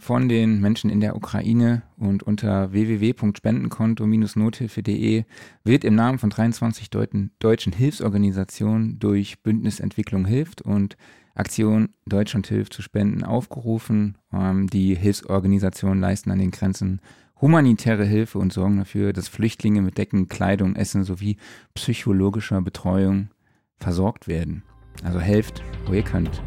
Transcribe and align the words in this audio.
von 0.00 0.28
den 0.28 0.60
Menschen 0.60 0.90
in 0.90 1.00
der 1.00 1.14
Ukraine 1.14 1.82
und 1.98 2.22
unter 2.22 2.72
www.spendenkonto-nothilfe.de 2.72 5.24
wird 5.62 5.84
im 5.84 5.94
Namen 5.94 6.18
von 6.18 6.30
23 6.30 6.88
deutschen 6.90 7.72
Hilfsorganisationen 7.72 8.98
durch 8.98 9.42
Bündnisentwicklung 9.42 10.24
hilft 10.24 10.62
und 10.62 10.96
Aktion 11.34 11.90
Deutschland 12.06 12.46
hilft 12.46 12.72
zu 12.72 12.80
spenden 12.82 13.24
aufgerufen. 13.24 14.16
Ähm, 14.32 14.68
die 14.68 14.94
Hilfsorganisationen 14.94 16.00
leisten 16.00 16.30
an 16.30 16.38
den 16.38 16.50
Grenzen 16.50 17.00
humanitäre 17.40 18.04
Hilfe 18.04 18.38
und 18.38 18.52
sorgen 18.52 18.78
dafür, 18.78 19.12
dass 19.12 19.28
Flüchtlinge 19.28 19.82
mit 19.82 19.98
Decken, 19.98 20.28
Kleidung, 20.28 20.76
Essen 20.76 21.04
sowie 21.04 21.36
psychologischer 21.74 22.62
Betreuung 22.62 23.28
versorgt 23.76 24.28
werden. 24.28 24.62
Also 25.04 25.20
helft, 25.20 25.62
wo 25.86 25.92
ihr 25.92 26.02
könnt. 26.02 26.42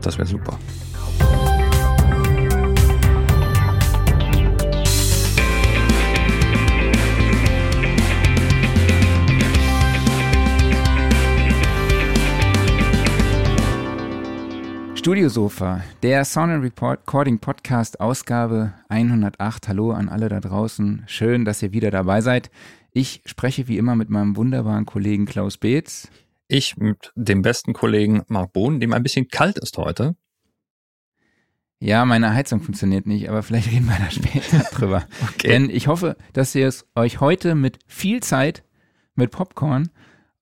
Das 0.00 0.16
wäre 0.16 0.28
super. 0.28 0.58
Studiosofa, 15.04 15.84
der 16.02 16.24
Sound 16.24 16.50
and 16.50 16.64
Recording 16.82 17.38
Podcast, 17.38 18.00
Ausgabe 18.00 18.72
108. 18.88 19.68
Hallo 19.68 19.92
an 19.92 20.08
alle 20.08 20.30
da 20.30 20.40
draußen. 20.40 21.04
Schön, 21.06 21.44
dass 21.44 21.62
ihr 21.62 21.74
wieder 21.74 21.90
dabei 21.90 22.22
seid. 22.22 22.50
Ich 22.90 23.20
spreche 23.26 23.68
wie 23.68 23.76
immer 23.76 23.96
mit 23.96 24.08
meinem 24.08 24.34
wunderbaren 24.34 24.86
Kollegen 24.86 25.26
Klaus 25.26 25.58
Beetz. 25.58 26.08
Ich 26.48 26.78
mit 26.78 27.12
dem 27.16 27.42
besten 27.42 27.74
Kollegen 27.74 28.22
Marc 28.28 28.54
Bohn, 28.54 28.80
dem 28.80 28.94
ein 28.94 29.02
bisschen 29.02 29.28
kalt 29.28 29.58
ist 29.58 29.76
heute. 29.76 30.16
Ja, 31.80 32.06
meine 32.06 32.32
Heizung 32.32 32.62
funktioniert 32.62 33.04
nicht, 33.04 33.28
aber 33.28 33.42
vielleicht 33.42 33.70
reden 33.72 33.84
wir 33.84 33.98
da 33.98 34.10
später 34.10 34.60
drüber. 34.72 35.06
okay. 35.22 35.48
Denn 35.48 35.68
ich 35.68 35.86
hoffe, 35.86 36.16
dass 36.32 36.54
ihr 36.54 36.66
es 36.66 36.86
euch 36.94 37.20
heute 37.20 37.54
mit 37.54 37.78
viel 37.86 38.22
Zeit, 38.22 38.64
mit 39.16 39.32
Popcorn 39.32 39.90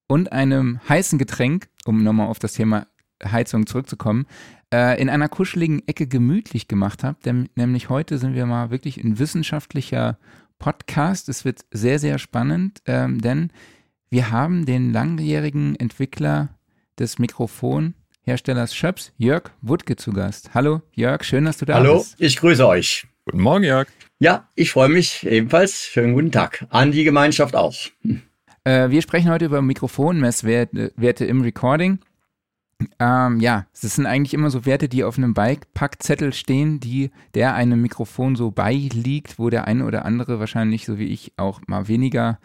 und 0.06 0.30
einem 0.30 0.78
heißen 0.88 1.18
Getränk, 1.18 1.68
um 1.84 2.04
nochmal 2.04 2.28
auf 2.28 2.38
das 2.38 2.52
Thema 2.52 2.86
Heizung 3.24 3.66
zurückzukommen, 3.66 4.26
äh, 4.72 5.00
in 5.00 5.08
einer 5.08 5.28
kuscheligen 5.28 5.86
Ecke 5.86 6.06
gemütlich 6.06 6.68
gemacht 6.68 7.04
habe. 7.04 7.18
Denn, 7.24 7.48
nämlich 7.54 7.88
heute 7.88 8.18
sind 8.18 8.34
wir 8.34 8.46
mal 8.46 8.70
wirklich 8.70 8.96
ein 9.02 9.18
wissenschaftlicher 9.18 10.18
Podcast. 10.58 11.28
Es 11.28 11.44
wird 11.44 11.60
sehr, 11.70 11.98
sehr 11.98 12.18
spannend, 12.18 12.82
ähm, 12.86 13.20
denn 13.20 13.50
wir 14.10 14.30
haben 14.30 14.66
den 14.66 14.92
langjährigen 14.92 15.76
Entwickler 15.76 16.50
des 16.98 17.18
Mikrofonherstellers 17.18 18.74
Schöps, 18.74 19.12
Jörg 19.16 19.50
Wuttke, 19.60 19.96
zu 19.96 20.12
Gast. 20.12 20.54
Hallo 20.54 20.82
Jörg, 20.92 21.24
schön, 21.24 21.44
dass 21.44 21.58
du 21.58 21.64
da 21.64 21.74
Hallo, 21.74 21.98
bist. 21.98 22.16
Hallo, 22.18 22.26
ich 22.26 22.36
grüße 22.36 22.66
euch. 22.66 23.06
Guten 23.24 23.40
Morgen, 23.40 23.64
Jörg. 23.64 23.88
Ja, 24.18 24.48
ich 24.54 24.70
freue 24.70 24.88
mich 24.88 25.26
ebenfalls. 25.26 25.84
Schönen 25.84 26.14
guten 26.14 26.30
Tag. 26.30 26.66
An 26.70 26.92
die 26.92 27.04
Gemeinschaft 27.04 27.56
auch. 27.56 27.74
Äh, 28.64 28.90
wir 28.90 29.02
sprechen 29.02 29.30
heute 29.30 29.46
über 29.46 29.62
Mikrofonmesswerte 29.62 31.24
im 31.24 31.40
Recording. 31.40 31.98
Ähm, 32.98 33.40
ja, 33.40 33.66
das 33.80 33.96
sind 33.96 34.06
eigentlich 34.06 34.34
immer 34.34 34.50
so 34.50 34.66
Werte, 34.66 34.88
die 34.88 35.04
auf 35.04 35.18
einem 35.18 35.34
Bikepackzettel 35.34 36.32
stehen, 36.32 36.80
die 36.80 37.10
der 37.34 37.54
einem 37.54 37.80
Mikrofon 37.80 38.36
so 38.36 38.50
beiliegt, 38.50 39.38
wo 39.38 39.50
der 39.50 39.66
eine 39.66 39.84
oder 39.84 40.04
andere 40.04 40.38
wahrscheinlich, 40.40 40.84
so 40.84 40.98
wie 40.98 41.06
ich, 41.06 41.32
auch 41.36 41.60
mal 41.66 41.88
weniger 41.88 42.38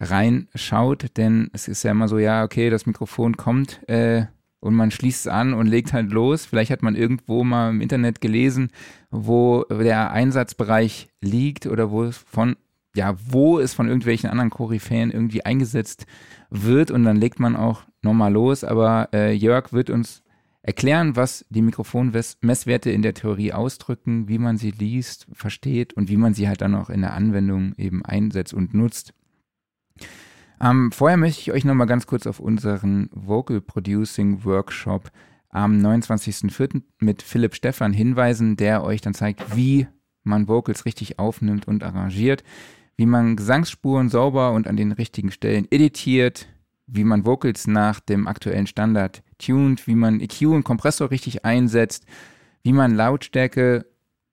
reinschaut, 0.00 1.16
denn 1.16 1.50
es 1.52 1.68
ist 1.68 1.82
ja 1.82 1.92
immer 1.92 2.08
so, 2.08 2.18
ja, 2.18 2.44
okay, 2.44 2.70
das 2.70 2.86
Mikrofon 2.86 3.36
kommt 3.36 3.80
äh, 3.88 4.26
und 4.60 4.74
man 4.74 4.90
schließt 4.90 5.26
es 5.26 5.32
an 5.32 5.54
und 5.54 5.66
legt 5.66 5.92
halt 5.92 6.10
los. 6.10 6.46
Vielleicht 6.46 6.70
hat 6.70 6.82
man 6.82 6.96
irgendwo 6.96 7.44
mal 7.44 7.70
im 7.70 7.80
Internet 7.80 8.20
gelesen, 8.20 8.70
wo 9.10 9.64
der 9.64 10.10
Einsatzbereich 10.10 11.08
liegt 11.20 11.66
oder 11.66 11.90
wo 11.90 12.04
es 12.04 12.16
von, 12.16 12.56
ja, 12.94 13.16
wo 13.28 13.58
es 13.58 13.74
von 13.74 13.88
irgendwelchen 13.88 14.30
anderen 14.30 14.50
Koryphäen 14.50 15.10
irgendwie 15.10 15.44
eingesetzt 15.44 16.06
wird 16.50 16.90
und 16.90 17.04
dann 17.04 17.16
legt 17.16 17.40
man 17.40 17.56
auch 17.56 17.82
nochmal 18.02 18.32
los, 18.32 18.64
aber 18.64 19.08
äh, 19.12 19.32
Jörg 19.32 19.72
wird 19.72 19.90
uns 19.90 20.22
erklären, 20.62 21.14
was 21.14 21.44
die 21.50 21.62
Mikrofonmesswerte 21.62 22.90
in 22.90 23.02
der 23.02 23.14
Theorie 23.14 23.52
ausdrücken, 23.52 24.28
wie 24.28 24.38
man 24.38 24.56
sie 24.56 24.70
liest, 24.70 25.26
versteht 25.32 25.92
und 25.92 26.08
wie 26.08 26.16
man 26.16 26.32
sie 26.32 26.48
halt 26.48 26.62
dann 26.62 26.74
auch 26.74 26.88
in 26.88 27.02
der 27.02 27.12
Anwendung 27.12 27.74
eben 27.76 28.04
einsetzt 28.04 28.54
und 28.54 28.72
nutzt. 28.72 29.12
Ähm, 30.60 30.90
vorher 30.92 31.18
möchte 31.18 31.40
ich 31.40 31.52
euch 31.52 31.64
nochmal 31.64 31.86
ganz 31.86 32.06
kurz 32.06 32.26
auf 32.26 32.40
unseren 32.40 33.10
Vocal 33.12 33.60
Producing 33.60 34.44
Workshop 34.44 35.10
am 35.50 35.78
29.04. 35.78 36.82
mit 36.98 37.22
Philipp 37.22 37.54
Stephan 37.54 37.92
hinweisen, 37.92 38.56
der 38.56 38.82
euch 38.82 39.02
dann 39.02 39.14
zeigt, 39.14 39.56
wie 39.56 39.86
man 40.22 40.48
Vocals 40.48 40.86
richtig 40.86 41.18
aufnimmt 41.18 41.68
und 41.68 41.84
arrangiert, 41.84 42.42
wie 42.96 43.06
man 43.06 43.36
Gesangsspuren 43.36 44.08
sauber 44.08 44.52
und 44.52 44.66
an 44.66 44.76
den 44.76 44.92
richtigen 44.92 45.30
Stellen 45.30 45.66
editiert, 45.70 46.46
wie 46.86 47.04
man 47.04 47.24
Vocals 47.24 47.66
nach 47.66 48.00
dem 48.00 48.26
aktuellen 48.26 48.66
Standard 48.66 49.22
tunt, 49.38 49.86
wie 49.86 49.94
man 49.94 50.20
EQ 50.20 50.42
und 50.48 50.64
Kompressor 50.64 51.10
richtig 51.10 51.44
einsetzt, 51.44 52.04
wie 52.62 52.72
man 52.72 52.94
Lautstärke 52.94 53.86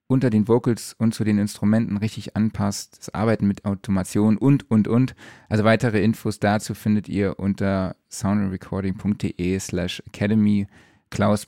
unter 0.07 0.29
den 0.29 0.47
Vocals 0.47 0.94
und 0.97 1.13
zu 1.16 1.23
den 1.23 1.38
Instrumenten 1.38 1.97
richtig 1.97 2.35
anpasst, 2.35 2.97
das 2.99 3.13
Arbeiten 3.13 3.47
mit 3.47 3.63
Automation 3.63 4.38
und, 4.38 4.69
und, 4.69 4.88
und. 4.88 5.16
Also 5.47 5.63
weitere 5.63 6.03
Infos 6.03 6.39
dazu 6.39 6.73
findet 6.73 7.07
ihr 7.07 7.39
unter 7.39 7.95
soundrecording.de 8.09 9.57
slash 9.59 10.03
academy. 10.05 10.67
Klaus 11.09 11.47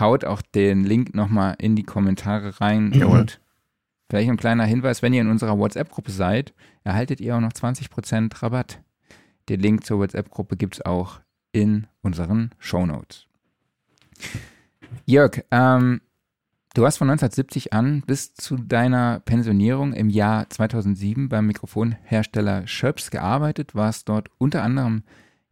haut 0.00 0.24
auch 0.24 0.42
den 0.42 0.84
Link 0.84 1.14
nochmal 1.14 1.54
in 1.58 1.76
die 1.76 1.84
Kommentare 1.84 2.60
rein. 2.60 2.90
Mhm. 2.90 3.02
Und 3.02 3.40
vielleicht 4.12 4.28
ein 4.28 4.36
kleiner 4.36 4.66
Hinweis, 4.66 5.00
wenn 5.00 5.14
ihr 5.14 5.22
in 5.22 5.30
unserer 5.30 5.58
WhatsApp-Gruppe 5.58 6.10
seid, 6.10 6.52
erhaltet 6.84 7.18
ihr 7.22 7.34
auch 7.34 7.40
noch 7.40 7.54
20% 7.54 8.42
Rabatt. 8.42 8.82
Den 9.48 9.58
Link 9.58 9.86
zur 9.86 10.00
WhatsApp-Gruppe 10.00 10.58
gibt 10.58 10.74
es 10.74 10.84
auch 10.84 11.20
in 11.50 11.86
unseren 12.02 12.50
Show 12.58 12.84
Notes. 12.84 13.26
Jörg, 15.06 15.42
ähm, 15.50 16.02
du 16.74 16.84
hast 16.84 16.98
von 16.98 17.08
1970 17.08 17.72
an 17.72 18.02
bis 18.06 18.34
zu 18.34 18.58
deiner 18.58 19.20
Pensionierung 19.20 19.94
im 19.94 20.10
Jahr 20.10 20.50
2007 20.50 21.30
beim 21.30 21.46
Mikrofonhersteller 21.46 22.66
Schöps 22.66 23.10
gearbeitet, 23.10 23.74
warst 23.74 24.10
dort 24.10 24.28
unter 24.36 24.62
anderem 24.62 25.04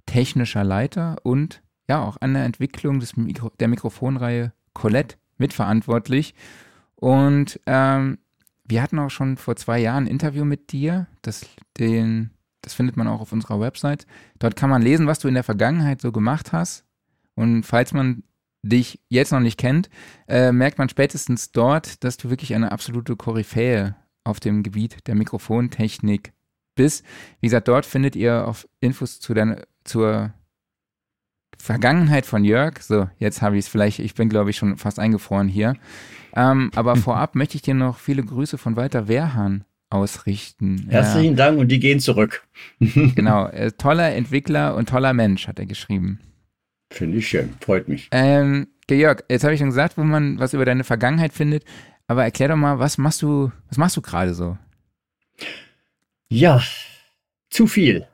technischer 0.04 0.64
Leiter 0.64 1.16
und 1.22 1.62
ja 1.88 2.04
auch 2.04 2.18
an 2.20 2.34
der 2.34 2.44
Entwicklung 2.44 3.00
des 3.00 3.16
Mikro 3.16 3.52
der 3.58 3.68
Mikrofonreihe 3.68 4.52
Colette 4.74 5.16
mitverantwortlich. 5.38 6.34
Und 6.96 7.58
ähm, 7.64 8.18
wir 8.70 8.82
hatten 8.82 8.98
auch 8.98 9.10
schon 9.10 9.36
vor 9.36 9.56
zwei 9.56 9.78
Jahren 9.78 10.04
ein 10.04 10.10
Interview 10.10 10.44
mit 10.44 10.72
dir, 10.72 11.06
das 11.22 11.46
den 11.78 12.30
das 12.62 12.74
findet 12.74 12.96
man 12.96 13.08
auch 13.08 13.20
auf 13.20 13.32
unserer 13.32 13.60
Website. 13.60 14.06
Dort 14.38 14.56
kann 14.56 14.70
man 14.70 14.82
lesen, 14.82 15.06
was 15.06 15.18
du 15.18 15.28
in 15.28 15.34
der 15.34 15.44
Vergangenheit 15.44 16.00
so 16.00 16.12
gemacht 16.12 16.52
hast. 16.52 16.84
Und 17.34 17.62
falls 17.64 17.92
man 17.92 18.22
dich 18.62 19.00
jetzt 19.08 19.32
noch 19.32 19.40
nicht 19.40 19.58
kennt, 19.58 19.88
äh, 20.28 20.52
merkt 20.52 20.78
man 20.78 20.88
spätestens 20.88 21.52
dort, 21.52 22.04
dass 22.04 22.18
du 22.18 22.28
wirklich 22.28 22.54
eine 22.54 22.72
absolute 22.72 23.16
Koryphäe 23.16 23.96
auf 24.24 24.40
dem 24.40 24.62
Gebiet 24.62 25.06
der 25.06 25.14
Mikrofontechnik 25.14 26.34
bist. 26.74 27.04
Wie 27.40 27.46
gesagt, 27.46 27.68
dort 27.68 27.86
findet 27.86 28.16
ihr 28.16 28.46
auch 28.46 28.58
Infos 28.80 29.20
zu 29.20 29.32
deiner, 29.32 29.62
zur 29.84 30.34
Vergangenheit 31.60 32.26
von 32.26 32.44
Jörg. 32.44 32.80
So, 32.80 33.08
jetzt 33.18 33.42
habe 33.42 33.56
ich 33.56 33.66
es 33.66 33.68
vielleicht, 33.68 33.98
ich 33.98 34.14
bin 34.14 34.28
glaube 34.28 34.50
ich 34.50 34.56
schon 34.56 34.76
fast 34.76 34.98
eingefroren 34.98 35.48
hier. 35.48 35.74
Ähm, 36.34 36.70
aber 36.74 36.96
vorab 36.96 37.34
möchte 37.34 37.56
ich 37.56 37.62
dir 37.62 37.74
noch 37.74 37.98
viele 37.98 38.22
Grüße 38.22 38.58
von 38.58 38.76
Walter 38.76 39.08
Wehrhahn 39.08 39.64
ausrichten. 39.90 40.86
Herzlichen 40.88 41.36
ja. 41.36 41.46
Dank 41.46 41.58
und 41.58 41.68
die 41.68 41.80
gehen 41.80 42.00
zurück. 42.00 42.46
genau, 42.80 43.46
äh, 43.48 43.72
toller 43.72 44.14
Entwickler 44.14 44.74
und 44.76 44.88
toller 44.88 45.12
Mensch, 45.12 45.48
hat 45.48 45.58
er 45.58 45.66
geschrieben. 45.66 46.20
Finde 46.92 47.18
ich 47.18 47.28
schön, 47.28 47.54
freut 47.60 47.88
mich. 47.88 48.08
Ähm, 48.10 48.68
Georg, 48.86 49.24
jetzt 49.28 49.44
habe 49.44 49.54
ich 49.54 49.60
schon 49.60 49.68
gesagt, 49.68 49.98
wo 49.98 50.02
man 50.02 50.38
was 50.38 50.54
über 50.54 50.64
deine 50.64 50.84
Vergangenheit 50.84 51.32
findet, 51.32 51.64
aber 52.06 52.24
erklär 52.24 52.48
doch 52.48 52.56
mal, 52.56 52.78
was 52.78 52.98
machst 52.98 53.22
du, 53.22 53.52
was 53.68 53.78
machst 53.78 53.96
du 53.96 54.00
gerade 54.00 54.34
so? 54.34 54.56
Ja, 56.28 56.62
zu 57.50 57.66
viel. 57.66 58.06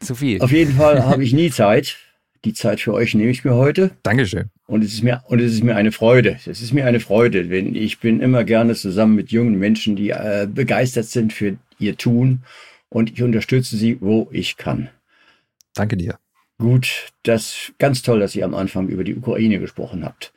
Zu 0.00 0.14
viel. 0.14 0.40
Auf 0.40 0.52
jeden 0.52 0.74
Fall 0.74 1.04
habe 1.04 1.22
ich 1.22 1.32
nie 1.32 1.50
Zeit. 1.50 1.98
Die 2.44 2.54
Zeit 2.54 2.80
für 2.80 2.94
euch 2.94 3.14
nehme 3.14 3.30
ich 3.30 3.44
mir 3.44 3.54
heute. 3.54 3.90
Dankeschön. 4.02 4.50
Und 4.66 4.82
es 4.82 4.94
ist 4.94 5.02
mir, 5.02 5.22
und 5.26 5.40
es 5.40 5.52
ist 5.52 5.62
mir 5.62 5.76
eine 5.76 5.92
Freude. 5.92 6.38
Es 6.46 6.62
ist 6.62 6.72
mir 6.72 6.86
eine 6.86 7.00
Freude, 7.00 7.50
wenn 7.50 7.74
ich 7.74 8.00
bin 8.00 8.20
immer 8.20 8.44
gerne 8.44 8.74
zusammen 8.74 9.14
mit 9.14 9.30
jungen 9.30 9.58
Menschen, 9.58 9.94
die 9.94 10.10
äh, 10.10 10.48
begeistert 10.50 11.06
sind 11.06 11.32
für 11.32 11.56
ihr 11.78 11.96
Tun 11.96 12.42
und 12.88 13.10
ich 13.12 13.22
unterstütze 13.22 13.76
Sie, 13.76 14.00
wo 14.00 14.28
ich 14.32 14.56
kann. 14.56 14.88
Danke 15.74 15.96
dir. 15.96 16.18
Gut, 16.58 17.08
das 17.22 17.72
ganz 17.78 18.02
toll, 18.02 18.20
dass 18.20 18.34
ihr 18.34 18.44
am 18.44 18.54
Anfang 18.54 18.88
über 18.88 19.04
die 19.04 19.16
Ukraine 19.16 19.58
gesprochen 19.58 20.04
habt. 20.04 20.32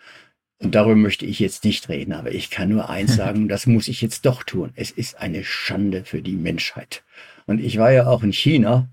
Und 0.60 0.76
darüber 0.76 0.96
möchte 0.96 1.26
ich 1.26 1.40
jetzt 1.40 1.66
nicht 1.66 1.90
reden, 1.90 2.14
aber 2.14 2.32
ich 2.32 2.50
kann 2.50 2.70
nur 2.70 2.90
eins 2.90 3.16
sagen, 3.18 3.48
das 3.48 3.66
muss 3.66 3.88
ich 3.88 4.02
jetzt 4.02 4.26
doch 4.26 4.44
tun. 4.44 4.72
Es 4.76 4.92
ist 4.92 5.20
eine 5.20 5.44
Schande 5.44 6.06
für 6.06 6.22
die 6.22 6.36
Menschheit. 6.36 7.04
Und 7.46 7.60
ich 7.60 7.78
war 7.78 7.92
ja 7.92 8.08
auch 8.08 8.24
in 8.24 8.34
China 8.34 8.90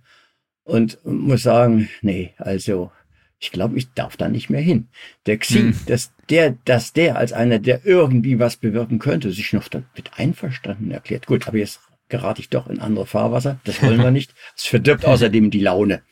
und 0.65 0.99
muss 1.05 1.43
sagen, 1.43 1.89
nee, 2.03 2.35
also 2.39 2.91
ich 3.41 3.51
glaube, 3.51 3.79
ich 3.79 3.93
darf 3.95 4.19
da 4.19 4.29
nicht 4.29 4.51
mehr 4.51 4.61
hin. 4.61 4.89
Der 5.25 5.39
Xi, 5.39 5.61
hm. 5.61 5.77
dass 5.87 6.13
der, 6.29 6.57
dass 6.67 6.93
der 6.93 7.17
als 7.17 7.33
einer, 7.33 7.59
der 7.59 7.87
irgendwie 7.87 8.39
was 8.39 8.57
bewirken 8.57 8.99
könnte, 8.99 9.33
sich 9.33 9.55
noch 9.55 9.67
damit 9.69 10.11
einverstanden 10.17 10.91
erklärt. 10.91 11.27
Gut, 11.27 11.49
aber 11.49 11.57
jetzt 11.57 11.81
gerate 12.11 12.43
ich 12.43 12.51
doch 12.51 12.69
in 12.69 12.81
andere 12.81 13.07
Fahrwasser. 13.07 13.59
Das 13.65 13.83
wollen 13.83 14.03
wir 14.03 14.11
nicht. 14.11 14.35
Es 14.57 14.67
verdirbt 14.67 15.07
außerdem 15.07 15.51
die 15.51 15.61
Laune. 15.61 16.03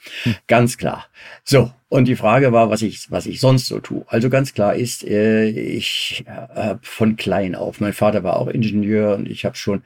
Ganz 0.47 0.79
klar. 0.79 1.07
So. 1.45 1.71
Und 1.91 2.07
die 2.07 2.17
Frage 2.17 2.53
war, 2.53 2.71
was 2.71 2.83
ich, 2.83 3.11
was 3.11 3.27
ich 3.27 3.41
sonst 3.41 3.67
so 3.67 3.81
tue. 3.81 4.05
Also 4.09 4.31
ganz 4.31 4.55
klar 4.55 4.75
ist, 4.75 5.05
äh, 5.05 5.49
ich 5.49 6.25
habe 6.27 6.81
von 6.83 7.17
klein 7.17 7.55
auf, 7.55 7.81
mein 7.81 7.95
Vater 7.95 8.23
war 8.25 8.37
auch 8.37 8.49
Ingenieur 8.49 9.17
und 9.17 9.29
ich 9.29 9.45
habe 9.45 9.57
schon, 9.57 9.83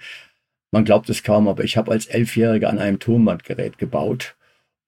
man 0.73 0.85
glaubt 0.85 1.09
es 1.11 1.23
kaum, 1.23 1.47
aber 1.49 1.65
ich 1.65 1.77
habe 1.77 1.93
als 1.93 2.07
Elfjähriger 2.07 2.71
an 2.71 2.79
einem 2.79 2.99
Tonbandgerät 2.99 3.79
gebaut 3.79 4.35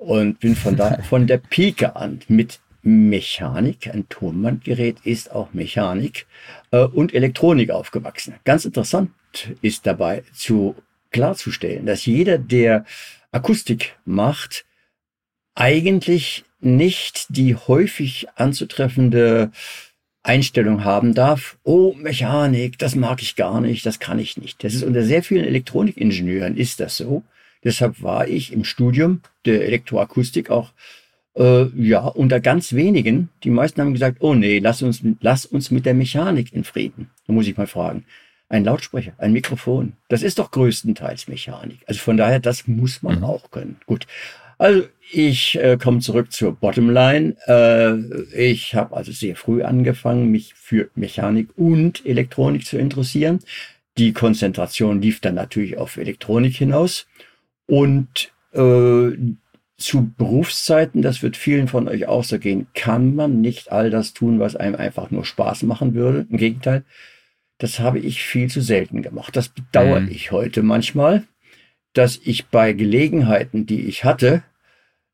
und 0.05 0.41
bin 0.41 0.55
von 0.55 0.77
da, 0.77 1.03
von 1.09 1.27
der 1.27 1.39
Pike 1.39 1.97
an 1.97 2.21
mit 2.29 2.61
Mechanik, 2.83 3.89
ein 3.89 4.09
Tonbandgerät 4.09 4.99
ist 5.05 5.33
auch 5.33 5.55
Mechanik 5.55 6.27
äh, 6.71 6.85
und 6.85 7.15
Elektronik 7.15 7.71
aufgewachsen. 7.71 8.35
Ganz 8.45 8.67
interessant 8.67 9.11
ist 9.63 9.87
dabei 9.87 10.23
zu 10.35 10.77
klarzustellen, 11.11 11.87
dass 11.87 12.05
jeder, 12.05 12.37
der 12.37 12.85
Akustik 13.33 13.97
macht, 14.05 14.67
eigentlich 15.55 16.45
nicht 16.61 17.27
die 17.31 17.55
häufig 17.55 18.27
anzutreffende 18.35 19.51
Einstellung 20.23 20.85
haben 20.85 21.15
darf, 21.15 21.59
oh, 21.63 21.95
Mechanik, 21.95 22.79
das 22.79 22.95
mag 22.95 23.23
ich 23.23 23.37
gar 23.37 23.61
nicht, 23.61 23.85
das 23.87 23.99
kann 23.99 24.19
ich 24.19 24.37
nicht. 24.37 24.65
Das 24.65 24.75
ist 24.75 24.83
unter 24.83 25.05
sehr 25.05 25.23
vielen 25.23 25.45
Elektronikingenieuren 25.45 26.57
ist 26.57 26.81
das 26.81 26.97
so. 26.97 27.23
Deshalb 27.65 28.03
war 28.03 28.29
ich 28.29 28.53
im 28.53 28.65
Studium 28.65 29.21
der 29.47 29.65
Elektroakustik 29.65 30.51
auch 30.51 30.73
äh, 31.37 31.65
ja 31.77 32.07
unter 32.07 32.41
ganz 32.41 32.75
wenigen. 32.75 33.31
Die 33.43 33.51
meisten 33.51 33.81
haben 33.81 33.95
gesagt, 33.95 34.19
oh 34.21 34.35
nee, 34.35 34.59
lass 34.59 34.83
uns, 34.83 35.03
lass 35.21 35.47
uns 35.47 35.71
mit 35.71 35.87
der 35.87 35.95
Mechanik 35.95 36.53
in 36.53 36.65
Frieden. 36.65 37.11
Da 37.27 37.33
muss 37.33 37.47
ich 37.49 37.57
mal 37.57 37.67
fragen 37.67 38.05
ein 38.49 38.65
Lautsprecher, 38.65 39.13
ein 39.19 39.33
Mikrofon. 39.33 39.95
Das 40.09 40.23
ist 40.23 40.39
doch 40.39 40.51
größtenteils 40.51 41.29
Mechanik. 41.29 41.79
Also 41.87 42.01
von 42.01 42.17
daher, 42.17 42.41
das 42.41 42.67
muss 42.67 43.03
man 43.03 43.19
mhm. 43.19 43.25
auch 43.25 43.51
können. 43.51 43.77
Gut. 43.87 44.07
Also 44.59 44.85
ich 45.11 45.59
äh, 45.59 45.77
komme 45.77 45.99
zurück 45.99 46.33
zur 46.33 46.55
Bottomline. 46.55 47.37
Äh, 47.47 48.51
ich 48.51 48.75
habe 48.75 48.97
also 48.97 49.13
sehr 49.13 49.37
früh 49.37 49.63
angefangen, 49.63 50.31
mich 50.31 50.55
für 50.55 50.89
Mechanik 50.95 51.49
und 51.57 52.07
Elektronik 52.07 52.65
zu 52.65 52.79
interessieren. 52.79 53.41
Die 53.99 54.13
Konzentration 54.13 55.03
lief 55.03 55.21
dann 55.21 55.35
natürlich 55.35 55.77
auf 55.77 55.97
Elektronik 55.97 56.57
hinaus. 56.57 57.07
Und 57.67 58.33
äh, 58.53 59.17
zu 59.77 60.13
Berufszeiten, 60.17 61.03
das 61.03 61.23
wird 61.23 61.37
vielen 61.37 61.69
von 61.69 61.89
euch 61.89 62.07
auch 62.07 62.25
so 62.25 62.39
gehen, 62.39 62.67
kann 62.75 63.15
man 63.15 63.41
nicht 63.41 63.73
all 63.73 63.91
das 63.91 64.15
tun, 64.15 64.39
was 64.39 64.57
einem 64.57 64.77
einfach 64.77 65.11
nur 65.11 65.25
Spaß 65.25 65.65
machen 65.65 65.95
würde. 65.95 66.27
Im 66.31 66.37
Gegenteil, 66.37 66.85
das 67.59 67.81
habe 67.81 67.99
ich 67.99 68.23
viel 68.23 68.49
zu 68.49 68.61
selten 68.61 69.03
gemacht. 69.03 69.37
Das 69.37 69.49
bedauere 69.49 70.01
mhm. 70.01 70.11
ich 70.11 70.31
heute 70.31 70.63
manchmal, 70.63 71.25
dass 71.93 72.21
ich 72.23 72.47
bei 72.47 72.73
Gelegenheiten, 72.73 73.67
die 73.67 73.83
ich 73.87 74.05
hatte, 74.05 74.43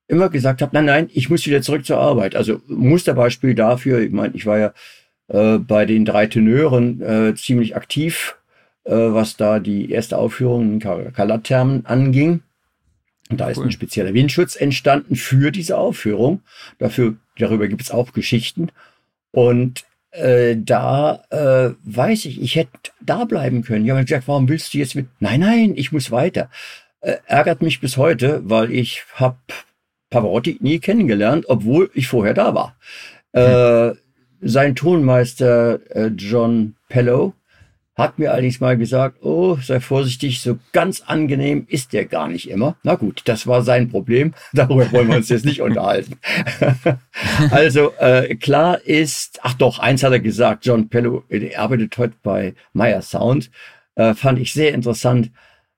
immer 0.09 0.29
gesagt 0.29 0.61
habe, 0.61 0.75
nein, 0.75 0.87
nein, 0.87 1.11
ich 1.13 1.31
muss 1.31 1.47
wieder 1.47 1.63
zurück 1.63 1.87
zur 1.87 1.99
Arbeit. 1.99 2.35
Also 2.35 2.61
Musterbeispiel 2.67 3.55
dafür, 3.55 4.01
ich 4.01 4.11
meine, 4.11 4.35
ich 4.35 4.45
war 4.45 4.59
ja 4.59 4.73
äh, 5.29 5.59
bei 5.59 5.87
den 5.87 6.05
drei 6.05 6.27
Tenören 6.27 7.01
äh, 7.01 7.35
ziemlich 7.35 7.77
aktiv, 7.77 8.37
äh, 8.85 8.93
was 8.93 9.37
da 9.37 9.59
die 9.59 9.91
erste 9.91 10.19
Aufführung 10.19 10.73
in 10.75 10.81
Kalathermen 10.81 11.87
anging. 11.87 12.43
Und 13.31 13.41
da 13.41 13.49
ist 13.49 13.61
ein 13.61 13.71
spezieller 13.71 14.13
Windschutz 14.13 14.57
entstanden 14.57 15.15
für 15.15 15.53
diese 15.53 15.79
Aufführung. 15.79 16.43
Dafür, 16.79 17.15
darüber 17.39 17.69
gibt 17.69 17.83
es 17.83 17.93
auch 17.93 18.13
Geschichten. 18.13 18.73
Und 19.31 19.85
äh, 20.11 20.57
da 20.57 21.23
äh, 21.31 21.75
weiß 21.85 22.25
ich, 22.25 22.43
ich 22.43 22.57
hätte 22.57 22.91
da 23.01 23.25
bleiben 23.25 23.63
können. 23.63 23.87
Ja, 23.87 24.01
gesagt, 24.03 24.27
warum 24.27 24.49
willst 24.49 24.75
du 24.75 24.79
jetzt 24.79 24.97
mit? 24.97 25.07
Nein, 25.21 25.41
nein, 25.41 25.73
ich 25.77 25.93
muss 25.93 26.11
weiter. 26.11 26.51
Äh, 27.01 27.19
ärgert 27.27 27.63
mich 27.63 27.81
bis 27.81 27.97
heute, 27.97 28.43
weil 28.45 28.73
ich 28.73 29.05
habe 29.15 29.37
Pavarotti 30.11 30.59
nie 30.61 30.81
kennengelernt, 30.81 31.45
obwohl 31.49 31.91
ich 31.95 32.09
vorher 32.09 32.35
da 32.35 32.55
war. 32.55 32.77
Hm. 33.33 33.93
Äh, 33.93 33.95
sein 34.43 34.75
Tonmeister 34.75 35.79
äh, 35.95 36.07
John 36.09 36.75
Pellow 36.89 37.35
hat 37.97 38.19
mir 38.19 38.33
allerdings 38.33 38.61
mal 38.61 38.77
gesagt, 38.79 39.23
oh, 39.23 39.57
sei 39.57 39.81
vorsichtig, 39.81 40.41
so 40.41 40.59
ganz 40.73 41.03
angenehm 41.03 41.67
ist 41.69 41.93
der 41.93 42.07
gar 42.07 42.29
nicht 42.29 42.49
immer. 42.49 42.77
Na 42.83 42.95
gut, 42.95 43.23
das 43.27 43.47
war 43.47 43.63
sein 43.63 43.91
Problem. 43.91 44.33
Darüber 44.53 44.91
wollen 44.93 45.09
wir 45.09 45.17
uns 45.17 45.29
jetzt 45.29 45.45
nicht 45.45 45.61
unterhalten. 45.61 46.17
also 47.51 47.93
äh, 47.99 48.37
klar 48.37 48.81
ist, 48.81 49.41
ach 49.43 49.55
doch, 49.55 49.79
eins 49.79 50.03
hat 50.03 50.13
er 50.13 50.21
gesagt, 50.21 50.67
John 50.67 50.89
Pello, 50.89 51.25
arbeitet 51.57 51.97
heute 51.99 52.15
bei 52.23 52.55
Meyer 52.73 53.03
Sound, 53.03 53.51
äh, 53.97 54.15
fand 54.15 54.39
ich 54.39 54.53
sehr 54.53 54.73
interessant. 54.73 55.31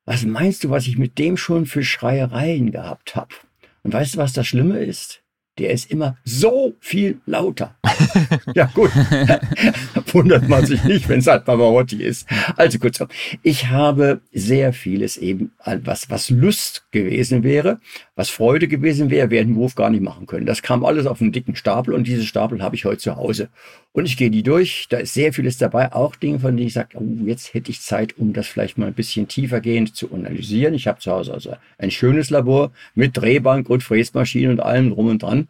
Was 0.05 0.25
meinst 0.25 0.65
du, 0.65 0.71
was 0.71 0.87
ich 0.87 0.99
mit 0.99 1.19
dem 1.19 1.37
schon 1.37 1.67
für 1.67 1.85
Schreiereien 1.85 2.73
gehabt 2.73 3.17
habe? 3.17 3.35
Und 3.83 3.93
weißt 3.93 4.15
du, 4.15 4.19
was 4.19 4.33
das 4.33 4.47
Schlimme 4.47 4.79
ist? 4.79 5.22
Der 5.59 5.71
ist 5.71 5.91
immer 5.91 6.17
so 6.25 6.75
viel 6.81 7.21
lauter. 7.27 7.77
ja, 8.55 8.67
gut. 8.75 8.91
Wundert 10.13 10.49
man 10.49 10.67
sich 10.67 10.83
nicht, 10.85 11.09
wenn 11.09 11.21
es 11.21 11.27
halt 11.27 11.45
Pavarotti 11.45 12.03
ist. 12.03 12.27
Also 12.57 12.79
kurzum, 12.79 13.09
ich 13.43 13.69
habe 13.69 14.21
sehr 14.33 14.73
vieles 14.73 15.17
eben, 15.17 15.53
was, 15.65 16.11
was 16.11 16.31
Lust 16.31 16.87
gewesen 16.91 17.43
wäre, 17.43 17.81
was 18.15 18.29
Freude 18.29 18.69
gewesen 18.69 19.11
wäre, 19.11 19.31
wäre 19.31 19.45
den 19.45 19.55
Beruf 19.55 19.75
gar 19.75 19.89
nicht 19.89 20.03
machen 20.03 20.27
können. 20.27 20.45
Das 20.45 20.61
kam 20.61 20.85
alles 20.85 21.07
auf 21.07 21.23
einen 21.23 21.33
dicken 21.33 21.57
Stapel 21.57 21.95
und 21.95 22.07
diese 22.07 22.25
Stapel 22.27 22.63
habe 22.63 22.77
ich 22.77 22.85
heute 22.85 22.99
zu 22.99 23.17
Hause. 23.17 23.49
Und 23.93 24.05
ich 24.05 24.19
gehe 24.19 24.31
die 24.31 24.43
durch. 24.43 24.87
Da 24.91 24.99
ist 24.99 25.15
sehr 25.15 25.33
vieles 25.33 25.57
dabei, 25.57 25.93
auch 25.93 26.15
Dinge, 26.15 26.39
von 26.39 26.57
denen 26.57 26.67
ich 26.67 26.75
sage, 26.75 26.99
oh, 26.99 27.25
jetzt 27.25 27.55
hätte 27.55 27.71
ich 27.71 27.81
Zeit, 27.81 28.19
um 28.19 28.35
das 28.35 28.47
vielleicht 28.47 28.77
mal 28.77 28.87
ein 28.87 28.95
bisschen 28.95 29.29
tiefergehend 29.29 29.97
zu 29.97 30.13
analysieren. 30.13 30.75
Ich 30.75 30.87
habe 30.87 31.01
zu 31.01 31.11
Hause 31.11 31.33
also 31.33 31.57
ein 31.79 31.91
schönes 31.91 32.29
Labor 32.29 32.71
mit 32.95 33.17
Drehbank 33.17 33.71
und 33.71 33.83
Fräsmaschine 33.83 34.51
und 34.51 34.61
allem 34.61 34.91
drum 34.91 35.07
und 35.09 35.23
dran. 35.23 35.49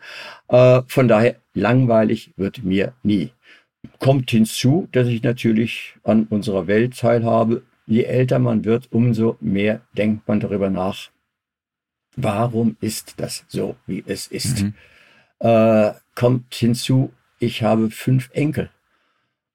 Äh, 0.49 0.83
von 0.87 1.09
daher, 1.09 1.37
langweilig 1.55 2.33
wird 2.37 2.63
mir 2.63 2.93
nie. 3.03 3.31
Kommt 3.99 4.31
hinzu, 4.31 4.89
dass 4.93 5.09
ich 5.09 5.25
natürlich 5.25 5.95
an 6.05 6.27
unserer 6.31 6.69
Welt 6.69 6.97
teilhabe. 6.97 7.63
Je 7.87 8.05
älter 8.05 8.39
man 8.39 8.65
wird, 8.65 8.87
umso 8.93 9.37
mehr 9.41 9.81
denkt 9.97 10.29
man 10.29 10.39
darüber 10.39 10.71
nach, 10.71 11.11
warum 12.17 12.77
ist 12.81 13.15
das 13.19 13.45
so, 13.49 13.77
wie 13.87 14.05
es 14.07 14.27
ist. 14.27 14.63
Mhm. 14.63 14.75
Äh, 15.41 15.93
kommt 16.15 16.55
hinzu, 16.55 17.13
ich 17.39 17.63
habe 17.63 17.91
fünf 17.91 18.31
Enkel. 18.33 18.71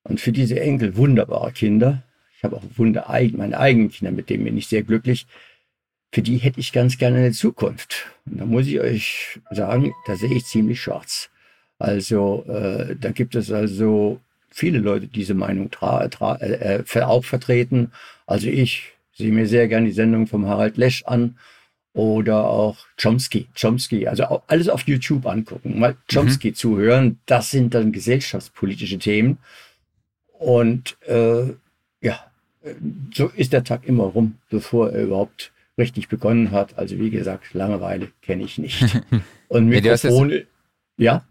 Und 0.04 0.22
für 0.22 0.32
diese 0.32 0.60
Enkel 0.60 0.96
wunderbare 0.96 1.52
Kinder, 1.52 2.04
ich 2.36 2.44
habe 2.44 2.58
auch 2.58 2.64
Wunder, 2.76 3.06
meine 3.34 3.60
eigenen 3.60 3.90
Kinder, 3.90 4.12
mit 4.12 4.30
denen 4.30 4.46
bin 4.46 4.58
ich 4.58 4.68
sehr 4.68 4.84
glücklich, 4.84 5.26
für 6.12 6.22
die 6.22 6.38
hätte 6.38 6.60
ich 6.60 6.72
ganz 6.72 6.98
gerne 6.98 7.18
eine 7.18 7.32
Zukunft. 7.32 8.06
Und 8.26 8.40
da 8.40 8.46
muss 8.46 8.68
ich 8.68 8.80
euch 8.80 9.40
sagen, 9.52 9.94
da 10.06 10.16
sehe 10.16 10.34
ich 10.34 10.46
ziemlich 10.46 10.82
schwarz. 10.82 11.30
Also 11.80 12.46
äh, 12.48 12.96
da 12.96 13.12
gibt 13.12 13.36
es 13.36 13.52
also 13.52 14.20
viele 14.50 14.80
Leute, 14.80 15.08
die 15.08 15.20
diese 15.20 15.34
Meinung 15.34 15.70
tra 15.70 16.08
tra 16.08 16.36
äh, 16.36 16.84
äh 16.84 17.02
auch 17.02 17.26
vertreten. 17.26 17.92
Also 18.26 18.48
ich 18.48 18.94
sehe 19.14 19.32
mir 19.32 19.48
sehr 19.48 19.68
gerne 19.68 19.88
die 19.88 19.94
Sendung 19.94 20.28
vom 20.28 20.48
Harald 20.48 20.78
Lesch 20.78 21.04
an 21.06 21.38
oder 21.98 22.46
auch 22.46 22.78
Chomsky. 23.02 23.48
Chomsky, 23.60 24.08
also 24.08 24.24
alles 24.46 24.70
auf 24.70 24.84
YouTube 24.84 25.26
angucken, 25.26 25.80
mal 25.80 25.96
Chomsky 26.14 26.50
mhm. 26.50 26.56
zuhören. 26.56 27.20
Das 27.26 27.50
sind 27.50 27.74
dann 27.74 27.92
gesellschaftspolitische 27.92 29.00
Themen. 29.00 29.40
Und 30.38 30.96
äh, 31.08 31.54
ja, 32.02 32.20
so 33.12 33.32
ist 33.36 33.52
der 33.52 33.64
Tag 33.64 33.88
immer 33.88 34.04
rum, 34.04 34.36
bevor 34.52 34.92
er 34.92 35.06
überhaupt 35.06 35.52
richtig 35.80 36.08
begonnen 36.08 36.52
hat. 36.52 36.78
Also 36.78 37.00
wie 37.00 37.10
gesagt, 37.10 37.56
Langeweile 37.56 38.10
kenne 38.22 38.44
ich 38.44 38.60
nicht. 38.60 39.02
Und 39.48 39.68
Mikrofone, 39.68 40.46
ja. 40.98 41.24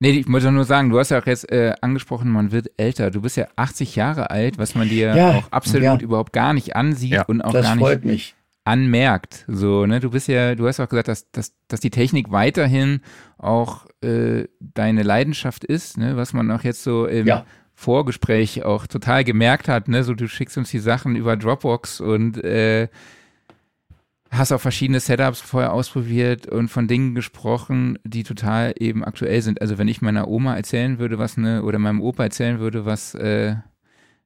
Nee, 0.00 0.10
ich 0.10 0.28
wollte 0.28 0.50
nur 0.50 0.64
sagen, 0.64 0.90
du 0.90 0.98
hast 0.98 1.10
ja 1.10 1.20
auch 1.22 1.26
jetzt 1.26 1.52
äh, 1.52 1.72
angesprochen, 1.80 2.30
man 2.30 2.50
wird 2.50 2.72
älter. 2.78 3.12
Du 3.12 3.20
bist 3.20 3.36
ja 3.36 3.46
80 3.54 3.94
Jahre 3.94 4.30
alt, 4.30 4.58
was 4.58 4.74
man 4.74 4.88
dir 4.88 5.14
ja, 5.14 5.30
auch 5.30 5.52
absolut 5.52 5.84
ja. 5.84 5.96
überhaupt 6.00 6.32
gar 6.32 6.52
nicht 6.52 6.74
ansieht 6.74 7.12
ja, 7.12 7.22
und 7.22 7.42
auch 7.42 7.52
gar 7.52 7.76
nicht 7.76 8.04
mich 8.04 8.34
anmerkt. 8.64 9.44
So, 9.46 9.86
ne, 9.86 10.00
du 10.00 10.10
bist 10.10 10.26
ja, 10.28 10.54
du 10.54 10.66
hast 10.66 10.80
auch 10.80 10.88
gesagt, 10.88 11.08
dass, 11.08 11.30
dass, 11.30 11.54
dass 11.68 11.80
die 11.80 11.90
Technik 11.90 12.30
weiterhin 12.30 13.00
auch 13.38 13.86
äh, 14.02 14.44
deine 14.60 15.02
Leidenschaft 15.02 15.64
ist, 15.64 15.98
ne, 15.98 16.16
was 16.16 16.32
man 16.32 16.50
auch 16.50 16.64
jetzt 16.64 16.82
so 16.82 17.06
im 17.06 17.26
ja. 17.26 17.44
Vorgespräch 17.74 18.64
auch 18.64 18.86
total 18.86 19.24
gemerkt 19.24 19.68
hat, 19.68 19.88
ne, 19.88 20.02
so 20.02 20.14
du 20.14 20.28
schickst 20.28 20.56
uns 20.56 20.70
die 20.70 20.78
Sachen 20.78 21.14
über 21.14 21.36
Dropbox 21.36 22.00
und 22.00 22.42
äh, 22.42 22.88
hast 24.30 24.52
auch 24.52 24.60
verschiedene 24.60 25.00
Setups 25.00 25.40
vorher 25.40 25.72
ausprobiert 25.72 26.46
und 26.46 26.68
von 26.68 26.88
Dingen 26.88 27.14
gesprochen, 27.14 27.98
die 28.04 28.22
total 28.22 28.74
eben 28.78 29.04
aktuell 29.04 29.42
sind. 29.42 29.60
Also 29.60 29.78
wenn 29.78 29.88
ich 29.88 30.02
meiner 30.02 30.26
Oma 30.28 30.56
erzählen 30.56 30.98
würde, 30.98 31.18
was 31.18 31.36
eine, 31.36 31.62
oder 31.62 31.78
meinem 31.78 32.00
Opa 32.00 32.24
erzählen 32.24 32.58
würde, 32.58 32.86
was 32.86 33.14
äh, 33.14 33.56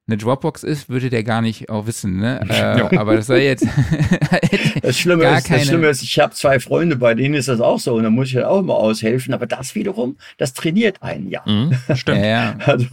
eine 0.09 0.17
Dropbox 0.17 0.63
ist, 0.63 0.89
würde 0.89 1.09
der 1.09 1.23
gar 1.23 1.41
nicht 1.41 1.69
auch 1.69 1.85
wissen. 1.85 2.17
Ne? 2.17 2.39
Äh, 2.49 2.97
aber 2.97 3.15
das 3.15 3.27
soll 3.27 3.39
jetzt. 3.39 3.65
das, 4.81 4.97
Schlimme 4.97 5.25
ist, 5.25 5.45
keine... 5.45 5.59
das 5.59 5.67
Schlimme 5.67 5.87
ist, 5.87 6.01
ich 6.01 6.19
habe 6.19 6.33
zwei 6.33 6.59
Freunde, 6.59 6.95
bei 6.95 7.13
denen 7.13 7.35
ist 7.35 7.47
das 7.47 7.61
auch 7.61 7.79
so 7.79 7.95
und 7.95 8.03
da 8.03 8.09
muss 8.09 8.29
ich 8.29 8.35
halt 8.35 8.45
auch 8.45 8.59
immer 8.59 8.75
aushelfen. 8.75 9.33
Aber 9.33 9.45
das 9.45 9.75
wiederum, 9.75 10.17
das 10.37 10.53
trainiert 10.53 11.01
einen 11.03 11.29
ja. 11.29 11.43
Mhm, 11.45 11.75
stimmt. 11.95 12.25
ja, 12.25 12.57
Also 12.65 12.87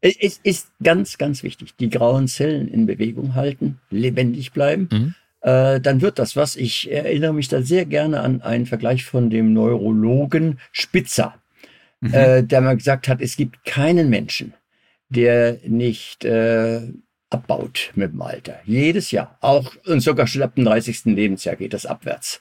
es 0.00 0.40
ist 0.42 0.70
ganz, 0.82 1.18
ganz 1.18 1.42
wichtig. 1.42 1.74
Die 1.78 1.90
grauen 1.90 2.26
Zellen 2.26 2.68
in 2.68 2.86
Bewegung 2.86 3.34
halten, 3.34 3.78
lebendig 3.90 4.52
bleiben. 4.52 4.88
Mhm. 4.90 5.14
Äh, 5.42 5.80
dann 5.80 6.00
wird 6.00 6.18
das 6.18 6.36
was. 6.36 6.56
Ich 6.56 6.90
erinnere 6.90 7.34
mich 7.34 7.48
da 7.48 7.62
sehr 7.62 7.84
gerne 7.84 8.20
an 8.20 8.40
einen 8.42 8.66
Vergleich 8.66 9.04
von 9.04 9.30
dem 9.30 9.52
Neurologen 9.52 10.58
Spitzer, 10.72 11.34
mhm. 12.00 12.14
äh, 12.14 12.42
der 12.42 12.60
mal 12.60 12.76
gesagt 12.76 13.08
hat, 13.08 13.20
es 13.20 13.36
gibt 13.36 13.64
keinen 13.64 14.08
Menschen, 14.10 14.54
der 15.10 15.58
nicht 15.66 16.24
äh, 16.24 16.80
abbaut 17.28 17.92
mit 17.94 18.12
dem 18.12 18.22
Alter. 18.22 18.60
Jedes 18.64 19.10
Jahr. 19.10 19.36
Auch 19.40 19.72
und 19.86 20.00
sogar 20.00 20.26
schon 20.26 20.42
ab 20.42 20.54
dem 20.54 20.64
30. 20.64 21.04
Lebensjahr 21.06 21.56
geht 21.56 21.74
das 21.74 21.86
abwärts. 21.86 22.40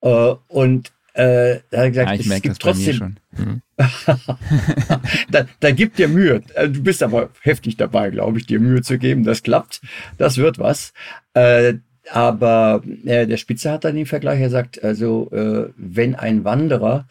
Äh, 0.00 0.34
und 0.48 0.92
äh, 1.14 1.60
da 1.70 1.78
hat 1.78 1.84
er 1.84 1.90
gesagt, 1.90 2.24
ja, 2.24 2.34
es 2.34 2.42
gibt 2.42 2.58
trotzdem. 2.60 3.16
Mhm. 3.36 3.62
da, 5.30 5.46
da 5.60 5.70
gibt 5.70 5.98
dir 5.98 6.08
Mühe. 6.08 6.42
Äh, 6.54 6.68
du 6.68 6.82
bist 6.82 7.02
aber 7.02 7.30
heftig 7.42 7.76
dabei, 7.76 8.10
glaube 8.10 8.38
ich, 8.38 8.46
dir 8.46 8.60
Mühe 8.60 8.82
zu 8.82 8.98
geben. 8.98 9.24
Das 9.24 9.42
klappt. 9.42 9.82
Das 10.16 10.38
wird 10.38 10.58
was. 10.58 10.92
Äh, 11.34 11.74
aber 12.10 12.82
äh, 13.04 13.26
der 13.26 13.36
Spitzer 13.36 13.72
hat 13.72 13.84
dann 13.84 13.94
den 13.94 14.06
Vergleich, 14.06 14.40
er 14.40 14.50
sagt, 14.50 14.82
also 14.82 15.30
äh, 15.30 15.70
wenn 15.76 16.16
ein 16.16 16.44
Wanderer 16.44 17.06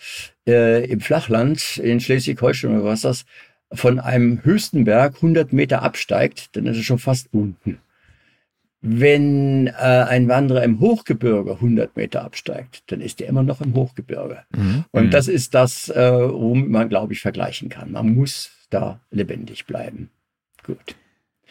äh, 0.46 0.86
im 0.86 1.00
Flachland 1.00 1.78
in 1.78 2.02
Schleswig-Holstein 2.02 2.72
oder 2.72 2.84
was 2.84 3.02
das 3.02 3.26
von 3.74 4.00
einem 4.00 4.44
höchsten 4.44 4.84
Berg 4.84 5.16
100 5.16 5.54
Meter 5.54 5.82
absteigt, 5.82 6.56
dann 6.56 6.66
ist 6.66 6.78
er 6.78 6.84
schon 6.84 7.00
fast 7.00 7.30
unten. 7.32 7.80
Wenn 8.82 9.68
äh, 9.68 9.72
ein 9.72 10.28
Wanderer 10.28 10.64
im 10.64 10.80
Hochgebirge 10.80 11.54
100 11.54 11.96
Meter 11.96 12.24
absteigt, 12.24 12.84
dann 12.88 13.00
ist 13.00 13.22
er 13.22 13.30
immer 13.30 13.44
noch 13.44 13.62
im 13.62 13.76
Hochgebirge. 13.76 14.40
Mhm. 14.56 14.86
Und 14.92 15.06
mhm. 15.06 15.12
das 15.12 15.28
ist 15.28 15.54
das, 15.54 15.90
äh, 15.90 16.12
womit 16.12 16.70
man, 16.70 16.90
glaube 16.90 17.14
ich, 17.14 17.22
vergleichen 17.22 17.70
kann. 17.70 17.92
Man 17.92 18.16
muss 18.16 18.52
da 18.72 19.00
lebendig 19.12 19.68
bleiben. 19.68 20.10
Gut. 20.64 20.96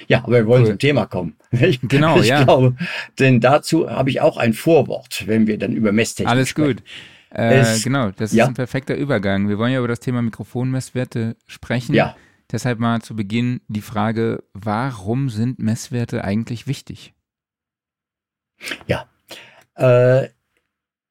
Ja, 0.09 0.25
aber 0.25 0.39
wir 0.39 0.47
wollen 0.47 0.63
cool. 0.63 0.71
zum 0.71 0.79
Thema 0.79 1.07
kommen. 1.07 1.37
Ich, 1.61 1.81
genau, 1.83 2.19
ich 2.21 2.29
ja. 2.29 2.45
glaube, 2.45 2.77
denn 3.19 3.41
dazu 3.41 3.91
habe 3.91 4.11
ich 4.11 4.21
auch 4.21 4.37
ein 4.37 4.53
Vorwort, 4.53 5.25
wenn 5.27 5.47
wir 5.47 5.59
dann 5.59 5.73
über 5.73 5.93
Messtechnik 5.93 6.31
Alles 6.31 6.49
sprechen. 6.49 6.77
gut. 6.77 6.83
Äh, 7.33 7.61
es, 7.61 7.85
genau, 7.85 8.11
das 8.11 8.33
ja? 8.33 8.45
ist 8.45 8.49
ein 8.49 8.55
perfekter 8.55 8.97
Übergang. 8.97 9.49
Wir 9.49 9.59
wollen 9.59 9.73
ja 9.73 9.79
über 9.79 9.89
das 9.89 10.01
Thema 10.01 10.23
Mikrofonmesswerte 10.23 11.37
sprechen. 11.47 11.95
Ja. 11.95 12.17
Deshalb 12.51 12.81
mal 12.81 13.01
zu 13.01 13.15
Beginn 13.15 13.61
die 13.69 13.81
Frage, 13.81 14.43
warum 14.53 15.31
sind 15.31 15.61
Messwerte 15.61 16.25
eigentlich 16.25 16.67
wichtig? 16.67 17.15
Ja, 18.87 19.09
äh, 19.77 20.29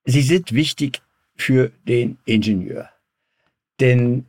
sie 0.06 0.22
sind 0.22 0.52
wichtig 0.52 1.02
für 1.36 1.72
den 1.88 2.18
Ingenieur. 2.26 2.90
Denn 3.80 4.26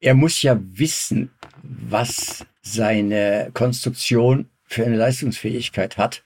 er 0.00 0.14
muss 0.14 0.42
ja 0.42 0.58
wissen, 0.60 1.30
was 1.62 2.44
seine 2.62 3.50
Konstruktion 3.54 4.48
für 4.64 4.84
eine 4.84 4.96
Leistungsfähigkeit 4.96 5.96
hat. 5.96 6.22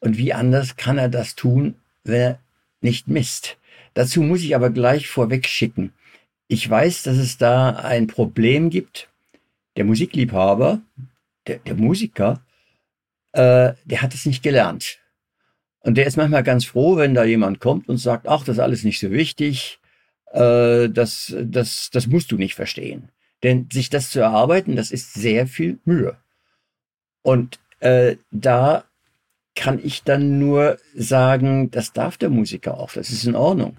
Und 0.00 0.18
wie 0.18 0.32
anders 0.32 0.76
kann 0.76 0.98
er 0.98 1.08
das 1.08 1.34
tun, 1.34 1.76
wenn 2.02 2.20
er 2.20 2.38
nicht 2.80 3.08
misst? 3.08 3.56
Dazu 3.94 4.22
muss 4.22 4.42
ich 4.42 4.54
aber 4.54 4.70
gleich 4.70 5.08
vorweg 5.08 5.46
schicken. 5.46 5.92
Ich 6.48 6.68
weiß, 6.68 7.04
dass 7.04 7.16
es 7.16 7.38
da 7.38 7.70
ein 7.70 8.06
Problem 8.06 8.70
gibt. 8.70 9.08
Der 9.76 9.84
Musikliebhaber, 9.84 10.82
der, 11.46 11.58
der 11.58 11.74
Musiker, 11.74 12.44
äh, 13.32 13.72
der 13.84 14.02
hat 14.02 14.14
es 14.14 14.26
nicht 14.26 14.42
gelernt. 14.42 14.98
Und 15.80 15.96
der 15.96 16.06
ist 16.06 16.16
manchmal 16.16 16.42
ganz 16.42 16.64
froh, 16.64 16.96
wenn 16.96 17.14
da 17.14 17.24
jemand 17.24 17.60
kommt 17.60 17.88
und 17.88 17.98
sagt, 17.98 18.26
ach, 18.26 18.44
das 18.44 18.56
ist 18.56 18.62
alles 18.62 18.84
nicht 18.84 19.00
so 19.00 19.10
wichtig, 19.10 19.78
äh, 20.32 20.88
das, 20.88 21.34
das, 21.42 21.90
das 21.90 22.06
musst 22.06 22.32
du 22.32 22.36
nicht 22.36 22.54
verstehen. 22.54 23.10
Denn 23.42 23.68
sich 23.70 23.90
das 23.90 24.10
zu 24.10 24.20
erarbeiten, 24.20 24.76
das 24.76 24.90
ist 24.90 25.12
sehr 25.12 25.46
viel 25.46 25.78
Mühe. 25.84 26.16
Und 27.22 27.58
äh, 27.80 28.16
da 28.30 28.84
kann 29.54 29.78
ich 29.82 30.02
dann 30.02 30.38
nur 30.38 30.78
sagen, 30.94 31.70
das 31.70 31.92
darf 31.92 32.16
der 32.16 32.30
Musiker 32.30 32.78
auch, 32.78 32.92
das 32.92 33.10
ist 33.10 33.24
in 33.24 33.36
Ordnung. 33.36 33.76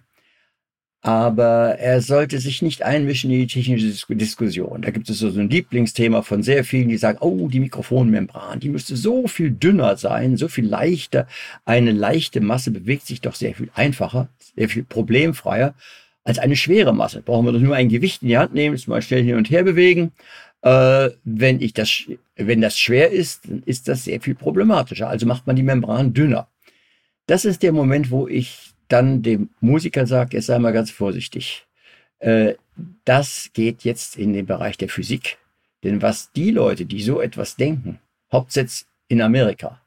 Aber 1.06 1.78
er 1.78 2.02
sollte 2.02 2.40
sich 2.40 2.64
nicht 2.64 2.82
einmischen 2.82 3.30
in 3.30 3.42
die 3.42 3.46
technische 3.46 4.16
Diskussion. 4.16 4.82
Da 4.82 4.90
gibt 4.90 5.08
es 5.08 5.20
so 5.20 5.28
ein 5.28 5.52
Lieblingsthema 5.52 6.24
von 6.24 6.42
sehr 6.42 6.64
vielen, 6.64 6.90
die 6.90 6.98
sagen, 6.98 7.20
oh, 7.22 7.48
die 7.48 7.60
Mikrofonmembran, 7.60 8.60
die 8.60 8.70
müsste 8.70 8.96
so 8.96 9.28
viel 9.28 9.52
dünner 9.52 9.98
sein, 9.98 10.36
so 10.36 10.48
viel 10.48 10.66
leichter. 10.66 11.28
Eine 11.64 11.92
leichte 11.92 12.42
Masse 12.42 12.72
bewegt 12.72 13.06
sich 13.06 13.22
doch 13.22 13.36
sehr 13.36 13.54
viel 13.54 13.70
einfacher, 13.76 14.30
sehr 14.56 14.68
viel 14.68 14.82
problemfreier 14.82 15.76
als 16.24 16.40
eine 16.40 16.56
schwere 16.56 16.92
Masse. 16.92 17.22
Brauchen 17.22 17.46
wir 17.46 17.52
doch 17.52 17.60
nur 17.60 17.76
ein 17.76 17.90
Gewicht 17.90 18.24
in 18.24 18.30
die 18.30 18.40
Hand 18.40 18.56
nehmen, 18.56 18.74
es 18.74 18.88
mal 18.88 19.04
schnell 19.04 19.22
hin 19.22 19.36
und 19.36 19.52
her 19.52 19.62
bewegen. 19.62 20.12
Äh, 20.64 21.12
wenn, 21.24 21.62
ich 21.62 21.74
das, 21.74 22.02
wenn 22.36 22.62
das 22.62 22.80
schwer 22.80 23.12
ist, 23.12 23.48
dann 23.48 23.62
ist 23.68 23.88
das 23.88 24.06
sehr 24.06 24.22
viel 24.22 24.34
problematischer. 24.34 25.08
Also 25.08 25.28
macht 25.28 25.46
man 25.46 25.56
die 25.56 25.62
Membran 25.62 26.16
dünner. 26.16 26.48
Das 27.28 27.46
ist 27.46 27.62
der 27.62 27.74
Moment, 27.74 28.10
wo 28.10 28.28
ich 28.28 28.75
dann 28.88 29.22
dem 29.22 29.50
Musiker 29.60 30.08
sage, 30.08 30.38
jetzt 30.38 30.48
sei 30.48 30.60
mal 30.60 30.74
ganz 30.74 30.92
vorsichtig. 30.92 31.66
Äh, 32.20 32.56
das 33.06 33.50
geht 33.54 33.84
jetzt 33.84 34.18
in 34.18 34.34
den 34.34 34.46
Bereich 34.46 34.78
der 34.78 34.90
Physik. 34.90 35.38
Denn 35.84 36.02
was 36.02 36.32
die 36.32 36.52
Leute, 36.52 36.86
die 36.86 37.02
so 37.02 37.22
etwas 37.22 37.56
denken, 37.56 38.00
Hauptsitz 38.32 38.88
in 39.08 39.22
Amerika, 39.22 39.82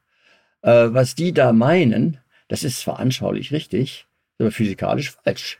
äh, 0.61 0.87
was 0.89 1.15
die 1.15 1.33
da 1.33 1.51
meinen, 1.51 2.17
das 2.47 2.63
ist 2.63 2.79
zwar 2.79 2.99
anschaulich 2.99 3.51
richtig, 3.51 4.07
aber 4.39 4.51
physikalisch 4.51 5.11
falsch. 5.11 5.59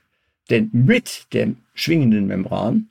Denn 0.50 0.70
mit 0.72 1.28
der 1.34 1.54
schwingenden 1.74 2.28
Membran 2.28 2.90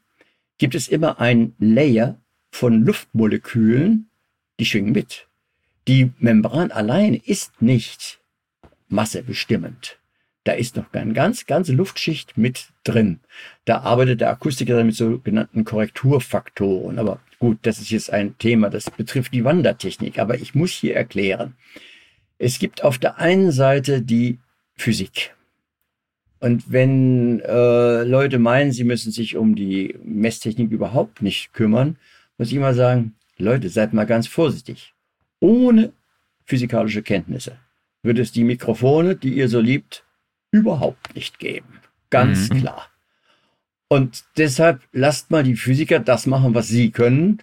gibt 0.59 0.75
es 0.75 0.89
immer 0.89 1.21
ein 1.21 1.55
Layer 1.59 2.21
von 2.51 2.85
Luftmolekülen, 2.85 4.09
die 4.61 4.67
schwingen 4.67 4.93
mit. 4.93 5.27
Die 5.87 6.13
Membran 6.19 6.71
allein 6.71 7.15
ist 7.15 7.63
nicht 7.63 8.21
massebestimmend. 8.89 9.99
Da 10.49 10.55
ist 10.55 10.77
noch 10.77 10.91
eine 10.95 11.13
ganz, 11.13 11.45
ganze 11.45 11.75
Luftschicht 11.75 12.39
mit 12.39 12.69
drin. 12.83 13.21
Da 13.67 13.81
arbeitet 13.81 14.23
der 14.23 14.31
Akustiker 14.31 14.79
dann 14.79 14.87
mit 14.87 14.95
sogenannten 14.95 15.63
Korrekturfaktoren. 15.63 16.99
Aber 16.99 17.21
gut, 17.39 17.59
das 17.65 17.81
ist 17.81 17.91
jetzt 17.91 18.11
ein 18.11 18.39
Thema, 18.39 18.71
das 18.71 18.91
betrifft 18.91 19.35
die 19.35 19.45
Wandertechnik. 19.45 20.19
Aber 20.19 20.37
ich 20.37 20.55
muss 20.55 20.71
hier 20.71 20.97
erklären. 20.97 21.53
Es 22.39 22.59
gibt 22.59 22.83
auf 22.83 22.97
der 22.97 23.19
einen 23.19 23.53
Seite 23.53 24.01
die 24.01 24.39
Physik. 24.75 25.35
Und 26.41 26.73
wenn 26.73 27.41
äh, 27.41 28.05
Leute 28.05 28.39
meinen, 28.39 28.73
sie 28.73 28.85
müssen 28.85 29.13
sich 29.13 29.37
um 29.37 29.55
die 29.55 29.97
Messtechnik 30.03 30.71
überhaupt 30.71 31.21
nicht 31.21 31.53
kümmern, 31.53 31.99
muss 32.39 32.49
ich 32.49 32.55
immer 32.55 32.73
sagen, 32.73 33.17
Leute, 33.37 33.69
seid 33.69 33.93
mal 33.93 34.07
ganz 34.07 34.27
vorsichtig. 34.27 34.95
Ohne 35.41 35.93
physikalische 36.47 37.03
Kenntnisse 37.03 37.59
wird 38.03 38.19
es 38.19 38.33
die 38.33 38.45
Mikrofone, 38.45 39.15
die 39.15 39.35
ihr 39.35 39.51
so 39.51 39.61
liebt, 39.61 40.05
überhaupt 40.51 41.15
nicht 41.15 41.39
geben. 41.39 41.81
Ganz 42.11 42.49
mhm. 42.49 42.61
klar. 42.61 42.89
Und 43.89 44.25
deshalb 44.37 44.81
lasst 44.93 45.31
mal 45.31 45.43
die 45.43 45.57
Physiker 45.57 45.99
das 45.99 46.27
machen, 46.27 46.55
was 46.55 46.69
sie 46.69 46.91
können. 46.91 47.43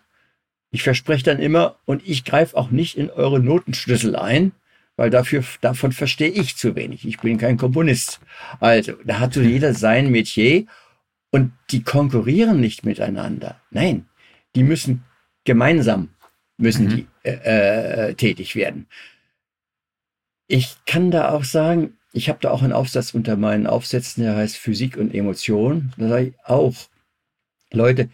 Ich 0.71 0.83
verspreche 0.83 1.23
dann 1.23 1.39
immer, 1.39 1.77
und 1.85 2.07
ich 2.07 2.23
greife 2.23 2.55
auch 2.55 2.69
nicht 2.69 2.97
in 2.97 3.09
eure 3.09 3.39
Notenschlüssel 3.39 4.15
ein, 4.15 4.51
weil 4.95 5.09
dafür, 5.09 5.43
davon 5.61 5.91
verstehe 5.91 6.29
ich 6.29 6.55
zu 6.55 6.75
wenig. 6.75 7.05
Ich 7.07 7.19
bin 7.19 7.37
kein 7.37 7.57
Komponist. 7.57 8.19
Also, 8.59 8.93
da 9.03 9.19
hat 9.19 9.33
so 9.33 9.41
jeder 9.41 9.73
sein 9.73 10.11
Metier 10.11 10.65
und 11.31 11.51
die 11.71 11.83
konkurrieren 11.83 12.59
nicht 12.59 12.85
miteinander. 12.85 13.59
Nein, 13.71 14.05
die 14.55 14.63
müssen 14.63 15.03
gemeinsam 15.43 16.09
müssen 16.57 16.85
mhm. 16.85 16.89
die 16.95 17.07
äh, 17.23 18.09
äh, 18.09 18.13
tätig 18.13 18.55
werden. 18.55 18.87
Ich 20.47 20.77
kann 20.85 21.11
da 21.11 21.31
auch 21.31 21.43
sagen, 21.43 21.97
ich 22.15 22.29
habe 22.29 22.39
da 22.41 22.51
auch 22.51 22.61
einen 22.61 22.71
Aufsatz 22.71 23.13
unter 23.13 23.35
meinen 23.35 23.67
Aufsätzen, 23.67 24.23
der 24.23 24.37
heißt 24.37 24.55
Physik 24.55 24.95
und 24.95 25.13
Emotion. 25.13 25.93
Da 25.97 26.07
sage 26.07 26.27
ich 26.27 26.33
auch, 26.45 26.73
Leute, 27.71 28.09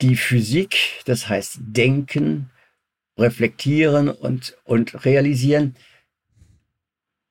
die 0.00 0.16
Physik, 0.16 0.76
das 1.04 1.28
heißt 1.28 1.58
denken, 1.60 2.50
reflektieren 3.16 4.08
und, 4.08 4.56
und 4.64 5.04
realisieren, 5.04 5.76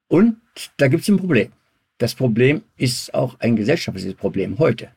und 0.08 0.38
da 0.78 0.88
gibt 0.88 1.04
es 1.04 1.10
ein 1.10 1.18
Problem. 1.18 1.52
Das 1.98 2.16
Problem 2.16 2.64
ist 2.78 3.14
auch 3.14 3.38
ein 3.42 3.58
gesellschaftliches 3.58 4.16
Problem 4.16 4.58
heute. 4.58 4.90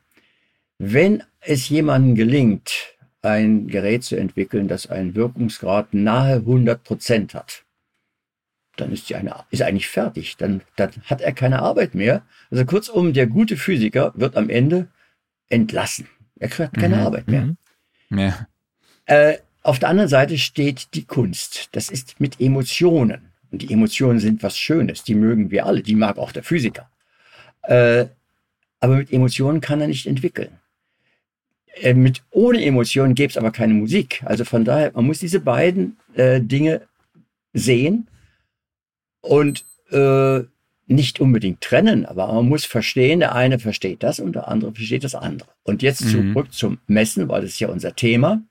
Wenn 0.79 1.21
es 1.41 1.67
jemandem 1.67 2.15
gelingt, 2.15 2.95
ein 3.21 3.67
Gerät 3.67 4.05
zu 4.05 4.15
entwickeln, 4.15 4.69
das 4.69 4.87
einen 4.87 5.15
Wirkungsgrad 5.15 5.93
nahe 5.93 6.35
100 6.35 6.81
Prozent 6.83 7.33
hat, 7.33 7.62
dann 8.75 8.91
ist, 8.91 9.09
die 9.09 9.15
eine, 9.15 9.35
ist 9.51 9.61
eigentlich 9.61 9.87
fertig. 9.87 10.37
Dann, 10.37 10.61
dann 10.75 10.91
hat 11.05 11.21
er 11.21 11.31
keine 11.31 11.61
Arbeit 11.61 11.95
mehr. 11.95 12.23
Also 12.49 12.65
kurzum, 12.65 13.13
der 13.13 13.27
gute 13.27 13.57
Physiker 13.57 14.13
wird 14.15 14.35
am 14.35 14.49
Ende 14.49 14.87
entlassen. 15.49 16.07
Er 16.39 16.49
hat 16.49 16.73
keine 16.73 16.97
mhm. 16.97 17.03
Arbeit 17.03 17.27
mehr. 17.27 17.55
Mhm. 18.09 18.19
Ja. 18.19 18.47
Äh, 19.05 19.37
auf 19.61 19.79
der 19.79 19.89
anderen 19.89 20.09
Seite 20.09 20.37
steht 20.37 20.93
die 20.93 21.05
Kunst. 21.05 21.69
Das 21.73 21.89
ist 21.89 22.19
mit 22.19 22.41
Emotionen. 22.41 23.29
Und 23.51 23.61
die 23.61 23.71
Emotionen 23.71 24.19
sind 24.19 24.43
was 24.43 24.57
Schönes. 24.57 25.03
Die 25.03 25.15
mögen 25.15 25.51
wir 25.51 25.65
alle. 25.65 25.83
Die 25.83 25.95
mag 25.95 26.17
auch 26.17 26.31
der 26.31 26.43
Physiker. 26.43 26.89
Äh, 27.63 28.05
aber 28.79 28.97
mit 28.97 29.13
Emotionen 29.13 29.61
kann 29.61 29.79
er 29.79 29.87
nicht 29.87 30.07
entwickeln. 30.07 30.59
Äh, 31.75 31.93
mit, 31.93 32.23
ohne 32.31 32.63
Emotionen 32.63 33.15
gäbe 33.15 33.29
es 33.29 33.37
aber 33.37 33.51
keine 33.51 33.73
Musik. 33.73 34.21
Also 34.25 34.43
von 34.43 34.65
daher, 34.65 34.91
man 34.93 35.05
muss 35.05 35.19
diese 35.19 35.39
beiden 35.39 35.97
äh, 36.15 36.41
Dinge 36.41 36.81
sehen 37.53 38.07
und 39.23 39.65
äh, 39.91 40.41
nicht 40.85 41.19
unbedingt 41.19 41.61
trennen, 41.61 42.05
aber 42.05 42.31
man 42.31 42.47
muss 42.47 42.65
verstehen, 42.65 43.21
der 43.21 43.33
eine 43.33 43.57
versteht 43.57 44.03
das 44.03 44.19
und 44.19 44.33
der 44.33 44.49
andere 44.49 44.73
versteht 44.73 45.03
das 45.03 45.15
andere. 45.15 45.49
Und 45.63 45.81
jetzt 45.81 46.03
mhm. 46.05 46.33
zurück 46.33 46.53
zum 46.53 46.77
Messen, 46.87 47.29
weil 47.29 47.41
das 47.41 47.51
ist 47.51 47.59
ja 47.59 47.69
unser 47.69 47.95
Thema. 47.95 48.43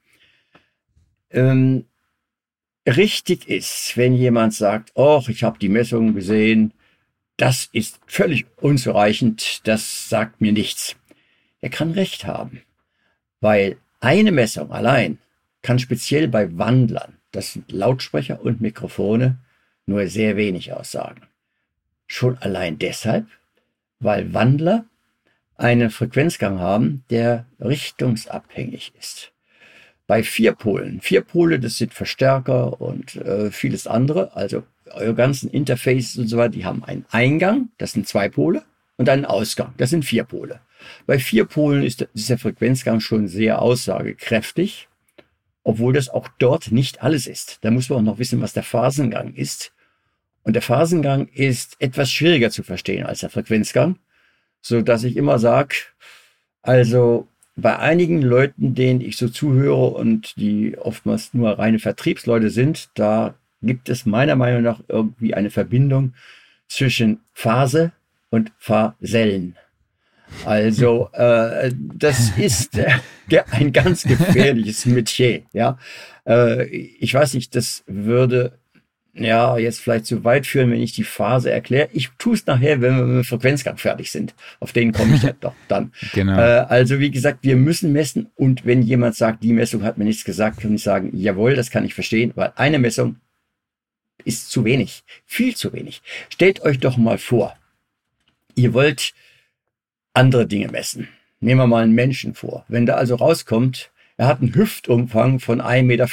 Ähm, 1.31 1.85
richtig 2.87 3.49
ist, 3.49 3.97
wenn 3.97 4.15
jemand 4.15 4.55
sagt, 4.55 4.93
oh, 4.95 5.23
ich 5.29 5.45
habe 5.45 5.59
die 5.59 5.69
Messungen 5.69 6.15
gesehen, 6.15 6.73
das 7.37 7.69
ist 7.73 8.01
völlig 8.07 8.47
unzureichend, 8.57 9.67
das 9.67 10.09
sagt 10.09 10.41
mir 10.41 10.53
nichts. 10.53 10.97
Er 11.61 11.71
kann 11.71 11.93
recht 11.93 12.27
haben, 12.27 12.63
weil 13.41 13.77
eine 14.01 14.33
Messung 14.33 14.73
allein 14.73 15.19
kann 15.61 15.79
speziell 15.79 16.29
bei 16.29 16.57
Wandlern, 16.59 17.19
das 17.31 17.53
sind 17.53 17.71
Lautsprecher 17.71 18.43
und 18.43 18.61
Mikrofone, 18.61 19.39
nur 19.87 20.07
sehr 20.07 20.37
wenig 20.37 20.73
aussagen. 20.73 21.23
Schon 22.07 22.39
allein 22.39 22.79
deshalb, 22.79 23.27
weil 24.01 24.35
Wandler 24.35 24.85
einen 25.57 25.91
Frequenzgang 25.91 26.59
haben, 26.59 27.05
der 27.11 27.47
richtungsabhängig 27.61 28.93
ist. 28.99 29.33
Bei 30.07 30.23
vier 30.23 30.53
Polen, 30.53 31.01
vier 31.01 31.23
Pole, 31.23 31.61
das 31.61 31.79
sind 31.79 31.95
Verstärker 31.95 32.81
und 32.81 33.17
äh, 33.17 33.51
vieles 33.51 33.87
andere, 33.87 34.35
also 34.37 34.65
eure 34.91 35.15
ganzen 35.15 35.51
Interfaces 35.51 36.19
und 36.19 36.29
so 36.29 36.37
weiter, 36.37 36.51
die 36.51 36.65
haben 36.65 36.85
einen 36.85 37.07
Eingang, 37.11 37.71
das 37.79 37.93
sind 37.93 38.07
zwei 38.09 38.29
Pole, 38.29 38.65
und 38.97 39.09
einen 39.09 39.25
Ausgang, 39.25 39.73
das 39.79 39.91
sind 39.91 40.05
vier 40.05 40.25
Pole. 40.25 40.61
Bei 41.07 41.19
vier 41.19 41.45
Polen 41.45 41.83
ist, 41.83 42.03
ist 42.15 42.29
der 42.29 42.39
Frequenzgang 42.39 43.01
schon 43.01 43.29
sehr 43.29 43.63
aussagekräftig 43.63 44.89
obwohl 45.65 45.93
das 45.93 46.09
auch 46.09 46.29
dort 46.39 46.73
nicht 46.73 47.03
alles 47.03 47.27
ist. 47.27 47.59
Da 47.63 47.71
muss 47.71 47.89
man 47.89 48.01
auch 48.01 48.13
noch 48.13 48.19
wissen, 48.19 48.41
was 48.41 48.53
der 48.53 48.63
Phasengang 48.63 49.35
ist. 49.35 49.73
Und 50.43 50.55
der 50.55 50.63
Phasengang 50.63 51.29
ist 51.29 51.77
etwas 51.79 52.11
schwieriger 52.11 52.51
zu 52.51 52.63
verstehen 52.63 53.07
als 53.07 53.21
der 53.21 53.31
Frequenzgang, 53.31 53.99
so 54.61 54.81
dass 54.83 55.05
ich 55.05 55.17
immer 55.17 55.39
sage, 55.39 55.77
also 56.63 57.29
bei 57.55 57.79
einigen 57.79 58.23
Leuten, 58.23 58.75
denen 58.75 59.01
ich 59.01 59.17
so 59.17 59.29
zuhöre 59.29 59.91
und 59.91 60.35
die 60.37 60.77
oftmals 60.79 61.35
nur 61.35 61.59
reine 61.59 61.79
Vertriebsleute 61.79 62.51
sind, 62.51 62.89
da 62.95 63.35
gibt 63.63 63.89
es 63.89 64.07
meiner 64.07 64.37
Meinung 64.37 64.63
nach 64.63 64.81
irgendwie 64.89 65.35
eine 65.35 65.51
Verbindung 65.51 66.15
zwischen 66.67 67.21
Phase 67.33 67.93
und 68.31 68.53
Phasellen. 68.59 69.57
Also 70.45 71.09
äh, 71.13 71.73
das 71.95 72.31
ist 72.37 72.79
äh, 72.79 72.91
ein 73.51 73.73
ganz 73.73 74.03
gefährliches 74.05 74.87
Metier. 74.87 75.43
Ja, 75.53 75.79
äh, 76.27 76.65
ich 76.67 77.15
weiß 77.15 77.35
nicht, 77.35 77.55
das 77.55 77.85
würde 77.87 78.59
ja 79.15 79.59
jetzt 79.59 79.81
vielleicht 79.81 80.07
zu 80.07 80.25
weit 80.25 80.47
führen, 80.47 80.71
wenn 80.71 80.81
ich 80.81 80.93
die 80.93 81.05
Phase 81.05 81.51
erkläre. 81.51 81.89
Ich 81.93 82.11
tue 82.19 82.35
es 82.35 82.47
nachher, 82.47 82.81
wenn 82.81 82.97
wir 82.97 83.05
mit 83.05 83.17
dem 83.17 83.25
Frequenzgang 83.25 83.77
fertig 83.77 84.11
sind. 84.11 84.35
Auf 84.59 84.73
den 84.73 84.93
komme 84.93 85.17
ich 85.17 85.23
ja 85.23 85.33
doch 85.41 85.55
dann. 85.69 85.93
Genau. 86.15 86.39
Äh, 86.39 86.65
also 86.69 86.99
wie 86.99 87.11
gesagt, 87.11 87.41
wir 87.43 87.57
müssen 87.57 87.93
messen 87.93 88.31
und 88.35 88.65
wenn 88.65 88.83
jemand 88.83 89.15
sagt, 89.17 89.43
die 89.43 89.53
Messung 89.53 89.83
hat 89.83 89.99
mir 89.99 90.05
nichts 90.05 90.25
gesagt, 90.25 90.61
kann 90.61 90.75
ich 90.75 90.83
sagen, 90.83 91.11
jawohl, 91.15 91.55
das 91.55 91.71
kann 91.71 91.85
ich 91.85 91.95
verstehen, 91.95 92.33
weil 92.35 92.53
eine 92.57 92.79
Messung 92.79 93.17
ist 94.25 94.51
zu 94.51 94.65
wenig, 94.65 95.03
viel 95.27 95.57
zu 95.57 95.73
wenig. 95.73 96.01
Stellt 96.31 96.63
euch 96.63 96.79
doch 96.79 96.97
mal 96.97 97.19
vor, 97.19 97.57
ihr 98.55 98.73
wollt 98.73 99.13
andere 100.15 100.47
Dinge 100.47 100.69
messen. 100.69 101.09
Nehmen 101.41 101.61
wir 101.61 101.67
mal 101.67 101.83
einen 101.83 101.95
Menschen 101.95 102.35
vor. 102.35 102.65
Wenn 102.69 102.87
da 102.87 102.95
also 102.95 103.17
rauskommt, 103.17 103.91
er 104.17 104.27
hat 104.27 104.41
einen 104.41 104.55
Hüftumfang 104.55 105.41
von 105.41 105.61
1,50 105.61 105.83
Meter, 105.83 106.07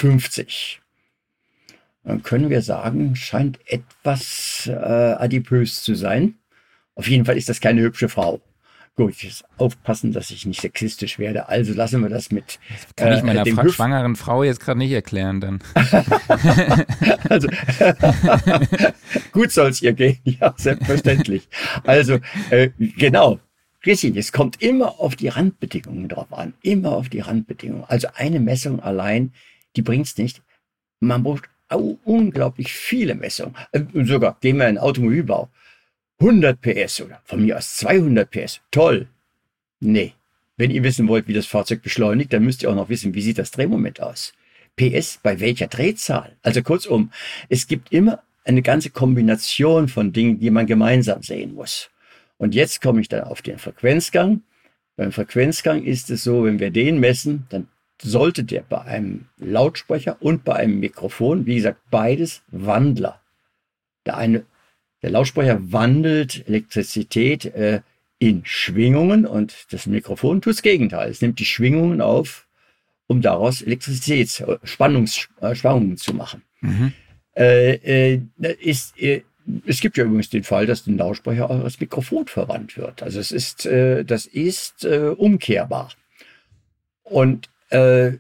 dann 2.04 2.24
können 2.24 2.50
wir 2.50 2.62
sagen, 2.62 3.16
scheint 3.16 3.60
etwas 3.66 4.68
äh, 4.68 4.72
adipös 4.74 5.84
zu 5.84 5.96
sein. 5.96 6.36
Auf 6.96 7.08
jeden 7.08 7.26
Fall 7.26 7.38
ist 7.38 7.50
das 7.50 7.62
keine 7.62 7.82
hübsche 7.82 8.10
Frau. 8.10 8.42
Gut, 8.96 9.14
ich 9.18 9.24
muss 9.26 9.44
aufpassen, 9.58 10.12
dass 10.12 10.30
ich 10.30 10.46
nicht 10.46 10.60
sexistisch 10.60 11.20
werde. 11.20 11.48
Also 11.48 11.74
lassen 11.74 12.02
wir 12.02 12.10
das 12.10 12.32
mit. 12.32 12.60
Das 12.70 12.96
kann 12.98 13.14
ich 13.14 13.20
äh, 13.20 13.24
meiner 13.24 13.46
Fra 13.46 13.70
schwangeren 13.70 14.18
Frau 14.18 14.44
jetzt 14.44 14.60
gerade 14.60 14.78
nicht 14.78 14.92
erklären, 14.92 15.40
dann. 15.40 15.60
also, 17.30 17.48
gut 19.32 19.52
soll 19.52 19.70
es 19.70 19.82
ihr 19.82 19.94
gehen, 19.94 20.18
ja, 20.26 20.54
selbstverständlich. 20.58 21.48
Also, 21.86 22.20
äh, 22.50 22.72
genau, 22.78 23.40
Richtig, 23.86 24.16
es 24.18 24.32
kommt 24.32 24.62
immer 24.62 25.00
auf 25.00 25.16
die 25.16 25.30
Randbedingungen 25.30 26.10
drauf 26.10 26.34
an. 26.34 26.54
Immer 26.62 26.94
auf 26.94 27.10
die 27.10 27.22
Randbedingungen. 27.22 27.86
Also 27.88 28.10
eine 28.16 28.40
Messung 28.40 28.82
allein, 28.82 29.34
die 29.76 29.82
bringt's 29.82 30.18
nicht. 30.18 30.42
Man 31.00 31.24
braucht 31.24 31.50
unglaublich 32.04 32.74
viele 32.74 33.16
Messungen. 33.16 33.56
Äh, 33.72 33.84
sogar, 34.04 34.38
gehen 34.42 34.58
wir 34.58 34.68
in 34.68 34.76
den 34.76 34.84
Automobilbau. 34.84 35.50
100 36.20 36.60
PS 36.60 37.02
oder 37.02 37.22
von 37.24 37.42
mir 37.42 37.58
aus 37.58 37.78
200 37.78 38.30
PS. 38.30 38.62
Toll. 38.72 39.08
Nee. 39.80 40.14
Wenn 40.58 40.72
ihr 40.72 40.84
wissen 40.84 41.08
wollt, 41.08 41.30
wie 41.30 41.34
das 41.34 41.46
Fahrzeug 41.46 41.82
beschleunigt, 41.82 42.34
dann 42.34 42.44
müsst 42.44 42.64
ihr 42.64 42.70
auch 42.70 42.76
noch 42.76 42.90
wissen, 42.90 43.14
wie 43.14 43.22
sieht 43.22 43.38
das 43.38 43.52
Drehmoment 43.52 44.02
aus. 44.02 44.34
PS 44.76 45.20
bei 45.24 45.40
welcher 45.40 45.68
Drehzahl? 45.68 46.36
Also 46.42 46.62
kurzum, 46.62 47.12
es 47.48 47.68
gibt 47.68 47.94
immer 47.94 48.24
eine 48.44 48.62
ganze 48.62 48.90
Kombination 48.90 49.88
von 49.88 50.12
Dingen, 50.12 50.40
die 50.40 50.50
man 50.50 50.68
gemeinsam 50.68 51.24
sehen 51.24 51.54
muss. 51.54 51.90
Und 52.40 52.56
jetzt 52.56 52.82
komme 52.82 53.02
ich 53.02 53.10
dann 53.10 53.26
auf 53.26 53.44
den 53.44 53.60
Frequenzgang. 53.60 54.42
Beim 54.96 55.12
Frequenzgang 55.12 55.84
ist 55.84 56.10
es 56.10 56.24
so, 56.24 56.46
wenn 56.46 56.60
wir 56.60 56.72
den 56.72 57.00
messen, 57.00 57.46
dann 57.50 57.68
sollte 58.02 58.44
der 58.46 58.62
bei 58.62 58.82
einem 58.82 59.26
Lautsprecher 59.38 60.18
und 60.22 60.46
bei 60.46 60.56
einem 60.56 60.80
Mikrofon, 60.80 61.46
wie 61.46 61.56
gesagt, 61.56 61.82
beides 61.92 62.42
Wandler. 62.48 63.22
Der 64.06 64.18
eine, 64.18 64.46
der 65.02 65.12
Lautsprecher 65.12 65.72
wandelt 65.72 66.48
Elektrizität 66.48 67.46
äh, 67.46 67.82
in 68.20 68.46
Schwingungen 68.46 69.26
und 69.26 69.68
das 69.72 69.86
Mikrofon 69.86 70.42
tut 70.42 70.54
das 70.54 70.62
Gegenteil. 70.62 71.10
Es 71.10 71.22
nimmt 71.22 71.40
die 71.40 71.46
Schwingungen 71.46 72.00
auf, 72.00 72.48
um 73.08 73.22
daraus 73.22 73.62
Elektrizitätsspannungen 73.62 75.08
äh, 75.42 75.96
zu 75.96 76.14
machen. 76.14 76.44
Mhm. 76.62 76.94
Äh, 77.36 78.14
äh, 78.14 78.22
ist, 78.62 78.98
äh, 79.02 79.24
es 79.66 79.82
gibt 79.82 79.98
ja 79.98 80.04
übrigens 80.04 80.30
den 80.30 80.44
Fall, 80.44 80.66
dass 80.66 80.86
ein 80.88 80.98
Lautsprecher 80.98 81.50
auch 81.50 81.64
als 81.64 81.80
Mikrofon 81.80 82.28
verwandt 82.28 82.78
wird. 82.78 83.04
Also 83.04 83.20
es 83.20 83.32
ist, 83.32 83.66
äh, 83.66 84.04
das 84.04 84.26
ist 84.26 84.86
äh, 84.86 85.14
umkehrbar. 85.16 85.90
Und 87.04 87.50
äh, 87.70 88.14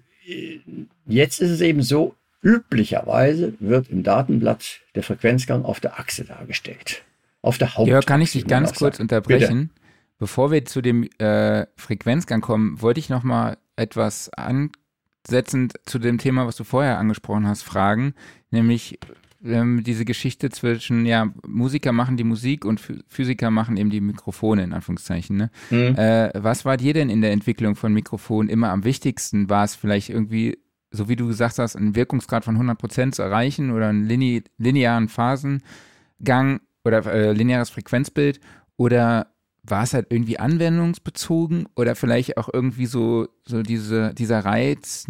jetzt 1.06 1.42
ist 1.42 1.52
es 1.52 1.62
eben 1.62 1.82
so, 1.82 2.16
üblicherweise 2.42 3.54
wird 3.60 3.90
im 3.90 4.04
Datenblatt 4.04 4.80
der 4.96 5.04
Frequenzgang 5.04 5.66
auf 5.66 5.80
der 5.80 6.00
Achse 6.00 6.26
dargestellt. 6.26 7.04
Auf 7.42 7.58
der 7.58 7.76
Haupt. 7.76 7.90
Ja, 7.90 8.02
kann 8.02 8.22
ich 8.22 8.32
dich 8.32 8.48
ganz 8.48 8.74
kurz 8.74 8.98
sagen. 8.98 9.04
unterbrechen? 9.04 9.68
Bitte. 9.68 9.80
Bevor 10.18 10.52
wir 10.52 10.66
zu 10.66 10.82
dem 10.82 11.10
äh, 11.20 11.66
Frequenzgang 11.78 12.42
kommen, 12.42 12.82
wollte 12.82 13.00
ich 13.00 13.10
noch 13.10 13.24
mal 13.24 13.58
etwas 13.78 14.30
ansetzend 14.34 15.74
zu 15.86 16.00
dem 16.00 16.18
Thema, 16.18 16.46
was 16.46 16.58
du 16.58 16.66
vorher 16.66 16.98
angesprochen 16.98 17.48
hast, 17.48 17.64
fragen, 17.64 18.14
nämlich 18.52 19.00
ähm, 19.44 19.84
diese 19.84 20.06
Geschichte 20.06 20.50
zwischen, 20.50 21.06
ja, 21.06 21.32
Musiker 21.48 21.92
machen 21.92 22.18
die 22.18 22.24
Musik 22.24 22.66
und 22.66 22.82
Physiker 23.08 23.52
machen 23.52 23.78
eben 23.78 23.90
die 23.90 24.02
Mikrofone, 24.02 24.64
in 24.64 24.74
Anführungszeichen. 24.74 25.38
Ne? 25.38 25.52
Mhm. 25.70 25.96
Äh, 25.96 26.32
was 26.36 26.66
war 26.66 26.78
dir 26.78 26.94
denn 26.94 27.10
in 27.10 27.22
der 27.22 27.32
Entwicklung 27.32 27.76
von 27.76 27.94
Mikrofonen 27.94 28.50
immer 28.50 28.70
am 28.70 28.84
wichtigsten? 28.84 29.50
War 29.50 29.64
es 29.64 29.76
vielleicht 29.76 30.10
irgendwie, 30.10 30.58
so 30.92 31.08
wie 31.08 31.16
du 31.16 31.28
gesagt 31.28 31.60
hast, 31.60 31.76
einen 31.76 31.96
Wirkungsgrad 31.96 32.46
von 32.46 32.58
100% 32.58 33.12
zu 33.12 33.22
erreichen 33.22 33.72
oder 33.72 33.88
einen 33.88 34.06
line 34.06 34.44
linearen 34.58 35.08
Phasengang 35.08 36.62
oder 36.84 37.06
äh, 37.06 37.32
lineares 37.32 37.70
Frequenzbild? 37.70 38.40
Oder 38.76 39.28
war 39.64 39.84
es 39.84 39.94
halt 39.94 40.08
irgendwie 40.10 40.40
anwendungsbezogen 40.40 41.68
oder 41.76 41.96
vielleicht 41.96 42.38
auch 42.38 42.50
irgendwie 42.52 42.86
so, 42.86 43.28
so 43.46 43.62
diese, 43.62 44.14
dieser 44.14 44.44
Reiz 44.44 45.06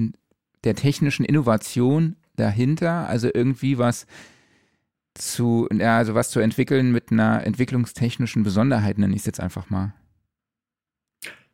der 0.64 0.76
technischen 0.76 1.26
Innovation 1.26 2.18
dahinter, 2.40 3.08
also 3.08 3.30
irgendwie 3.34 3.78
was 3.78 4.08
zu, 5.16 5.68
ja, 5.74 5.98
also 5.98 6.16
was 6.16 6.30
zu 6.30 6.40
entwickeln 6.40 6.92
mit 6.92 7.12
einer 7.12 7.46
entwicklungstechnischen 7.46 8.44
Besonderheit, 8.44 8.98
nenne 8.98 9.14
ich 9.14 9.22
es 9.22 9.26
jetzt 9.26 9.40
einfach 9.40 9.70
mal. 9.70 9.94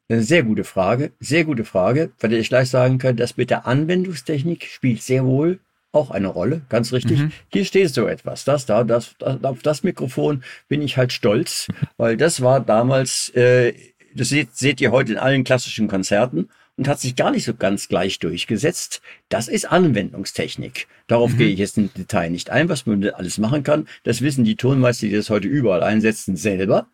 Eine 0.08 0.22
sehr 0.22 0.44
gute 0.44 0.64
Frage, 0.64 1.14
sehr 1.20 1.46
gute 1.46 1.66
Frage, 1.66 2.12
weil 2.20 2.34
ich 2.34 2.50
gleich 2.50 2.70
sagen 2.70 3.00
kann, 3.00 3.18
das 3.18 3.38
mit 3.38 3.50
der 3.50 3.66
Anwendungstechnik 3.66 4.66
spielt 4.66 5.02
sehr 5.02 5.26
wohl 5.26 5.60
auch 5.96 6.12
eine 6.12 6.28
Rolle, 6.28 6.62
ganz 6.70 6.94
richtig. 6.94 7.20
Mhm. 7.20 7.32
Hier 7.52 7.66
steht 7.66 7.94
so 7.94 8.06
etwas, 8.06 8.44
das 8.44 8.66
da, 8.66 8.84
das, 8.84 9.16
das, 9.18 9.44
auf 9.44 9.64
das 9.64 9.82
Mikrofon 9.82 10.44
bin 10.68 10.82
ich 10.82 10.98
halt 10.98 11.14
stolz, 11.14 11.68
weil 11.98 12.18
das 12.18 12.42
war 12.42 12.60
damals, 12.60 13.30
äh, 13.30 13.74
das 14.14 14.30
seht, 14.30 14.56
seht 14.56 14.82
ihr 14.82 14.92
heute 14.92 15.14
in 15.14 15.18
allen 15.18 15.44
klassischen 15.44 15.88
Konzerten 15.88 16.50
und 16.78 16.88
hat 16.88 17.00
sich 17.00 17.16
gar 17.16 17.32
nicht 17.32 17.46
so 17.46 17.54
ganz 17.54 17.88
gleich 17.88 18.20
durchgesetzt. 18.20 19.02
Das 19.30 19.48
ist 19.48 19.72
Anwendungstechnik. 19.72 20.88
Darauf 21.08 21.34
mhm. 21.34 21.38
gehe 21.38 21.50
ich 21.50 21.60
jetzt 21.60 21.78
im 21.78 21.94
Detail 21.94 22.30
nicht 22.30 22.50
ein, 22.50 22.70
was 22.70 22.86
man 22.86 23.08
alles 23.10 23.38
machen 23.38 23.64
kann. 23.64 23.88
Das 24.04 24.22
wissen 24.22 24.44
die 24.44 24.56
Tonmeister, 24.56 25.08
die 25.08 25.14
das 25.14 25.30
heute 25.30 25.48
überall 25.48 25.84
einsetzen, 25.84 26.36
selber. 26.36 26.88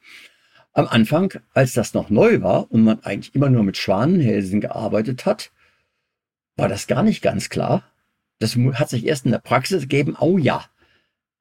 Am 0.74 0.88
Anfang, 0.88 1.34
als 1.54 1.74
das 1.74 1.94
noch 1.94 2.10
neu 2.10 2.41
war 2.41 2.72
und 2.72 2.84
man 2.84 3.04
eigentlich 3.04 3.36
immer 3.36 3.50
nur 3.50 3.63
mit 3.63 3.78
Schwanenhälsen 3.78 4.62
gearbeitet 4.62 5.26
hat, 5.26 5.52
war 6.56 6.70
das 6.70 6.88
gar 6.88 7.04
nicht 7.04 7.22
ganz 7.22 7.50
klar. 7.50 7.84
Das 8.39 8.56
hat 8.56 8.89
sich 8.89 9.06
erst 9.06 9.26
in 9.26 9.32
der 9.32 9.39
Praxis 9.39 9.82
gegeben, 9.82 10.15
oh 10.20 10.38
ja, 10.38 10.65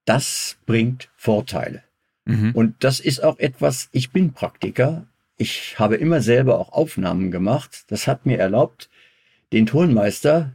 das 0.05 0.57
bringt 0.67 1.11
Vorteile. 1.17 1.83
Mhm. 2.25 2.53
Und 2.53 2.85
das 2.85 3.01
ist 3.01 3.23
auch 3.23 3.39
etwas, 3.39 3.89
ich 3.93 4.11
bin 4.11 4.33
Praktiker. 4.33 5.07
Ich 5.41 5.79
habe 5.79 5.97
immer 5.97 6.21
selber 6.21 6.59
auch 6.59 6.75
Aufnahmen 6.75 7.31
gemacht. 7.31 7.85
Das 7.89 8.07
hat 8.07 8.27
mir 8.27 8.39
erlaubt, 8.39 8.91
den 9.55 9.65
Tonmeister 9.65 10.55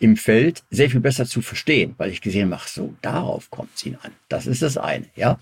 im 0.00 0.16
Feld 0.16 0.64
sehr 0.68 0.90
viel 0.90 0.98
besser 0.98 1.26
zu 1.26 1.42
verstehen, 1.42 1.94
weil 1.96 2.10
ich 2.10 2.22
gesehen 2.22 2.52
habe, 2.52 2.64
so, 2.66 2.96
darauf 3.02 3.52
kommt 3.52 3.70
es 3.76 3.86
ihn 3.86 3.96
an. 4.02 4.10
Das 4.28 4.48
ist 4.48 4.62
das 4.62 4.78
eine, 4.78 5.06
ja. 5.14 5.38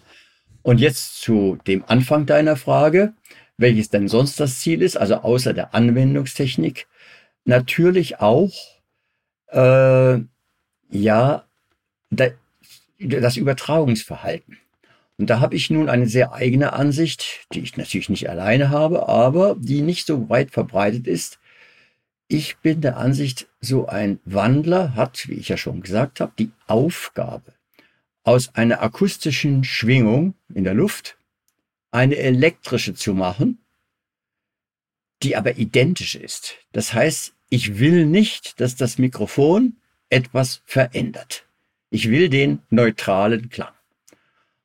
Und 0.60 0.80
jetzt 0.80 1.22
zu 1.22 1.56
dem 1.66 1.82
Anfang 1.86 2.26
deiner 2.26 2.56
Frage, 2.56 3.14
welches 3.56 3.88
denn 3.88 4.06
sonst 4.06 4.38
das 4.38 4.60
Ziel 4.60 4.82
ist, 4.82 4.98
also 4.98 5.14
außer 5.14 5.54
der 5.54 5.74
Anwendungstechnik, 5.74 6.86
natürlich 7.46 8.20
auch 8.20 8.52
äh, 9.48 10.18
ja 10.90 11.44
das 12.10 13.36
Übertragungsverhalten. 13.38 14.58
Und 15.16 15.30
da 15.30 15.40
habe 15.40 15.54
ich 15.54 15.70
nun 15.70 15.88
eine 15.88 16.08
sehr 16.08 16.32
eigene 16.32 16.72
Ansicht, 16.72 17.46
die 17.52 17.60
ich 17.60 17.76
natürlich 17.76 18.08
nicht 18.08 18.28
alleine 18.28 18.70
habe, 18.70 19.08
aber 19.08 19.56
die 19.58 19.82
nicht 19.82 20.06
so 20.06 20.28
weit 20.28 20.50
verbreitet 20.50 21.06
ist. 21.06 21.38
Ich 22.26 22.56
bin 22.58 22.80
der 22.80 22.96
Ansicht, 22.96 23.46
so 23.60 23.86
ein 23.86 24.18
Wandler 24.24 24.96
hat, 24.96 25.28
wie 25.28 25.34
ich 25.34 25.48
ja 25.48 25.56
schon 25.56 25.82
gesagt 25.82 26.20
habe, 26.20 26.32
die 26.38 26.50
Aufgabe, 26.66 27.52
aus 28.24 28.54
einer 28.54 28.82
akustischen 28.82 29.62
Schwingung 29.62 30.34
in 30.52 30.64
der 30.64 30.74
Luft 30.74 31.16
eine 31.90 32.16
elektrische 32.16 32.94
zu 32.94 33.14
machen, 33.14 33.58
die 35.22 35.36
aber 35.36 35.58
identisch 35.58 36.16
ist. 36.16 36.56
Das 36.72 36.92
heißt, 36.92 37.34
ich 37.50 37.78
will 37.78 38.06
nicht, 38.06 38.58
dass 38.60 38.74
das 38.74 38.98
Mikrofon 38.98 39.76
etwas 40.08 40.62
verändert. 40.64 41.46
Ich 41.90 42.10
will 42.10 42.28
den 42.28 42.62
neutralen 42.70 43.48
Klang. 43.48 43.73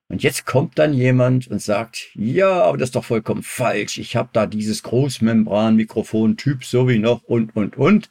Und 0.10 0.24
jetzt 0.24 0.48
kommt 0.48 0.80
dann 0.80 0.94
jemand 0.94 1.48
und 1.48 1.62
sagt, 1.62 2.10
ja, 2.16 2.64
aber 2.64 2.80
das 2.80 2.90
ist 2.90 2.96
doch 2.96 3.06
vollkommen 3.06 3.44
falsch. 3.44 4.00
Ich 4.00 4.16
habe 4.16 4.30
da 4.34 4.48
dieses 4.48 4.82
Großmembran-Mikrofon-Typ 4.82 6.66
so 6.66 6.88
wie 6.90 6.98
noch 6.98 7.24
und, 7.24 7.56
und, 7.56 7.78
und. 7.78 8.10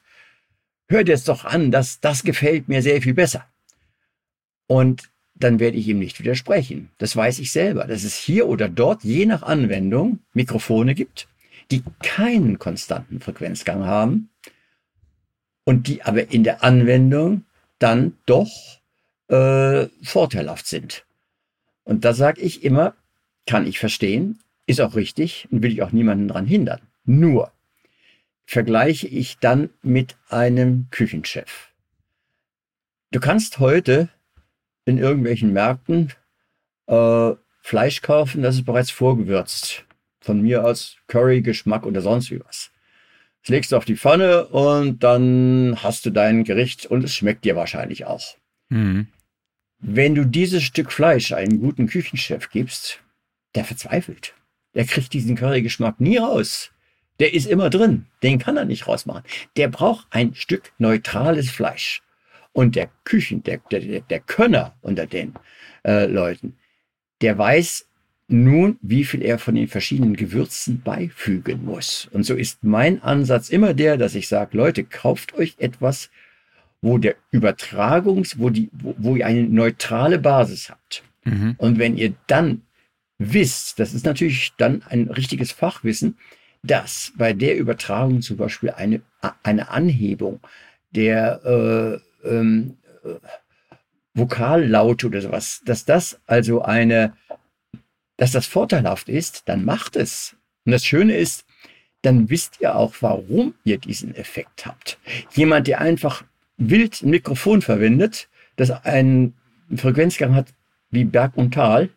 Hört 0.88 1.08
jetzt 1.08 1.28
doch 1.28 1.44
an, 1.44 1.72
das, 1.72 2.00
das 2.00 2.22
gefällt 2.22 2.68
mir 2.68 2.82
sehr 2.82 3.02
viel 3.02 3.14
besser. 3.14 3.46
Und 4.68 5.10
dann 5.34 5.58
werde 5.58 5.76
ich 5.76 5.88
ihm 5.88 5.98
nicht 5.98 6.20
widersprechen. 6.20 6.90
Das 6.98 7.16
weiß 7.16 7.40
ich 7.40 7.50
selber, 7.50 7.84
dass 7.84 8.04
es 8.04 8.14
hier 8.14 8.46
oder 8.46 8.68
dort 8.68 9.02
je 9.02 9.26
nach 9.26 9.42
Anwendung 9.42 10.20
Mikrofone 10.32 10.94
gibt, 10.94 11.28
die 11.72 11.82
keinen 12.02 12.60
konstanten 12.60 13.20
Frequenzgang 13.20 13.84
haben 13.84 14.30
und 15.64 15.88
die 15.88 16.02
aber 16.02 16.30
in 16.30 16.44
der 16.44 16.62
Anwendung 16.62 17.44
dann 17.80 18.16
doch 18.24 18.80
äh, 19.28 19.88
vorteilhaft 20.02 20.66
sind. 20.66 21.04
Und 21.88 22.04
da 22.04 22.12
sage 22.12 22.42
ich 22.42 22.64
immer, 22.64 22.94
kann 23.46 23.66
ich 23.66 23.78
verstehen, 23.78 24.40
ist 24.66 24.78
auch 24.78 24.94
richtig 24.94 25.48
und 25.50 25.62
will 25.62 25.72
ich 25.72 25.82
auch 25.82 25.90
niemanden 25.90 26.28
daran 26.28 26.44
hindern. 26.44 26.82
Nur 27.06 27.50
vergleiche 28.44 29.08
ich 29.08 29.38
dann 29.38 29.70
mit 29.80 30.18
einem 30.28 30.88
Küchenchef. 30.90 31.72
Du 33.10 33.20
kannst 33.20 33.58
heute 33.58 34.10
in 34.84 34.98
irgendwelchen 34.98 35.54
Märkten 35.54 36.12
äh, 36.88 37.32
Fleisch 37.62 38.02
kaufen, 38.02 38.42
das 38.42 38.56
ist 38.56 38.66
bereits 38.66 38.90
vorgewürzt. 38.90 39.86
Von 40.20 40.42
mir 40.42 40.66
aus 40.66 40.98
Curry, 41.06 41.40
Geschmack 41.40 41.86
oder 41.86 42.02
sonst 42.02 42.30
wie 42.30 42.40
was. 42.40 42.70
Das 43.40 43.48
legst 43.48 43.72
du 43.72 43.78
auf 43.78 43.86
die 43.86 43.96
Pfanne 43.96 44.44
und 44.48 45.02
dann 45.02 45.78
hast 45.82 46.04
du 46.04 46.10
dein 46.10 46.44
Gericht 46.44 46.84
und 46.84 47.02
es 47.02 47.14
schmeckt 47.14 47.46
dir 47.46 47.56
wahrscheinlich 47.56 48.04
auch. 48.04 48.36
Mhm. 48.68 49.06
Wenn 49.80 50.14
du 50.14 50.24
dieses 50.24 50.62
Stück 50.64 50.90
Fleisch 50.90 51.32
einem 51.32 51.60
guten 51.60 51.86
Küchenchef 51.86 52.50
gibst, 52.50 53.00
der 53.54 53.64
verzweifelt. 53.64 54.34
Der 54.74 54.84
kriegt 54.84 55.12
diesen 55.12 55.36
Currygeschmack 55.36 56.00
nie 56.00 56.18
raus. 56.18 56.70
Der 57.20 57.34
ist 57.34 57.46
immer 57.46 57.70
drin. 57.70 58.06
Den 58.22 58.38
kann 58.38 58.56
er 58.56 58.64
nicht 58.64 58.86
rausmachen. 58.86 59.24
Der 59.56 59.68
braucht 59.68 60.06
ein 60.10 60.34
Stück 60.34 60.72
neutrales 60.78 61.50
Fleisch. 61.50 62.02
Und 62.52 62.76
der 62.76 62.90
Küchen, 63.04 63.42
der, 63.42 63.58
der, 63.70 64.00
der 64.00 64.20
Könner 64.20 64.76
unter 64.80 65.06
den 65.06 65.34
äh, 65.84 66.06
Leuten, 66.06 66.56
der 67.20 67.38
weiß, 67.38 67.86
nun, 68.28 68.78
wie 68.82 69.04
viel 69.04 69.22
er 69.22 69.38
von 69.38 69.54
den 69.54 69.68
verschiedenen 69.68 70.14
Gewürzen 70.14 70.82
beifügen 70.82 71.64
muss. 71.64 72.08
Und 72.12 72.24
so 72.24 72.34
ist 72.34 72.62
mein 72.62 73.02
Ansatz 73.02 73.48
immer 73.48 73.74
der, 73.74 73.96
dass 73.96 74.14
ich 74.14 74.28
sage, 74.28 74.56
Leute, 74.56 74.84
kauft 74.84 75.34
euch 75.34 75.54
etwas, 75.58 76.10
wo 76.80 76.98
der 76.98 77.16
Übertragungs, 77.30 78.38
wo 78.38 78.50
die, 78.50 78.70
wo, 78.72 78.94
wo 78.98 79.16
ihr 79.16 79.26
eine 79.26 79.42
neutrale 79.42 80.18
Basis 80.18 80.70
habt. 80.70 81.02
Mhm. 81.24 81.54
Und 81.58 81.78
wenn 81.78 81.96
ihr 81.96 82.14
dann 82.26 82.62
wisst, 83.18 83.78
das 83.80 83.94
ist 83.94 84.06
natürlich 84.06 84.52
dann 84.56 84.82
ein 84.88 85.08
richtiges 85.08 85.52
Fachwissen, 85.52 86.16
dass 86.62 87.12
bei 87.16 87.32
der 87.32 87.56
Übertragung 87.56 88.22
zum 88.22 88.36
Beispiel 88.36 88.70
eine, 88.70 89.00
eine 89.42 89.70
Anhebung 89.70 90.40
der 90.90 92.00
äh, 92.24 92.28
ähm, 92.28 92.76
äh, 93.04 93.14
Vokallaute 94.14 95.06
oder 95.06 95.20
sowas, 95.20 95.62
dass 95.64 95.84
das 95.84 96.20
also 96.26 96.62
eine 96.62 97.14
dass 98.18 98.32
das 98.32 98.46
vorteilhaft 98.46 99.08
ist, 99.08 99.48
dann 99.48 99.64
macht 99.64 99.96
es. 99.96 100.36
Und 100.66 100.72
das 100.72 100.84
Schöne 100.84 101.16
ist, 101.16 101.46
dann 102.02 102.28
wisst 102.28 102.60
ihr 102.60 102.76
auch, 102.76 102.94
warum 103.00 103.54
ihr 103.64 103.78
diesen 103.78 104.14
Effekt 104.14 104.66
habt. 104.66 104.98
Jemand, 105.32 105.66
der 105.66 105.80
einfach 105.80 106.24
wild 106.58 107.02
ein 107.02 107.10
Mikrofon 107.10 107.62
verwendet, 107.62 108.28
das 108.56 108.70
einen 108.70 109.34
Frequenzgang 109.74 110.34
hat 110.34 110.48
wie 110.90 111.04
Berg 111.04 111.36
und 111.36 111.54
Tal, 111.54 111.90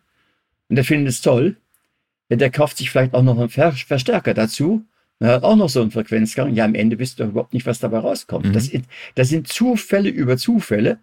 und 0.69 0.76
der 0.76 0.86
findet 0.86 1.10
es 1.10 1.21
toll, 1.21 1.58
der 2.30 2.50
kauft 2.50 2.78
sich 2.78 2.89
vielleicht 2.89 3.13
auch 3.13 3.24
noch 3.24 3.38
einen 3.38 3.50
Verstärker 3.50 4.34
dazu, 4.34 4.86
und 5.21 5.28
hat 5.28 5.43
auch 5.43 5.56
noch 5.56 5.69
so 5.69 5.82
einen 5.82 5.91
Frequenzgang. 5.91 6.56
Ja, 6.56 6.65
am 6.65 6.74
Ende 6.74 6.97
wisst 6.97 7.19
ihr 7.19 7.28
überhaupt 7.28 7.54
nicht, 7.54 7.67
was 7.67 7.78
dabei 7.78 8.00
rauskommt. 8.00 8.47
Mhm. 8.47 8.54
Das, 8.54 8.71
das 9.13 9.30
sind 9.30 9.47
Zufälle 9.47 10.10
über 10.10 10.36
Zufälle. 10.36 10.97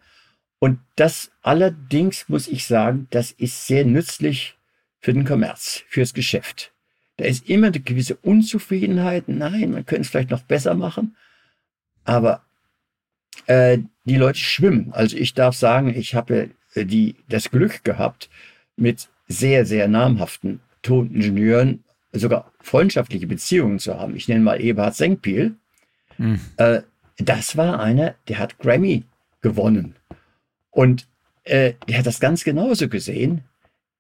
Und 0.59 0.81
das 0.97 1.31
allerdings 1.40 2.29
muss 2.29 2.49
ich 2.49 2.66
sagen, 2.66 3.07
das 3.11 3.31
ist 3.31 3.68
sehr 3.68 3.85
nützlich 3.85 4.57
für 4.99 5.12
den 5.12 5.25
Kommerz, 5.25 5.85
fürs 5.87 6.14
Geschäft. 6.14 6.73
Da 7.16 7.27
ist 7.27 7.49
immer 7.49 7.68
eine 7.68 7.79
gewisse 7.79 8.16
Unzufriedenheit. 8.16 9.29
Nein, 9.29 9.71
man 9.71 9.87
könnte 9.87 10.03
es 10.03 10.09
vielleicht 10.09 10.31
noch 10.31 10.42
besser 10.42 10.75
machen. 10.75 11.16
Aber 12.03 12.42
äh, 13.46 13.79
die 14.05 14.16
Leute 14.16 14.38
schwimmen. 14.38 14.92
Also 14.92 15.16
ich 15.16 15.35
darf 15.35 15.55
sagen, 15.55 15.94
ich 15.94 16.14
habe 16.14 16.51
äh, 16.74 16.85
die, 16.85 17.16
das 17.29 17.51
Glück 17.51 17.85
gehabt, 17.85 18.29
mit 18.77 19.09
sehr, 19.27 19.66
sehr 19.66 19.88
namhaften 19.88 20.61
Toningenieuren 20.83 21.85
sogar 22.12 22.53
freundschaftliche 22.61 23.27
Beziehungen 23.27 23.79
zu 23.79 23.98
haben. 23.98 24.16
Ich 24.16 24.29
nenne 24.29 24.40
mal 24.40 24.61
Eberhard 24.61 24.94
Senkpiel. 24.94 25.57
Mhm. 26.16 26.40
Äh, 26.57 26.83
das 27.18 27.57
war 27.57 27.81
einer, 27.81 28.14
der 28.29 28.38
hat 28.38 28.59
Grammy 28.59 29.05
gewonnen. 29.40 29.94
Und 30.70 31.07
äh, 31.44 31.74
der 31.88 31.98
hat 31.98 32.07
das 32.07 32.20
ganz 32.20 32.44
genauso 32.44 32.88
gesehen. 32.88 33.42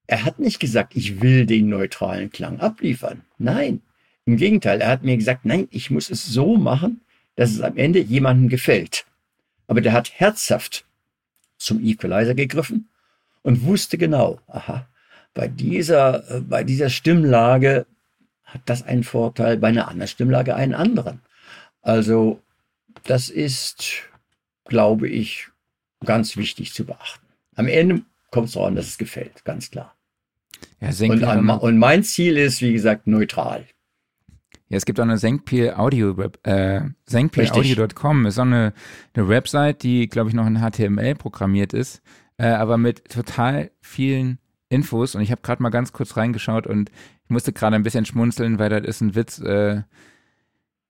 Er 0.06 0.24
hat 0.24 0.38
nicht 0.38 0.60
gesagt, 0.60 0.96
ich 0.96 1.20
will 1.20 1.44
den 1.44 1.68
neutralen 1.68 2.30
Klang 2.30 2.60
abliefern. 2.60 3.22
Nein, 3.36 3.82
im 4.24 4.36
Gegenteil, 4.36 4.80
er 4.80 4.90
hat 4.90 5.02
mir 5.02 5.16
gesagt, 5.16 5.44
nein, 5.44 5.68
ich 5.70 5.90
muss 5.90 6.10
es 6.10 6.24
so 6.26 6.56
machen, 6.56 7.00
dass 7.36 7.50
es 7.50 7.60
am 7.60 7.76
Ende 7.76 8.00
jemandem 8.00 8.48
gefällt. 8.48 9.06
Aber 9.68 9.80
der 9.80 9.92
hat 9.92 10.10
herzhaft 10.18 10.84
zum 11.58 11.84
Equalizer 11.84 12.34
gegriffen 12.34 12.88
und 13.42 13.62
wusste 13.62 13.98
genau, 13.98 14.40
aha, 14.48 14.88
bei 15.34 15.46
dieser, 15.46 16.28
äh, 16.30 16.40
bei 16.40 16.64
dieser 16.64 16.90
Stimmlage 16.90 17.86
hat 18.44 18.62
das 18.64 18.82
einen 18.82 19.04
Vorteil, 19.04 19.58
bei 19.58 19.68
einer 19.68 19.88
anderen 19.88 20.08
Stimmlage 20.08 20.56
einen 20.56 20.74
anderen. 20.74 21.20
Also 21.82 22.42
das 23.04 23.28
ist, 23.30 24.02
glaube 24.64 25.08
ich, 25.08 25.48
ganz 26.04 26.36
wichtig 26.36 26.72
zu 26.72 26.84
beachten. 26.84 27.26
Am 27.54 27.68
Ende 27.68 28.02
kommt 28.30 28.48
es 28.48 28.54
darauf 28.54 28.68
an, 28.68 28.76
dass 28.76 28.86
es 28.86 28.98
gefällt, 28.98 29.44
ganz 29.44 29.70
klar. 29.70 29.94
Ja, 30.80 30.88
und, 31.08 31.22
an, 31.24 31.48
und, 31.48 31.78
mein 31.78 32.02
Ziel 32.04 32.36
ist, 32.36 32.62
wie 32.62 32.72
gesagt, 32.72 33.06
neutral. 33.06 33.66
Ja, 34.68 34.76
es 34.76 34.84
gibt 34.84 35.00
auch 35.00 35.04
eine 35.04 35.16
Senkpil 35.16 35.72
Audio, 35.76 36.14
äh, 36.42 36.82
senkpilaudio.com 37.06 38.26
ist 38.26 38.38
auch 38.38 38.42
eine, 38.42 38.74
eine 39.14 39.28
Website, 39.28 39.82
die, 39.82 40.08
glaube 40.08 40.28
ich, 40.28 40.34
noch 40.34 40.46
in 40.46 40.58
HTML 40.58 41.14
programmiert 41.14 41.72
ist, 41.72 42.02
äh, 42.36 42.48
aber 42.48 42.76
mit 42.76 43.08
total 43.08 43.70
vielen 43.80 44.38
Infos. 44.68 45.14
Und 45.14 45.22
ich 45.22 45.30
habe 45.30 45.40
gerade 45.40 45.62
mal 45.62 45.70
ganz 45.70 45.92
kurz 45.92 46.16
reingeschaut 46.16 46.66
und 46.66 46.90
ich 47.24 47.30
musste 47.30 47.52
gerade 47.52 47.76
ein 47.76 47.82
bisschen 47.82 48.04
schmunzeln, 48.04 48.58
weil 48.58 48.68
das 48.68 48.82
ist 48.84 49.00
ein 49.00 49.14
Witz. 49.14 49.38
Äh, 49.38 49.82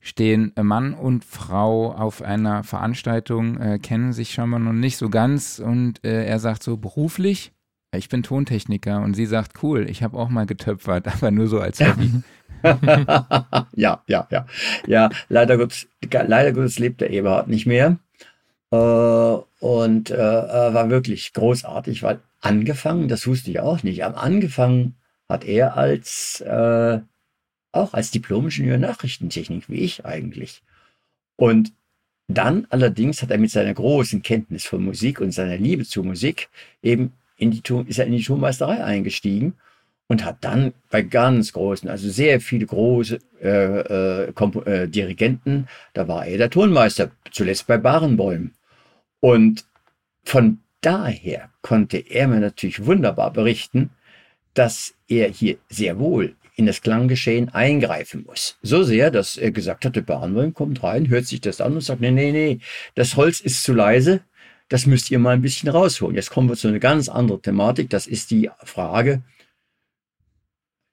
stehen 0.00 0.52
Mann 0.60 0.94
und 0.94 1.24
Frau 1.24 1.92
auf 1.92 2.22
einer 2.22 2.62
Veranstaltung, 2.64 3.58
äh, 3.58 3.78
kennen 3.78 4.12
sich 4.12 4.32
schon 4.32 4.50
mal 4.50 4.58
noch 4.58 4.72
nicht 4.72 4.96
so 4.96 5.10
ganz 5.10 5.58
und 5.58 6.04
äh, 6.04 6.24
er 6.24 6.38
sagt 6.38 6.62
so 6.62 6.76
beruflich, 6.76 7.52
ich 7.92 8.08
bin 8.08 8.22
Tontechniker 8.22 9.00
und 9.02 9.14
sie 9.14 9.26
sagt 9.26 9.62
cool, 9.62 9.88
ich 9.88 10.02
habe 10.02 10.16
auch 10.16 10.28
mal 10.28 10.46
getöpfert, 10.46 11.08
aber 11.14 11.30
nur 11.30 11.46
so 11.48 11.60
als 11.60 11.80
Hobby. 11.80 12.22
ja, 13.74 14.02
ja, 14.06 14.28
ja. 14.30 14.46
Ja, 14.86 15.10
leider 15.28 15.56
Gottes, 15.56 15.88
leider 16.10 16.52
Gottes 16.52 16.78
lebt 16.78 17.00
der 17.00 17.10
Eberhard 17.10 17.48
nicht 17.48 17.66
mehr. 17.66 17.98
Äh, 18.70 18.76
und 18.76 20.10
äh, 20.10 20.16
war 20.16 20.90
wirklich 20.90 21.32
großartig, 21.32 22.02
weil 22.02 22.20
angefangen, 22.40 23.08
das 23.08 23.26
wusste 23.26 23.50
ich 23.50 23.60
auch 23.60 23.82
nicht, 23.82 24.04
am 24.04 24.14
angefangen 24.14 24.94
hat 25.28 25.44
er 25.44 25.76
als 25.76 26.40
äh, 26.40 27.00
auch 27.72 27.94
als 27.94 28.10
Diplom-Ingenieur 28.10 28.78
Nachrichtentechnik, 28.78 29.68
wie 29.68 29.80
ich 29.80 30.04
eigentlich. 30.06 30.62
Und 31.36 31.72
dann 32.28 32.66
allerdings 32.70 33.22
hat 33.22 33.30
er 33.30 33.38
mit 33.38 33.50
seiner 33.50 33.74
großen 33.74 34.22
Kenntnis 34.22 34.64
von 34.64 34.84
Musik 34.84 35.20
und 35.20 35.32
seiner 35.32 35.56
Liebe 35.56 35.84
zu 35.84 36.02
Musik 36.02 36.48
eben 36.82 37.12
in 37.36 37.50
die, 37.50 37.62
ist 37.86 37.98
er 37.98 38.06
in 38.06 38.12
die 38.12 38.22
Tonmeisterei 38.22 38.84
eingestiegen 38.84 39.54
und 40.08 40.24
hat 40.24 40.38
dann 40.40 40.72
bei 40.90 41.02
ganz 41.02 41.52
großen, 41.52 41.88
also 41.88 42.08
sehr 42.08 42.40
viele 42.40 42.66
große 42.66 43.18
äh, 43.42 44.26
äh, 44.26 44.32
äh, 44.64 44.88
Dirigenten, 44.88 45.68
da 45.92 46.08
war 46.08 46.26
er 46.26 46.38
der 46.38 46.50
Tonmeister, 46.50 47.10
zuletzt 47.30 47.66
bei 47.66 47.76
Barenbäumen. 47.76 48.54
Und 49.20 49.64
von 50.24 50.58
daher 50.80 51.50
konnte 51.62 51.98
er 51.98 52.26
mir 52.26 52.40
natürlich 52.40 52.84
wunderbar 52.86 53.32
berichten, 53.32 53.90
dass 54.54 54.94
er 55.06 55.28
hier 55.28 55.56
sehr 55.68 55.98
wohl 55.98 56.34
in 56.56 56.66
das 56.66 56.82
Klanggeschehen 56.82 57.50
eingreifen 57.50 58.24
muss. 58.26 58.58
So 58.62 58.82
sehr, 58.82 59.10
dass 59.10 59.36
er 59.36 59.52
gesagt 59.52 59.84
hat, 59.84 59.94
der 59.94 60.02
Barenbäum 60.02 60.54
kommt 60.54 60.82
rein, 60.82 61.08
hört 61.08 61.26
sich 61.26 61.40
das 61.40 61.60
an 61.60 61.74
und 61.74 61.82
sagt, 61.82 62.00
nee, 62.00 62.10
nee, 62.10 62.32
nee, 62.32 62.58
das 62.96 63.14
Holz 63.14 63.40
ist 63.40 63.62
zu 63.62 63.74
leise, 63.74 64.22
das 64.68 64.86
müsst 64.86 65.10
ihr 65.10 65.18
mal 65.18 65.34
ein 65.34 65.42
bisschen 65.42 65.68
rausholen. 65.68 66.16
Jetzt 66.16 66.30
kommen 66.30 66.48
wir 66.48 66.56
zu 66.56 66.68
einer 66.68 66.80
ganz 66.80 67.08
anderen 67.08 67.42
Thematik, 67.42 67.90
das 67.90 68.06
ist 68.06 68.30
die 68.30 68.50
Frage, 68.64 69.22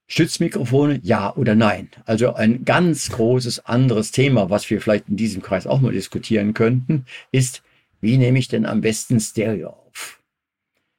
Stützmikrofone, 0.08 1.00
ja 1.04 1.36
oder 1.36 1.56
nein? 1.56 1.90
Also 2.06 2.34
ein 2.34 2.64
ganz 2.64 3.10
großes 3.10 3.66
anderes 3.66 4.12
Thema, 4.12 4.50
was 4.50 4.70
wir 4.70 4.80
vielleicht 4.80 5.10
in 5.10 5.18
diesem 5.18 5.42
Kreis 5.42 5.66
auch 5.66 5.82
mal 5.82 5.92
diskutieren 5.92 6.54
könnten, 6.54 7.06
ist, 7.32 7.64
wie 8.02 8.18
nehme 8.18 8.38
ich 8.38 8.48
denn 8.48 8.66
am 8.66 8.82
besten 8.82 9.20
Stereo 9.20 9.70
auf? 9.70 10.22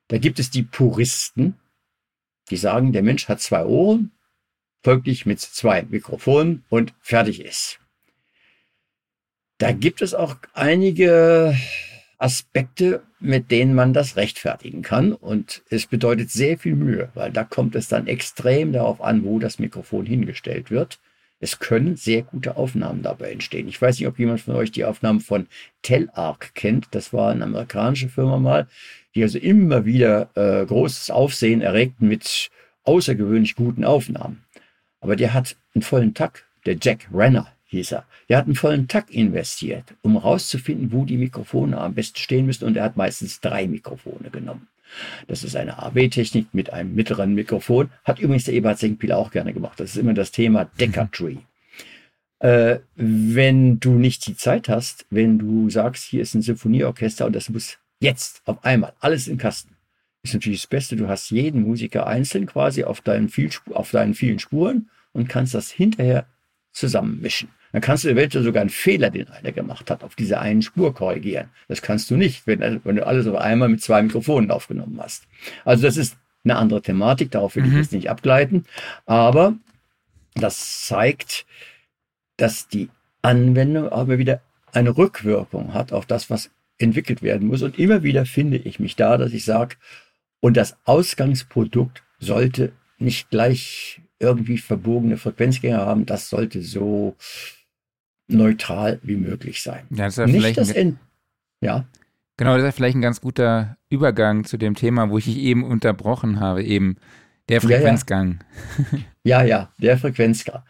Da 0.09 0.19
gibt 0.19 0.39
es 0.39 0.51
die 0.51 0.63
Puristen, 0.63 1.55
die 2.51 2.57
sagen, 2.57 2.93
der 2.93 3.03
Mensch 3.03 3.29
hat 3.29 3.41
zwei 3.41 3.65
Ohren, 3.65 4.13
folglich 4.83 5.27
mit 5.27 5.41
zwei 5.41 5.83
Mikrofonen 5.83 6.65
und 6.69 6.95
fertig 7.01 7.41
ist. 7.41 7.81
Da 9.59 9.73
gibt 9.73 10.03
es 10.03 10.15
auch 10.15 10.37
einige 10.53 11.57
Aspekte, 12.19 13.03
mit 13.21 13.51
denen 13.51 13.75
man 13.75 13.93
das 13.93 14.17
rechtfertigen 14.17 14.83
kann. 14.83 15.13
Und 15.13 15.63
es 15.71 15.87
bedeutet 15.87 16.31
sehr 16.31 16.59
viel 16.59 16.75
Mühe, 16.75 17.11
weil 17.15 17.31
da 17.31 17.45
kommt 17.45 17.75
es 17.75 17.89
dann 17.89 18.07
extrem 18.07 18.73
darauf 18.73 19.01
an, 19.01 19.25
wo 19.25 19.39
das 19.39 19.59
Mikrofon 19.59 20.07
hingestellt 20.07 20.71
wird. 20.71 20.99
Es 21.39 21.59
können 21.59 21.97
sehr 21.97 22.23
gute 22.23 22.57
Aufnahmen 22.57 23.03
dabei 23.03 23.31
entstehen. 23.31 23.69
Ich 23.69 23.81
weiß 23.81 23.99
nicht, 23.99 24.09
ob 24.09 24.19
jemand 24.19 24.41
von 24.41 24.57
euch 24.57 24.73
die 24.73 24.87
Aufnahmen 24.87 25.21
von 25.21 25.47
Telarc 25.83 26.55
kennt. 26.55 26.89
Das 26.93 27.13
war 27.13 27.31
eine 27.31 27.45
amerikanische 27.45 28.09
Firma 28.09 28.39
mal, 28.39 28.67
die 29.15 29.23
also 29.23 29.39
immer 29.39 29.85
wieder 29.85 30.31
äh, 30.35 30.65
großes 30.65 31.11
Aufsehen 31.11 31.61
erregten 31.61 32.09
mit 32.09 32.51
außergewöhnlich 32.85 33.55
guten 33.55 33.85
Aufnahmen. 33.85 34.45
Aber 35.01 35.17
der 35.17 35.35
hat 35.35 35.57
einen 35.75 35.83
vollen 35.83 36.15
Takt, 36.15 36.45
der 36.65 36.77
Jack 36.81 37.07
Renner 37.13 37.53
hieß 37.77 37.93
er. 37.93 38.05
Der 38.29 38.39
hat 38.39 38.47
einen 38.47 38.55
vollen 38.55 38.89
Takt 38.89 39.11
investiert, 39.11 39.95
um 40.03 40.13
herauszufinden, 40.13 40.93
wo 40.93 41.05
die 41.05 41.17
Mikrofone 41.17 41.79
am 41.79 41.95
besten 41.95 42.19
stehen 42.19 42.47
müssen. 42.47 42.65
Und 42.65 42.77
er 42.77 42.85
hat 42.85 42.97
meistens 42.97 43.41
drei 43.41 43.67
Mikrofone 43.67 44.31
genommen. 44.31 44.69
Das 45.27 45.45
ist 45.45 45.57
eine 45.57 45.79
AB-Technik 45.79 46.49
mit 46.53 46.73
einem 46.73 46.95
mittleren 46.95 47.35
Mikrofon. 47.35 47.91
Hat 48.05 48.19
übrigens 48.19 48.45
der 48.45 48.55
Eberhard 48.55 48.79
Senkpiel 48.79 49.13
auch 49.13 49.31
gerne 49.31 49.53
gemacht. 49.53 49.81
Das 49.81 49.91
ist 49.91 49.97
immer 49.97 50.15
das 50.15 50.33
Thema 50.33 50.65
Decker 50.79 51.09
Tree. 51.11 51.39
Äh, 52.39 52.81
wenn 52.95 53.81
du 53.81 53.93
nicht 53.93 54.27
die 54.27 54.37
Zeit 54.37 54.69
hast, 54.69 55.07
wenn 55.11 55.39
du 55.39 55.71
sagst, 55.71 56.05
hier 56.05 56.23
ist 56.23 56.35
ein 56.35 56.43
Symphonieorchester 56.43 57.27
und 57.27 57.35
das 57.35 57.49
muss 57.49 57.79
jetzt 58.01 58.43
auf 58.45 58.63
einmal 58.65 58.93
alles 59.01 59.27
im 59.27 59.39
Kasten, 59.39 59.75
ist 60.23 60.35
natürlich 60.35 60.61
das 60.63 60.69
Beste. 60.69 60.97
Du 60.97 61.09
hast 61.09 61.31
jeden 61.31 61.63
Musiker 61.63 62.07
einzeln 62.07 62.47
quasi 62.47 62.85
auf 62.85 63.01
deinen, 63.01 63.29
viel, 63.29 63.51
auf 63.73 63.91
deinen 63.91 64.15
vielen 64.15 64.39
Spuren 64.39 64.91
und 65.13 65.29
kannst 65.29 65.55
das 65.55 65.71
hinterher 65.71 66.27
zusammenmischen. 66.73 67.49
Dann 67.77 67.83
kannst 67.83 68.05
du 68.05 68.09
eventuell 68.09 68.43
sogar 68.43 68.63
einen 68.63 68.71
Fehler, 68.71 69.11
den 69.11 69.29
einer 69.29 69.53
gemacht 69.53 69.91
hat, 69.91 70.03
auf 70.03 70.15
dieser 70.15 70.41
einen 70.41 70.63
Spur 70.63 70.95
korrigieren. 70.95 71.51
Das 71.69 71.83
kannst 71.83 72.11
du 72.11 72.17
nicht, 72.17 72.47
wenn, 72.47 72.81
wenn 72.85 72.97
du 72.97 73.07
alles 73.07 73.27
auf 73.27 73.37
einmal 73.37 73.69
mit 73.69 73.83
zwei 73.83 74.01
Mikrofonen 74.01 74.51
aufgenommen 74.51 74.99
hast. 74.99 75.27
Also 75.67 75.83
das 75.83 75.99
ist 75.99 76.17
eine 76.43 76.57
andere 76.57 76.81
Thematik, 76.81 77.33
darauf 77.33 77.55
will 77.55 77.65
mhm. 77.65 77.73
ich 77.73 77.77
jetzt 77.77 77.93
nicht 77.93 78.09
abgleiten. 78.09 78.65
Aber 79.05 79.59
das 80.33 80.87
zeigt, 80.87 81.45
dass 82.39 82.67
die 82.67 82.89
Anwendung 83.21 83.91
aber 83.91 84.17
wieder 84.17 84.41
eine 84.73 84.97
Rückwirkung 84.97 85.75
hat 85.75 85.93
auf 85.93 86.07
das, 86.07 86.31
was 86.31 86.49
entwickelt 86.79 87.21
werden 87.21 87.47
muss. 87.47 87.61
Und 87.61 87.79
immer 87.79 88.03
wieder 88.03 88.25
finde 88.25 88.57
ich 88.57 88.81
mich 88.81 88.97
da, 88.97 89.19
dass 89.19 89.35
ich 89.35 89.45
sage, 89.45 89.77
und 90.41 90.57
das 90.57 90.79
Ausgangsprodukt 90.87 92.03
sollte 92.21 92.73
nicht 92.97 93.29
gleich 93.29 94.01
irgendwie 94.19 94.57
verbogene 94.57 95.19
Frequenzgänge 95.19 95.77
haben, 95.77 96.07
das 96.07 96.31
sollte 96.31 96.63
so 96.63 97.17
neutral 98.29 98.99
wie 99.03 99.17
möglich 99.17 99.63
sein. 99.63 99.87
Ja, 99.91 100.05
das 100.07 100.15
ist 100.15 100.19
ja 100.19 100.27
Nicht 100.27 100.59
das 100.59 100.75
ein, 100.75 100.99
ja. 101.61 101.87
Genau, 102.37 102.53
das 102.53 102.63
ist 102.63 102.67
ja 102.67 102.73
vielleicht 102.73 102.97
ein 102.97 103.03
ganz 103.03 103.21
guter 103.21 103.77
Übergang 103.89 104.45
zu 104.45 104.57
dem 104.57 104.75
Thema, 104.75 105.11
wo 105.11 105.19
ich 105.19 105.25
dich 105.25 105.39
eben 105.39 105.65
unterbrochen 105.65 106.41
habe, 106.41 106.63
eben 106.63 106.97
der 107.49 107.61
Frequenzgang. 107.61 108.41
Ja, 109.25 109.43
ja, 109.43 109.45
ja 109.45 109.73
der 109.79 109.99
Frequenzgang. 109.99 110.63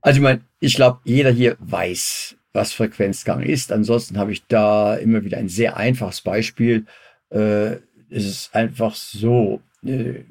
Also 0.00 0.18
ich 0.18 0.22
meine, 0.22 0.40
ich 0.60 0.74
glaube, 0.74 1.00
jeder 1.04 1.30
hier 1.30 1.56
weiß, 1.58 2.36
was 2.52 2.72
Frequenzgang 2.72 3.42
ist. 3.42 3.72
Ansonsten 3.72 4.18
habe 4.18 4.32
ich 4.32 4.46
da 4.46 4.94
immer 4.96 5.24
wieder 5.24 5.38
ein 5.38 5.48
sehr 5.48 5.76
einfaches 5.76 6.20
Beispiel. 6.20 6.86
Äh, 7.30 7.76
es 8.10 8.24
ist 8.24 8.54
einfach 8.54 8.94
so, 8.94 9.60
äh, 9.84 10.22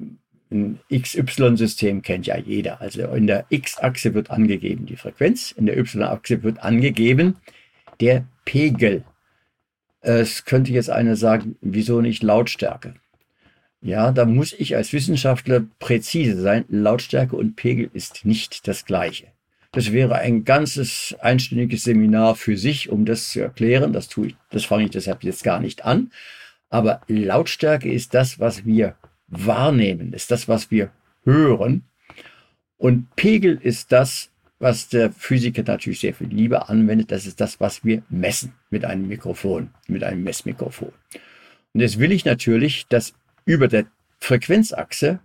ein 0.50 0.80
XY-System 0.92 2.02
kennt 2.02 2.26
ja 2.26 2.36
jeder. 2.38 2.80
Also 2.80 3.02
in 3.08 3.26
der 3.26 3.46
X-Achse 3.50 4.14
wird 4.14 4.30
angegeben 4.30 4.86
die 4.86 4.96
Frequenz, 4.96 5.52
in 5.52 5.66
der 5.66 5.78
Y-Achse 5.78 6.42
wird 6.42 6.62
angegeben 6.62 7.36
der 8.00 8.24
Pegel. 8.44 9.04
Es 10.00 10.44
könnte 10.44 10.72
jetzt 10.72 10.90
einer 10.90 11.16
sagen, 11.16 11.56
wieso 11.60 12.00
nicht 12.00 12.22
Lautstärke? 12.22 12.94
Ja, 13.80 14.10
da 14.10 14.24
muss 14.24 14.52
ich 14.52 14.76
als 14.76 14.92
Wissenschaftler 14.92 15.64
präzise 15.78 16.40
sein. 16.40 16.64
Lautstärke 16.68 17.36
und 17.36 17.56
Pegel 17.56 17.90
ist 17.92 18.24
nicht 18.24 18.66
das 18.66 18.84
gleiche. 18.84 19.28
Das 19.72 19.92
wäre 19.92 20.16
ein 20.16 20.44
ganzes 20.44 21.14
einstündiges 21.20 21.84
Seminar 21.84 22.34
für 22.34 22.56
sich, 22.56 22.88
um 22.88 23.04
das 23.04 23.28
zu 23.28 23.40
erklären. 23.40 23.92
Das 23.92 24.08
tue 24.08 24.28
ich, 24.28 24.36
das 24.50 24.64
fange 24.64 24.84
ich 24.84 24.90
deshalb 24.90 25.22
jetzt 25.22 25.44
gar 25.44 25.60
nicht 25.60 25.84
an. 25.84 26.10
Aber 26.70 27.02
Lautstärke 27.06 27.90
ist 27.90 28.14
das, 28.14 28.40
was 28.40 28.64
wir 28.64 28.96
wahrnehmen, 29.28 30.12
ist 30.12 30.30
das, 30.30 30.48
was 30.48 30.70
wir 30.70 30.90
hören. 31.24 31.84
Und 32.76 33.14
Pegel 33.16 33.58
ist 33.62 33.92
das, 33.92 34.30
was 34.58 34.88
der 34.88 35.12
Physiker 35.12 35.62
natürlich 35.62 36.00
sehr 36.00 36.14
viel 36.14 36.28
lieber 36.28 36.68
anwendet. 36.68 37.12
Das 37.12 37.26
ist 37.26 37.40
das, 37.40 37.60
was 37.60 37.84
wir 37.84 38.02
messen 38.08 38.54
mit 38.70 38.84
einem 38.84 39.06
Mikrofon, 39.08 39.70
mit 39.86 40.02
einem 40.02 40.24
Messmikrofon. 40.24 40.92
Und 41.72 41.80
jetzt 41.80 41.98
will 41.98 42.12
ich 42.12 42.24
natürlich, 42.24 42.86
dass 42.88 43.14
über 43.44 43.68
der 43.68 43.86
Frequenzachse, 44.18 45.20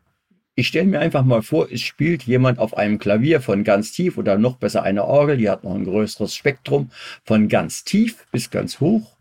ich 0.56 0.68
stelle 0.68 0.86
mir 0.86 1.00
einfach 1.00 1.24
mal 1.24 1.42
vor, 1.42 1.72
es 1.72 1.82
spielt 1.82 2.24
jemand 2.24 2.60
auf 2.60 2.78
einem 2.78 3.00
Klavier 3.00 3.42
von 3.42 3.64
ganz 3.64 3.92
tief 3.92 4.18
oder 4.18 4.38
noch 4.38 4.58
besser 4.58 4.84
eine 4.84 5.06
Orgel, 5.06 5.38
die 5.38 5.50
hat 5.50 5.64
noch 5.64 5.74
ein 5.74 5.86
größeres 5.86 6.36
Spektrum 6.36 6.92
von 7.24 7.48
ganz 7.50 7.84
tief 7.84 8.28
bis 8.32 8.52
ganz 8.52 8.80
hoch, 8.80 9.18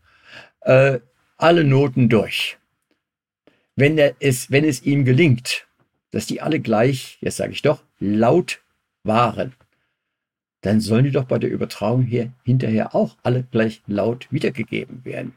äh, 0.60 1.00
alle 1.38 1.64
Noten 1.64 2.10
durch 2.10 2.58
wenn, 3.76 3.98
er 3.98 4.14
es, 4.20 4.50
wenn 4.50 4.64
es 4.64 4.82
ihm 4.82 5.04
gelingt, 5.04 5.66
dass 6.10 6.26
die 6.26 6.40
alle 6.40 6.60
gleich, 6.60 7.18
jetzt 7.20 7.38
sage 7.38 7.52
ich 7.52 7.62
doch, 7.62 7.82
laut 7.98 8.60
waren, 9.02 9.54
dann 10.60 10.80
sollen 10.80 11.04
die 11.04 11.10
doch 11.10 11.24
bei 11.24 11.38
der 11.38 11.50
Übertragung 11.50 12.02
hier 12.02 12.32
hinterher 12.44 12.94
auch 12.94 13.16
alle 13.22 13.44
gleich 13.50 13.82
laut 13.86 14.28
wiedergegeben 14.30 15.04
werden. 15.04 15.34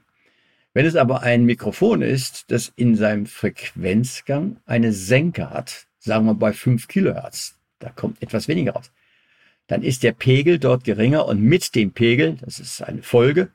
Wenn 0.73 0.85
es 0.85 0.95
aber 0.95 1.23
ein 1.23 1.45
Mikrofon 1.45 2.01
ist, 2.01 2.51
das 2.51 2.71
in 2.75 2.95
seinem 2.95 3.25
Frequenzgang 3.25 4.57
eine 4.65 4.91
Senke 4.91 5.49
hat, 5.49 5.87
sagen 5.99 6.25
wir 6.25 6.35
bei 6.35 6.53
5 6.53 6.87
Kilohertz, 6.87 7.57
da 7.79 7.89
kommt 7.89 8.21
etwas 8.21 8.47
weniger 8.47 8.73
raus, 8.73 8.91
dann 9.67 9.81
ist 9.81 10.03
der 10.03 10.11
Pegel 10.11 10.59
dort 10.59 10.83
geringer 10.83 11.25
und 11.25 11.41
mit 11.41 11.73
dem 11.75 11.91
Pegel, 11.91 12.37
das 12.41 12.59
ist 12.59 12.81
eine 12.81 13.01
Folge, 13.01 13.49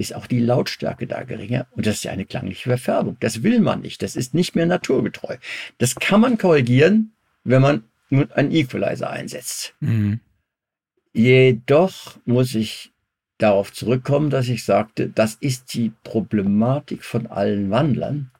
ist 0.00 0.14
auch 0.14 0.26
die 0.26 0.40
Lautstärke 0.40 1.06
da 1.06 1.22
geringer 1.24 1.66
und 1.72 1.86
das 1.86 1.96
ist 1.96 2.04
ja 2.04 2.12
eine 2.12 2.24
klangliche 2.24 2.70
Verfärbung. 2.70 3.18
Das 3.20 3.42
will 3.42 3.60
man 3.60 3.82
nicht. 3.82 4.02
Das 4.02 4.16
ist 4.16 4.32
nicht 4.32 4.56
mehr 4.56 4.66
naturgetreu. 4.66 5.36
Das 5.78 5.94
kann 5.94 6.22
man 6.22 6.38
korrigieren, 6.38 7.12
wenn 7.44 7.60
man 7.60 7.84
nur 8.08 8.34
einen 8.36 8.50
Equalizer 8.50 9.10
einsetzt. 9.10 9.74
Mhm. 9.80 10.20
Jedoch 11.12 12.16
muss 12.24 12.54
ich 12.54 12.92
darauf 13.36 13.72
zurückkommen, 13.72 14.30
dass 14.30 14.48
ich 14.48 14.64
sagte, 14.64 15.08
das 15.08 15.34
ist 15.34 15.74
die 15.74 15.92
Problematik 16.02 17.04
von 17.04 17.26
allen 17.26 17.70
Wandlern, 17.70 18.30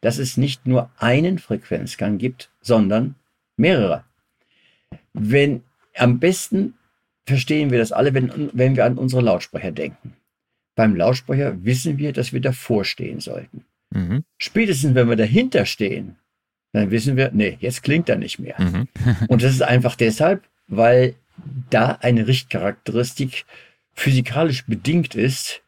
dass 0.00 0.18
es 0.18 0.36
nicht 0.36 0.66
nur 0.66 0.90
einen 0.98 1.38
Frequenzgang 1.38 2.18
gibt, 2.18 2.50
sondern 2.60 3.14
mehrere. 3.56 4.04
Wenn 5.12 5.62
am 5.96 6.18
besten 6.18 6.74
verstehen 7.24 7.70
wir 7.70 7.78
das 7.78 7.92
alle, 7.92 8.14
wenn, 8.14 8.50
wenn 8.52 8.76
wir 8.76 8.84
an 8.84 8.98
unsere 8.98 9.22
Lautsprecher 9.22 9.70
denken. 9.70 10.16
Beim 10.74 10.96
Lautsprecher 10.96 11.64
wissen 11.64 11.98
wir, 11.98 12.12
dass 12.12 12.32
wir 12.32 12.40
davor 12.40 12.84
stehen 12.84 13.20
sollten. 13.20 13.64
Mhm. 13.90 14.24
Spätestens, 14.38 14.94
wenn 14.94 15.08
wir 15.08 15.16
dahinter 15.16 15.66
stehen, 15.66 16.16
dann 16.72 16.90
wissen 16.90 17.16
wir, 17.16 17.30
nee, 17.32 17.56
jetzt 17.60 17.82
klingt 17.82 18.08
er 18.08 18.16
nicht 18.16 18.38
mehr. 18.38 18.60
Mhm. 18.60 18.88
Und 19.28 19.42
das 19.42 19.52
ist 19.52 19.62
einfach 19.62 19.94
deshalb, 19.94 20.42
weil 20.66 21.14
da 21.70 21.98
eine 22.00 22.26
Richtcharakteristik 22.26 23.44
physikalisch 23.92 24.66
bedingt 24.66 25.14
ist, 25.14 25.62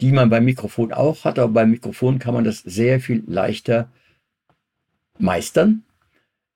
die 0.00 0.12
man 0.12 0.30
beim 0.30 0.44
Mikrofon 0.44 0.92
auch 0.92 1.24
hat, 1.24 1.38
aber 1.38 1.52
beim 1.52 1.70
Mikrofon 1.70 2.18
kann 2.18 2.34
man 2.34 2.44
das 2.44 2.58
sehr 2.58 3.00
viel 3.00 3.22
leichter 3.26 3.90
meistern. 5.18 5.84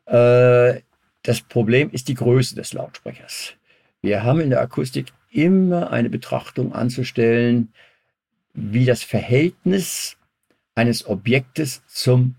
Äh, 0.07 0.81
das 1.23 1.41
Problem 1.49 1.91
ist 1.91 2.09
die 2.09 2.15
Größe 2.15 2.55
des 2.55 2.73
Lautsprechers. 2.73 3.55
Wir 4.01 4.23
haben 4.23 4.41
in 4.41 4.51
der 4.51 4.61
Akustik 4.61 5.13
immer 5.31 5.91
eine 5.91 6.11
Betrachtung 6.11 6.73
anzustellen, 6.73 7.73
wie 8.55 8.85
das 8.85 9.03
Verhältnis 9.03 10.17
eines 10.75 11.07
Objektes 11.07 11.83
zum, 11.87 12.37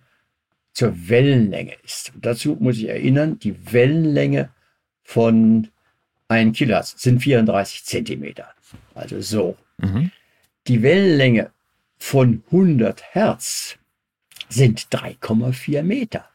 zur 0.74 1.10
Wellenlänge 1.10 1.76
ist. 1.84 2.14
Und 2.16 2.26
dazu 2.26 2.58
muss 2.60 2.78
ich 2.78 2.90
erinnern, 2.90 3.40
die 3.40 3.74
Wellenlänge 3.74 4.50
von 5.04 5.70
1 6.28 6.58
Kilohertz 6.58 6.96
sind 7.02 7.22
34 7.22 7.84
Zentimeter. 7.86 8.54
Also 8.94 9.20
so. 9.22 9.58
Mhm. 9.78 10.12
Die 10.68 10.82
Wellenlänge 10.84 11.52
von 11.98 12.44
100 12.48 13.04
Hertz 13.14 13.78
sind 14.48 14.88
3,4 14.92 15.84
Meter. 15.84 16.30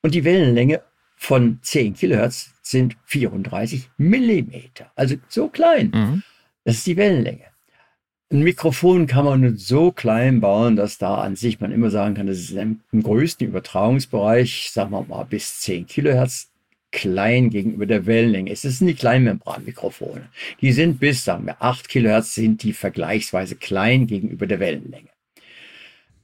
Und 0.00 0.14
die 0.14 0.24
Wellenlänge 0.24 0.82
von 1.18 1.58
10 1.62 1.94
Kilohertz 1.94 2.50
sind 2.62 2.96
34 3.06 3.90
Millimeter. 3.98 4.90
Also 4.94 5.16
so 5.28 5.48
klein. 5.48 5.90
Mhm. 5.92 6.22
Das 6.64 6.76
ist 6.76 6.86
die 6.86 6.96
Wellenlänge. 6.96 7.44
Ein 8.30 8.42
Mikrofon 8.42 9.06
kann 9.06 9.24
man 9.24 9.40
nur 9.40 9.56
so 9.56 9.90
klein 9.90 10.40
bauen, 10.40 10.76
dass 10.76 10.98
da 10.98 11.16
an 11.16 11.34
sich 11.34 11.60
man 11.60 11.72
immer 11.72 11.90
sagen 11.90 12.14
kann, 12.14 12.26
das 12.26 12.38
ist 12.38 12.50
im, 12.52 12.80
größten 12.92 13.48
Übertragungsbereich, 13.48 14.70
sagen 14.70 14.90
wir 14.90 15.02
mal 15.02 15.24
bis 15.24 15.60
10 15.60 15.86
Kilohertz, 15.86 16.50
klein 16.92 17.50
gegenüber 17.50 17.86
der 17.86 18.06
Wellenlänge. 18.06 18.50
Es 18.50 18.62
sind 18.62 18.86
die 18.86 18.94
Kleinmembranmikrofone. 18.94 20.28
Die 20.60 20.72
sind 20.72 21.00
bis, 21.00 21.24
sagen 21.24 21.46
wir, 21.46 21.62
8 21.62 21.88
Kilohertz 21.88 22.34
sind 22.34 22.62
die 22.62 22.74
vergleichsweise 22.74 23.56
klein 23.56 24.06
gegenüber 24.06 24.46
der 24.46 24.60
Wellenlänge. 24.60 25.08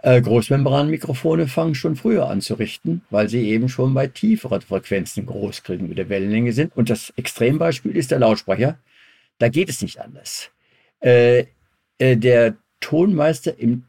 Äh, 0.05 0.21
Großmembranmikrofone 0.21 1.49
fangen 1.49 1.75
schon 1.75 1.97
früher 1.97 2.29
an 2.29 2.43
zu 2.43 2.53
richten, 2.57 3.01
weil 3.09 3.31
sie 3.31 3.49
eben 3.49 3.71
schon 3.71 3.95
bei 3.95 4.07
tieferen 4.07 4.61
Frequenzen 4.61 5.25
groß 5.25 5.63
gegenüber 5.63 5.95
der 5.95 6.11
Wellenlänge 6.11 6.53
sind. 6.53 6.77
Und 6.77 6.91
das 6.91 7.11
Extrembeispiel 7.17 7.97
ist 7.97 8.11
der 8.11 8.19
Lautsprecher. 8.19 8.79
Da 9.39 9.49
geht 9.49 9.71
es 9.71 9.81
nicht 9.81 10.03
anders. 10.03 10.51
Äh, 11.01 11.47
äh, 11.97 12.19
der 12.19 12.55
Tonmeister 12.81 13.59
im, 13.59 13.85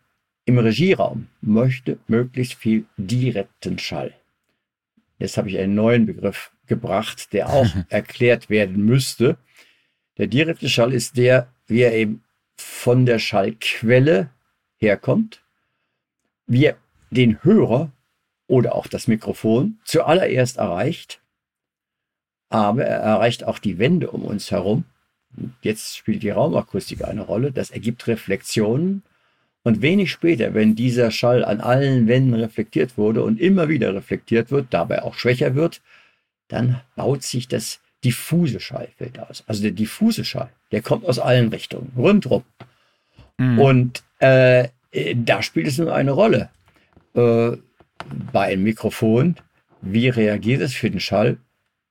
im 0.46 0.58
Regieraum 0.58 1.28
möchte 1.42 2.00
möglichst 2.08 2.54
viel 2.54 2.86
direkten 2.96 3.78
Schall. 3.78 4.14
Jetzt 5.20 5.36
habe 5.36 5.50
ich 5.50 5.60
einen 5.60 5.76
neuen 5.76 6.06
Begriff 6.06 6.52
gebracht, 6.66 7.34
der 7.34 7.50
auch 7.50 7.68
erklärt 7.90 8.50
werden 8.50 8.86
müsste. 8.86 9.36
Der 10.18 10.28
direkte 10.28 10.70
Schall 10.70 10.94
ist 10.94 11.18
der, 11.18 11.50
wie 11.68 11.82
er 11.82 11.94
eben 11.94 12.24
von 12.56 13.06
der 13.06 13.20
Schallquelle 13.20 14.30
herkommt, 14.78 15.42
wie 16.48 16.66
er 16.66 16.78
den 17.12 17.44
Hörer 17.44 17.92
oder 18.48 18.76
auch 18.76 18.88
das 18.88 19.08
Mikrofon 19.08 19.80
zuallererst 19.86 20.58
erreicht, 20.58 21.22
aber 22.50 22.86
er 22.86 23.00
erreicht 23.00 23.44
auch 23.44 23.60
die 23.60 23.80
Wände 23.80 24.12
um 24.12 24.24
uns 24.24 24.52
herum 24.52 24.86
Jetzt 25.62 25.98
spielt 25.98 26.24
die 26.24 26.30
Raumakustik 26.30 27.04
eine 27.04 27.22
Rolle. 27.22 27.52
Das 27.52 27.72
ergibt 27.72 28.08
Reflexionen. 28.08 29.04
Und 29.64 29.82
wenig 29.82 30.12
später, 30.12 30.54
wenn 30.54 30.76
dieser 30.76 31.10
Schall 31.10 31.44
an 31.44 31.60
allen 31.60 32.08
Wänden 32.08 32.36
reflektiert 32.36 32.98
wurde 32.98 33.24
und 33.24 33.40
immer 33.40 33.68
wieder 33.68 33.96
reflektiert 33.96 34.52
wird, 34.52 34.68
dabei 34.70 35.02
auch 35.02 35.16
schwächer 35.16 35.56
wird, 35.56 35.82
dann 36.50 36.82
baut 36.96 37.24
sich 37.24 37.48
das 37.48 37.80
diffuse 38.04 38.60
Schallfeld 38.60 39.18
aus. 39.18 39.44
Also 39.48 39.64
der 39.64 39.72
diffuse 39.72 40.24
Schall, 40.24 40.52
der 40.72 40.84
kommt 40.84 41.04
aus 41.06 41.18
allen 41.18 41.50
Richtungen, 41.50 41.92
rundherum. 41.98 42.44
Mhm. 43.40 43.60
Und 43.60 44.04
äh, 44.20 44.68
da 45.16 45.42
spielt 45.42 45.68
es 45.68 45.78
nur 45.78 45.94
eine 45.94 46.12
Rolle. 46.12 46.50
Äh, 47.14 47.58
bei 48.32 48.48
einem 48.48 48.64
Mikrofon, 48.64 49.36
wie 49.82 50.10
reagiert 50.10 50.62
es 50.62 50.74
für 50.74 50.90
den 50.90 51.00
Schall 51.00 51.38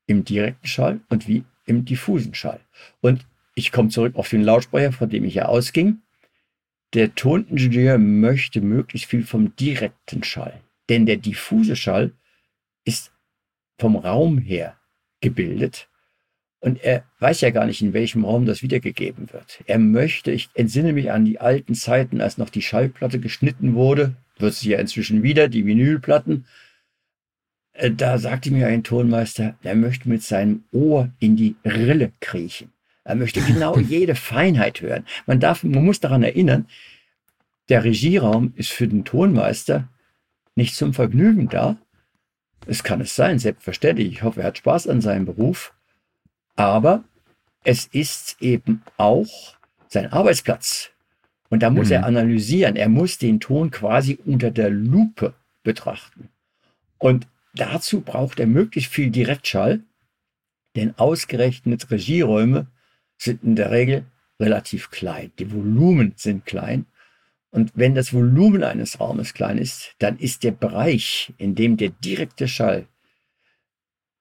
im 0.07 0.25
direkten 0.25 0.67
Schall 0.67 1.01
und 1.09 1.29
wie 1.29 1.45
im 1.67 1.85
diffusen 1.85 2.35
Schall. 2.35 2.61
Und 3.01 3.27
ich 3.55 3.73
komme 3.73 3.89
zurück 3.89 4.17
auf 4.17 4.29
den 4.29 4.43
Lautsprecher, 4.43 4.93
von 4.93 5.09
dem 5.09 5.25
ich 5.25 5.35
ja 5.35 5.47
ausging. 5.47 6.03
Der 6.93 7.15
Toningenieur 7.15 7.99
möchte 7.99 8.61
möglichst 8.61 9.09
viel 9.09 9.25
vom 9.25 9.57
direkten 9.57 10.23
Schall. 10.23 10.61
Denn 10.89 11.07
der 11.07 11.17
diffuse 11.17 11.77
Schall 11.77 12.13
ist 12.85 13.13
vom 13.79 13.97
Raum 13.97 14.39
her 14.39 14.77
gebildet. 15.21 15.89
Und 16.65 16.83
er 16.83 17.05
weiß 17.19 17.43
ja 17.43 17.51
gar 17.51 17.67
nicht, 17.67 17.83
in 17.83 17.93
welchem 17.93 18.25
Raum 18.25 18.47
das 18.47 18.63
wiedergegeben 18.63 19.31
wird. 19.31 19.63
Er 19.67 19.79
möchte, 19.79 20.31
ich 20.31 20.49
entsinne 20.55 20.95
mich 20.95 21.13
an 21.13 21.27
die 21.27 21.39
alten 21.39 21.75
Zeiten, 21.75 22.23
als 22.23 22.39
noch 22.39 22.49
die 22.49 22.63
Schallplatte 22.63 23.19
geschnitten 23.21 23.75
wurde, 23.75 24.15
wird 24.39 24.55
sie 24.55 24.71
ja 24.71 24.79
inzwischen 24.79 25.23
wieder, 25.23 25.49
die 25.49 25.67
Vinylplatten. 25.67 26.47
Äh, 27.75 27.91
da 27.91 28.17
sagte 28.17 28.51
mir 28.51 28.67
ein 28.67 28.83
Tonmeister, 28.83 29.59
er 29.63 29.75
möchte 29.75 30.09
mit 30.09 30.23
seinem 30.23 30.65
Ohr 30.73 31.11
in 31.19 31.37
die 31.37 31.55
Rille 31.67 32.13
kriechen. 32.21 32.73
Er 33.05 33.17
möchte 33.17 33.43
genau 33.43 33.79
jede 33.79 34.15
Feinheit 34.15 34.81
hören. 34.81 35.05
Man 35.27 35.41
darf, 35.41 35.65
man 35.65 35.85
muss 35.85 36.01
daran 36.01 36.23
erinnern, 36.23 36.67
der 37.69 37.85
Regieraum 37.85 38.55
ist 38.57 38.71
für 38.71 38.89
den 38.89 39.05
Tonmeister 39.05 39.87
nicht 40.55 40.77
zum 40.77 40.95
Vergnügen 40.95 41.51
da. 41.51 41.77
Es 42.67 42.83
kann 42.83 43.03
es 43.03 43.15
sein, 43.15 43.39
selbstverständlich. 43.39 44.09
Ich 44.11 44.23
hoffe, 44.23 44.41
er 44.41 44.47
hat 44.47 44.57
Spaß 44.57 44.89
an 44.89 45.03
seinem 45.03 45.27
Beruf. 45.27 45.75
Aber 46.57 47.05
es 47.65 47.87
ist 47.87 48.37
eben 48.41 48.83
auch 48.97 49.57
sein 49.89 50.13
Arbeitsplatz. 50.13 50.91
Und 51.49 51.63
da 51.63 51.71
muss 51.71 51.89
mhm. 51.89 51.95
er 51.95 52.07
analysieren. 52.07 52.77
Er 52.77 52.89
muss 52.89 53.19
den 53.19 53.41
Ton 53.41 53.71
quasi 53.71 54.19
unter 54.25 54.51
der 54.51 54.71
Lupe 54.71 55.35
betrachten. 55.63 56.29
Und 56.99 57.27
dazu 57.55 58.01
braucht 58.01 58.41
er 58.41 58.47
möglichst 58.47 58.93
viel 58.93 59.11
Direktschall, 59.11 59.81
denn 60.77 60.99
ausgerechnet 60.99 61.91
Regieräume 61.91 62.67
sind 63.19 63.45
in 63.45 63.57
der 63.57 63.71
Regel 63.71 64.05
relativ 64.41 64.91
klein. 64.91 65.33
Die 65.39 65.53
Volumen 65.53 66.15
sind 66.17 66.45
klein. 66.45 66.87
Und 67.51 67.71
wenn 67.77 67.95
das 67.95 68.13
Volumen 68.13 68.65
eines 68.65 68.99
Raumes 68.99 69.33
klein 69.33 69.59
ist, 69.59 69.95
dann 69.99 70.19
ist 70.19 70.43
der 70.43 70.51
Bereich, 70.51 71.33
in 71.39 71.55
dem 71.55 71.77
der 71.77 71.91
direkte 71.91 72.49
Schall 72.49 72.89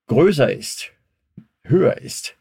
größer 0.07 0.53
ist, 0.53 0.91
höher 1.63 1.97
ist 1.97 2.35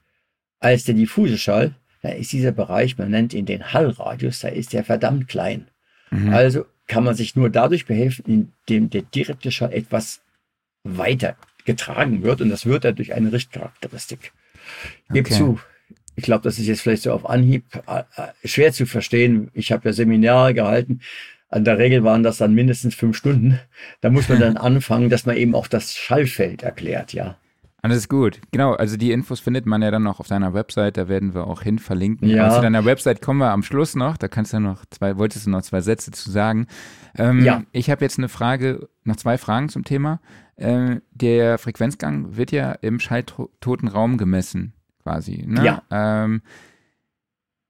als 0.63 0.85
der 0.85 0.95
diffuse 0.95 1.39
Schall, 1.39 1.75
dann 2.03 2.13
ist 2.13 2.33
dieser 2.33 2.53
Bereich, 2.53 2.99
man 2.99 3.11
nennt 3.11 3.35
ihn 3.35 3.47
den 3.47 3.73
Hallradius, 3.73 4.41
da 4.41 4.49
ist 4.49 4.73
der 4.73 4.85
verdammt 4.85 5.29
klein. 5.29 5.69
Mhm. 6.11 6.33
Also 6.33 6.67
kann 6.87 7.05
man 7.05 7.15
sich 7.15 7.37
nur 7.37 7.51
dadurch 7.51 7.87
behelfen, 7.87 8.53
indem 8.67 8.91
der 8.91 9.03
direkte 9.03 9.51
Schall 9.51 9.73
etwas 9.73 10.21
weiter 10.85 11.37
getragen 11.65 12.23
wird 12.23 12.41
und 12.41 12.51
das 12.51 12.67
wird 12.67 12.85
er 12.85 12.93
durch 12.93 13.15
eine 13.15 13.33
Richtcharakteristik. 13.33 14.33
Ich 15.09 15.15
gebe 15.15 15.29
okay. 15.29 15.39
zu, 15.39 15.61
ich 16.17 16.25
glaube, 16.25 16.43
das 16.45 16.59
ist 16.59 16.67
jetzt 16.67 16.83
vielleicht 16.83 17.03
so 17.03 17.13
auf 17.13 17.29
Anhieb 17.29 17.65
äh, 17.87 18.03
äh, 18.17 18.49
schwer 18.49 18.73
zu 18.73 18.87
verstehen. 18.87 19.51
Ich 19.55 19.73
habe 19.73 19.89
ja 19.89 19.93
Seminare 19.93 20.55
gehalten. 20.55 21.01
An 21.49 21.65
der 21.65 21.79
Regel 21.79 22.03
waren 22.03 22.23
das 22.23 22.39
dann 22.39 22.55
mindestens 22.55 22.95
fünf 22.95 23.17
Stunden. 23.17 23.61
Da 24.01 24.11
muss 24.11 24.29
man 24.29 24.41
dann 24.41 24.57
anfangen, 24.57 25.09
dass 25.09 25.27
man 25.27 25.37
eben 25.37 25.55
auch 25.55 25.69
das 25.69 25.95
Schallfeld 25.95 26.63
erklärt, 26.63 27.13
ja. 27.13 27.39
Alles 27.85 28.09
gut. 28.09 28.41
Genau, 28.53 28.75
also 28.75 28.97
die 28.97 29.11
Infos 29.11 29.41
findet 29.41 29.67
man 29.67 29.83
ja 29.83 29.91
dann 29.91 30.05
noch 30.05 30.21
auf 30.21 30.29
deiner 30.29 30.55
Website, 30.55 30.97
da 30.97 31.09
werden 31.09 31.35
wir 31.35 31.49
auch 31.49 31.63
hin 31.63 31.81
verlinken. 31.81 32.29
Ja. 32.29 32.49
zu 32.55 32.63
deiner 32.63 32.85
Website 32.85 33.21
kommen 33.21 33.41
wir 33.41 33.51
am 33.51 33.65
Schluss 33.65 33.97
noch, 33.97 34.17
da 34.17 34.29
kannst 34.29 34.53
du 34.53 34.61
noch 34.61 34.85
zwei, 34.91 35.19
wolltest 35.19 35.47
du 35.47 35.51
noch 35.51 35.63
zwei 35.63 35.81
Sätze 35.81 36.13
zu 36.13 36.31
sagen. 36.31 36.69
Ähm, 37.17 37.45
ja. 37.45 37.65
Ich 37.73 37.91
habe 37.91 38.05
jetzt 38.05 38.19
eine 38.19 38.29
Frage, 38.29 38.89
noch 39.03 39.17
zwei 39.17 39.37
Fragen 39.37 39.69
zum 39.69 39.83
Thema. 39.83 40.21
Äh, 40.55 41.01
der 41.11 41.59
Frequenzgang 41.59 42.37
wird 42.37 42.53
ja 42.53 42.71
im 42.71 43.01
schalltoten 43.01 43.89
Raum 43.89 44.17
gemessen 44.17 44.75
quasi. 45.03 45.45
Ne? 45.45 45.65
Ja. 45.65 45.83
Ähm, 45.91 46.43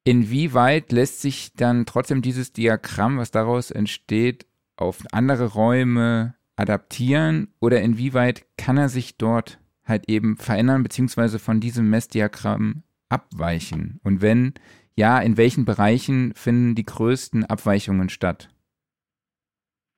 inwieweit 0.04 0.92
lässt 0.92 1.22
sich 1.22 1.54
dann 1.54 1.86
trotzdem 1.86 2.20
dieses 2.20 2.52
Diagramm, 2.52 3.16
was 3.16 3.30
daraus 3.30 3.70
entsteht, 3.70 4.44
auf 4.76 4.98
andere 5.12 5.46
Räume 5.46 6.34
adaptieren 6.56 7.48
oder 7.60 7.80
inwieweit 7.80 8.44
kann 8.58 8.76
er 8.76 8.90
sich 8.90 9.16
dort 9.16 9.58
halt 9.84 10.08
eben 10.08 10.36
verändern, 10.36 10.82
beziehungsweise 10.82 11.38
von 11.38 11.60
diesem 11.60 11.90
Messdiagramm 11.90 12.82
abweichen? 13.08 14.00
Und 14.02 14.22
wenn 14.22 14.54
ja, 14.94 15.18
in 15.20 15.36
welchen 15.36 15.64
Bereichen 15.64 16.34
finden 16.34 16.74
die 16.74 16.84
größten 16.84 17.44
Abweichungen 17.44 18.08
statt? 18.08 18.50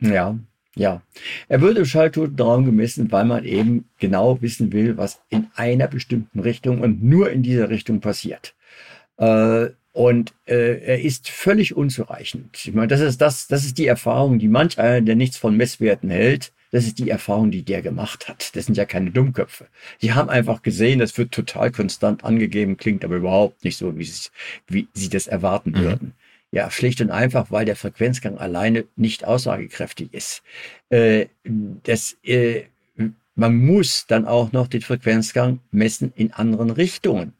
Ja, 0.01 0.39
ja. 0.76 1.03
Er 1.49 1.61
wird 1.61 1.78
im 1.78 1.85
schalltoten 1.85 2.39
Raum 2.39 2.64
gemessen, 2.64 3.11
weil 3.11 3.24
man 3.24 3.45
eben 3.45 3.89
genau 3.99 4.41
wissen 4.41 4.72
will, 4.72 4.97
was 4.97 5.20
in 5.28 5.49
einer 5.55 5.89
bestimmten 5.89 6.41
Richtung 6.41 6.80
und 6.80 7.03
nur 7.03 7.30
in 7.30 7.43
dieser 7.43 7.70
Richtung 7.70 8.01
passiert. 8.01 8.55
Äh, 9.16 9.68
und 9.93 10.35
äh, 10.47 10.80
er 10.80 11.03
ist 11.03 11.28
völlig 11.28 11.76
unzureichend. 11.76 12.57
Ich 12.57 12.74
meine, 12.74 12.89
das 12.89 13.01
ist 13.01 13.20
das, 13.20 13.47
das 13.47 13.64
ist 13.64 13.78
die 13.78 13.87
Erfahrung, 13.87 14.41
die 14.41 14.49
manch 14.49 14.78
einer, 14.78 15.01
der 15.01 15.14
nichts 15.14 15.37
von 15.37 15.57
Messwerten 15.57 16.11
hält, 16.11 16.53
das 16.75 16.87
ist 16.87 16.99
die 16.99 17.09
Erfahrung, 17.09 17.53
die 17.53 17.62
der 17.62 17.83
gemacht 17.83 18.29
hat. 18.29 18.57
Das 18.57 18.66
sind 18.66 18.77
ja 18.77 18.85
keine 18.85 19.12
Dummköpfe. 19.12 19.68
Die 20.03 20.12
haben 20.12 20.29
einfach 20.29 20.61
gesehen, 20.61 20.99
das 20.99 21.16
wird 21.16 21.31
total 21.31 21.70
konstant 21.70 22.25
angegeben, 22.25 22.77
klingt 22.77 23.05
aber 23.05 23.14
überhaupt 23.14 23.62
nicht 23.62 23.77
so, 23.77 23.97
wie 23.97 24.03
sie, 24.03 24.31
wie 24.66 24.89
sie 24.93 25.09
das 25.09 25.29
erwarten 25.29 25.70
mhm. 25.70 25.79
würden. 25.79 26.14
Ja, 26.51 26.72
schlicht 26.72 27.01
und 27.01 27.12
einfach, 27.12 27.53
weil 27.53 27.64
der 27.64 27.77
Frequenzgang 27.77 28.39
alleine 28.39 28.87
nicht 28.97 29.25
aussagekräftig 29.25 30.12
ist. 30.12 30.43
Äh, 30.89 31.27
das, 31.45 32.16
äh, 32.25 32.64
man 33.37 33.57
muss 33.57 34.09
dann 34.09 34.27
auch 34.27 34.51
noch 34.51 34.66
den 34.66 34.83
Frequenzgang 34.83 35.61
messen 35.70 36.12
in 36.16 36.33
anderen 36.33 36.70
Richtungen. 36.70 37.35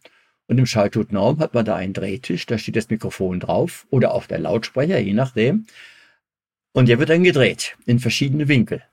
Und 0.47 0.59
im 0.59 0.67
schalltoten 0.67 1.17
Raum 1.17 1.41
hat 1.41 1.55
man 1.55 1.65
da 1.65 1.75
einen 1.75 1.93
Drehtisch, 1.93 2.47
da 2.47 2.57
steht 2.57 2.77
das 2.77 2.89
Mikrofon 2.89 3.41
drauf 3.41 3.89
oder 3.91 4.15
auch 4.15 4.27
der 4.27 4.39
Lautsprecher, 4.39 5.01
je 5.01 5.13
nachdem. 5.13 5.67
Und 6.73 6.89
der 6.89 7.01
wird 7.01 7.11
dann 7.11 7.25
gedreht 7.25 7.77
in 7.85 7.99
verschiedene 7.99 8.47
Winkel. 8.47 8.85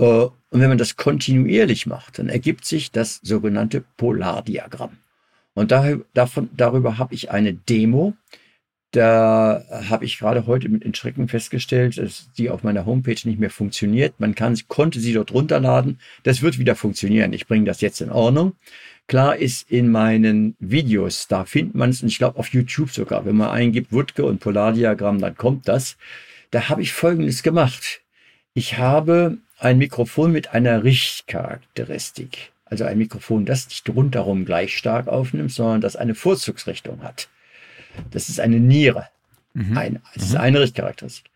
Äh, 0.00 0.28
und 0.52 0.60
wenn 0.60 0.68
man 0.68 0.78
das 0.78 0.96
kontinuierlich 0.96 1.86
macht, 1.86 2.18
dann 2.18 2.28
ergibt 2.28 2.64
sich 2.64 2.90
das 2.90 3.20
sogenannte 3.22 3.84
Polardiagramm. 3.96 4.96
Und 5.54 5.70
daher, 5.70 6.00
davon, 6.14 6.48
darüber 6.56 6.98
habe 6.98 7.14
ich 7.14 7.30
eine 7.30 7.54
Demo. 7.54 8.14
Da 8.92 9.64
habe 9.88 10.04
ich 10.04 10.18
gerade 10.18 10.46
heute 10.46 10.68
mit 10.68 10.84
Entschrecken 10.84 11.28
festgestellt, 11.28 11.98
dass 11.98 12.32
die 12.36 12.50
auf 12.50 12.64
meiner 12.64 12.86
Homepage 12.86 13.20
nicht 13.24 13.38
mehr 13.38 13.50
funktioniert. 13.50 14.18
Man 14.18 14.34
kann, 14.34 14.58
konnte 14.66 14.98
sie 14.98 15.12
dort 15.12 15.32
runterladen. 15.32 16.00
Das 16.24 16.42
wird 16.42 16.58
wieder 16.58 16.74
funktionieren. 16.74 17.32
Ich 17.32 17.46
bringe 17.46 17.66
das 17.66 17.80
jetzt 17.80 18.00
in 18.00 18.10
Ordnung. 18.10 18.54
Klar 19.06 19.36
ist 19.36 19.70
in 19.70 19.90
meinen 19.90 20.56
Videos, 20.58 21.28
da 21.28 21.44
findet 21.44 21.74
man 21.74 21.90
es, 21.90 22.02
und 22.02 22.08
ich 22.08 22.18
glaube 22.18 22.38
auf 22.38 22.48
YouTube 22.48 22.90
sogar, 22.90 23.24
wenn 23.24 23.36
man 23.36 23.50
eingibt 23.50 23.92
Wutke 23.92 24.24
und 24.24 24.38
Polardiagramm, 24.40 25.20
dann 25.20 25.36
kommt 25.36 25.68
das. 25.68 25.96
Da 26.50 26.68
habe 26.68 26.82
ich 26.82 26.92
Folgendes 26.92 27.42
gemacht. 27.42 28.02
Ich 28.54 28.78
habe 28.78 29.38
ein 29.60 29.78
Mikrofon 29.78 30.32
mit 30.32 30.54
einer 30.54 30.84
Richtcharakteristik. 30.84 32.52
Also 32.64 32.84
ein 32.84 32.98
Mikrofon, 32.98 33.44
das 33.46 33.68
nicht 33.68 33.88
rundherum 33.88 34.44
gleich 34.44 34.76
stark 34.76 35.08
aufnimmt, 35.08 35.52
sondern 35.52 35.80
das 35.80 35.96
eine 35.96 36.14
Vorzugsrichtung 36.14 37.02
hat. 37.02 37.28
Das 38.10 38.28
ist 38.28 38.40
eine 38.40 38.60
Niere. 38.60 39.08
Mhm. 39.54 39.76
Ein, 39.76 40.02
das 40.14 40.24
ist 40.24 40.34
mhm. 40.34 40.40
eine 40.40 40.60
Richtcharakteristik. 40.60 41.30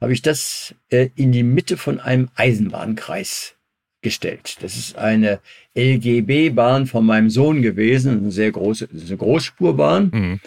Habe 0.00 0.12
ich 0.12 0.22
das 0.22 0.74
äh, 0.90 1.10
in 1.14 1.32
die 1.32 1.42
Mitte 1.42 1.76
von 1.76 2.00
einem 2.00 2.28
Eisenbahnkreis 2.34 3.54
gestellt. 4.00 4.56
Das 4.60 4.76
ist 4.76 4.96
eine 4.96 5.40
LGB-Bahn 5.76 6.86
von 6.86 7.04
meinem 7.04 7.30
Sohn 7.30 7.62
gewesen, 7.62 8.18
eine 8.18 8.30
sehr 8.30 8.52
große, 8.52 8.88
eine 8.90 9.16
Großspurbahn. 9.16 10.10
Mhm. 10.12 10.40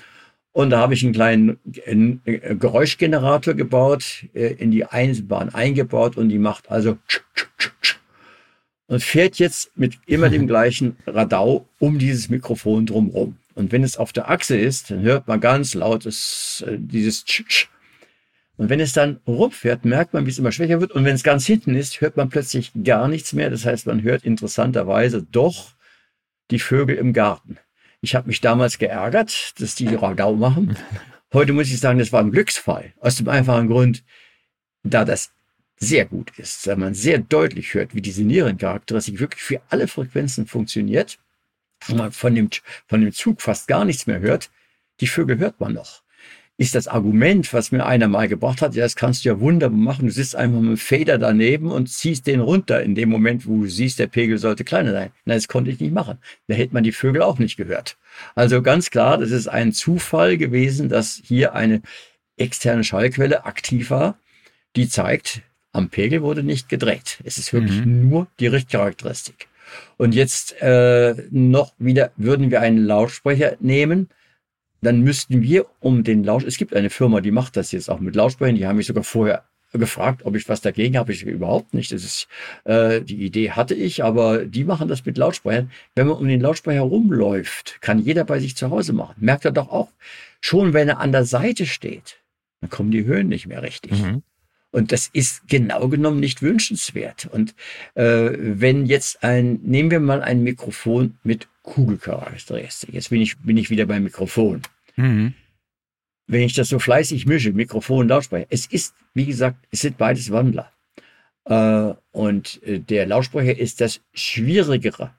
Und 0.54 0.72
da 0.72 0.80
habe 0.80 0.94
ich 0.94 1.04
einen 1.04 1.14
kleinen 1.14 1.60
Geräuschgenerator 2.26 3.54
gebaut, 3.54 4.26
äh, 4.34 4.54
in 4.54 4.72
die 4.72 4.86
Eisenbahn 4.86 5.54
eingebaut 5.54 6.18
und 6.18 6.30
die 6.30 6.40
macht 6.40 6.70
also 6.70 6.98
und 8.88 9.02
fährt 9.02 9.38
jetzt 9.38 9.72
mit 9.78 9.98
immer 10.06 10.30
dem 10.30 10.48
gleichen 10.54 10.98
Radau 11.08 11.70
um 11.80 11.98
dieses 11.98 12.30
Mikrofon 12.30 12.86
drumherum. 12.86 13.38
Und 13.56 13.72
wenn 13.72 13.84
es 13.84 13.96
auf 13.96 14.12
der 14.12 14.30
Achse 14.30 14.58
ist, 14.58 14.92
dann 14.92 15.02
hört 15.02 15.28
man 15.28 15.40
ganz 15.40 15.74
lautes 15.74 16.64
äh, 16.68 16.78
dieses 16.78 17.24
und 18.62 18.70
wenn 18.70 18.80
es 18.80 18.94
dann 18.94 19.20
rumfährt, 19.26 19.86
merkt 19.86 20.14
man, 20.14 20.28
wie 20.28 20.30
es 20.30 20.38
immer 20.38 20.52
schwächer 20.52 20.80
wird. 20.82 20.92
Und 20.92 21.04
wenn 21.04 21.16
es 21.16 21.24
ganz 21.24 21.48
hinten 21.48 21.74
ist, 21.74 22.00
hört 22.00 22.16
man 22.16 22.30
plötzlich 22.30 22.72
gar 22.84 23.08
nichts 23.08 23.34
mehr. 23.34 23.50
Das 23.50 23.66
heißt, 23.66 23.88
man 23.88 24.04
hört 24.04 24.24
interessanterweise 24.24 25.24
doch 25.24 25.72
die 26.52 26.60
Vögel 26.60 26.96
im 26.98 27.12
Garten. 27.12 27.58
Ich 28.02 28.16
habe 28.16 28.28
mich 28.28 28.42
damals 28.42 28.80
geärgert, 28.80 29.54
dass 29.60 29.76
die 29.76 29.88
Radau 29.88 30.36
machen. 30.36 30.76
Heute 31.34 31.54
muss 31.54 31.68
ich 31.68 31.80
sagen, 31.80 32.00
das 32.00 32.12
war 32.12 32.22
ein 32.22 32.32
Glücksfall. 32.32 32.94
Aus 33.00 33.16
dem 33.16 33.30
einfachen 33.30 33.68
Grund, 33.68 34.04
da 34.84 35.06
das 35.06 35.32
sehr 35.78 36.06
gut 36.06 36.38
ist, 36.38 36.68
da 36.68 36.76
man 36.76 36.94
sehr 36.94 37.20
deutlich 37.20 37.74
hört, 37.74 37.96
wie 37.96 38.02
diese 38.02 38.24
Nierencharakteristik 38.24 39.20
wirklich 39.20 39.42
für 39.42 39.62
alle 39.70 39.88
Frequenzen 39.88 40.46
funktioniert, 40.48 41.20
wo 41.86 41.96
man 41.96 42.12
von 42.12 42.36
dem, 42.36 42.50
von 42.88 43.02
dem 43.02 43.12
Zug 43.12 43.42
fast 43.42 43.68
gar 43.68 43.86
nichts 43.86 44.08
mehr 44.08 44.20
hört, 44.20 44.52
die 45.00 45.08
Vögel 45.08 45.38
hört 45.40 45.60
man 45.60 45.74
noch 45.74 46.04
ist 46.62 46.76
das 46.76 46.88
Argument, 46.88 47.52
was 47.56 47.72
mir 47.72 47.88
einer 47.88 48.08
mal 48.08 48.28
gebracht 48.28 48.62
hat, 48.62 48.76
ja, 48.76 48.84
das 48.84 48.96
kannst 48.96 49.26
du 49.26 49.30
ja 49.30 49.40
wunderbar 49.40 49.80
machen. 49.80 50.06
Du 50.06 50.12
sitzt 50.12 50.36
einfach 50.36 50.60
mit 50.60 50.70
dem 50.70 50.78
Fader 50.78 51.18
daneben 51.18 51.72
und 51.72 51.90
ziehst 51.90 52.28
den 52.28 52.40
runter 52.40 52.84
in 52.84 52.94
dem 52.94 53.10
Moment, 53.10 53.48
wo 53.48 53.64
du 53.64 53.68
siehst, 53.68 53.98
der 53.98 54.06
Pegel 54.06 54.38
sollte 54.38 54.64
kleiner 54.64 54.92
sein. 54.92 55.10
Nein, 55.26 55.38
das 55.38 55.48
konnte 55.48 55.72
ich 55.72 55.80
nicht 55.80 55.92
machen. 55.92 56.20
Da 56.48 56.54
hätte 56.54 56.76
man 56.76 56.84
die 56.84 56.92
Vögel 56.92 57.24
auch 57.24 57.40
nicht 57.40 57.58
gehört. 57.58 57.98
Also 58.36 58.62
ganz 58.62 58.92
klar, 58.92 59.18
das 59.18 59.32
ist 59.32 59.48
ein 59.48 59.74
Zufall 59.74 60.38
gewesen, 60.38 60.88
dass 60.88 61.20
hier 61.26 61.56
eine 61.56 61.82
externe 62.38 62.84
Schallquelle 62.84 63.46
aktiv 63.46 63.90
war, 63.90 64.20
die 64.76 64.88
zeigt, 64.88 65.42
am 65.72 65.90
Pegel 65.90 66.22
wurde 66.22 66.44
nicht 66.44 66.70
gedreht. 66.70 67.22
Es 67.24 67.40
ist 67.40 67.54
wirklich 67.54 67.84
mhm. 67.84 68.08
nur 68.08 68.28
die 68.40 68.46
Richtcharakteristik. 68.46 69.48
Und 69.98 70.14
jetzt 70.14 70.62
äh, 70.62 71.16
noch 71.32 71.74
wieder 71.80 72.12
würden 72.18 72.52
wir 72.52 72.62
einen 72.62 72.86
Lautsprecher 72.86 73.58
nehmen, 73.62 74.10
dann 74.82 75.02
müssten 75.02 75.42
wir 75.42 75.66
um 75.80 76.04
den 76.04 76.24
Lausch, 76.24 76.44
es 76.44 76.58
gibt 76.58 76.76
eine 76.76 76.90
Firma, 76.90 77.22
die 77.22 77.32
macht 77.32 77.56
das 77.56 77.72
jetzt 77.72 77.90
auch 77.90 78.00
mit 78.00 78.16
Lautsprechern, 78.16 78.56
die 78.56 78.66
haben 78.66 78.78
mich 78.78 78.88
sogar 78.88 79.04
vorher 79.04 79.44
gefragt, 79.74 80.26
ob 80.26 80.36
ich 80.36 80.50
was 80.50 80.62
dagegen 80.62 80.98
habe. 80.98 81.14
Ich 81.14 81.24
überhaupt 81.24 81.74
nicht. 81.74 81.92
Das 81.92 82.04
ist 82.04 82.28
äh, 82.66 83.02
die 83.02 83.24
Idee 83.24 83.52
hatte 83.52 83.74
ich, 83.74 84.04
aber 84.04 84.46
die 84.46 84.64
machen 84.64 84.88
das 84.88 85.06
mit 85.06 85.18
Lautsprechern. 85.18 85.72
Wenn 85.96 86.08
man 86.08 86.18
um 86.18 86.28
den 86.28 86.42
Lautsprecher 86.42 86.82
rumläuft, 86.82 87.82
kann 87.82 88.00
jeder 88.00 88.26
bei 88.26 88.40
sich 88.40 88.56
zu 88.56 88.70
Hause 88.70 88.94
machen. 88.94 89.16
Merkt 89.20 89.46
er 89.46 89.52
doch 89.52 89.70
auch 89.70 89.90
schon, 90.42 90.74
wenn 90.74 90.90
er 90.90 91.00
an 91.00 91.12
der 91.12 91.26
Seite 91.26 91.66
steht, 91.66 92.18
dann 92.60 92.70
kommen 92.70 92.92
die 92.92 93.06
Höhen 93.06 93.30
nicht 93.30 93.48
mehr 93.48 93.62
richtig. 93.62 93.92
Mhm. 93.94 94.24
Und 94.72 94.92
das 94.94 95.10
ist 95.12 95.48
genau 95.48 95.90
genommen 95.90 96.20
nicht 96.20 96.42
wünschenswert. 96.42 97.28
Und 97.32 97.56
äh, 97.96 98.32
wenn 98.38 98.86
jetzt 98.86 99.24
ein, 99.24 99.60
nehmen 99.64 99.92
wir 99.92 100.00
mal 100.00 100.22
ein 100.22 100.44
Mikrofon 100.44 101.18
mit 101.24 101.48
Kugelcharakteristik. 101.64 102.94
Jetzt 102.94 103.10
bin 103.10 103.22
ich, 103.22 103.38
bin 103.40 103.58
ich 103.58 103.70
wieder 103.70 103.86
beim 103.86 104.04
Mikrofon. 104.04 104.62
Mhm. 104.96 105.34
Wenn 106.28 106.42
ich 106.42 106.54
das 106.54 106.70
so 106.70 106.80
fleißig 106.80 107.26
mische, 107.26 107.52
Mikrofon, 107.52 108.08
Lautsprecher, 108.08 108.48
es 108.50 108.66
ist, 108.66 108.96
wie 109.14 109.26
gesagt, 109.26 109.68
es 109.72 109.82
sind 109.82 109.98
beides 109.98 110.32
Wandler. 110.32 110.72
Äh, 111.46 111.94
und 112.12 112.62
äh, 112.64 112.80
der 112.80 113.06
Lautsprecher 113.06 113.58
ist 113.58 113.82
das 113.82 114.02
schwierigere 114.14 115.14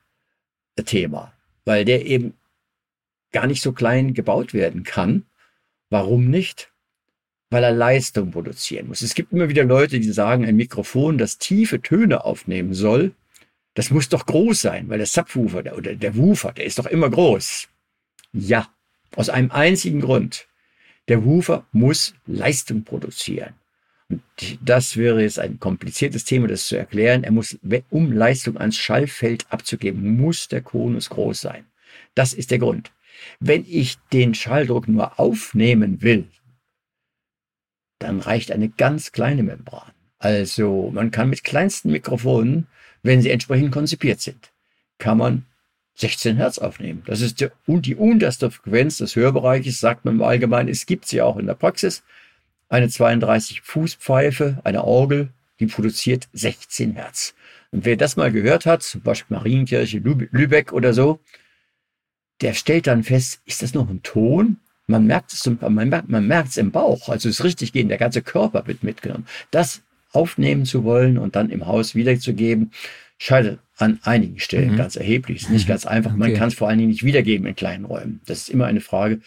Thema, 0.85 1.33
weil 1.65 1.85
der 1.85 2.07
eben 2.07 2.35
gar 3.33 3.47
nicht 3.47 3.63
so 3.63 3.73
klein 3.73 4.15
gebaut 4.15 4.55
werden 4.55 4.85
kann. 4.85 5.27
Warum 5.91 6.31
nicht? 6.31 6.73
Weil 7.51 7.65
er 7.65 7.73
Leistung 7.73 8.31
produzieren 8.31 8.89
muss. 8.89 9.03
Es 9.03 9.15
gibt 9.15 9.33
immer 9.33 9.49
wieder 9.49 9.65
Leute, 9.65 10.01
die 10.01 10.13
sagen, 10.13 10.47
ein 10.47 10.57
Mikrofon, 10.57 11.19
das 11.19 11.39
tiefe 11.39 11.83
Töne 11.83 12.25
aufnehmen 12.25 12.73
soll, 12.73 13.13
das 13.75 13.91
muss 13.91 14.09
doch 14.09 14.27
groß 14.27 14.61
sein, 14.61 14.89
weil 14.89 14.99
der 14.99 15.07
Subwoofer 15.07 15.63
der, 15.63 15.77
oder 15.77 15.95
der 15.95 16.17
Woofer, 16.17 16.53
der 16.53 16.67
ist 16.67 16.79
doch 16.79 16.87
immer 16.87 17.09
groß. 17.11 17.69
Ja, 18.33 18.69
aus 19.17 19.29
einem 19.29 19.51
einzigen 19.51 20.01
Grund. 20.01 20.47
Der 21.09 21.25
Woofer 21.25 21.67
muss 21.73 22.15
Leistung 22.27 22.85
produzieren. 22.85 23.55
Und 24.09 24.23
das 24.61 24.97
wäre 24.97 25.23
jetzt 25.23 25.39
ein 25.39 25.59
kompliziertes 25.59 26.25
Thema, 26.25 26.49
das 26.49 26.67
zu 26.67 26.77
erklären. 26.77 27.25
Er 27.25 27.33
muss, 27.33 27.59
um 27.91 28.13
Leistung 28.13 28.59
ans 28.59 28.77
Schallfeld 28.77 29.47
abzugeben, 29.51 30.17
muss 30.17 30.49
der 30.49 30.61
Konus 30.61 31.09
groß 31.09 31.41
sein. 31.41 31.65
Das 32.15 32.35
ist 32.35 32.51
der 32.51 32.59
Grund. 32.59 32.93
Wenn 33.41 33.65
ich 33.67 33.99
den 34.13 34.35
Schalldruck 34.35 34.89
nur 34.89 35.19
aufnehmen 35.19 36.03
will, 36.03 36.29
dann 37.99 38.21
reicht 38.21 38.51
eine 38.51 38.69
ganz 38.69 39.13
kleine 39.13 39.43
Membran. 39.43 39.93
Also 40.19 40.91
man 40.93 41.11
kann 41.11 41.31
mit 41.31 41.45
kleinsten 41.45 41.91
Mikrofonen 41.91 42.67
wenn 43.03 43.23
sie 43.23 43.31
entsprechend 43.31 43.73
konzipiert 43.73 44.21
sind, 44.21 44.53
kann 44.99 45.19
man 45.19 45.47
16 45.95 46.37
Hertz 46.37 46.59
aufnehmen. 46.59 47.03
Das 47.07 47.21
ist 47.21 47.41
die, 47.41 47.95
unterste 47.95 48.51
Frequenz 48.51 48.99
des 48.99 49.17
Hörbereiches, 49.17 49.81
sagt 49.81 50.05
man 50.05 50.15
im 50.15 50.23
Allgemeinen. 50.23 50.69
Es 50.69 50.87
gibt 50.87 51.07
sie 51.07 51.21
auch 51.21 51.37
in 51.37 51.47
der 51.47 51.55
Praxis. 51.55 52.03
Eine 52.69 52.89
32 52.89 53.61
Fuß 53.61 53.97
Pfeife, 53.97 54.61
eine 54.65 54.85
Orgel, 54.85 55.29
die 55.61 55.67
produziert 55.67 56.29
16 56.33 56.95
Hertz. 56.95 57.35
Und 57.71 57.85
wer 57.85 57.97
das 57.97 58.17
mal 58.17 58.33
gehört 58.33 58.67
hat, 58.67 58.83
zum 58.83 59.03
Beispiel 59.03 59.37
Marienkirche, 59.37 59.99
Lübeck 59.99 60.73
oder 60.73 60.95
so, 60.95 61.21
der 62.41 62.55
stellt 62.55 62.87
dann 62.87 63.03
fest, 63.03 63.41
ist 63.45 63.63
das 63.63 63.75
noch 63.75 63.89
ein 63.89 64.03
Ton? 64.03 64.59
Man 64.87 65.07
merkt 65.07 65.33
es, 65.33 65.47
man 65.47 65.89
merkt, 65.89 66.09
man 66.09 66.27
merkt 66.27 66.51
es 66.51 66.57
im 66.57 66.73
Bauch. 66.73 67.09
Also 67.09 67.29
es 67.29 67.39
ist 67.39 67.45
richtig 67.45 67.73
gehen, 67.73 67.89
der 67.89 67.99
ganze 67.99 68.23
Körper 68.23 68.67
wird 68.67 68.83
mitgenommen. 68.83 69.27
Das 69.51 69.83
aufnehmen 70.13 70.65
zu 70.65 70.85
wollen 70.85 71.19
und 71.19 71.37
dann 71.37 71.51
im 71.51 71.67
Haus 71.67 71.95
wiederzugeben, 71.95 72.71
scheitert 73.19 73.61
an 73.77 73.99
einigen 74.03 74.39
Stellen 74.39 74.73
mhm. 74.73 74.77
ganz 74.77 74.97
erheblich. 74.97 75.43
Ist 75.43 75.51
nicht 75.51 75.69
ganz 75.69 75.87
einfach. 75.87 76.11
Okay. 76.13 76.19
Man 76.19 76.35
kann 76.35 76.49
es 76.49 76.55
vor 76.55 76.69
allen 76.69 76.79
Dingen 76.79 76.91
nicht 76.91 77.05
wiedergeben 77.05 77.47
in 77.47 77.55
kleinen 77.55 77.85
Räumen. 77.85 78.21
Das 78.27 78.39
ist 78.39 78.49
immer 78.49 78.67
eine 78.67 78.81
Frage 78.81 79.21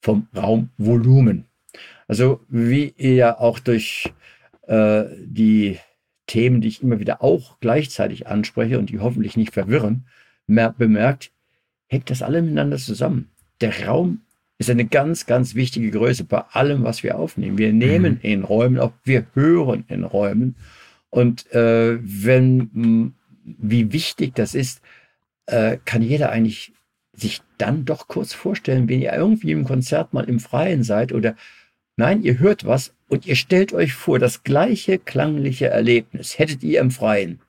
vom 0.00 0.26
Raumvolumen. 0.34 1.44
Also 2.08 2.40
wie 2.48 2.92
ihr 2.96 3.14
ja 3.14 3.38
auch 3.38 3.58
durch 3.58 4.12
äh, 4.66 5.04
die 5.18 5.78
Themen, 6.26 6.60
die 6.60 6.68
ich 6.68 6.82
immer 6.82 6.98
wieder 6.98 7.22
auch 7.22 7.58
gleichzeitig 7.60 8.26
anspreche 8.26 8.78
und 8.78 8.90
die 8.90 9.00
hoffentlich 9.00 9.36
nicht 9.36 9.52
verwirren, 9.52 10.06
bemerkt, 10.46 11.30
hängt 11.86 12.10
das 12.10 12.22
alle 12.22 12.42
miteinander 12.42 12.78
zusammen. 12.78 13.30
Der 13.60 13.86
Raum 13.86 14.22
ist 14.58 14.70
eine 14.70 14.84
ganz, 14.84 15.26
ganz 15.26 15.54
wichtige 15.54 15.90
Größe 15.90 16.24
bei 16.24 16.40
allem, 16.52 16.84
was 16.84 17.02
wir 17.02 17.18
aufnehmen. 17.18 17.58
Wir 17.58 17.72
nehmen 17.72 18.14
mhm. 18.14 18.20
in 18.22 18.44
Räumen, 18.44 18.78
auch 18.78 18.92
wir 19.04 19.26
hören 19.34 19.84
in 19.88 20.04
Räumen. 20.04 20.56
Und 21.10 21.50
äh, 21.52 21.98
wenn, 22.00 23.14
wie 23.44 23.92
wichtig 23.92 24.34
das 24.34 24.54
ist, 24.54 24.80
äh, 25.46 25.78
kann 25.84 26.02
jeder 26.02 26.30
eigentlich 26.30 26.72
sich 27.12 27.42
dann 27.58 27.84
doch 27.84 28.08
kurz 28.08 28.32
vorstellen, 28.32 28.88
wenn 28.88 29.02
ihr 29.02 29.12
irgendwie 29.12 29.52
im 29.52 29.64
Konzert 29.64 30.12
mal 30.14 30.28
im 30.28 30.40
Freien 30.40 30.82
seid 30.82 31.12
oder 31.12 31.36
nein, 31.96 32.22
ihr 32.22 32.38
hört 32.38 32.64
was 32.64 32.94
und 33.08 33.26
ihr 33.26 33.36
stellt 33.36 33.72
euch 33.72 33.92
vor, 33.92 34.18
das 34.18 34.42
gleiche 34.42 34.98
klangliche 34.98 35.66
Erlebnis 35.66 36.38
hättet 36.38 36.62
ihr 36.62 36.80
im 36.80 36.90
Freien. 36.90 37.40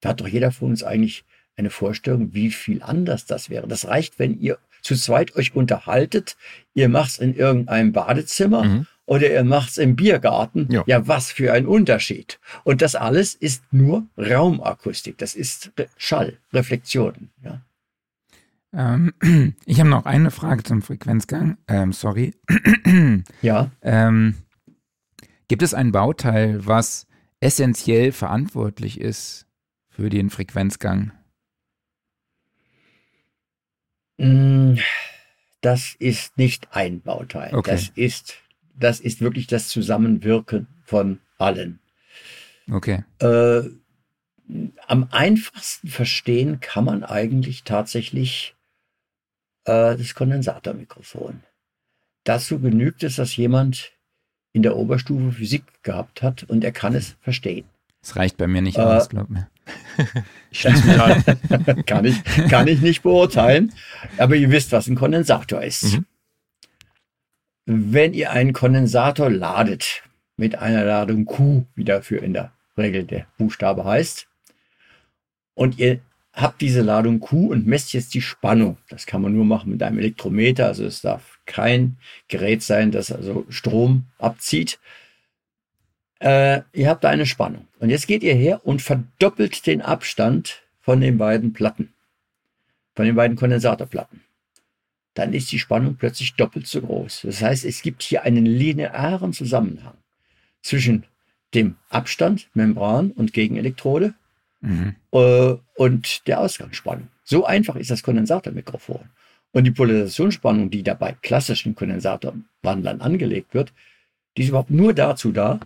Da 0.00 0.10
hat 0.10 0.20
doch 0.20 0.28
jeder 0.28 0.50
von 0.50 0.70
uns 0.70 0.82
eigentlich 0.82 1.24
eine 1.56 1.70
Vorstellung, 1.70 2.34
wie 2.34 2.50
viel 2.50 2.82
anders 2.82 3.26
das 3.26 3.48
wäre. 3.48 3.68
Das 3.68 3.86
reicht, 3.86 4.18
wenn 4.18 4.40
ihr 4.40 4.58
zu 4.84 4.94
zweit 4.94 5.34
euch 5.34 5.56
unterhaltet, 5.56 6.36
ihr 6.74 6.88
macht's 6.88 7.18
in 7.18 7.34
irgendeinem 7.34 7.92
Badezimmer 7.92 8.64
mhm. 8.64 8.86
oder 9.06 9.32
ihr 9.32 9.42
macht's 9.42 9.78
im 9.78 9.96
Biergarten. 9.96 10.68
Ja. 10.70 10.84
ja, 10.86 11.08
was 11.08 11.32
für 11.32 11.52
ein 11.52 11.66
Unterschied. 11.66 12.38
Und 12.62 12.82
das 12.82 12.94
alles 12.94 13.34
ist 13.34 13.64
nur 13.72 14.06
Raumakustik. 14.16 15.18
Das 15.18 15.34
ist 15.34 15.72
Schall, 15.96 16.38
Reflexionen. 16.52 17.30
Ja. 17.42 17.62
Ähm, 18.74 19.14
ich 19.64 19.80
habe 19.80 19.90
noch 19.90 20.04
eine 20.04 20.30
Frage 20.30 20.62
zum 20.62 20.82
Frequenzgang. 20.82 21.56
Ähm, 21.66 21.92
sorry. 21.92 22.34
ja. 23.42 23.70
Ähm, 23.82 24.34
gibt 25.48 25.62
es 25.62 25.74
ein 25.74 25.92
Bauteil, 25.92 26.66
was 26.66 27.06
essentiell 27.40 28.12
verantwortlich 28.12 29.00
ist 29.00 29.46
für 29.88 30.10
den 30.10 30.28
Frequenzgang? 30.28 31.12
Mm, 34.18 34.74
das 35.60 35.94
ist 35.98 36.36
nicht 36.36 36.68
ein 36.72 37.00
Bauteil. 37.00 37.54
Okay. 37.54 37.70
Das 37.70 37.90
ist, 37.94 38.34
das 38.78 39.00
ist 39.00 39.20
wirklich 39.20 39.46
das 39.46 39.68
Zusammenwirken 39.68 40.66
von 40.84 41.20
allen. 41.38 41.80
Okay. 42.70 43.04
Äh, 43.18 43.62
am 44.86 45.08
einfachsten 45.10 45.88
verstehen 45.88 46.60
kann 46.60 46.84
man 46.84 47.02
eigentlich 47.02 47.64
tatsächlich 47.64 48.54
äh, 49.64 49.96
das 49.96 50.14
Kondensatormikrofon. 50.14 51.42
Dazu 52.24 52.58
genügt 52.58 53.02
es, 53.02 53.16
dass 53.16 53.36
jemand 53.36 53.92
in 54.52 54.62
der 54.62 54.76
Oberstufe 54.76 55.32
Physik 55.32 55.64
gehabt 55.82 56.22
hat 56.22 56.44
und 56.44 56.64
er 56.64 56.72
kann 56.72 56.94
es 56.94 57.16
verstehen. 57.20 57.66
Das 58.00 58.16
reicht 58.16 58.36
bei 58.36 58.46
mir 58.46 58.62
nicht 58.62 58.78
äh, 58.78 58.82
aus, 58.82 59.08
glaub 59.08 59.30
mir. 59.30 59.48
ich 60.50 60.60
schließe 60.60 60.86
mich 60.86 61.00
an. 61.00 61.24
kann, 61.86 62.04
ich, 62.04 62.22
kann 62.48 62.68
ich 62.68 62.80
nicht 62.80 63.02
beurteilen. 63.02 63.72
Aber 64.18 64.36
ihr 64.36 64.50
wisst, 64.50 64.72
was 64.72 64.86
ein 64.86 64.96
Kondensator 64.96 65.62
ist. 65.62 65.84
Mhm. 65.84 66.06
Wenn 67.66 68.12
ihr 68.12 68.30
einen 68.30 68.52
Kondensator 68.52 69.30
ladet, 69.30 70.02
mit 70.36 70.56
einer 70.56 70.84
Ladung 70.84 71.24
Q, 71.24 71.64
wie 71.74 71.84
dafür 71.84 72.22
in 72.22 72.34
der 72.34 72.52
Regel 72.76 73.04
der 73.04 73.26
Buchstabe 73.38 73.84
heißt, 73.84 74.26
und 75.54 75.78
ihr 75.78 76.00
habt 76.32 76.60
diese 76.60 76.82
Ladung 76.82 77.20
Q 77.20 77.52
und 77.52 77.66
messt 77.66 77.92
jetzt 77.92 78.14
die 78.14 78.20
Spannung. 78.20 78.76
Das 78.88 79.06
kann 79.06 79.22
man 79.22 79.32
nur 79.32 79.44
machen 79.44 79.70
mit 79.70 79.82
einem 79.82 79.98
Elektrometer. 79.98 80.66
Also 80.66 80.84
es 80.84 81.00
darf 81.00 81.38
kein 81.46 81.96
Gerät 82.28 82.62
sein, 82.62 82.90
das 82.90 83.12
also 83.12 83.46
Strom 83.48 84.06
abzieht, 84.18 84.80
äh, 86.20 86.62
ihr 86.72 86.88
habt 86.88 87.04
da 87.04 87.10
eine 87.10 87.26
Spannung. 87.26 87.66
Und 87.78 87.90
jetzt 87.90 88.06
geht 88.06 88.22
ihr 88.22 88.34
her 88.34 88.60
und 88.64 88.82
verdoppelt 88.82 89.66
den 89.66 89.82
Abstand 89.82 90.62
von 90.80 91.00
den 91.00 91.18
beiden 91.18 91.52
Platten, 91.52 91.92
von 92.94 93.06
den 93.06 93.14
beiden 93.14 93.36
Kondensatorplatten. 93.36 94.20
Dann 95.14 95.32
ist 95.32 95.52
die 95.52 95.58
Spannung 95.58 95.96
plötzlich 95.96 96.34
doppelt 96.34 96.66
so 96.66 96.80
groß. 96.80 97.22
Das 97.22 97.40
heißt, 97.40 97.64
es 97.64 97.82
gibt 97.82 98.02
hier 98.02 98.22
einen 98.22 98.46
linearen 98.46 99.32
Zusammenhang 99.32 99.94
zwischen 100.60 101.04
dem 101.54 101.76
Abstand, 101.88 102.48
Membran 102.54 103.12
und 103.12 103.32
Gegenelektrode 103.32 104.14
mhm. 104.60 104.96
äh, 105.12 105.54
und 105.76 106.26
der 106.26 106.40
Ausgangsspannung. 106.40 107.08
So 107.22 107.44
einfach 107.46 107.76
ist 107.76 107.90
das 107.90 108.02
Kondensatormikrofon. 108.02 109.08
Und 109.52 109.64
die 109.64 109.70
Polarisationsspannung, 109.70 110.70
die 110.70 110.82
dabei 110.82 111.16
klassischen 111.22 111.76
Kondensatorwandlern 111.76 113.00
angelegt 113.00 113.54
wird, 113.54 113.72
die 114.36 114.42
ist 114.42 114.48
überhaupt 114.48 114.70
nur 114.70 114.92
dazu 114.94 115.30
da, 115.30 115.60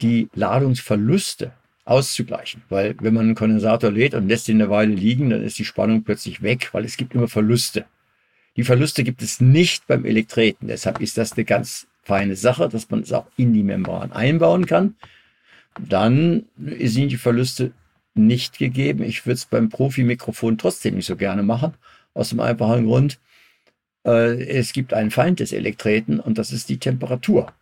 die 0.00 0.28
Ladungsverluste 0.34 1.52
auszugleichen. 1.84 2.62
Weil 2.68 2.94
wenn 3.00 3.14
man 3.14 3.26
einen 3.26 3.34
Kondensator 3.34 3.90
lädt 3.90 4.14
und 4.14 4.28
lässt 4.28 4.48
ihn 4.48 4.60
eine 4.60 4.70
Weile 4.70 4.94
liegen, 4.94 5.30
dann 5.30 5.42
ist 5.42 5.58
die 5.58 5.64
Spannung 5.64 6.04
plötzlich 6.04 6.42
weg, 6.42 6.68
weil 6.72 6.84
es 6.84 6.96
gibt 6.96 7.14
immer 7.14 7.28
Verluste. 7.28 7.86
Die 8.56 8.64
Verluste 8.64 9.04
gibt 9.04 9.22
es 9.22 9.40
nicht 9.40 9.86
beim 9.86 10.04
Elektreten. 10.04 10.68
Deshalb 10.68 11.00
ist 11.00 11.16
das 11.16 11.32
eine 11.32 11.44
ganz 11.44 11.86
feine 12.02 12.36
Sache, 12.36 12.68
dass 12.68 12.90
man 12.90 13.00
es 13.00 13.12
auch 13.12 13.26
in 13.36 13.54
die 13.54 13.62
Membran 13.62 14.12
einbauen 14.12 14.66
kann. 14.66 14.96
Dann 15.78 16.46
sind 16.56 17.12
die 17.12 17.16
Verluste 17.16 17.72
nicht 18.14 18.58
gegeben. 18.58 19.02
Ich 19.02 19.24
würde 19.24 19.34
es 19.34 19.46
beim 19.46 19.68
Profi-Mikrofon 19.68 20.58
trotzdem 20.58 20.96
nicht 20.96 21.06
so 21.06 21.16
gerne 21.16 21.42
machen. 21.42 21.74
Aus 22.14 22.30
dem 22.30 22.40
einfachen 22.40 22.86
Grund, 22.86 23.20
äh, 24.04 24.42
es 24.44 24.72
gibt 24.72 24.92
einen 24.92 25.10
Feind 25.10 25.40
des 25.40 25.52
Elektreten 25.52 26.18
und 26.18 26.36
das 26.36 26.52
ist 26.52 26.68
die 26.68 26.78
Temperatur. 26.78 27.52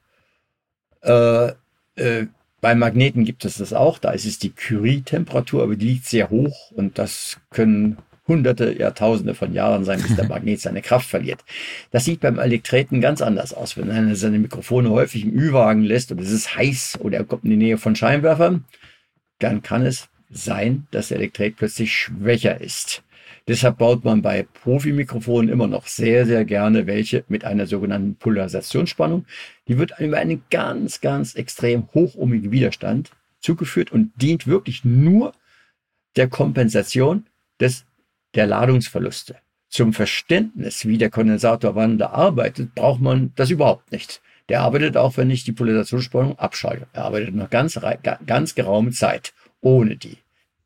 Äh, 1.02 1.52
äh, 1.96 2.26
beim 2.60 2.78
Magneten 2.78 3.24
gibt 3.24 3.44
es 3.44 3.58
das 3.58 3.72
auch. 3.72 3.98
Da 3.98 4.10
ist 4.10 4.24
es 4.24 4.38
die 4.38 4.50
Curie-Temperatur, 4.50 5.62
aber 5.62 5.76
die 5.76 5.86
liegt 5.86 6.06
sehr 6.06 6.30
hoch 6.30 6.70
und 6.72 6.98
das 6.98 7.38
können 7.50 7.98
hunderte, 8.26 8.76
Jahrtausende 8.76 9.34
von 9.34 9.52
Jahren 9.52 9.84
sein, 9.84 10.02
bis 10.02 10.16
der 10.16 10.24
Magnet 10.28 10.60
seine 10.60 10.82
Kraft 10.82 11.08
verliert. 11.08 11.44
Das 11.90 12.04
sieht 12.04 12.20
beim 12.20 12.38
Elektreten 12.38 13.00
ganz 13.00 13.22
anders 13.22 13.54
aus. 13.54 13.76
Wenn 13.76 13.90
einer 13.90 14.16
seine 14.16 14.38
Mikrofone 14.38 14.90
häufig 14.90 15.24
im 15.24 15.32
Ü-Wagen 15.32 15.82
lässt 15.82 16.10
und 16.10 16.20
es 16.20 16.30
ist 16.30 16.56
heiß 16.56 16.98
oder 17.00 17.18
er 17.18 17.24
kommt 17.24 17.44
in 17.44 17.50
die 17.50 17.56
Nähe 17.56 17.78
von 17.78 17.94
Scheinwerfern, 17.94 18.64
dann 19.38 19.62
kann 19.62 19.86
es 19.86 20.08
sein, 20.30 20.86
dass 20.90 21.08
der 21.08 21.18
Elektret 21.18 21.56
plötzlich 21.56 21.92
schwächer 21.92 22.60
ist. 22.60 23.02
Deshalb 23.48 23.78
baut 23.78 24.04
man 24.04 24.22
bei 24.22 24.42
Profi-Mikrofonen 24.42 25.48
immer 25.48 25.68
noch 25.68 25.86
sehr, 25.86 26.26
sehr 26.26 26.44
gerne 26.44 26.86
welche 26.88 27.24
mit 27.28 27.44
einer 27.44 27.66
sogenannten 27.66 28.16
Polarisationsspannung. 28.16 29.24
Die 29.68 29.78
wird 29.78 29.92
über 30.00 30.18
einen 30.18 30.42
ganz, 30.50 31.00
ganz 31.00 31.36
extrem 31.36 31.88
hochohmigen 31.94 32.50
Widerstand 32.50 33.10
zugeführt 33.40 33.92
und 33.92 34.10
dient 34.20 34.48
wirklich 34.48 34.84
nur 34.84 35.32
der 36.16 36.28
Kompensation 36.28 37.26
des, 37.60 37.84
der 38.34 38.46
Ladungsverluste. 38.48 39.36
Zum 39.68 39.92
Verständnis, 39.92 40.86
wie 40.86 40.98
der 40.98 41.10
Kondensatorwandler 41.10 42.12
arbeitet, 42.12 42.74
braucht 42.74 43.00
man 43.00 43.32
das 43.36 43.50
überhaupt 43.50 43.92
nicht. 43.92 44.22
Der 44.48 44.62
arbeitet 44.62 44.96
auch, 44.96 45.16
wenn 45.16 45.30
ich 45.30 45.44
die 45.44 45.52
Polarisationsspannung 45.52 46.38
abschalte. 46.38 46.86
Er 46.92 47.04
arbeitet 47.04 47.34
noch 47.34 47.50
ganz, 47.50 47.78
ganz 48.26 48.54
geraume 48.54 48.90
Zeit 48.90 49.34
ohne 49.60 49.96
die, 49.96 50.18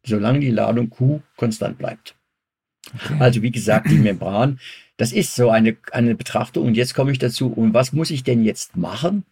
solange 0.03 0.41
die 0.41 0.51
Ladung 0.51 0.91
Q 0.91 1.21
konstant 1.37 1.77
bleibt. 1.79 2.15
Okay. 2.95 3.17
Also 3.19 3.43
wie 3.43 3.51
gesagt, 3.51 3.91
die 3.91 3.99
Membran, 3.99 4.59
das 4.97 5.13
ist 5.13 5.35
so 5.35 5.51
eine, 5.51 5.77
eine 5.93 6.15
Betrachtung. 6.15 6.67
Und 6.67 6.77
jetzt 6.77 6.95
komme 6.95 7.13
ich 7.13 7.19
dazu, 7.19 7.53
und 7.53 7.75
was 7.75 7.93
muss 7.93 8.11
ich 8.11 8.25
denn 8.25 8.45
jetzt 8.45 8.77
machen, 8.77 9.25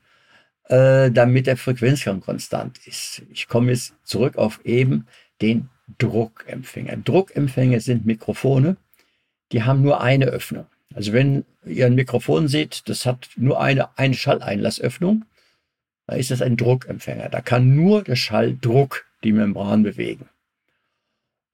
äh, 0.65 1.11
damit 1.11 1.47
der 1.47 1.57
Frequenzgang 1.57 2.21
konstant 2.21 2.79
ist? 2.87 3.23
Ich 3.33 3.49
komme 3.49 3.71
jetzt 3.73 3.95
zurück 4.05 4.37
auf 4.37 4.61
eben 4.65 5.07
den 5.41 5.69
Druckempfänger. 5.99 6.97
Druckempfänger 6.99 7.81
sind 7.81 8.07
Mikrofone, 8.07 8.77
die 9.53 9.63
haben 9.63 9.83
nur 9.83 10.01
eine 10.01 10.27
Öffnung. 10.27 10.67
Also 10.95 11.13
wenn 11.13 11.45
ihr 11.65 11.87
ein 11.87 11.95
Mikrofon 11.95 12.49
seht, 12.49 12.89
das 12.89 13.07
hat 13.07 13.29
nur 13.37 13.61
eine, 13.61 13.97
eine 13.99 14.15
Schalleinlassöffnung, 14.15 15.25
da 16.07 16.17
ist 16.17 16.31
das 16.31 16.43
ein 16.43 16.57
Druckempfänger. 16.57 17.29
Da 17.29 17.41
kann 17.41 17.75
nur 17.75 18.03
der 18.03 18.17
Schalldruck 18.17 19.07
die 19.23 19.33
Membran 19.33 19.83
bewegen. 19.83 20.29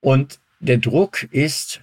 Und 0.01 0.39
der 0.61 0.79
Druck 0.79 1.25
ist, 1.33 1.81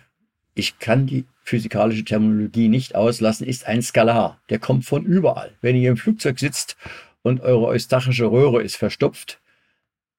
ich 0.61 0.77
kann 0.77 1.07
die 1.07 1.25
physikalische 1.43 2.05
Terminologie 2.05 2.69
nicht 2.69 2.93
auslassen, 2.93 3.47
ist 3.47 3.65
ein 3.65 3.81
Skalar. 3.81 4.39
Der 4.51 4.59
kommt 4.59 4.85
von 4.85 5.03
überall. 5.03 5.51
Wenn 5.61 5.75
ihr 5.75 5.89
im 5.89 5.97
Flugzeug 5.97 6.37
sitzt 6.37 6.77
und 7.23 7.41
eure 7.41 7.65
eustachische 7.65 8.29
Röhre 8.31 8.61
ist 8.61 8.75
verstopft, 8.75 9.39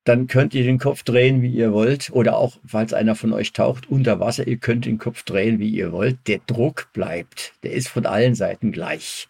dann 0.03 0.27
könnt 0.27 0.53
ihr 0.53 0.65
den 0.65 0.81
Kopf 0.81 1.05
drehen, 1.05 1.41
wie 1.43 1.53
ihr 1.53 1.73
wollt. 1.73 2.11
Oder 2.11 2.37
auch, 2.39 2.59
falls 2.67 2.93
einer 2.93 3.15
von 3.15 3.33
euch 3.33 3.53
taucht 3.53 3.89
unter 3.89 4.19
Wasser, 4.19 4.49
ihr 4.49 4.57
könnt 4.57 4.85
den 4.85 4.99
Kopf 4.99 5.23
drehen, 5.23 5.61
wie 5.61 5.71
ihr 5.71 5.93
wollt. 5.93 6.19
Der 6.27 6.41
Druck 6.45 6.89
bleibt. 6.93 7.55
Der 7.63 7.71
ist 7.71 7.87
von 7.87 8.05
allen 8.05 8.35
Seiten 8.35 8.73
gleich. 8.73 9.29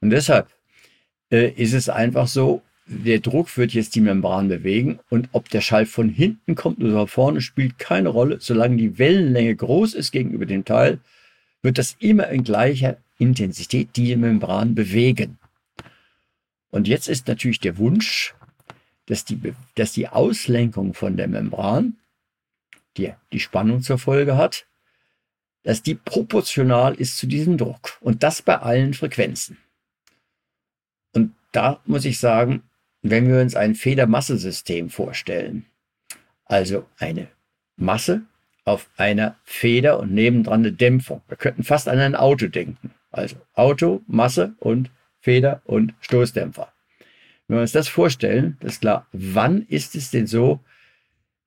Und 0.00 0.10
deshalb 0.10 0.48
äh, 1.30 1.50
ist 1.50 1.72
es 1.72 1.88
einfach 1.88 2.26
so, 2.26 2.62
der 2.86 3.20
Druck 3.20 3.56
wird 3.56 3.72
jetzt 3.72 3.94
die 3.94 4.00
Membran 4.00 4.48
bewegen 4.48 4.98
und 5.08 5.28
ob 5.32 5.48
der 5.48 5.60
Schall 5.60 5.86
von 5.86 6.08
hinten 6.08 6.54
kommt 6.54 6.82
oder 6.82 7.06
vorne, 7.06 7.40
spielt 7.40 7.78
keine 7.78 8.08
Rolle. 8.08 8.38
Solange 8.40 8.76
die 8.76 8.98
Wellenlänge 8.98 9.54
groß 9.54 9.94
ist 9.94 10.10
gegenüber 10.10 10.46
dem 10.46 10.64
Teil, 10.64 10.98
wird 11.62 11.78
das 11.78 11.96
immer 12.00 12.28
in 12.28 12.42
gleicher 12.42 12.96
Intensität 13.18 13.96
die 13.96 14.16
Membran 14.16 14.74
bewegen. 14.74 15.38
Und 16.70 16.88
jetzt 16.88 17.08
ist 17.08 17.28
natürlich 17.28 17.60
der 17.60 17.78
Wunsch, 17.78 18.34
dass 19.06 19.24
die, 19.24 19.54
dass 19.74 19.92
die 19.92 20.08
Auslenkung 20.08 20.94
von 20.94 21.16
der 21.16 21.28
Membran, 21.28 21.96
die 22.96 23.12
die 23.32 23.40
Spannung 23.40 23.82
zur 23.82 23.98
Folge 23.98 24.36
hat, 24.36 24.66
dass 25.62 25.82
die 25.82 25.94
proportional 25.94 26.94
ist 26.94 27.18
zu 27.18 27.26
diesem 27.26 27.58
Druck. 27.58 27.98
Und 28.00 28.22
das 28.22 28.42
bei 28.42 28.58
allen 28.58 28.94
Frequenzen. 28.94 29.58
Und 31.12 31.34
da 31.52 31.80
muss 31.84 32.04
ich 32.04 32.18
sagen, 32.18 32.62
wenn 33.02 33.28
wir 33.28 33.40
uns 33.40 33.56
ein 33.56 33.74
Federmassesystem 33.74 34.88
vorstellen, 34.88 35.66
also 36.44 36.86
eine 36.98 37.28
Masse 37.76 38.22
auf 38.64 38.88
einer 38.96 39.36
Feder 39.44 39.98
und 39.98 40.12
nebendran 40.12 40.60
eine 40.60 40.72
Dämpfung. 40.72 41.20
Wir 41.28 41.36
könnten 41.36 41.64
fast 41.64 41.88
an 41.88 41.98
ein 41.98 42.14
Auto 42.14 42.46
denken. 42.46 42.92
Also 43.10 43.36
Auto, 43.54 44.02
Masse 44.06 44.54
und 44.58 44.90
Feder 45.20 45.62
und 45.64 45.94
Stoßdämpfer. 46.00 46.72
Wenn 47.46 47.56
wir 47.56 47.62
uns 47.62 47.72
das 47.72 47.88
vorstellen, 47.88 48.56
ist 48.60 48.80
klar, 48.80 49.06
wann 49.12 49.62
ist 49.62 49.94
es 49.94 50.10
denn 50.10 50.26
so, 50.26 50.60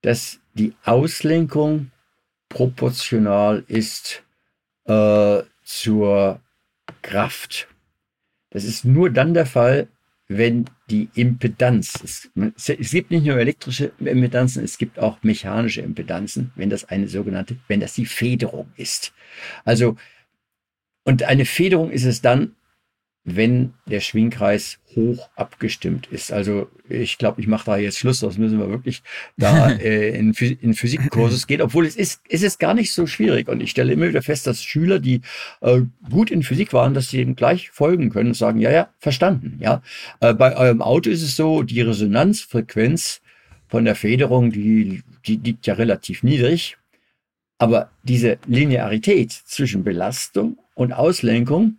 dass 0.02 0.40
die 0.54 0.74
Auslenkung 0.84 1.92
proportional 2.50 3.64
ist 3.68 4.24
äh, 4.86 5.42
zur 5.64 6.40
Kraft. 7.02 7.68
Das 8.52 8.64
ist 8.64 8.86
nur 8.86 9.10
dann 9.10 9.34
der 9.34 9.46
Fall, 9.46 9.88
wenn 10.28 10.66
die 10.90 11.10
Impedanz, 11.16 12.00
es, 12.04 12.30
es, 12.68 12.92
gibt 12.92 13.10
nicht 13.10 13.26
nur 13.26 13.38
elektrische 13.38 13.92
Impedanzen, 14.00 14.64
es 14.64 14.78
gibt 14.78 15.00
auch 15.00 15.24
mechanische 15.24 15.82
Impedanzen, 15.82 16.52
wenn 16.56 16.70
das 16.70 16.86
eine 16.86 17.08
sogenannte, 17.08 17.58
wenn 17.68 17.80
das 17.80 17.94
die 17.94 18.06
Federung 18.06 18.72
ist. 18.76 19.14
Also, 19.64 19.98
und 21.04 21.24
eine 21.24 21.46
Federung 21.46 21.90
ist 21.90 22.06
es 22.06 22.22
dann, 22.22 22.56
wenn 23.26 23.74
der 23.88 24.02
Schwingkreis 24.02 24.78
hoch 24.96 25.28
abgestimmt 25.36 26.08
ist. 26.12 26.32
Also 26.32 26.70
ich 26.88 27.18
glaube, 27.18 27.42
ich 27.42 27.48
mache 27.48 27.66
da 27.66 27.78
jetzt 27.78 27.98
Schluss, 27.98 28.20
das 28.20 28.38
müssen 28.38 28.60
wir 28.60 28.70
wirklich 28.70 29.02
da 29.36 29.72
äh, 29.80 30.16
in, 30.16 30.32
in 30.34 30.76
Physikkurses 30.76 31.48
gehen, 31.48 31.64
obwohl 31.64 31.88
es 31.88 31.96
ist, 31.96 32.22
es 32.30 32.44
ist 32.44 32.60
gar 32.60 32.76
nicht 32.76 32.94
so 32.94 33.08
schwierig. 33.08 33.50
Und 33.50 33.62
ich 33.62 33.72
stelle 33.72 33.94
immer 33.94 34.08
wieder 34.08 34.22
fest, 34.22 34.46
dass 34.46 34.64
Schüler, 34.64 35.00
die 35.00 35.22
äh, 35.62 35.82
gut 36.12 36.30
in 36.30 36.44
Physik 36.44 36.72
waren, 36.72 36.94
dass 36.94 37.10
sie 37.10 37.18
eben 37.18 37.36
gleich 37.36 37.72
folgen 37.72 38.12
können 38.12 38.30
und 38.30 38.36
sagen, 38.36 38.60
ja, 38.60 38.72
ja, 38.72 38.90
verstanden. 39.00 39.58
Ja, 39.60 39.82
äh, 40.20 40.36
Bei 40.36 40.56
eurem 40.56 40.84
Auto 40.84 41.10
ist 41.10 41.24
es 41.24 41.36
so, 41.36 41.64
die 41.64 41.82
Resonanzfrequenz 41.82 43.22
von 43.68 43.86
der 43.86 43.96
Federung, 43.96 44.52
die, 44.52 45.02
die 45.26 45.38
liegt 45.38 45.66
ja 45.66 45.74
relativ 45.74 46.22
niedrig. 46.22 46.78
Aber 47.58 47.90
diese 48.04 48.38
Linearität 48.46 49.32
zwischen 49.32 49.84
Belastung 49.84 50.60
und 50.76 50.94
Auslenkung, 50.94 51.78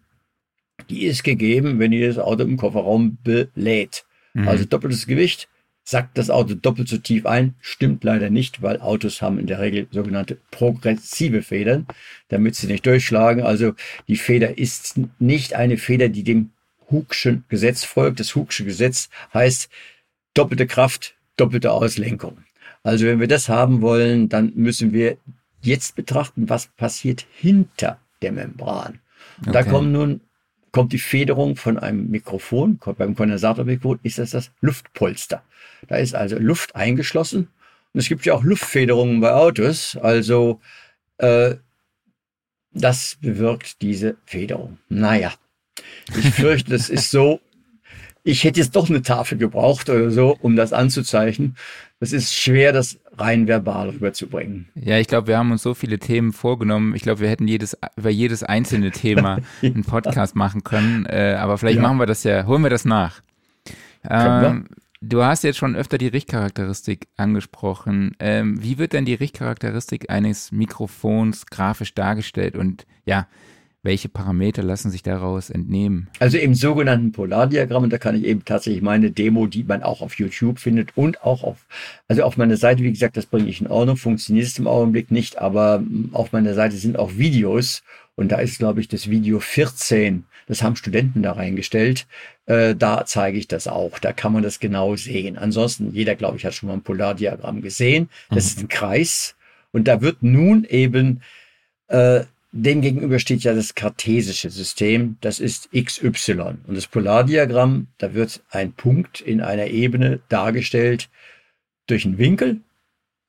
die 0.90 1.04
ist 1.04 1.24
gegeben, 1.24 1.78
wenn 1.78 1.92
ihr 1.92 2.08
das 2.08 2.18
Auto 2.18 2.42
im 2.42 2.56
Kofferraum 2.56 3.18
belädt. 3.22 4.04
Mhm. 4.34 4.48
Also 4.48 4.64
doppeltes 4.64 5.06
Gewicht, 5.06 5.48
sackt 5.84 6.18
das 6.18 6.30
Auto 6.30 6.54
doppelt 6.54 6.88
so 6.88 6.98
tief 6.98 7.26
ein, 7.26 7.54
stimmt 7.60 8.02
leider 8.02 8.28
nicht, 8.28 8.60
weil 8.60 8.80
Autos 8.80 9.22
haben 9.22 9.38
in 9.38 9.46
der 9.46 9.60
Regel 9.60 9.86
sogenannte 9.92 10.36
progressive 10.50 11.42
Federn, 11.42 11.86
damit 12.28 12.56
sie 12.56 12.66
nicht 12.66 12.84
durchschlagen. 12.84 13.44
Also 13.44 13.74
die 14.08 14.16
Feder 14.16 14.58
ist 14.58 15.00
nicht 15.20 15.54
eine 15.54 15.78
Feder, 15.78 16.08
die 16.08 16.24
dem 16.24 16.50
Hugschen 16.90 17.44
Gesetz 17.48 17.84
folgt. 17.84 18.18
Das 18.18 18.34
Hooksche 18.34 18.64
Gesetz 18.64 19.08
heißt 19.32 19.68
doppelte 20.34 20.66
Kraft, 20.66 21.14
doppelte 21.36 21.70
Auslenkung. 21.70 22.38
Also 22.82 23.06
wenn 23.06 23.20
wir 23.20 23.28
das 23.28 23.48
haben 23.48 23.80
wollen, 23.80 24.28
dann 24.28 24.52
müssen 24.56 24.92
wir 24.92 25.18
jetzt 25.62 25.94
betrachten, 25.94 26.48
was 26.48 26.66
passiert 26.66 27.26
hinter 27.38 27.98
der 28.22 28.32
Membran. 28.32 29.00
Okay. 29.40 29.52
Da 29.52 29.62
kommen 29.62 29.92
nun 29.92 30.20
kommt 30.76 30.92
die 30.92 30.98
Federung 30.98 31.56
von 31.56 31.78
einem 31.78 32.10
Mikrofon, 32.10 32.78
beim 32.98 33.16
Kondensatormikrofon 33.16 33.98
ist 34.02 34.18
das 34.18 34.32
das 34.32 34.50
Luftpolster. 34.60 35.42
Da 35.88 35.96
ist 35.96 36.14
also 36.14 36.38
Luft 36.38 36.76
eingeschlossen. 36.76 37.48
Und 37.94 38.00
es 38.00 38.08
gibt 38.08 38.26
ja 38.26 38.34
auch 38.34 38.44
Luftfederungen 38.44 39.22
bei 39.22 39.32
Autos. 39.32 39.96
Also 39.96 40.60
äh, 41.16 41.54
das 42.72 43.16
bewirkt 43.22 43.80
diese 43.80 44.18
Federung. 44.26 44.76
Naja, 44.90 45.32
ich 46.14 46.28
fürchte, 46.34 46.72
das 46.72 46.90
ist 46.90 47.10
so, 47.10 47.40
ich 48.26 48.42
hätte 48.42 48.58
jetzt 48.58 48.74
doch 48.74 48.90
eine 48.90 49.02
Tafel 49.02 49.38
gebraucht 49.38 49.88
oder 49.88 50.10
so, 50.10 50.36
um 50.40 50.56
das 50.56 50.72
anzuzeichnen. 50.72 51.56
Es 52.00 52.12
ist 52.12 52.34
schwer, 52.34 52.72
das 52.72 52.98
rein 53.16 53.46
verbal 53.46 53.90
rüberzubringen. 53.90 54.68
Ja, 54.74 54.98
ich 54.98 55.06
glaube, 55.06 55.28
wir 55.28 55.38
haben 55.38 55.52
uns 55.52 55.62
so 55.62 55.74
viele 55.74 56.00
Themen 56.00 56.32
vorgenommen. 56.32 56.96
Ich 56.96 57.02
glaube, 57.02 57.20
wir 57.20 57.28
hätten 57.28 57.46
jedes, 57.46 57.78
über 57.96 58.10
jedes 58.10 58.42
einzelne 58.42 58.90
Thema 58.90 59.38
einen 59.62 59.84
Podcast 59.84 60.34
machen 60.34 60.64
können. 60.64 61.06
Äh, 61.06 61.36
aber 61.38 61.56
vielleicht 61.56 61.76
ja. 61.76 61.82
machen 61.82 61.98
wir 61.98 62.06
das 62.06 62.24
ja, 62.24 62.46
holen 62.46 62.62
wir 62.62 62.70
das 62.70 62.84
nach. 62.84 63.22
Ähm, 64.08 64.66
du 65.00 65.22
hast 65.22 65.44
jetzt 65.44 65.58
schon 65.58 65.76
öfter 65.76 65.96
die 65.96 66.08
Richtcharakteristik 66.08 67.06
angesprochen. 67.16 68.16
Ähm, 68.18 68.60
wie 68.60 68.76
wird 68.76 68.92
denn 68.92 69.04
die 69.04 69.14
Richtcharakteristik 69.14 70.10
eines 70.10 70.50
Mikrofons 70.50 71.46
grafisch 71.46 71.94
dargestellt? 71.94 72.56
Und 72.56 72.86
ja, 73.04 73.28
welche 73.86 74.10
Parameter 74.10 74.62
lassen 74.62 74.90
sich 74.90 75.02
daraus 75.02 75.48
entnehmen? 75.48 76.08
Also 76.18 76.36
im 76.36 76.54
sogenannten 76.54 77.12
Polardiagramm, 77.12 77.84
und 77.84 77.92
da 77.92 77.98
kann 77.98 78.16
ich 78.16 78.24
eben 78.24 78.44
tatsächlich 78.44 78.82
meine 78.82 79.10
Demo, 79.10 79.46
die 79.46 79.64
man 79.64 79.82
auch 79.82 80.02
auf 80.02 80.18
YouTube 80.18 80.58
findet 80.58 80.94
und 80.96 81.22
auch 81.22 81.42
auf, 81.42 81.64
also 82.08 82.22
auf 82.24 82.36
meiner 82.36 82.58
Seite, 82.58 82.82
wie 82.82 82.92
gesagt, 82.92 83.16
das 83.16 83.24
bringe 83.24 83.48
ich 83.48 83.62
in 83.62 83.68
Ordnung, 83.68 83.96
funktioniert 83.96 84.48
es 84.48 84.58
im 84.58 84.66
Augenblick 84.66 85.10
nicht, 85.10 85.38
aber 85.38 85.82
auf 86.12 86.32
meiner 86.32 86.52
Seite 86.52 86.76
sind 86.76 86.98
auch 86.98 87.16
Videos 87.16 87.82
und 88.16 88.32
da 88.32 88.38
ist, 88.38 88.58
glaube 88.58 88.80
ich, 88.80 88.88
das 88.88 89.08
Video 89.08 89.40
14, 89.40 90.24
das 90.46 90.62
haben 90.62 90.76
Studenten 90.76 91.22
da 91.22 91.32
reingestellt. 91.32 92.06
Äh, 92.46 92.74
da 92.74 93.04
zeige 93.04 93.38
ich 93.38 93.48
das 93.48 93.68
auch. 93.68 93.98
Da 93.98 94.12
kann 94.12 94.32
man 94.32 94.42
das 94.42 94.60
genau 94.60 94.96
sehen. 94.96 95.36
Ansonsten, 95.36 95.92
jeder, 95.92 96.14
glaube 96.14 96.36
ich, 96.36 96.44
hat 96.44 96.54
schon 96.54 96.68
mal 96.68 96.74
ein 96.74 96.82
Polardiagramm 96.82 97.62
gesehen. 97.62 98.08
Das 98.30 98.44
mhm. 98.44 98.48
ist 98.48 98.60
ein 98.60 98.68
Kreis. 98.68 99.36
Und 99.72 99.88
da 99.88 100.00
wird 100.00 100.22
nun 100.22 100.64
eben 100.64 101.20
äh, 101.88 102.22
Demgegenüber 102.62 103.18
steht 103.18 103.42
ja 103.42 103.54
das 103.54 103.74
kartesische 103.74 104.50
System, 104.50 105.18
das 105.20 105.40
ist 105.40 105.70
XY. 105.72 106.56
Und 106.66 106.74
das 106.74 106.86
Polardiagramm, 106.86 107.88
da 107.98 108.14
wird 108.14 108.42
ein 108.50 108.72
Punkt 108.72 109.20
in 109.20 109.40
einer 109.40 109.66
Ebene 109.66 110.20
dargestellt 110.28 111.10
durch 111.86 112.06
einen 112.06 112.18
Winkel 112.18 112.60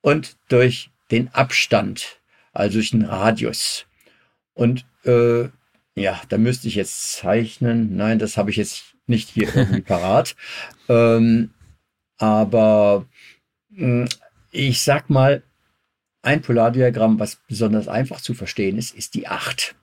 und 0.02 0.38
durch 0.48 0.92
den 1.12 1.28
Abstand, 1.34 2.20
also 2.54 2.76
durch 2.76 2.94
einen 2.94 3.06
Radius. 3.06 3.86
Und 4.54 4.86
äh, 5.04 5.50
ja, 5.96 6.22
da 6.30 6.38
müsste 6.38 6.68
ich 6.68 6.76
jetzt 6.76 7.12
zeichnen. 7.12 7.96
Nein, 7.96 8.20
das 8.20 8.38
habe 8.38 8.50
ich 8.50 8.56
jetzt 8.56 8.96
nicht 9.08 9.30
hier 9.30 9.54
irgendwie 9.54 9.82
parat. 9.94 10.36
Ähm, 10.88 11.52
aber 12.18 13.06
mh, 13.70 14.06
hm, 14.06 14.10
ich 14.52 14.82
sag 14.82 15.10
mal, 15.10 15.44
ein 16.28 16.42
Polardiagramm, 16.42 17.20
was 17.20 17.38
besonders 17.48 17.88
einfach 17.88 18.20
zu 18.20 18.34
verstehen 18.34 18.78
ist, 18.78 18.94
ist 18.94 19.16
die 19.16 19.28
8. 19.28 19.76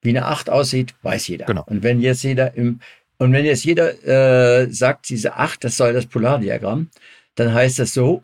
Wie 0.00 0.08
eine 0.08 0.24
8 0.24 0.48
aussieht, 0.48 0.94
weiß 1.02 1.28
jeder. 1.28 1.44
Genau. 1.44 1.64
Und 1.66 1.82
wenn 1.82 2.00
jetzt 2.00 2.22
jeder 2.22 2.54
im 2.54 2.80
und 3.18 3.32
wenn 3.32 3.44
jetzt 3.44 3.64
jeder 3.64 4.04
äh, 4.06 4.72
sagt, 4.72 5.08
diese 5.08 5.34
8, 5.34 5.64
das 5.64 5.76
soll 5.76 5.92
das 5.92 6.06
Polardiagramm, 6.06 6.88
dann 7.34 7.52
heißt 7.52 7.80
das 7.80 7.92
so, 7.92 8.22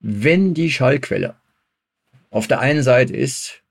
wenn 0.00 0.54
die 0.54 0.70
Schallquelle 0.70 1.36
auf 2.30 2.46
der 2.48 2.60
einen 2.60 2.82
Seite 2.82 3.14
ist, 3.14 3.62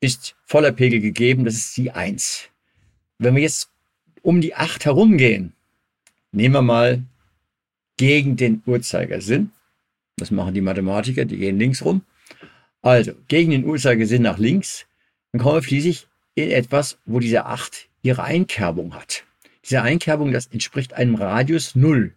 ist 0.00 0.36
voller 0.44 0.70
Pegel 0.70 1.00
gegeben, 1.00 1.44
das 1.44 1.54
ist 1.54 1.76
die 1.76 1.90
1. 1.90 2.48
Wenn 3.18 3.34
wir 3.34 3.42
jetzt 3.42 3.70
um 4.22 4.40
die 4.40 4.54
8 4.54 4.84
herumgehen, 4.84 5.52
nehmen 6.30 6.54
wir 6.54 6.62
mal 6.62 7.02
gegen 7.96 8.36
den 8.36 8.62
Uhrzeigersinn, 8.64 9.50
das 10.16 10.30
machen 10.30 10.54
die 10.54 10.60
Mathematiker, 10.60 11.24
die 11.24 11.38
gehen 11.38 11.58
links 11.58 11.84
rum. 11.84 12.02
Also, 12.82 13.12
gegen 13.28 13.50
den 13.50 13.64
Uhrzeigersinn 13.64 14.22
nach 14.22 14.38
links, 14.38 14.86
dann 15.32 15.40
kommen 15.40 15.56
wir 15.56 15.62
schließlich 15.62 16.06
in 16.34 16.50
etwas, 16.50 16.98
wo 17.06 17.18
diese 17.18 17.46
8 17.46 17.88
ihre 18.02 18.22
Einkerbung 18.22 18.94
hat. 18.94 19.24
Diese 19.64 19.82
Einkerbung, 19.82 20.32
das 20.32 20.46
entspricht 20.46 20.92
einem 20.92 21.14
Radius 21.14 21.74
0. 21.74 22.12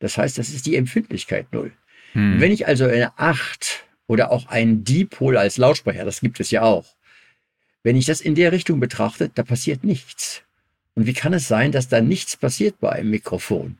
Das 0.00 0.18
heißt, 0.18 0.38
das 0.38 0.50
ist 0.50 0.66
die 0.66 0.76
Empfindlichkeit 0.76 1.52
0. 1.52 1.72
Hm. 2.12 2.40
Wenn 2.40 2.52
ich 2.52 2.66
also 2.66 2.86
eine 2.86 3.18
8 3.18 3.84
oder 4.06 4.30
auch 4.30 4.46
einen 4.48 4.84
Dipol 4.84 5.36
als 5.36 5.56
Lautsprecher, 5.56 6.04
das 6.04 6.20
gibt 6.20 6.40
es 6.40 6.50
ja 6.50 6.62
auch, 6.62 6.96
wenn 7.82 7.96
ich 7.96 8.06
das 8.06 8.20
in 8.20 8.34
der 8.34 8.52
Richtung 8.52 8.80
betrachte, 8.80 9.30
da 9.32 9.42
passiert 9.42 9.84
nichts. 9.84 10.42
Und 10.94 11.06
wie 11.06 11.12
kann 11.12 11.32
es 11.32 11.46
sein, 11.46 11.70
dass 11.70 11.88
da 11.88 12.00
nichts 12.00 12.36
passiert 12.36 12.80
bei 12.80 12.90
einem 12.90 13.10
Mikrofon? 13.10 13.78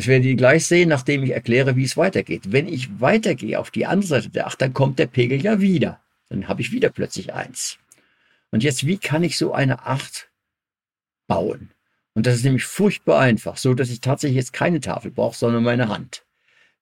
Das 0.00 0.06
werdet 0.06 0.28
ihr 0.28 0.36
gleich 0.36 0.64
sehen, 0.64 0.88
nachdem 0.88 1.24
ich 1.24 1.32
erkläre, 1.32 1.76
wie 1.76 1.84
es 1.84 1.98
weitergeht. 1.98 2.52
Wenn 2.52 2.66
ich 2.66 3.02
weitergehe 3.02 3.58
auf 3.58 3.70
die 3.70 3.84
andere 3.84 4.08
Seite 4.08 4.30
der 4.30 4.46
Acht, 4.46 4.62
dann 4.62 4.72
kommt 4.72 4.98
der 4.98 5.06
Pegel 5.06 5.44
ja 5.44 5.60
wieder. 5.60 6.00
Dann 6.30 6.48
habe 6.48 6.62
ich 6.62 6.72
wieder 6.72 6.88
plötzlich 6.88 7.34
eins. 7.34 7.76
Und 8.50 8.62
jetzt, 8.62 8.86
wie 8.86 8.96
kann 8.96 9.22
ich 9.22 9.36
so 9.36 9.52
eine 9.52 9.84
Acht 9.84 10.30
bauen? 11.26 11.72
Und 12.14 12.24
das 12.26 12.36
ist 12.36 12.44
nämlich 12.44 12.64
furchtbar 12.64 13.20
einfach, 13.20 13.58
so 13.58 13.74
dass 13.74 13.90
ich 13.90 14.00
tatsächlich 14.00 14.36
jetzt 14.36 14.54
keine 14.54 14.80
Tafel 14.80 15.10
brauche, 15.10 15.36
sondern 15.36 15.64
meine 15.64 15.88
Hand. 15.88 16.24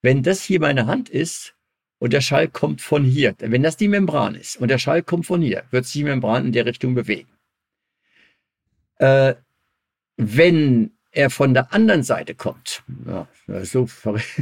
Wenn 0.00 0.22
das 0.22 0.44
hier 0.44 0.60
meine 0.60 0.86
Hand 0.86 1.08
ist 1.08 1.56
und 1.98 2.12
der 2.12 2.20
Schall 2.20 2.46
kommt 2.46 2.80
von 2.82 3.02
hier, 3.02 3.34
wenn 3.40 3.64
das 3.64 3.76
die 3.76 3.88
Membran 3.88 4.36
ist 4.36 4.58
und 4.58 4.68
der 4.68 4.78
Schall 4.78 5.02
kommt 5.02 5.26
von 5.26 5.42
hier, 5.42 5.64
wird 5.72 5.86
sich 5.86 5.94
die 5.94 6.04
Membran 6.04 6.46
in 6.46 6.52
der 6.52 6.66
Richtung 6.66 6.94
bewegen. 6.94 7.32
Äh, 8.98 9.34
wenn 10.16 10.92
er 11.18 11.30
von 11.30 11.52
der 11.52 11.72
anderen 11.74 12.04
Seite 12.04 12.36
kommt, 12.36 12.84
ja, 13.04 13.26
so 13.64 13.88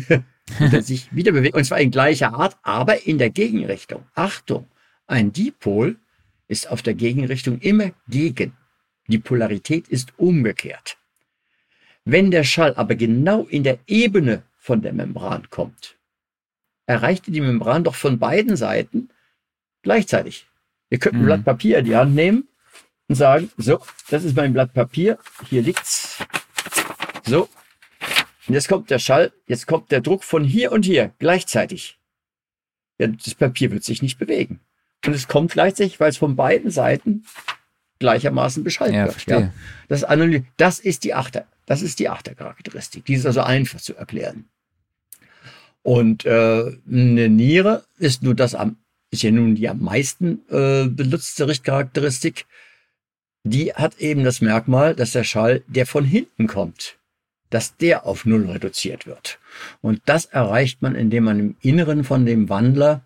sich 0.81 1.14
wieder 1.14 1.33
bewegt, 1.33 1.57
und 1.57 1.64
zwar 1.64 1.81
in 1.81 1.91
gleicher 1.91 2.35
Art, 2.35 2.59
aber 2.62 3.07
in 3.07 3.16
der 3.16 3.31
Gegenrichtung. 3.31 4.05
Achtung, 4.14 4.66
ein 5.07 5.33
Dipol 5.33 5.97
ist 6.49 6.70
auf 6.70 6.83
der 6.83 6.93
Gegenrichtung 6.93 7.61
immer 7.61 7.93
gegen. 8.09 8.53
Die 9.09 9.18
Polarität 9.18 9.89
ist 9.89 10.12
umgekehrt. 10.18 10.99
Wenn 12.05 12.31
der 12.31 12.45
Schall 12.45 12.74
aber 12.74 12.95
genau 12.95 13.45
in 13.45 13.64
der 13.64 13.79
Ebene 13.87 14.43
von 14.59 14.83
der 14.83 14.93
Membran 14.93 15.49
kommt, 15.49 15.97
erreicht 16.85 17.27
die 17.27 17.41
Membran 17.41 17.85
doch 17.85 17.95
von 17.95 18.18
beiden 18.18 18.57
Seiten 18.57 19.09
gleichzeitig. 19.83 20.47
Ihr 20.91 20.99
könnt 20.99 21.14
ein 21.14 21.22
mhm. 21.22 21.27
Blatt 21.27 21.45
Papier 21.45 21.79
in 21.79 21.87
die 21.87 21.97
Hand 21.97 22.14
nehmen 22.14 22.49
und 23.09 23.14
sagen, 23.14 23.51
so, 23.57 23.81
das 24.11 24.24
ist 24.24 24.37
mein 24.37 24.53
Blatt 24.53 24.74
Papier, 24.74 25.18
hier 25.49 25.62
liegt's. 25.62 26.18
So. 27.25 27.49
Und 28.47 28.55
jetzt 28.55 28.69
kommt 28.69 28.91
der 28.91 28.99
Schall, 28.99 29.33
jetzt 29.47 29.67
kommt 29.67 29.91
der 29.91 30.01
Druck 30.01 30.23
von 30.23 30.45
hier 30.45 30.73
und 30.73 30.85
hier 30.85 31.12
gleichzeitig. 31.19 31.99
Ja, 32.99 33.09
das 33.09 33.35
Papier 33.35 33.73
wird 33.73 33.85
sich 33.85 34.03
nicht 34.03 34.19
bewegen. 34.19 34.61
Und 35.05 35.14
es 35.14 35.29
kommt 35.29 35.53
gleichzeitig, 35.53 36.01
weil 36.01 36.11
es 36.11 36.17
von 36.17 36.37
beiden 36.37 36.71
Seiten 36.71 37.25
gleichermaßen 37.99 38.62
beschallt 38.64 38.95
ja, 38.95 39.07
wird. 39.07 39.27
Ja. 39.27 39.53
Das, 39.89 40.05
das 40.57 40.79
ist 40.79 41.05
die 41.05 41.14
Achter, 41.14 41.47
das 41.67 41.83
ist 41.83 41.99
die 41.99 42.09
Achtercharakteristik. 42.09 43.05
Die 43.05 43.14
ist 43.14 43.27
also 43.27 43.43
einfach 43.43 43.81
zu 43.81 43.97
erklären. 43.97 44.49
Und 45.83 46.25
äh, 46.25 46.77
eine 46.91 47.29
Niere 47.29 47.85
ist 47.99 48.23
nur 48.23 48.35
das 48.35 48.55
am, 48.55 48.77
ist 49.11 49.23
ja 49.23 49.31
nun 49.31 49.55
die 49.55 49.69
am 49.69 49.81
meisten 49.81 50.43
äh, 50.51 50.89
benutzte 50.89 51.47
Richtcharakteristik. 51.47 52.47
Die 53.49 53.72
hat 53.72 53.99
eben 53.99 54.24
das 54.24 54.40
Merkmal, 54.40 54.97
dass 54.97 55.12
der 55.12 55.22
Schall, 55.22 55.62
der 55.68 55.86
von 55.86 56.05
hinten 56.05 56.49
kommt, 56.49 56.99
dass 57.49 57.76
der 57.76 58.05
auf 58.05 58.26
Null 58.26 58.51
reduziert 58.51 59.07
wird. 59.07 59.38
Und 59.80 60.03
das 60.07 60.24
erreicht 60.24 60.82
man, 60.82 60.97
indem 60.97 61.22
man 61.22 61.38
im 61.38 61.57
Inneren 61.61 62.03
von 62.03 62.26
dem 62.26 62.49
Wandler 62.49 63.03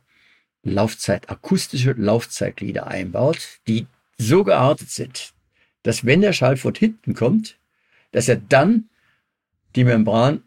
Laufzeit, 0.62 1.28
akustische 1.28 1.93
Laufzeitglieder 1.93 2.86
einbaut, 2.86 3.61
die 3.68 3.86
so 4.16 4.43
geartet 4.43 4.88
sind, 4.88 5.34
dass 5.82 6.07
wenn 6.07 6.22
der 6.22 6.32
Schall 6.32 6.57
von 6.57 6.74
hinten 6.74 7.12
kommt, 7.12 7.59
dass 8.12 8.26
er 8.26 8.36
dann 8.36 8.88
die 9.76 9.84
Membran 9.84 10.43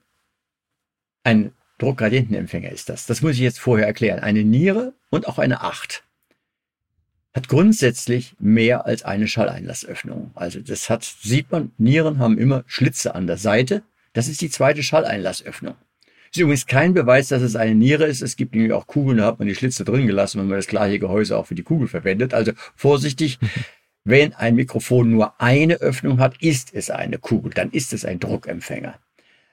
ein 1.23 1.53
Druckgradientenempfänger 1.77 2.71
ist 2.71 2.89
das. 2.89 3.05
Das 3.05 3.21
muss 3.21 3.33
ich 3.33 3.41
jetzt 3.41 3.59
vorher 3.59 3.85
erklären. 3.85 4.21
Eine 4.21 4.43
Niere 4.43 4.93
und 5.11 5.27
auch 5.27 5.37
eine 5.37 5.61
Acht 5.61 6.03
hat 7.34 7.47
grundsätzlich 7.47 8.36
mehr 8.39 8.86
als 8.86 9.03
eine 9.03 9.27
Schalleinlassöffnung. 9.27 10.31
Also 10.36 10.59
das 10.59 10.89
hat, 10.89 11.03
sieht 11.03 11.51
man, 11.51 11.71
Nieren 11.77 12.19
haben 12.19 12.38
immer 12.38 12.63
Schlitze 12.67 13.15
an 13.15 13.27
der 13.27 13.38
Seite. 13.38 13.84
Das 14.13 14.27
ist 14.27 14.41
die 14.41 14.49
zweite 14.49 14.84
Schalleinlassöffnung. 14.84 15.75
Ist 16.31 16.39
übrigens 16.39 16.65
kein 16.65 16.93
Beweis, 16.93 17.27
dass 17.27 17.41
es 17.41 17.55
eine 17.55 17.75
Niere 17.75 18.05
ist. 18.05 18.21
Es 18.21 18.36
gibt 18.36 18.53
nämlich 18.53 18.73
auch 18.73 18.88
Kugeln, 18.88 19.17
da 19.17 19.25
hat 19.25 19.39
man 19.39 19.47
die 19.47 19.55
Schlitze 19.55 19.84
drin 19.84 20.07
gelassen, 20.07 20.39
wenn 20.39 20.47
man 20.47 20.57
das 20.57 20.67
gleiche 20.67 20.99
Gehäuse 20.99 21.38
auch 21.38 21.47
für 21.47 21.55
die 21.55 21.63
Kugel 21.63 21.88
verwendet. 21.88 22.34
Also 22.34 22.53
vorsichtig. 22.75 23.39
Wenn 24.05 24.34
ein 24.34 24.55
Mikrofon 24.55 25.11
nur 25.11 25.39
eine 25.39 25.75
Öffnung 25.75 26.19
hat, 26.19 26.41
ist 26.41 26.73
es 26.73 26.89
eine 26.89 27.19
Kugel. 27.19 27.53
Dann 27.53 27.71
ist 27.71 27.93
es 27.93 28.03
ein 28.03 28.19
Druckempfänger. 28.19 28.99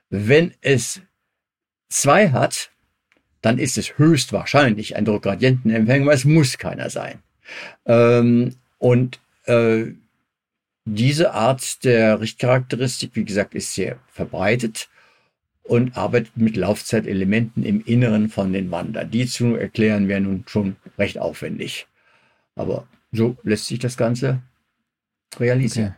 Wenn 0.08 0.54
es 0.60 1.02
zwei 1.88 2.30
hat, 2.30 2.72
dann 3.42 3.58
ist 3.58 3.78
es 3.78 3.96
höchstwahrscheinlich 3.96 4.96
ein 4.96 5.04
Druckgradientenempfänger, 5.04 6.02
aber 6.02 6.14
es 6.14 6.24
muss 6.24 6.58
keiner 6.58 6.90
sein. 6.90 7.22
Ähm, 7.86 8.54
und 8.78 9.20
äh, 9.44 9.86
diese 10.84 11.34
Art 11.34 11.84
der 11.84 12.20
Richtcharakteristik, 12.20 13.12
wie 13.14 13.24
gesagt, 13.24 13.54
ist 13.54 13.74
sehr 13.74 13.98
verbreitet 14.08 14.88
und 15.62 15.96
arbeitet 15.96 16.36
mit 16.36 16.56
Laufzeitelementen 16.56 17.64
im 17.64 17.84
Inneren 17.84 18.28
von 18.28 18.52
den 18.52 18.70
Wandern. 18.70 19.10
Die 19.10 19.26
zu 19.26 19.54
erklären 19.54 20.08
wäre 20.08 20.20
nun 20.20 20.44
schon 20.46 20.76
recht 20.98 21.18
aufwendig. 21.18 21.86
Aber 22.56 22.86
so 23.12 23.36
lässt 23.42 23.66
sich 23.66 23.78
das 23.78 23.96
Ganze 23.96 24.42
realisieren. 25.38 25.88
Okay. 25.88 25.96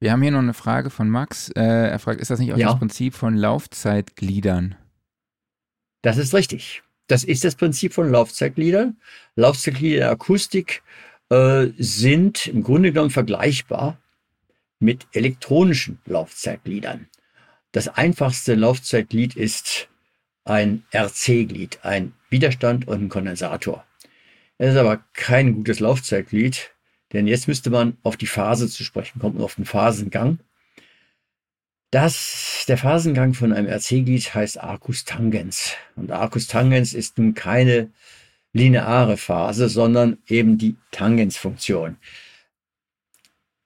Wir 0.00 0.12
haben 0.12 0.22
hier 0.22 0.32
noch 0.32 0.40
eine 0.40 0.54
Frage 0.54 0.90
von 0.90 1.08
Max. 1.08 1.50
Äh, 1.50 1.62
er 1.62 1.98
fragt, 1.98 2.20
ist 2.20 2.30
das 2.30 2.38
nicht 2.38 2.52
auch 2.52 2.58
ja. 2.58 2.68
das 2.68 2.78
Prinzip 2.78 3.14
von 3.14 3.36
Laufzeitgliedern? 3.36 4.74
Das 6.02 6.18
ist 6.18 6.34
richtig. 6.34 6.82
Das 7.06 7.24
ist 7.24 7.44
das 7.44 7.54
Prinzip 7.54 7.92
von 7.92 8.10
Laufzeitgliedern. 8.10 8.96
Laufzeitglieder 9.36 9.98
der 9.98 10.10
Akustik 10.10 10.82
äh, 11.28 11.66
sind 11.78 12.46
im 12.46 12.62
Grunde 12.62 12.92
genommen 12.92 13.10
vergleichbar 13.10 13.98
mit 14.78 15.06
elektronischen 15.12 15.98
Laufzeitgliedern. 16.06 17.08
Das 17.72 17.88
einfachste 17.88 18.54
Laufzeitglied 18.54 19.36
ist 19.36 19.88
ein 20.44 20.84
RC-Glied, 20.94 21.80
ein 21.82 22.12
Widerstand 22.30 22.86
und 22.86 23.02
ein 23.02 23.08
Kondensator. 23.08 23.84
Es 24.58 24.74
ist 24.74 24.78
aber 24.78 25.04
kein 25.12 25.54
gutes 25.54 25.80
Laufzeitglied, 25.80 26.70
denn 27.12 27.26
jetzt 27.26 27.48
müsste 27.48 27.70
man 27.70 27.96
auf 28.02 28.16
die 28.16 28.26
Phase 28.26 28.68
zu 28.68 28.84
sprechen 28.84 29.18
kommen, 29.18 29.40
auf 29.40 29.56
den 29.56 29.64
Phasengang. 29.64 30.38
Das, 31.94 32.64
der 32.66 32.76
Phasengang 32.76 33.34
von 33.34 33.52
einem 33.52 33.68
RC-Glied 33.68 34.34
heißt 34.34 34.60
Arcus 34.60 35.04
Tangens. 35.04 35.74
Und 35.94 36.10
Arcus 36.10 36.48
Tangens 36.48 36.92
ist 36.92 37.18
nun 37.18 37.34
keine 37.34 37.92
lineare 38.52 39.16
Phase, 39.16 39.68
sondern 39.68 40.18
eben 40.26 40.58
die 40.58 40.74
Tangensfunktion. 40.90 41.98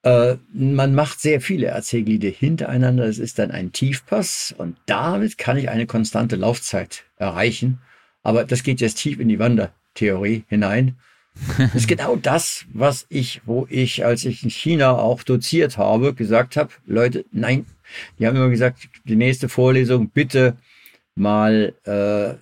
Äh, 0.02 0.36
man 0.52 0.94
macht 0.94 1.20
sehr 1.20 1.40
viele 1.40 1.68
RC-Glieder 1.68 2.28
hintereinander. 2.28 3.06
Das 3.06 3.16
ist 3.16 3.38
dann 3.38 3.50
ein 3.50 3.72
Tiefpass 3.72 4.54
und 4.58 4.76
damit 4.84 5.38
kann 5.38 5.56
ich 5.56 5.70
eine 5.70 5.86
konstante 5.86 6.36
Laufzeit 6.36 7.04
erreichen. 7.16 7.78
Aber 8.22 8.44
das 8.44 8.62
geht 8.62 8.82
jetzt 8.82 8.98
tief 8.98 9.20
in 9.20 9.28
die 9.30 9.38
Wandertheorie 9.38 10.44
hinein. 10.48 10.98
Das 11.56 11.74
ist 11.74 11.88
genau 11.88 12.16
das, 12.16 12.66
was 12.74 13.06
ich, 13.08 13.40
wo 13.46 13.66
ich, 13.70 14.04
als 14.04 14.26
ich 14.26 14.42
in 14.42 14.50
China 14.50 14.98
auch 14.98 15.22
doziert 15.22 15.78
habe, 15.78 16.12
gesagt 16.12 16.56
habe, 16.56 16.72
Leute, 16.84 17.24
nein, 17.30 17.64
die 18.18 18.26
haben 18.26 18.36
immer 18.36 18.50
gesagt, 18.50 18.88
die 19.04 19.16
nächste 19.16 19.48
Vorlesung 19.48 20.10
bitte 20.10 20.56
mal 21.14 21.74
äh, 21.84 22.34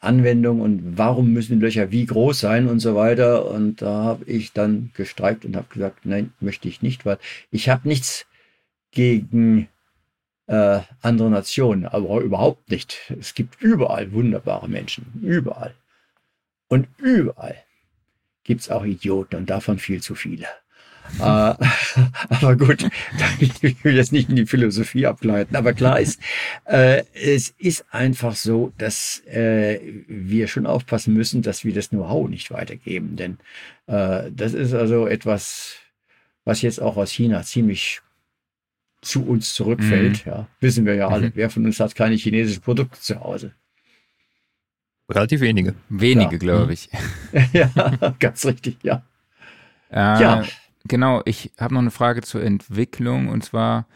Anwendung 0.00 0.60
und 0.60 0.98
warum 0.98 1.32
müssen 1.32 1.58
die 1.58 1.64
Löcher 1.64 1.90
wie 1.90 2.06
groß 2.06 2.40
sein 2.40 2.68
und 2.68 2.80
so 2.80 2.94
weiter. 2.94 3.50
Und 3.50 3.82
da 3.82 4.04
habe 4.04 4.24
ich 4.24 4.52
dann 4.52 4.90
gestreikt 4.94 5.44
und 5.44 5.56
habe 5.56 5.72
gesagt, 5.72 6.06
nein, 6.06 6.32
möchte 6.40 6.68
ich 6.68 6.82
nicht, 6.82 7.06
weil 7.06 7.18
ich 7.50 7.68
habe 7.68 7.88
nichts 7.88 8.26
gegen 8.90 9.68
äh, 10.46 10.80
andere 11.00 11.30
Nationen, 11.30 11.86
aber 11.86 12.20
überhaupt 12.20 12.70
nicht. 12.70 13.12
Es 13.18 13.34
gibt 13.34 13.60
überall 13.62 14.12
wunderbare 14.12 14.68
Menschen, 14.68 15.06
überall. 15.22 15.74
Und 16.68 16.88
überall 16.98 17.56
gibt 18.44 18.62
es 18.62 18.70
auch 18.70 18.84
Idioten 18.84 19.36
und 19.36 19.50
davon 19.50 19.78
viel 19.78 20.02
zu 20.02 20.14
viele 20.14 20.46
aber 21.18 22.56
gut, 22.56 22.88
ich 23.40 23.84
will 23.84 23.96
jetzt 23.96 24.12
nicht 24.12 24.28
in 24.28 24.36
die 24.36 24.46
Philosophie 24.46 25.06
abgleiten. 25.06 25.56
Aber 25.56 25.72
klar 25.72 26.00
ist, 26.00 26.20
äh, 26.64 27.04
es 27.14 27.54
ist 27.58 27.84
einfach 27.90 28.34
so, 28.34 28.72
dass 28.78 29.22
äh, 29.26 29.80
wir 30.06 30.48
schon 30.48 30.66
aufpassen 30.66 31.14
müssen, 31.14 31.42
dass 31.42 31.64
wir 31.64 31.74
das 31.74 31.90
Know-how 31.90 32.28
nicht 32.28 32.50
weitergeben. 32.50 33.16
Denn 33.16 33.38
äh, 33.86 34.30
das 34.30 34.54
ist 34.54 34.74
also 34.74 35.06
etwas, 35.06 35.76
was 36.44 36.62
jetzt 36.62 36.80
auch 36.80 36.96
aus 36.96 37.10
China 37.10 37.42
ziemlich 37.42 38.00
zu 39.02 39.26
uns 39.26 39.54
zurückfällt. 39.54 40.26
Mhm. 40.26 40.32
Ja, 40.32 40.46
wissen 40.60 40.86
wir 40.86 40.94
ja 40.94 41.08
alle. 41.08 41.28
Mhm. 41.28 41.32
Wer 41.34 41.50
von 41.50 41.64
uns 41.64 41.80
hat 41.80 41.94
keine 41.94 42.16
chinesischen 42.16 42.62
Produkte 42.62 43.00
zu 43.00 43.20
Hause? 43.20 43.52
Relativ 45.10 45.40
wenige. 45.40 45.74
Wenige, 45.88 46.32
ja. 46.32 46.38
glaube 46.38 46.72
ich. 46.72 46.88
ja, 47.52 47.68
ganz 48.18 48.44
richtig, 48.44 48.76
ja. 48.82 49.02
Äh, 49.90 49.96
ja. 49.96 50.44
Genau, 50.84 51.22
ich 51.24 51.52
habe 51.58 51.74
noch 51.74 51.80
eine 51.80 51.90
Frage 51.90 52.22
zur 52.22 52.42
Entwicklung 52.42 53.28
und 53.28 53.44
zwar, 53.44 53.86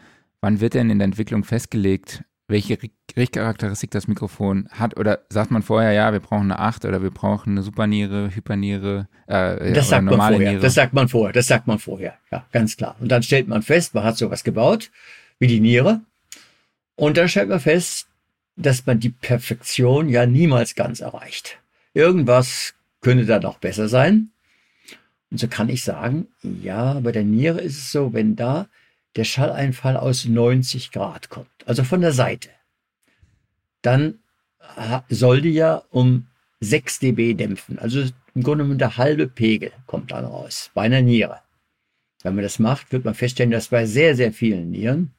wann 0.41 0.59
wird 0.59 0.75
denn 0.75 0.89
in 0.89 0.99
der 0.99 1.05
Entwicklung 1.05 1.43
festgelegt, 1.43 2.23
welche 2.47 2.77
Richtcharakteristik 3.17 3.89
das 3.91 4.07
Mikrofon 4.07 4.69
hat? 4.71 4.97
Oder 4.97 5.21
sagt 5.29 5.49
man 5.49 5.63
vorher, 5.63 5.93
ja, 5.93 6.13
wir 6.13 6.19
brauchen 6.19 6.51
eine 6.51 6.59
8 6.59 6.85
oder 6.85 7.01
wir 7.01 7.09
brauchen 7.09 7.51
eine 7.53 7.63
Superniere, 7.63 8.35
Hyperniere, 8.35 9.07
äh, 9.27 9.73
das 9.73 9.89
sagt 9.89 10.05
man 10.05 10.15
vorher. 10.15 10.51
Niere. 10.51 10.61
Das 10.61 10.75
sagt 10.75 10.93
man 10.93 11.07
vorher, 11.07 11.33
das 11.33 11.47
sagt 11.47 11.65
man 11.65 11.79
vorher, 11.79 12.15
ja, 12.31 12.45
ganz 12.51 12.77
klar. 12.77 12.95
Und 12.99 13.09
dann 13.11 13.23
stellt 13.23 13.47
man 13.47 13.63
fest, 13.63 13.95
man 13.95 14.03
hat 14.03 14.17
sowas 14.17 14.43
gebaut, 14.43 14.91
wie 15.39 15.47
die 15.47 15.59
Niere. 15.59 16.01
Und 16.95 17.17
dann 17.17 17.27
stellt 17.27 17.49
man 17.49 17.59
fest, 17.59 18.07
dass 18.55 18.85
man 18.85 18.99
die 18.99 19.09
Perfektion 19.09 20.07
ja 20.07 20.25
niemals 20.25 20.75
ganz 20.75 20.99
erreicht. 21.01 21.57
Irgendwas 21.93 22.73
könnte 23.01 23.25
da 23.25 23.39
noch 23.39 23.57
besser 23.57 23.89
sein. 23.89 24.29
Und 25.35 25.39
so 25.39 25.49
kann 25.49 25.67
ich 25.67 25.83
sagen, 25.83 26.29
ja, 26.63 26.97
bei 27.01 27.11
der 27.11 27.25
Niere 27.25 27.59
ist 27.59 27.77
es 27.77 27.91
so, 27.91 28.13
wenn 28.13 28.37
da 28.37 28.69
der 29.17 29.25
Schalleinfall 29.25 29.97
aus 29.97 30.23
90 30.23 30.93
Grad 30.93 31.29
kommt, 31.29 31.49
also 31.65 31.83
von 31.83 31.99
der 31.99 32.13
Seite, 32.13 32.51
dann 33.81 34.19
soll 35.09 35.41
die 35.41 35.49
ja 35.49 35.83
um 35.89 36.27
6 36.61 36.99
dB 36.99 37.33
dämpfen. 37.33 37.79
Also 37.79 37.99
im 38.33 38.43
Grunde 38.43 38.63
genommen 38.63 38.79
der 38.79 38.95
halbe 38.95 39.27
Pegel 39.27 39.73
kommt 39.87 40.11
dann 40.11 40.23
raus 40.23 40.71
bei 40.73 40.83
einer 40.83 41.01
Niere. 41.01 41.41
Wenn 42.23 42.35
man 42.35 42.43
das 42.45 42.57
macht, 42.57 42.93
wird 42.93 43.03
man 43.03 43.13
feststellen, 43.13 43.51
dass 43.51 43.67
bei 43.67 43.85
sehr, 43.85 44.15
sehr 44.15 44.31
vielen 44.31 44.71
Nieren 44.71 45.11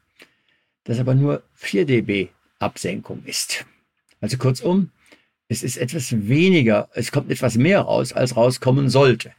das 0.85 0.99
aber 0.99 1.15
nur 1.15 1.43
4 1.57 1.85
dB 1.85 2.31
Absenkung 2.59 3.23
ist. 3.27 3.67
Also 4.23 4.39
kurzum, 4.39 4.93
es 5.49 5.63
ist 5.63 5.77
etwas 5.77 6.27
weniger, 6.27 6.89
es 6.95 7.13
kommt 7.13 7.31
etwas 7.31 7.57
mehr 7.57 7.83
raus, 7.83 8.15
als 8.15 8.35
rauskommen 8.35 8.89
sollte. 8.89 9.35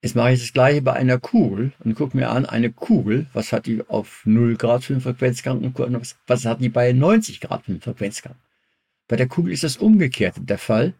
Jetzt 0.00 0.14
mache 0.14 0.32
ich 0.32 0.40
das 0.40 0.52
gleiche 0.52 0.80
bei 0.80 0.92
einer 0.92 1.18
Kugel 1.18 1.72
und 1.80 1.96
gucke 1.96 2.16
mir 2.16 2.30
an, 2.30 2.46
eine 2.46 2.70
Kugel, 2.70 3.26
was 3.32 3.52
hat 3.52 3.66
die 3.66 3.82
auf 3.88 4.22
0 4.24 4.56
Grad 4.56 4.84
für 4.84 4.92
einen 4.92 5.02
Frequenzgang 5.02 5.58
und 5.58 5.76
was, 5.76 6.16
was 6.26 6.44
hat 6.44 6.60
die 6.60 6.68
bei 6.68 6.92
90 6.92 7.40
Grad 7.40 7.64
für 7.64 7.72
einen 7.72 7.80
Frequenzgang. 7.80 8.36
Bei 9.08 9.16
der 9.16 9.26
Kugel 9.26 9.52
ist 9.52 9.64
das 9.64 9.76
umgekehrt 9.76 10.36
der 10.38 10.58
Fall. 10.58 10.94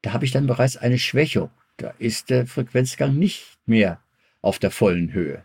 Da 0.00 0.14
habe 0.14 0.24
ich 0.24 0.30
dann 0.30 0.46
bereits 0.46 0.76
eine 0.78 0.98
Schwächung. 0.98 1.50
Da 1.76 1.92
ist 1.98 2.30
der 2.30 2.46
Frequenzgang 2.46 3.14
nicht 3.18 3.58
mehr 3.66 4.00
auf 4.40 4.58
der 4.58 4.70
vollen 4.70 5.12
Höhe. 5.12 5.42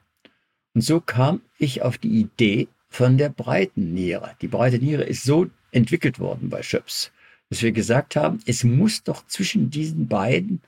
Und 0.73 0.81
so 0.81 1.01
kam 1.01 1.41
ich 1.57 1.81
auf 1.81 1.97
die 1.97 2.19
Idee 2.19 2.69
von 2.87 3.17
der 3.17 3.29
breiten 3.29 3.93
Niere. 3.93 4.35
Die 4.41 4.47
breite 4.47 4.79
Niere 4.79 5.03
ist 5.03 5.23
so 5.23 5.49
entwickelt 5.71 6.19
worden 6.19 6.49
bei 6.49 6.63
Schöps, 6.63 7.11
dass 7.49 7.61
wir 7.61 7.71
gesagt 7.71 8.15
haben, 8.15 8.39
es 8.45 8.63
muss 8.63 9.03
doch 9.03 9.25
zwischen 9.27 9.69
diesen 9.69 10.07
beiden 10.07 10.61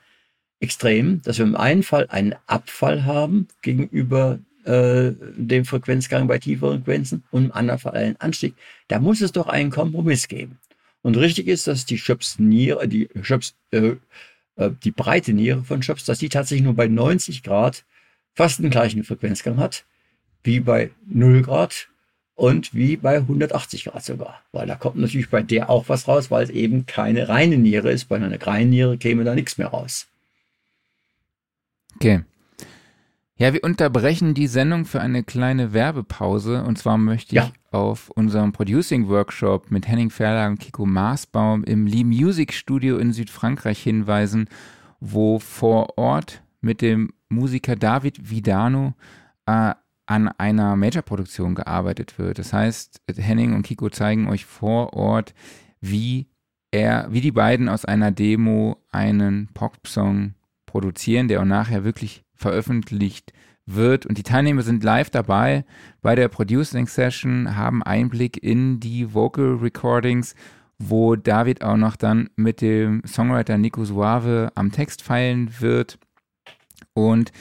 Extremen, 0.62 1.20
dass 1.24 1.38
wir 1.38 1.44
im 1.44 1.56
einen 1.56 1.82
Fall 1.82 2.06
einen 2.08 2.34
Abfall 2.46 3.04
haben 3.04 3.48
gegenüber 3.62 4.38
äh, 4.64 5.10
dem 5.36 5.64
Frequenzgang 5.64 6.28
bei 6.28 6.38
tieferen 6.38 6.84
Frequenzen 6.84 7.24
und 7.32 7.46
im 7.46 7.52
anderen 7.52 7.80
Fall 7.80 7.94
einen 7.94 8.16
Anstieg. 8.20 8.54
Da 8.86 9.00
muss 9.00 9.20
es 9.20 9.32
doch 9.32 9.48
einen 9.48 9.70
Kompromiss 9.70 10.28
geben. 10.28 10.58
Und 11.02 11.16
richtig 11.16 11.48
ist, 11.48 11.66
dass 11.66 11.84
die 11.84 11.98
Schöps 11.98 12.38
Niere, 12.38 12.86
die 12.86 13.08
Schöps, 13.22 13.56
äh, 13.72 13.96
äh, 14.54 14.70
die 14.84 14.92
breite 14.92 15.32
Niere 15.32 15.64
von 15.64 15.82
Schöps, 15.82 16.04
dass 16.04 16.20
die 16.20 16.28
tatsächlich 16.28 16.64
nur 16.64 16.76
bei 16.76 16.86
90 16.86 17.42
Grad 17.42 17.84
fast 18.34 18.60
den 18.60 18.70
gleichen 18.70 19.02
Frequenzgang 19.02 19.56
hat, 19.56 19.84
wie 20.44 20.60
bei 20.60 20.92
0 21.06 21.42
Grad 21.42 21.88
und 22.36 22.72
wie 22.72 22.96
bei 22.96 23.16
180 23.16 23.86
Grad 23.86 24.04
sogar. 24.04 24.42
Weil 24.52 24.68
da 24.68 24.76
kommt 24.76 24.96
natürlich 24.96 25.28
bei 25.28 25.42
der 25.42 25.70
auch 25.70 25.88
was 25.88 26.06
raus, 26.06 26.30
weil 26.30 26.44
es 26.44 26.50
eben 26.50 26.86
keine 26.86 27.28
reine 27.28 27.58
Niere 27.58 27.90
ist. 27.90 28.04
Bei 28.04 28.14
einer 28.14 28.40
reinen 28.40 28.70
Niere 28.70 28.96
käme 28.96 29.24
da 29.24 29.34
nichts 29.34 29.58
mehr 29.58 29.68
raus. 29.68 30.06
Okay. 31.96 32.24
Ja, 33.36 33.52
wir 33.52 33.64
unterbrechen 33.64 34.34
die 34.34 34.46
Sendung 34.46 34.84
für 34.84 35.00
eine 35.00 35.24
kleine 35.24 35.72
Werbepause. 35.72 36.62
Und 36.62 36.78
zwar 36.78 36.96
möchte 36.96 37.34
ich 37.34 37.52
auf 37.72 38.10
unserem 38.10 38.52
Producing 38.52 39.08
Workshop 39.08 39.70
mit 39.70 39.88
Henning 39.88 40.10
Ferler 40.10 40.48
und 40.48 40.60
Kiko 40.60 40.86
Maasbaum 40.86 41.64
im 41.64 41.86
Lee 41.86 42.04
Music 42.04 42.52
Studio 42.52 42.98
in 42.98 43.12
Südfrankreich 43.12 43.82
hinweisen, 43.82 44.48
wo 45.00 45.38
vor 45.38 45.98
Ort 45.98 46.42
mit 46.60 46.82
dem 46.82 47.12
Musiker 47.28 47.74
David 47.74 48.30
Vidano 48.30 48.94
äh, 49.46 49.74
an 50.06 50.28
einer 50.28 50.76
Major-Produktion 50.76 51.54
gearbeitet 51.54 52.18
wird. 52.18 52.38
Das 52.38 52.52
heißt, 52.52 53.02
Henning 53.16 53.54
und 53.54 53.62
Kiko 53.62 53.88
zeigen 53.88 54.28
euch 54.28 54.44
vor 54.44 54.92
Ort, 54.92 55.34
wie 55.80 56.28
er, 56.70 57.08
wie 57.10 57.20
die 57.20 57.32
beiden 57.32 57.68
aus 57.68 57.84
einer 57.84 58.10
Demo 58.10 58.76
einen 58.90 59.48
Pop-Song 59.54 60.34
produzieren, 60.72 61.28
der 61.28 61.40
auch 61.42 61.44
nachher 61.44 61.84
wirklich 61.84 62.24
veröffentlicht 62.34 63.34
wird. 63.66 64.06
Und 64.06 64.16
die 64.16 64.22
Teilnehmer 64.22 64.62
sind 64.62 64.82
live 64.82 65.10
dabei 65.10 65.66
bei 66.00 66.14
der 66.14 66.28
Producing 66.28 66.86
Session, 66.86 67.56
haben 67.56 67.82
Einblick 67.82 68.42
in 68.42 68.80
die 68.80 69.12
Vocal 69.12 69.58
Recordings, 69.60 70.34
wo 70.78 71.14
David 71.14 71.62
auch 71.62 71.76
noch 71.76 71.94
dann 71.94 72.30
mit 72.36 72.62
dem 72.62 73.02
Songwriter 73.06 73.58
Nico 73.58 73.84
Suave 73.84 74.50
am 74.54 74.72
Text 74.72 75.02
feilen 75.02 75.60
wird. 75.60 75.98
Und 76.94 77.32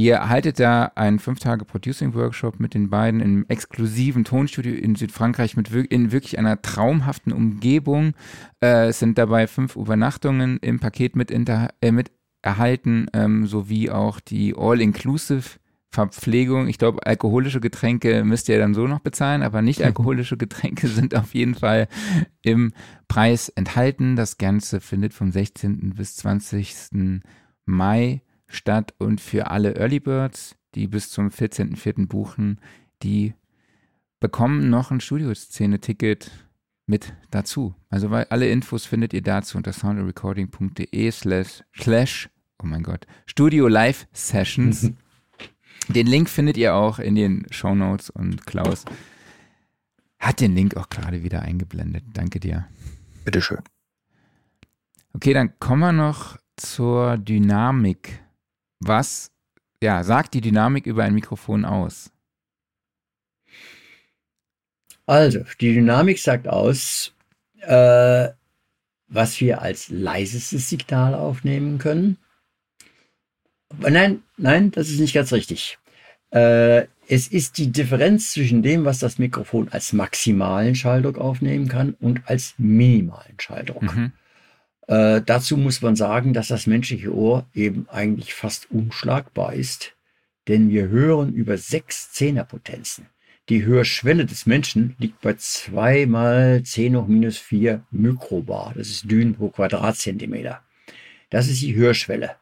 Ihr 0.00 0.14
erhaltet 0.14 0.58
da 0.58 0.92
einen 0.94 1.18
fünf 1.18 1.40
Tage 1.40 1.66
Producing 1.66 2.14
Workshop 2.14 2.58
mit 2.58 2.72
den 2.72 2.88
beiden 2.88 3.20
im 3.20 3.44
exklusiven 3.48 4.24
Tonstudio 4.24 4.72
in 4.72 4.94
Südfrankreich 4.94 5.58
mit 5.58 5.70
in 5.70 6.10
wirklich 6.10 6.38
einer 6.38 6.62
traumhaften 6.62 7.34
Umgebung. 7.34 8.14
Äh, 8.62 8.86
es 8.86 8.98
sind 8.98 9.18
dabei 9.18 9.46
fünf 9.46 9.76
Übernachtungen 9.76 10.56
im 10.62 10.80
Paket 10.80 11.16
mit, 11.16 11.30
inter, 11.30 11.68
äh, 11.82 11.92
mit 11.92 12.10
erhalten, 12.42 13.06
ähm, 13.12 13.46
sowie 13.46 13.90
auch 13.90 14.20
die 14.20 14.54
All-Inclusive 14.56 15.58
Verpflegung. 15.92 16.68
Ich 16.68 16.78
glaube, 16.78 17.04
alkoholische 17.04 17.60
Getränke 17.60 18.22
müsst 18.22 18.48
ihr 18.48 18.58
dann 18.58 18.74
so 18.74 18.86
noch 18.86 19.00
bezahlen, 19.00 19.42
aber 19.42 19.60
nicht 19.60 19.82
alkoholische 19.84 20.36
Getränke 20.36 20.88
sind 20.88 21.14
auf 21.16 21.34
jeden 21.34 21.56
Fall 21.56 21.88
im 22.42 22.72
Preis 23.08 23.48
enthalten. 23.48 24.14
Das 24.14 24.38
Ganze 24.38 24.80
findet 24.80 25.12
vom 25.14 25.32
16. 25.32 25.94
bis 25.96 26.16
20. 26.16 27.22
Mai 27.66 28.22
statt 28.46 28.94
und 28.98 29.20
für 29.20 29.50
alle 29.50 29.74
Early 29.74 30.00
Birds, 30.00 30.56
die 30.74 30.86
bis 30.86 31.10
zum 31.10 31.28
14.04. 31.28 32.06
buchen, 32.06 32.60
die 33.02 33.34
bekommen 34.20 34.70
noch 34.70 34.90
ein 34.90 35.00
Studioszene-Ticket 35.00 36.30
mit 36.90 37.14
dazu. 37.30 37.74
Also 37.88 38.10
weil 38.10 38.26
alle 38.28 38.50
Infos 38.50 38.84
findet 38.84 39.14
ihr 39.14 39.22
dazu 39.22 39.56
unter 39.56 39.72
soundrecording.de 39.72 41.10
slash 41.10 41.62
slash, 41.80 42.28
oh 42.62 42.66
mein 42.66 42.82
Gott, 42.82 43.06
Studio 43.24 43.68
Live 43.68 44.06
Sessions. 44.12 44.90
den 45.88 46.06
Link 46.06 46.28
findet 46.28 46.58
ihr 46.58 46.74
auch 46.74 46.98
in 46.98 47.14
den 47.14 47.46
Show 47.50 47.74
Notes 47.74 48.10
und 48.10 48.46
Klaus 48.46 48.84
hat 50.18 50.40
den 50.40 50.54
Link 50.54 50.76
auch 50.76 50.90
gerade 50.90 51.22
wieder 51.22 51.40
eingeblendet. 51.40 52.04
Danke 52.12 52.40
dir. 52.40 52.68
Bitteschön. 53.24 53.62
Okay, 55.14 55.32
dann 55.32 55.58
kommen 55.58 55.80
wir 55.80 55.92
noch 55.92 56.36
zur 56.56 57.16
Dynamik. 57.16 58.22
Was 58.80 59.32
ja, 59.82 60.04
sagt 60.04 60.34
die 60.34 60.42
Dynamik 60.42 60.86
über 60.86 61.04
ein 61.04 61.14
Mikrofon 61.14 61.64
aus? 61.64 62.12
Also, 65.10 65.40
die 65.60 65.74
Dynamik 65.74 66.20
sagt 66.20 66.46
aus, 66.46 67.12
äh, 67.62 68.28
was 69.08 69.40
wir 69.40 69.60
als 69.60 69.88
leisestes 69.88 70.68
Signal 70.68 71.16
aufnehmen 71.16 71.78
können. 71.78 72.16
Nein, 73.76 74.22
nein, 74.36 74.70
das 74.70 74.88
ist 74.88 75.00
nicht 75.00 75.12
ganz 75.12 75.32
richtig. 75.32 75.78
Äh, 76.30 76.86
es 77.08 77.26
ist 77.26 77.58
die 77.58 77.72
Differenz 77.72 78.30
zwischen 78.30 78.62
dem, 78.62 78.84
was 78.84 79.00
das 79.00 79.18
Mikrofon 79.18 79.68
als 79.70 79.92
maximalen 79.92 80.76
Schalldruck 80.76 81.18
aufnehmen 81.18 81.66
kann 81.66 81.96
und 81.98 82.20
als 82.26 82.54
minimalen 82.56 83.34
Schalldruck. 83.40 83.82
Mhm. 83.82 84.12
Äh, 84.86 85.22
dazu 85.26 85.56
muss 85.56 85.82
man 85.82 85.96
sagen, 85.96 86.34
dass 86.34 86.46
das 86.46 86.68
menschliche 86.68 87.12
Ohr 87.12 87.46
eben 87.52 87.88
eigentlich 87.88 88.32
fast 88.32 88.70
unschlagbar 88.70 89.54
ist, 89.54 89.96
denn 90.46 90.70
wir 90.70 90.86
hören 90.86 91.32
über 91.32 91.58
sechs 91.58 92.12
Zehnerpotenzen. 92.12 93.06
Die 93.50 93.64
Hörschwelle 93.64 94.26
des 94.26 94.46
Menschen 94.46 94.94
liegt 95.00 95.22
bei 95.22 95.34
2 95.34 96.06
mal 96.06 96.62
10 96.62 96.96
hoch 96.96 97.08
minus 97.08 97.36
4 97.36 97.84
Mikrobar. 97.90 98.72
Das 98.76 98.88
ist 98.88 99.10
Dünen 99.10 99.34
pro 99.34 99.48
Quadratzentimeter. 99.48 100.62
Das 101.30 101.48
ist 101.48 101.60
die 101.60 101.74
Hörschwelle. 101.74 102.36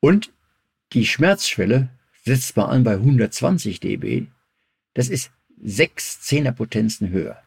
Und 0.00 0.32
die 0.94 1.04
Schmerzschwelle 1.04 1.90
setzt 2.24 2.56
man 2.56 2.70
an 2.70 2.84
bei 2.84 2.94
120 2.94 3.80
dB. 3.80 4.28
Das 4.94 5.10
ist 5.10 5.30
sechs 5.62 6.22
Zehnerpotenzen 6.22 7.10
höher. 7.10 7.42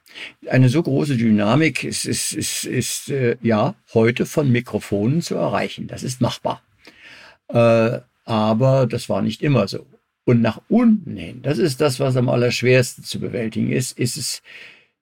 Eine 0.48 0.70
so 0.70 0.84
große 0.84 1.18
Dynamik 1.18 1.84
ist, 1.84 2.06
ist, 2.06 2.32
ist, 2.32 2.66
ist 2.66 3.10
äh, 3.10 3.38
ja 3.42 3.74
heute 3.96 4.28
von 4.28 4.52
Mikrofonen 4.52 5.24
zu 5.24 5.34
erreichen. 5.34 5.88
Das 5.88 6.04
ist 6.04 6.22
machbar. 6.22 6.62
Äh, 7.48 8.02
aber 8.26 8.86
das 8.86 9.10
war 9.10 9.24
nicht 9.24 9.42
immer 9.42 9.68
so. 9.68 9.88
Und 10.24 10.42
nach 10.42 10.62
unten 10.70 11.18
hin, 11.18 11.42
das 11.42 11.58
ist 11.58 11.82
das, 11.82 12.00
was 12.00 12.16
am 12.16 12.30
allerschwersten 12.30 13.04
zu 13.04 13.20
bewältigen 13.20 13.72
ist, 13.72 13.98
ist 13.98 14.18
es 14.18 14.42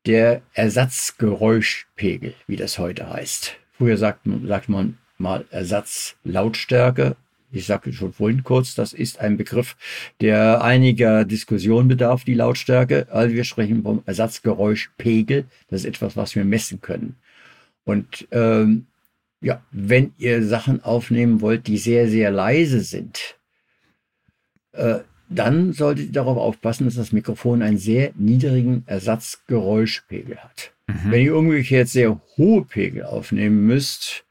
der 0.05 0.41
Ersatzgeräuschpegel, 0.53 2.33
wie 2.47 2.55
das 2.55 2.79
heute 2.79 3.09
heißt. 3.09 3.57
Früher 3.73 3.97
sagt, 3.97 4.27
sagt 4.45 4.69
man 4.69 4.97
mal 5.17 5.45
Ersatzlautstärke 5.51 7.17
ich 7.51 7.65
sagte 7.65 7.91
schon 7.93 8.13
vorhin 8.13 8.43
kurz, 8.43 8.75
das 8.75 8.93
ist 8.93 9.19
ein 9.19 9.37
Begriff, 9.37 9.75
der 10.21 10.63
einiger 10.63 11.25
Diskussion 11.25 11.87
bedarf, 11.87 12.23
die 12.23 12.35
Lautstärke. 12.35 13.07
Also 13.09 13.33
wir 13.33 13.43
sprechen 13.43 13.81
vom 13.81 14.03
Ersatzgeräuschpegel. 14.05 15.45
Das 15.67 15.81
ist 15.81 15.87
etwas, 15.87 16.15
was 16.15 16.35
wir 16.35 16.45
messen 16.45 16.81
können. 16.81 17.15
Und 17.85 18.27
ähm, 18.31 18.85
ja, 19.41 19.63
wenn 19.71 20.13
ihr 20.17 20.45
Sachen 20.45 20.83
aufnehmen 20.83 21.41
wollt, 21.41 21.65
die 21.65 21.77
sehr, 21.77 22.07
sehr 22.07 22.29
leise 22.29 22.81
sind, 22.81 23.38
dann 25.29 25.73
solltet 25.73 26.07
ihr 26.07 26.11
darauf 26.11 26.37
aufpassen, 26.37 26.85
dass 26.85 26.95
das 26.95 27.11
Mikrofon 27.11 27.61
einen 27.61 27.77
sehr 27.77 28.11
niedrigen 28.15 28.83
Ersatzgeräuschpegel 28.87 30.37
hat. 30.37 30.73
Mhm. 30.87 31.11
Wenn 31.11 31.21
ihr 31.21 31.35
umgekehrt 31.35 31.87
sehr 31.87 32.19
hohe 32.35 32.65
Pegel 32.65 33.03
aufnehmen 33.03 33.65
müsst, 33.65 34.25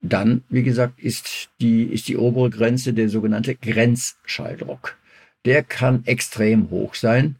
dann, 0.00 0.42
wie 0.48 0.62
gesagt, 0.62 0.98
ist 0.98 1.50
die, 1.60 1.84
ist 1.84 2.08
die 2.08 2.16
obere 2.16 2.50
Grenze 2.50 2.92
der 2.92 3.08
sogenannte 3.08 3.54
Grenzschalldruck. 3.54 4.96
Der 5.44 5.62
kann 5.62 6.02
extrem 6.06 6.70
hoch 6.70 6.94
sein 6.94 7.36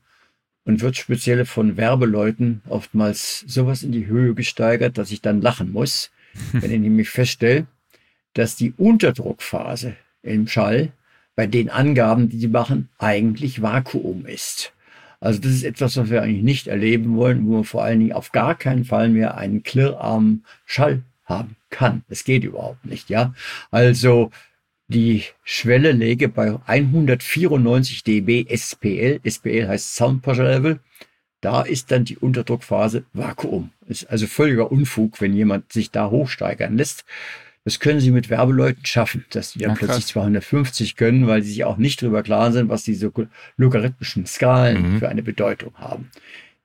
und 0.65 0.81
wird 0.81 0.97
speziell 0.97 1.45
von 1.45 1.77
Werbeleuten 1.77 2.63
oftmals 2.69 3.41
sowas 3.49 3.83
in 3.83 3.91
die 3.91 4.07
Höhe 4.07 4.35
gesteigert, 4.35 4.99
dass 4.99 5.11
ich 5.11 5.23
dann 5.23 5.41
lachen 5.41 5.73
muss, 5.73 6.11
wenn 6.53 6.71
ich 6.71 6.81
nämlich 6.81 7.09
feststelle, 7.09 7.67
dass 8.35 8.57
die 8.57 8.73
Unterdruckphase 8.77 9.97
im 10.23 10.47
Schall 10.47 10.93
bei 11.35 11.47
den 11.47 11.71
Angaben, 11.71 12.29
die 12.29 12.39
sie 12.39 12.49
machen, 12.49 12.89
eigentlich 12.99 13.63
Vakuum 13.63 14.27
ist. 14.27 14.73
Also 15.21 15.41
das 15.41 15.53
ist 15.53 15.63
etwas, 15.63 15.97
was 15.97 16.11
wir 16.11 16.23
eigentlich 16.23 16.43
nicht 16.43 16.67
erleben 16.67 17.17
wollen, 17.17 17.47
wo 17.47 17.59
wir 17.59 17.65
vor 17.65 17.85
allen 17.85 18.01
Dingen 18.01 18.13
auf 18.13 18.33
gar 18.33 18.57
keinen 18.57 18.85
Fall 18.85 19.09
mehr 19.09 19.37
einen 19.37 19.63
klirrarmen 19.63 20.45
Schall 20.67 21.03
haben 21.25 21.57
kann. 21.71 22.03
Es 22.09 22.25
geht 22.25 22.45
überhaupt 22.45 22.85
nicht, 22.85 23.09
ja. 23.09 23.33
Also 23.71 24.31
die 24.89 25.23
Schwelle 25.45 25.93
läge 25.93 26.29
bei 26.29 26.59
194 26.67 28.03
dB 28.05 28.47
SPL. 28.55 29.21
SPL 29.25 29.69
heißt 29.69 29.95
Sound 29.95 30.23
Pressure 30.23 30.49
Level. 30.49 30.81
Da 31.41 31.63
ist 31.63 31.91
dann 31.91 32.05
die 32.05 32.19
Unterdruckphase 32.19 33.05
Vakuum. 33.13 33.71
Ist 33.87 34.11
also 34.11 34.27
völliger 34.27 34.71
Unfug, 34.71 35.21
wenn 35.21 35.35
jemand 35.35 35.73
sich 35.73 35.91
da 35.91 36.11
hochsteigern 36.11 36.77
lässt. 36.77 37.05
Das 37.65 37.79
können 37.79 38.01
sie 38.01 38.11
mit 38.11 38.29
Werbeleuten 38.29 38.85
schaffen, 38.85 39.25
dass 39.31 39.53
die 39.53 39.61
dann 39.61 39.71
ja, 39.71 39.77
plötzlich 39.77 40.07
250 40.07 40.97
können, 40.97 41.29
weil 41.29 41.43
sie 41.43 41.51
sich 41.51 41.65
auch 41.65 41.77
nicht 41.77 42.03
darüber 42.03 42.23
klar 42.23 42.51
sind, 42.51 42.69
was 42.69 42.83
diese 42.83 43.13
logarithmischen 43.57 44.27
Skalen 44.27 44.95
mhm. 44.95 44.99
für 44.99 45.09
eine 45.09 45.23
Bedeutung 45.23 45.73
haben. 45.77 46.11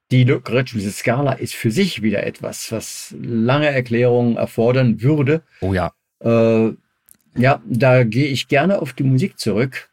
Die 0.09 0.23
logarithmische 0.23 0.89
Skala 0.89 1.33
ist 1.33 1.53
für 1.53 1.69
sich 1.69 2.01
wieder 2.01 2.25
etwas, 2.25 2.71
was 2.71 3.13
lange 3.21 3.67
Erklärungen 3.67 4.37
erfordern 4.37 5.01
würde. 5.01 5.43
Oh 5.61 5.73
ja. 5.73 5.93
Äh, 6.19 6.73
ja, 7.35 7.61
da 7.65 8.03
gehe 8.03 8.27
ich 8.27 8.47
gerne 8.47 8.81
auf 8.81 8.93
die 8.93 9.03
Musik 9.03 9.37
zurück. 9.37 9.89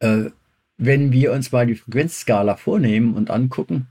Äh, 0.00 0.30
wenn 0.78 1.12
wir 1.12 1.32
uns 1.32 1.52
mal 1.52 1.66
die 1.66 1.76
Frequenzskala 1.76 2.56
vornehmen 2.56 3.14
und 3.14 3.30
angucken, 3.30 3.86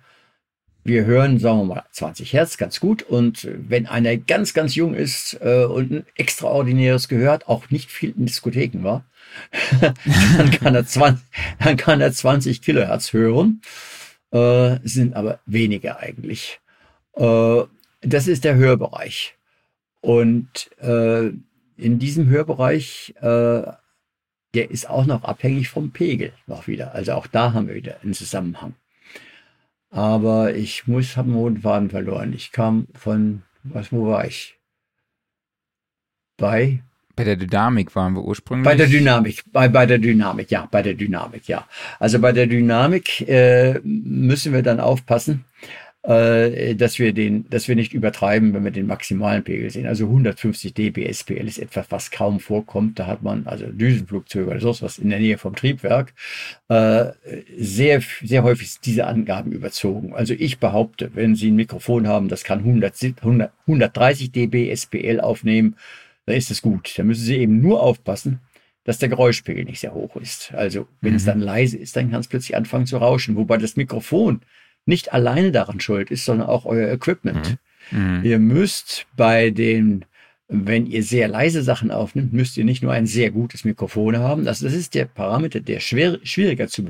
wir 0.84 1.06
hören, 1.06 1.40
sagen 1.40 1.60
wir 1.60 1.66
mal, 1.66 1.84
20 1.92 2.34
Hertz 2.34 2.58
ganz 2.58 2.80
gut. 2.80 3.04
Und 3.04 3.48
wenn 3.52 3.86
einer 3.86 4.18
ganz, 4.18 4.54
ganz 4.54 4.76
jung 4.76 4.94
ist 4.94 5.38
äh, 5.42 5.66
und 5.66 5.92
ein 5.92 6.06
extraordinäres 6.16 7.08
gehört, 7.08 7.48
auch 7.48 7.70
nicht 7.70 7.92
viel 7.92 8.14
in 8.18 8.26
Diskotheken 8.26 8.84
war, 8.84 9.06
dann, 9.82 10.52
kann 10.52 10.74
er 10.74 10.86
20, 10.86 11.24
dann 11.60 11.78
kann 11.78 12.02
er 12.02 12.12
20 12.12 12.62
Kilohertz 12.62 13.14
hören 13.14 13.62
äh, 14.32 14.78
sind 14.84 15.16
aber 15.16 15.40
weniger 15.46 16.00
eigentlich. 16.00 16.60
Äh, 17.16 17.64
das 18.02 18.28
ist 18.28 18.44
der 18.44 18.56
Hörbereich. 18.56 19.36
Und 20.02 20.72
äh, 20.80 21.32
in 21.78 22.00
diesem 22.00 22.28
Hörbereich, 22.28 23.14
äh, 23.18 23.64
der 24.54 24.72
ist 24.72 24.90
auch 24.90 25.06
noch 25.06 25.24
abhängig 25.24 25.70
vom 25.70 25.92
Pegel 25.92 26.34
noch 26.48 26.68
wieder. 26.68 26.94
Also 26.94 27.14
auch 27.14 27.28
da 27.28 27.54
haben 27.54 27.68
wir 27.68 27.76
wieder 27.76 28.02
einen 28.02 28.14
Zusammenhang. 28.14 28.76
Aber 29.92 30.56
ich 30.56 30.88
muss, 30.88 31.18
habe 31.18 31.32
einen 31.32 31.62
Faden 31.62 31.90
verloren. 31.90 32.34
Ich 32.34 32.52
kam 32.52 32.88
von, 32.94 33.44
was, 33.64 33.92
wo 33.92 34.08
war 34.08 34.26
ich? 34.26 34.58
Bei 36.38 36.82
bei 37.20 37.26
der 37.26 37.36
Dynamik 37.36 37.94
waren 37.98 38.14
wir 38.14 38.24
ursprünglich. 38.24 38.64
Bei 38.64 38.76
der 38.76 38.88
Dynamik, 38.88 39.44
bei, 39.52 39.68
bei 39.68 39.86
der 39.86 39.98
Dynamik, 39.98 40.52
ja, 40.52 40.70
bei 40.72 40.82
der 40.82 40.94
Dynamik, 40.94 41.50
ja. 41.50 41.68
Also 42.00 42.18
bei 42.18 42.32
der 42.32 42.48
Dynamik 42.48 43.28
äh, 43.28 43.82
müssen 43.84 44.54
wir 44.54 44.64
dann 44.64 44.80
aufpassen, 44.80 45.44
äh, 46.04 46.76
dass 46.76 46.98
wir 46.98 47.12
den, 47.14 47.50
dass 47.50 47.68
wir 47.68 47.76
nicht 47.76 47.94
übertreiben, 47.94 48.54
wenn 48.54 48.64
wir 48.64 48.72
den 48.72 48.88
maximalen 48.88 49.44
Pegel 49.44 49.70
sehen. 49.70 49.86
Also 49.86 50.06
150 50.06 50.74
dB 50.74 51.12
SPL 51.12 51.48
ist 51.48 51.60
etwas, 51.60 51.88
was 51.90 52.10
kaum 52.10 52.40
vorkommt. 52.40 53.00
Da 53.00 53.08
hat 53.08 53.22
man 53.22 53.46
also 53.48 53.66
Düsenflugzeuge 53.66 54.50
oder 54.50 54.62
sowas 54.62 54.98
in 54.98 55.10
der 55.10 55.20
Nähe 55.20 55.38
vom 55.38 55.56
Triebwerk. 55.56 56.14
Äh, 56.70 57.08
sehr, 57.58 58.02
sehr 58.24 58.44
häufig 58.44 58.80
diese 58.80 59.08
Angaben 59.08 59.52
überzogen. 59.52 60.14
Also 60.14 60.34
ich 60.34 60.60
behaupte, 60.60 61.12
wenn 61.16 61.36
Sie 61.36 61.52
ein 61.52 61.56
Mikrofon 61.56 62.08
haben, 62.08 62.30
das 62.30 62.44
kann 62.44 62.60
100, 62.60 62.96
100 63.22 63.52
130 63.68 64.32
dB 64.32 64.74
SPL 64.76 65.20
aufnehmen, 65.20 65.76
da 66.26 66.34
ist 66.34 66.50
es 66.50 66.62
gut. 66.62 66.94
Da 66.98 67.04
müssen 67.04 67.24
Sie 67.24 67.38
eben 67.38 67.60
nur 67.60 67.84
aufpassen, 67.84 68.40
dass 68.86 69.00
der 69.00 69.10
Geräuschpegel 69.10 69.66
nicht 69.66 69.82
sehr 69.82 69.94
hoch 69.94 70.16
ist. 70.16 70.54
Also 70.54 70.88
wenn 71.02 71.12
mhm. 71.12 71.18
es 71.18 71.26
dann 71.26 71.42
leise 71.42 71.78
ist, 71.78 71.96
dann 71.96 72.10
kann 72.10 72.22
es 72.22 72.28
plötzlich 72.28 72.56
anfangen 72.56 72.86
zu 72.86 72.98
rauschen. 72.98 73.36
Wobei 73.36 73.58
das 73.58 73.76
Mikrofon 73.76 74.42
nicht 74.90 75.14
alleine 75.14 75.52
daran 75.52 75.80
schuld 75.80 76.12
ist, 76.12 76.26
sondern 76.26 76.50
auch 76.50 76.66
euer 76.66 76.92
Equipment. 76.92 77.58
Mhm. 77.92 78.18
Mhm. 78.18 78.26
Ihr 78.26 78.40
müsst 78.40 79.08
bei 79.16 79.50
den, 79.50 80.04
wenn 80.50 80.86
ihr 80.86 81.04
sehr 81.04 81.28
leise 81.28 81.64
Sachen 81.64 81.92
aufnimmt, 81.92 82.34
müsst 82.34 82.58
ihr 82.58 82.66
nicht 82.66 82.84
nur 82.84 82.92
ein 82.92 83.08
sehr 83.08 83.32
gutes 83.32 83.64
Mikrofon 83.64 84.18
haben. 84.18 84.44
Das, 84.44 84.60
das 84.60 84.74
ist 84.74 84.94
der 84.94 85.06
Parameter, 85.06 85.62
der 85.62 85.80
schwer, 85.80 86.20
schwieriger 86.24 86.68
zu, 86.68 86.84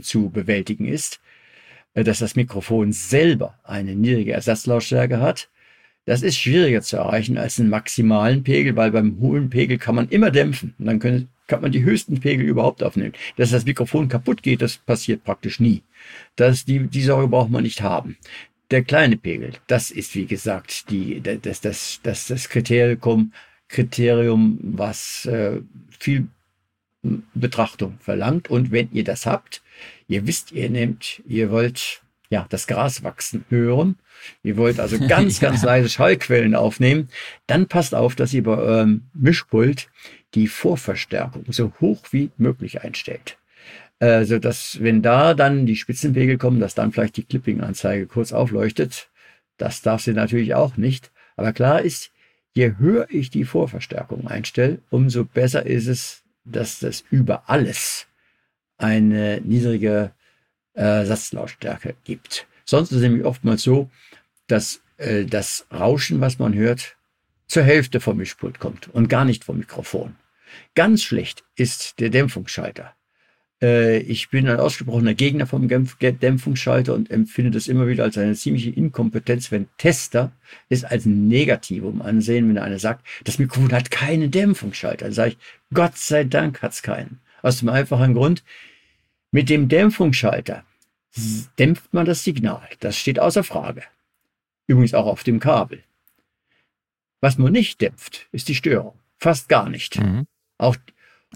zu 0.00 0.30
bewältigen 0.30 0.86
ist, 0.86 1.20
äh, 1.94 2.04
dass 2.04 2.20
das 2.20 2.36
Mikrofon 2.36 2.92
selber 2.92 3.58
eine 3.64 3.94
niedrige 3.94 4.32
Ersatzlautstärke 4.32 5.20
hat 5.20 5.48
das 6.10 6.22
ist 6.22 6.38
schwieriger 6.38 6.82
zu 6.82 6.96
erreichen 6.96 7.38
als 7.38 7.60
einen 7.60 7.68
maximalen 7.68 8.42
Pegel, 8.42 8.74
weil 8.76 8.90
beim 8.90 9.20
hohen 9.20 9.50
Pegel 9.50 9.78
kann 9.78 9.94
man 9.94 10.08
immer 10.08 10.30
dämpfen. 10.30 10.74
Und 10.78 10.86
dann 10.86 10.98
können, 10.98 11.28
kann 11.46 11.60
man 11.60 11.72
die 11.72 11.84
höchsten 11.84 12.18
Pegel 12.20 12.46
überhaupt 12.46 12.82
aufnehmen. 12.82 13.12
Dass 13.36 13.50
das 13.50 13.64
Mikrofon 13.64 14.08
kaputt 14.08 14.42
geht, 14.42 14.62
das 14.62 14.76
passiert 14.76 15.24
praktisch 15.24 15.60
nie. 15.60 15.82
Das, 16.36 16.64
die, 16.64 16.86
die 16.86 17.02
Sorge 17.02 17.28
braucht 17.28 17.50
man 17.50 17.62
nicht 17.62 17.82
haben. 17.82 18.16
Der 18.70 18.82
kleine 18.82 19.16
Pegel, 19.16 19.52
das 19.66 19.90
ist 19.90 20.14
wie 20.14 20.26
gesagt 20.26 20.90
die, 20.90 21.20
das, 21.20 21.60
das, 21.60 22.00
das, 22.02 22.28
das 22.28 22.48
Kriterium, 22.48 23.32
Kriterium, 23.68 24.58
was 24.62 25.26
äh, 25.26 25.60
viel 25.98 26.28
Betrachtung 27.34 27.98
verlangt. 28.00 28.48
Und 28.48 28.70
wenn 28.70 28.90
ihr 28.92 29.04
das 29.04 29.26
habt, 29.26 29.62
ihr 30.06 30.26
wisst, 30.26 30.52
ihr 30.52 30.70
nehmt, 30.70 31.22
ihr 31.26 31.50
wollt 31.50 32.02
ja 32.28 32.46
das 32.48 32.66
Gras 32.66 33.02
wachsen 33.02 33.44
hören 33.48 33.96
Ihr 34.42 34.56
wollt 34.56 34.80
also 34.80 34.98
ganz, 35.08 35.40
ganz 35.40 35.62
leise 35.62 35.88
Schallquellen 35.88 36.54
aufnehmen. 36.54 37.08
Dann 37.46 37.66
passt 37.66 37.94
auf, 37.94 38.14
dass 38.14 38.32
ihr 38.32 38.42
bei 38.42 38.56
eurem 38.56 39.02
Mischpult 39.12 39.88
die 40.34 40.46
Vorverstärkung 40.46 41.44
so 41.48 41.72
hoch 41.80 42.04
wie 42.10 42.30
möglich 42.36 42.82
einstellt. 42.82 43.36
Also, 44.00 44.38
dass, 44.38 44.82
wenn 44.82 45.02
da 45.02 45.34
dann 45.34 45.66
die 45.66 45.76
Spitzenpegel 45.76 46.38
kommen, 46.38 46.58
dass 46.58 46.74
dann 46.74 46.90
vielleicht 46.90 47.18
die 47.18 47.24
Clipping-Anzeige 47.24 48.06
kurz 48.06 48.32
aufleuchtet. 48.32 49.08
Das 49.58 49.82
darf 49.82 50.00
sie 50.00 50.14
natürlich 50.14 50.54
auch 50.54 50.78
nicht. 50.78 51.10
Aber 51.36 51.52
klar 51.52 51.82
ist, 51.82 52.10
je 52.54 52.76
höher 52.78 53.06
ich 53.10 53.28
die 53.28 53.44
Vorverstärkung 53.44 54.26
einstelle, 54.26 54.78
umso 54.88 55.24
besser 55.24 55.66
ist 55.66 55.86
es, 55.86 56.22
dass 56.44 56.80
das 56.80 57.04
über 57.10 57.48
alles 57.48 58.06
eine 58.78 59.42
niedrige 59.42 60.12
äh, 60.72 61.04
Satzlautstärke 61.04 61.94
gibt. 62.04 62.46
Sonst 62.64 62.90
ist 62.90 62.96
es 62.96 63.02
nämlich 63.02 63.26
oftmals 63.26 63.62
so, 63.62 63.90
dass 64.46 64.80
äh, 64.96 65.26
das 65.26 65.66
Rauschen, 65.70 66.22
was 66.22 66.38
man 66.38 66.54
hört, 66.54 66.96
zur 67.46 67.64
Hälfte 67.64 68.00
vom 68.00 68.16
Mischpult 68.16 68.60
kommt 68.60 68.88
und 68.88 69.08
gar 69.08 69.26
nicht 69.26 69.44
vom 69.44 69.58
Mikrofon. 69.58 70.16
Ganz 70.74 71.02
schlecht 71.02 71.44
ist 71.56 72.00
der 72.00 72.08
Dämpfungsschalter. 72.08 72.94
Äh, 73.62 73.98
ich 73.98 74.30
bin 74.30 74.48
ein 74.48 74.58
ausgesprochener 74.58 75.14
Gegner 75.14 75.46
vom 75.46 75.68
Dämpfungsschalter 75.68 76.94
und 76.94 77.10
empfinde 77.10 77.50
das 77.50 77.68
immer 77.68 77.86
wieder 77.86 78.04
als 78.04 78.18
eine 78.18 78.34
ziemliche 78.34 78.70
Inkompetenz, 78.70 79.50
wenn 79.50 79.68
Tester 79.78 80.32
es 80.68 80.84
als 80.84 81.06
Negativum 81.06 82.02
ansehen, 82.02 82.48
wenn 82.48 82.58
einer 82.58 82.78
sagt, 82.78 83.06
das 83.24 83.38
Mikrofon 83.38 83.72
hat 83.72 83.90
keinen 83.90 84.30
Dämpfungsschalter. 84.30 85.06
Dann 85.06 85.14
sage 85.14 85.30
ich, 85.30 85.38
Gott 85.72 85.96
sei 85.96 86.24
Dank 86.24 86.62
hat 86.62 86.72
es 86.72 86.82
keinen. 86.82 87.20
Aus 87.42 87.60
dem 87.60 87.68
einfachen 87.68 88.14
Grund, 88.14 88.44
mit 89.30 89.48
dem 89.48 89.68
Dämpfungsschalter 89.68 90.64
dämpft 91.58 91.92
man 91.92 92.06
das 92.06 92.24
Signal. 92.24 92.68
Das 92.80 92.96
steht 92.96 93.18
außer 93.18 93.44
Frage. 93.44 93.82
Übrigens 94.66 94.94
auch 94.94 95.06
auf 95.06 95.24
dem 95.24 95.40
Kabel. 95.40 95.82
Was 97.20 97.38
man 97.38 97.52
nicht 97.52 97.80
dämpft, 97.80 98.28
ist 98.32 98.48
die 98.48 98.54
Störung. 98.54 98.94
Fast 99.18 99.48
gar 99.48 99.68
nicht. 99.68 100.00
Mhm. 100.00 100.26
Auch, 100.58 100.76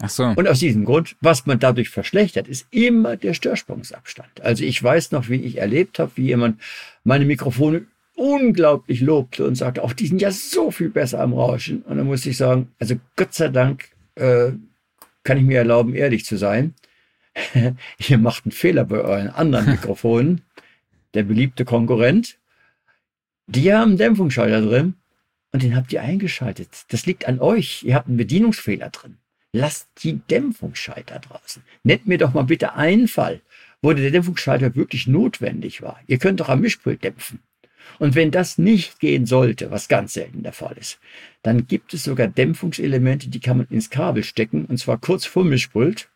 Ach 0.01 0.09
so. 0.09 0.25
Und 0.25 0.47
aus 0.47 0.59
diesem 0.59 0.85
Grund, 0.85 1.15
was 1.21 1.45
man 1.45 1.59
dadurch 1.59 1.89
verschlechtert, 1.89 2.47
ist 2.47 2.67
immer 2.71 3.15
der 3.15 3.33
Störsprungsabstand. 3.33 4.41
Also 4.41 4.63
ich 4.63 4.81
weiß 4.81 5.11
noch, 5.11 5.29
wie 5.29 5.35
ich 5.35 5.57
erlebt 5.57 5.99
habe, 5.99 6.11
wie 6.15 6.25
jemand 6.25 6.61
meine 7.03 7.25
Mikrofone 7.25 7.85
unglaublich 8.15 9.01
lobte 9.01 9.45
und 9.45 9.55
sagte, 9.55 9.83
auch 9.83 9.93
die 9.93 10.07
sind 10.07 10.21
ja 10.21 10.31
so 10.31 10.71
viel 10.71 10.89
besser 10.89 11.21
am 11.21 11.33
Rauschen. 11.33 11.81
Und 11.83 11.97
dann 11.97 12.07
muss 12.07 12.25
ich 12.25 12.37
sagen, 12.37 12.69
also 12.79 12.95
Gott 13.15 13.33
sei 13.33 13.49
Dank 13.49 13.89
äh, 14.15 14.51
kann 15.23 15.37
ich 15.37 15.43
mir 15.43 15.59
erlauben, 15.59 15.93
ehrlich 15.93 16.25
zu 16.25 16.37
sein. 16.37 16.73
Ihr 18.07 18.17
macht 18.17 18.45
einen 18.45 18.51
Fehler 18.51 18.85
bei 18.85 19.01
euren 19.01 19.29
anderen 19.29 19.65
Mikrofonen. 19.71 20.41
Der 21.13 21.23
beliebte 21.23 21.63
Konkurrent 21.65 22.37
die 23.47 23.73
haben 23.73 23.89
einen 23.89 23.97
Dämpfungsschalter 23.97 24.61
drin 24.61 24.95
und 25.51 25.63
den 25.63 25.75
habt 25.75 25.93
ihr 25.93 26.01
eingeschaltet. 26.01 26.85
Das 26.89 27.05
liegt 27.05 27.27
an 27.27 27.39
euch. 27.39 27.83
Ihr 27.83 27.95
habt 27.95 28.07
einen 28.07 28.17
Bedienungsfehler 28.17 28.89
drin. 28.89 29.17
Lasst 29.55 29.87
die 30.03 30.19
Dämpfungsschalter 30.19 31.19
draußen. 31.19 31.63
Nennt 31.83 32.07
mir 32.07 32.17
doch 32.17 32.33
mal 32.33 32.43
bitte 32.43 32.73
einen 32.73 33.07
Fall, 33.07 33.41
wo 33.81 33.93
der 33.93 34.11
Dämpfungsschalter 34.11 34.75
wirklich 34.75 35.07
notwendig 35.07 35.81
war. 35.81 35.99
Ihr 36.07 36.17
könnt 36.17 36.41
doch 36.41 36.49
am 36.49 36.61
Mischpult 36.61 37.03
dämpfen. 37.03 37.39
Und 37.99 38.15
wenn 38.15 38.31
das 38.31 38.57
nicht 38.57 38.99
gehen 38.99 39.25
sollte, 39.25 39.71
was 39.71 39.87
ganz 39.87 40.13
selten 40.13 40.43
der 40.43 40.53
Fall 40.53 40.75
ist, 40.77 40.99
dann 41.43 41.67
gibt 41.67 41.93
es 41.93 42.03
sogar 42.03 42.27
Dämpfungselemente, 42.27 43.29
die 43.29 43.39
kann 43.39 43.57
man 43.57 43.67
ins 43.69 43.89
Kabel 43.89 44.23
stecken, 44.23 44.65
und 44.65 44.77
zwar 44.77 44.97
kurz 44.97 45.25
vor 45.25 45.45
Mischpult. 45.45 46.09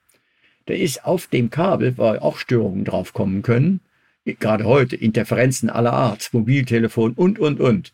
Da 0.65 0.73
ist 0.73 1.05
auf 1.05 1.27
dem 1.27 1.49
Kabel, 1.49 1.97
weil 1.97 2.19
auch 2.19 2.37
Störungen 2.37 2.83
draufkommen 2.83 3.41
können, 3.41 3.79
gerade 4.25 4.65
heute, 4.65 4.95
Interferenzen 4.95 5.69
aller 5.69 5.93
Art, 5.93 6.29
Mobiltelefon 6.33 7.13
und, 7.13 7.39
und, 7.39 7.59
und. 7.59 7.93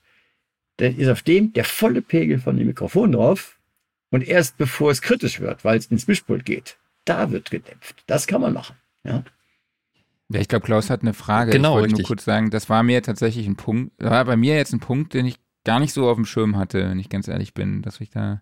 Da 0.78 0.88
ist 0.88 1.08
auf 1.08 1.22
dem 1.22 1.54
der 1.54 1.66
volle 1.66 2.02
Pegel 2.02 2.40
von 2.40 2.58
dem 2.58 2.68
Mikrofon 2.68 3.12
drauf 3.12 3.55
und 4.16 4.28
erst 4.28 4.58
bevor 4.58 4.92
es 4.92 5.02
kritisch 5.02 5.42
wird, 5.42 5.66
weil 5.66 5.78
es 5.78 5.88
ins 5.88 6.08
Mischpult 6.08 6.46
geht, 6.46 6.78
da 7.04 7.32
wird 7.32 7.52
gedämpft. 7.52 8.04
Das 8.08 8.28
kann 8.28 8.40
man 8.40 8.54
machen. 8.54 8.78
Ja. 9.04 9.24
Ja, 10.30 10.40
ich 10.40 10.48
glaube, 10.48 10.66
Klaus 10.66 10.90
hat 10.90 11.02
eine 11.02 11.14
Frage. 11.14 11.52
Genau, 11.52 11.72
ich 11.72 11.74
wollte 11.74 11.86
richtig. 11.88 12.00
nur 12.00 12.08
kurz 12.08 12.26
sagen, 12.26 12.50
das 12.50 12.70
war 12.70 12.82
mir 12.82 13.04
tatsächlich 13.04 13.46
ein 13.46 13.58
Punkt, 13.58 13.92
war 14.00 14.24
bei 14.26 14.38
mir 14.38 14.56
jetzt 14.56 14.74
ein 14.74 14.80
Punkt, 14.80 15.14
den 15.14 15.26
ich 15.26 15.36
gar 15.66 15.80
nicht 15.82 15.94
so 15.94 16.10
auf 16.10 16.16
dem 16.16 16.26
Schirm 16.26 16.56
hatte, 16.58 16.90
wenn 16.90 16.98
ich 16.98 17.10
ganz 17.10 17.28
ehrlich 17.28 17.54
bin, 17.54 17.82
dass 17.82 18.00
ich 18.00 18.10
da. 18.10 18.42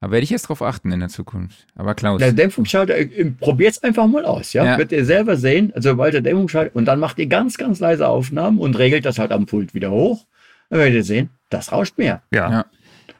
Aber 0.00 0.12
werde 0.12 0.24
ich 0.24 0.30
jetzt 0.30 0.42
drauf 0.42 0.62
achten 0.62 0.92
in 0.92 1.00
der 1.00 1.08
Zukunft. 1.08 1.66
Aber 1.74 1.94
Klaus. 1.94 2.18
Der 2.18 2.32
Dämpfungsschalter, 2.32 2.96
äh, 2.96 3.32
probiert's 3.32 3.82
einfach 3.82 4.06
mal 4.06 4.24
aus, 4.26 4.52
ja? 4.52 4.64
Ja. 4.64 4.78
Wird 4.78 4.92
ihr 4.92 5.04
selber 5.04 5.36
sehen, 5.36 5.72
also 5.74 5.88
sobald 5.88 6.14
der 6.14 6.20
Dämpfungsschalter, 6.20 6.76
und 6.76 6.84
dann 6.84 7.00
macht 7.00 7.18
ihr 7.18 7.26
ganz, 7.26 7.56
ganz 7.56 7.80
leise 7.80 8.06
Aufnahmen 8.06 8.58
und 8.58 8.78
regelt 8.78 9.06
das 9.06 9.18
halt 9.18 9.32
am 9.32 9.46
Pult 9.46 9.74
wieder 9.74 9.90
hoch. 9.90 10.26
Dann 10.70 10.80
werdet 10.80 10.94
ihr 10.94 11.04
sehen, 11.04 11.30
das 11.48 11.72
rauscht 11.72 11.98
mehr. 11.98 12.22
Ja. 12.32 12.50
Ja. 12.50 12.66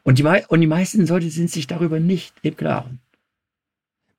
Und 0.02 0.18
die, 0.18 0.24
und 0.48 0.60
die 0.60 0.66
meisten 0.66 1.06
Leute 1.06 1.30
sind 1.30 1.50
sich 1.50 1.66
darüber 1.66 2.00
nicht 2.00 2.34
im 2.42 2.56
Klaren. 2.56 3.00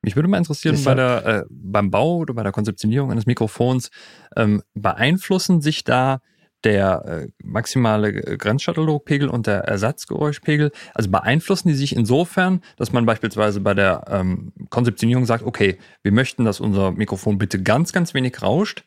Mich 0.02 0.16
würde 0.16 0.28
mal 0.28 0.38
interessieren, 0.38 0.82
bei 0.82 0.94
der, 0.94 1.26
äh, 1.26 1.44
beim 1.50 1.90
Bau 1.90 2.16
oder 2.18 2.32
bei 2.32 2.42
der 2.42 2.52
Konzeptionierung 2.52 3.10
eines 3.10 3.26
Mikrofons, 3.26 3.90
ähm, 4.34 4.62
beeinflussen 4.74 5.60
sich 5.60 5.84
da 5.84 6.20
der 6.64 7.04
äh, 7.04 7.28
maximale 7.42 8.08
äh, 8.08 8.36
Grenzschattelpegel 8.36 9.28
und 9.28 9.46
der 9.46 9.60
Ersatzgeräuschpegel, 9.60 10.72
also 10.94 11.10
beeinflussen 11.10 11.68
die 11.68 11.74
sich 11.74 11.94
insofern, 11.94 12.62
dass 12.76 12.92
man 12.92 13.06
beispielsweise 13.06 13.60
bei 13.60 13.74
der 13.74 14.04
ähm, 14.08 14.52
Konzeptionierung 14.68 15.26
sagt, 15.26 15.44
okay, 15.44 15.78
wir 16.02 16.12
möchten, 16.12 16.44
dass 16.44 16.60
unser 16.60 16.92
Mikrofon 16.92 17.38
bitte 17.38 17.62
ganz, 17.62 17.92
ganz 17.92 18.14
wenig 18.14 18.42
rauscht, 18.42 18.84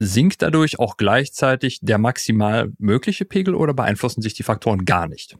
sinkt 0.00 0.42
dadurch 0.42 0.78
auch 0.78 0.96
gleichzeitig 0.96 1.80
der 1.82 1.98
maximal 1.98 2.70
mögliche 2.78 3.24
Pegel 3.24 3.54
oder 3.54 3.74
beeinflussen 3.74 4.22
sich 4.22 4.34
die 4.34 4.44
Faktoren 4.44 4.84
gar 4.84 5.08
nicht? 5.08 5.36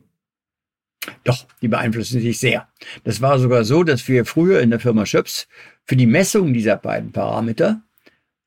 Doch, 1.25 1.47
die 1.63 1.69
beeinflussen 1.69 2.21
sich 2.21 2.39
sehr. 2.39 2.69
Das 3.05 3.21
war 3.21 3.39
sogar 3.39 3.65
so, 3.65 3.85
dass 3.85 4.07
wir 4.09 4.25
früher 4.25 4.61
in 4.61 4.71
der 4.71 4.81
Firma 4.81 5.07
Schöps 5.07 5.49
für 5.85 5.97
die 5.97 6.07
Messung 6.07 6.53
dieser 6.53 6.77
beiden 6.77 7.13
Parameter 7.13 7.83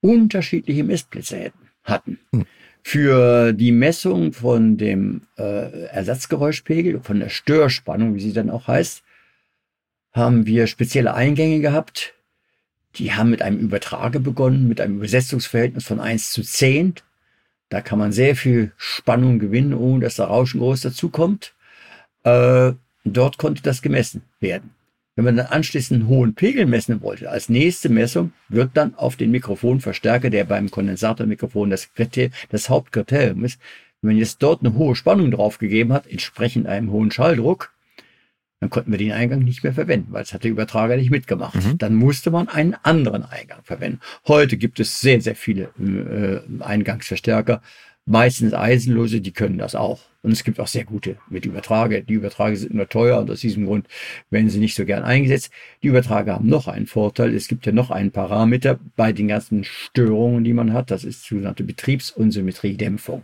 unterschiedliche 0.02 0.84
Messplätze 0.84 1.52
hatten. 1.84 2.20
Hm. 2.32 2.46
Für 2.84 3.54
die 3.54 3.72
Messung 3.72 4.34
von 4.34 4.78
dem 4.78 5.22
äh, 5.38 5.86
Ersatzgeräuschpegel, 5.88 7.02
von 7.02 7.20
der 7.20 7.30
Störspannung, 7.30 8.16
wie 8.16 8.22
sie 8.22 8.34
dann 8.34 8.50
auch 8.50 8.68
heißt, 8.68 9.04
haben 10.14 10.46
wir 10.46 10.68
spezielle 10.68 11.14
Eingänge 11.14 11.62
gehabt. 11.62 12.16
Die 12.96 13.14
haben 13.14 13.30
mit 13.30 13.42
einem 13.42 13.60
Übertrager 13.60 14.20
begonnen, 14.20 14.68
mit 14.68 14.82
einem 14.82 14.98
Übersetzungsverhältnis 14.98 15.86
von 15.86 16.00
1 16.00 16.32
zu 16.32 16.42
10. 16.42 16.96
Da 17.70 17.82
kann 17.82 18.00
man 18.00 18.12
sehr 18.12 18.36
viel 18.36 18.74
Spannung 18.78 19.40
gewinnen, 19.40 19.74
ohne 19.74 20.04
dass 20.04 20.16
da 20.16 20.26
Rauschen 20.26 20.60
groß 20.60 20.82
dazukommt. 20.82 21.54
Äh, 22.24 22.74
dort 23.04 23.38
konnte 23.38 23.64
das 23.64 23.82
gemessen 23.82 24.22
werden. 24.40 24.72
Wenn 25.16 25.26
man 25.26 25.38
dann 25.38 25.48
anschließend 25.48 26.02
einen 26.02 26.10
hohen 26.10 26.36
Pegel 26.36 26.66
messen 26.66 27.02
wollte, 27.02 27.30
als 27.30 27.50
nächste 27.50 27.90
Messung 27.90 28.32
wird 28.48 28.72
dann 28.76 28.96
auf 28.96 29.18
den 29.18 29.32
Mikrofonverstärker, 29.32 30.30
der 30.30 30.46
beim 30.46 30.72
Kondensatormikrofon 30.72 31.70
das, 31.70 31.94
Kriter- 31.94 32.30
das 32.50 32.70
Hauptkriterium 32.70 33.44
ist, 33.44 33.60
wenn 34.02 34.12
man 34.12 34.18
jetzt 34.18 34.42
dort 34.42 34.62
eine 34.62 34.74
hohe 34.76 34.96
Spannung 34.96 35.30
draufgegeben 35.30 35.94
hat, 35.94 36.08
entsprechend 36.08 36.66
einem 36.66 36.92
hohen 36.92 37.12
Schalldruck, 37.12 37.74
dann 38.62 38.70
konnten 38.70 38.92
wir 38.92 39.00
den 39.00 39.12
Eingang 39.12 39.40
nicht 39.40 39.64
mehr 39.64 39.74
verwenden, 39.74 40.14
weil 40.14 40.24
es 40.24 40.34
hat 40.34 40.44
der 40.44 40.52
Übertrager 40.52 40.96
nicht 40.96 41.10
mitgemacht. 41.10 41.56
Mhm. 41.56 41.78
Dann 41.80 41.96
musste 41.96 42.30
man 42.32 42.48
einen 42.48 42.76
anderen 42.84 43.26
Eingang 43.26 43.64
verwenden. 43.64 44.00
Heute 44.28 44.56
gibt 44.56 44.80
es 44.80 45.02
sehr, 45.02 45.20
sehr 45.20 45.36
viele 45.36 45.72
äh, 45.80 46.64
Eingangsverstärker, 46.64 47.62
meistens 48.06 48.54
eisenlose, 48.54 49.20
die 49.20 49.32
können 49.32 49.58
das 49.58 49.76
auch. 49.76 50.02
Und 50.24 50.32
es 50.32 50.44
gibt 50.44 50.60
auch 50.60 50.68
sehr 50.68 50.86
gute 50.86 51.18
mit 51.30 51.46
Übertrager. 51.46 52.02
Die 52.02 52.14
Übertrager 52.14 52.56
sind 52.56 52.76
nur 52.76 52.88
teuer 52.88 53.20
und 53.20 53.32
aus 53.32 53.40
diesem 53.40 53.66
Grund 53.66 53.88
werden 54.30 54.50
sie 54.50 54.60
nicht 54.60 54.76
so 54.76 54.86
gern 54.86 55.04
eingesetzt. 55.04 55.52
Die 55.82 55.88
Übertrager 55.88 56.36
haben 56.36 56.48
noch 56.48 56.68
einen 56.68 56.86
Vorteil. 56.86 57.34
Es 57.34 57.48
gibt 57.48 57.66
ja 57.66 57.72
noch 57.72 57.90
einen 57.90 58.12
Parameter 58.12 58.80
bei 58.96 59.14
den 59.14 59.28
ganzen 59.28 59.64
Störungen, 59.64 60.44
die 60.44 60.54
man 60.54 60.74
hat. 60.74 60.92
Das 60.92 61.04
ist 61.04 61.26
sogenannte 61.26 61.64
Betriebsunsymmetriedämpfung. 61.64 63.24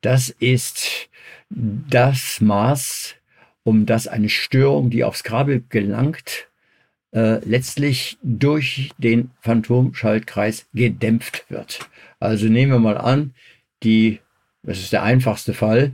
Das 0.00 0.30
ist 0.30 1.08
das 1.50 2.40
Maß, 2.40 3.16
um 3.64 3.86
das 3.86 4.06
eine 4.06 4.28
Störung, 4.28 4.90
die 4.90 5.04
aufs 5.04 5.24
Kabel 5.24 5.62
gelangt, 5.68 6.48
äh, 7.12 7.44
letztlich 7.44 8.18
durch 8.22 8.90
den 8.98 9.30
Phantomschaltkreis 9.40 10.66
gedämpft 10.72 11.46
wird. 11.48 11.80
Also 12.20 12.46
nehmen 12.46 12.72
wir 12.72 12.78
mal 12.78 12.96
an, 12.96 13.34
die, 13.82 14.20
das 14.62 14.78
ist 14.78 14.92
der 14.92 15.02
einfachste 15.02 15.52
Fall, 15.54 15.92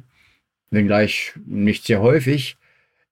wenngleich 0.71 1.33
nicht 1.47 1.85
sehr 1.85 2.01
häufig, 2.01 2.57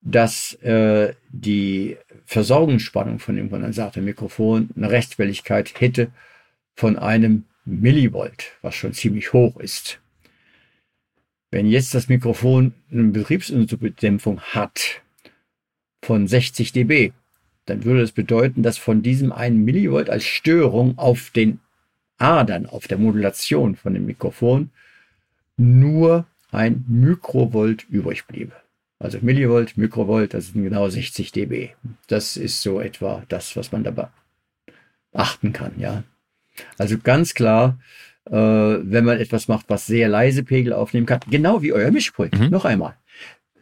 dass 0.03 0.55
äh, 0.63 1.15
die 1.31 1.97
Versorgungsspannung 2.27 3.19
von 3.19 3.37
dem 3.37 3.51
Kondensatormikrofon 3.51 4.71
eine 4.77 4.91
Restfälligkeit 4.91 5.81
hätte 5.81 6.09
von 6.75 6.97
einem 6.97 7.45
Millivolt, 7.65 8.53
was 8.63 8.77
schon 8.77 8.93
ziemlich 8.93 9.33
hoch 9.33 9.59
ist. 9.59 9.99
Wenn 11.51 11.67
jetzt 11.67 11.95
das 11.95 12.09
Mikrofon 12.09 12.75
eine 12.93 13.05
Betriebsunsubdämpfung 13.05 14.41
hat 14.41 15.03
von 16.03 16.29
60 16.29 16.73
dB, 16.73 17.13
dann 17.65 17.85
würde 17.85 18.01
das 18.01 18.13
bedeuten, 18.13 18.63
dass 18.63 18.79
von 18.79 19.03
diesem 19.03 19.33
einen 19.33 19.65
Millivolt 19.65 20.09
als 20.09 20.25
Störung 20.25 20.99
auf 20.99 21.31
den 21.31 21.59
Adern, 22.19 22.67
auf 22.67 22.87
der 22.87 22.99
Modulation 22.99 23.75
von 23.75 23.95
dem 23.95 24.07
Mikrofon 24.07 24.71
nur 25.57 26.27
ein 26.53 26.85
Mikrovolt 26.89 27.87
übrig 27.89 28.27
bliebe. 28.27 28.53
Also 28.99 29.19
Millivolt, 29.21 29.77
Mikrovolt, 29.77 30.33
das 30.33 30.49
sind 30.49 30.63
genau 30.63 30.89
60 30.89 31.33
dB. 31.33 31.71
Das 32.07 32.37
ist 32.37 32.63
so 32.63 32.81
etwa 32.81 33.23
das, 33.29 33.57
was 33.57 33.73
man 33.73 33.85
dabei 33.85 34.09
achten 35.13 35.53
kann, 35.53 35.73
ja. 35.79 36.05
Also 36.79 36.97
ganz 36.99 37.35
klar, 37.35 37.79
äh, 38.27 38.33
wenn 38.33 39.05
man 39.05 39.19
etwas 39.19 39.49
macht, 39.49 39.67
was 39.69 39.87
sehr 39.87 40.09
leise 40.09 40.43
Pegel 40.43 40.73
aufnehmen 40.73 41.07
kann, 41.07 41.21
genau 41.31 41.63
wie 41.63 41.73
euer 41.73 41.91
Mischpult. 41.91 42.39
Mhm. 42.39 42.51
Noch 42.51 42.65
einmal. 42.65 42.97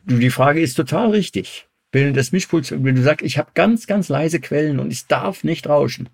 Du, 0.04 0.18
die 0.18 0.30
Frage 0.30 0.60
ist 0.60 0.74
total 0.74 1.10
richtig. 1.10 1.66
Wenn 1.92 2.14
das 2.14 2.32
Mischpult, 2.32 2.70
wenn 2.70 2.96
du 2.96 3.02
sagst, 3.02 3.24
ich 3.24 3.38
habe 3.38 3.50
ganz, 3.54 3.86
ganz 3.86 4.08
leise 4.08 4.40
Quellen 4.40 4.80
und 4.80 4.92
es 4.92 5.06
darf 5.06 5.44
nicht 5.44 5.68
rauschen, 5.68 6.08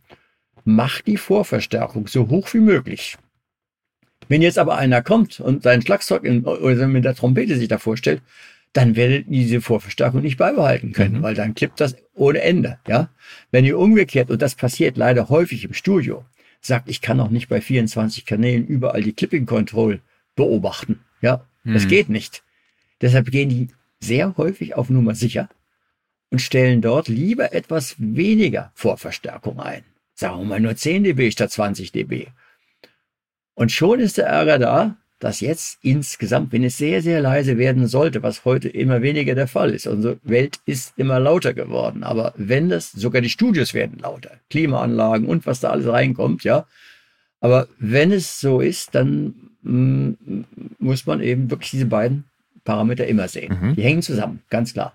mach 0.64 1.00
die 1.00 1.16
Vorverstärkung 1.16 2.06
so 2.06 2.28
hoch 2.28 2.52
wie 2.52 2.60
möglich. 2.60 3.16
Wenn 4.28 4.42
jetzt 4.42 4.58
aber 4.58 4.76
einer 4.76 5.02
kommt 5.02 5.40
und 5.40 5.62
sein 5.62 5.82
Schlagzeug 5.82 6.24
in, 6.24 6.44
oder 6.44 6.86
mit 6.86 7.04
der 7.04 7.14
Trompete 7.14 7.56
sich 7.56 7.68
da 7.68 7.78
vorstellt, 7.78 8.22
dann 8.72 8.94
werdet 8.94 9.26
ihr 9.26 9.32
diese 9.42 9.60
Vorverstärkung 9.60 10.22
nicht 10.22 10.36
beibehalten 10.36 10.92
können, 10.92 11.18
Mhm. 11.18 11.22
weil 11.22 11.34
dann 11.34 11.54
klippt 11.54 11.80
das 11.80 11.96
ohne 12.14 12.40
Ende, 12.42 12.78
ja. 12.86 13.08
Wenn 13.50 13.64
ihr 13.64 13.78
umgekehrt, 13.78 14.30
und 14.30 14.40
das 14.42 14.54
passiert 14.54 14.96
leider 14.96 15.28
häufig 15.28 15.64
im 15.64 15.74
Studio, 15.74 16.24
sagt, 16.60 16.88
ich 16.88 17.00
kann 17.00 17.18
auch 17.20 17.30
nicht 17.30 17.48
bei 17.48 17.60
24 17.60 18.26
Kanälen 18.26 18.66
überall 18.66 19.02
die 19.02 19.12
Clipping 19.12 19.46
Control 19.46 20.00
beobachten, 20.36 21.00
ja. 21.20 21.44
Das 21.64 21.82
Hm. 21.82 21.88
geht 21.88 22.08
nicht. 22.08 22.42
Deshalb 23.00 23.30
gehen 23.30 23.48
die 23.48 23.68
sehr 23.98 24.36
häufig 24.36 24.76
auf 24.76 24.88
Nummer 24.88 25.14
sicher 25.14 25.48
und 26.30 26.40
stellen 26.40 26.80
dort 26.80 27.08
lieber 27.08 27.52
etwas 27.52 27.96
weniger 27.98 28.70
Vorverstärkung 28.74 29.58
ein. 29.60 29.82
Sagen 30.14 30.38
wir 30.38 30.44
mal 30.44 30.60
nur 30.60 30.76
10 30.76 31.02
dB 31.04 31.30
statt 31.32 31.50
20 31.50 31.92
dB. 31.92 32.26
Und 33.54 33.72
schon 33.72 34.00
ist 34.00 34.18
der 34.18 34.26
Ärger 34.26 34.58
da, 34.58 34.96
dass 35.20 35.40
jetzt 35.40 35.78
insgesamt, 35.82 36.50
wenn 36.50 36.64
es 36.64 36.78
sehr, 36.78 37.02
sehr 37.02 37.20
leise 37.20 37.58
werden 37.58 37.86
sollte, 37.86 38.22
was 38.22 38.46
heute 38.46 38.70
immer 38.70 39.02
weniger 39.02 39.34
der 39.34 39.46
Fall 39.46 39.70
ist, 39.70 39.86
unsere 39.86 40.18
Welt 40.22 40.60
ist 40.64 40.94
immer 40.96 41.20
lauter 41.20 41.52
geworden. 41.52 42.02
Aber 42.02 42.32
wenn 42.36 42.70
das, 42.70 42.90
sogar 42.90 43.20
die 43.20 43.28
Studios 43.28 43.74
werden 43.74 43.98
lauter, 43.98 44.30
Klimaanlagen 44.48 45.26
und 45.26 45.46
was 45.46 45.60
da 45.60 45.70
alles 45.70 45.86
reinkommt, 45.86 46.42
ja. 46.42 46.66
Aber 47.40 47.68
wenn 47.78 48.12
es 48.12 48.40
so 48.40 48.60
ist, 48.60 48.94
dann 48.94 49.34
mm, 49.62 50.12
muss 50.78 51.04
man 51.06 51.20
eben 51.20 51.50
wirklich 51.50 51.70
diese 51.70 51.86
beiden 51.86 52.24
Parameter 52.64 53.06
immer 53.06 53.28
sehen. 53.28 53.58
Mhm. 53.60 53.76
Die 53.76 53.82
hängen 53.82 54.02
zusammen, 54.02 54.42
ganz 54.48 54.72
klar. 54.72 54.94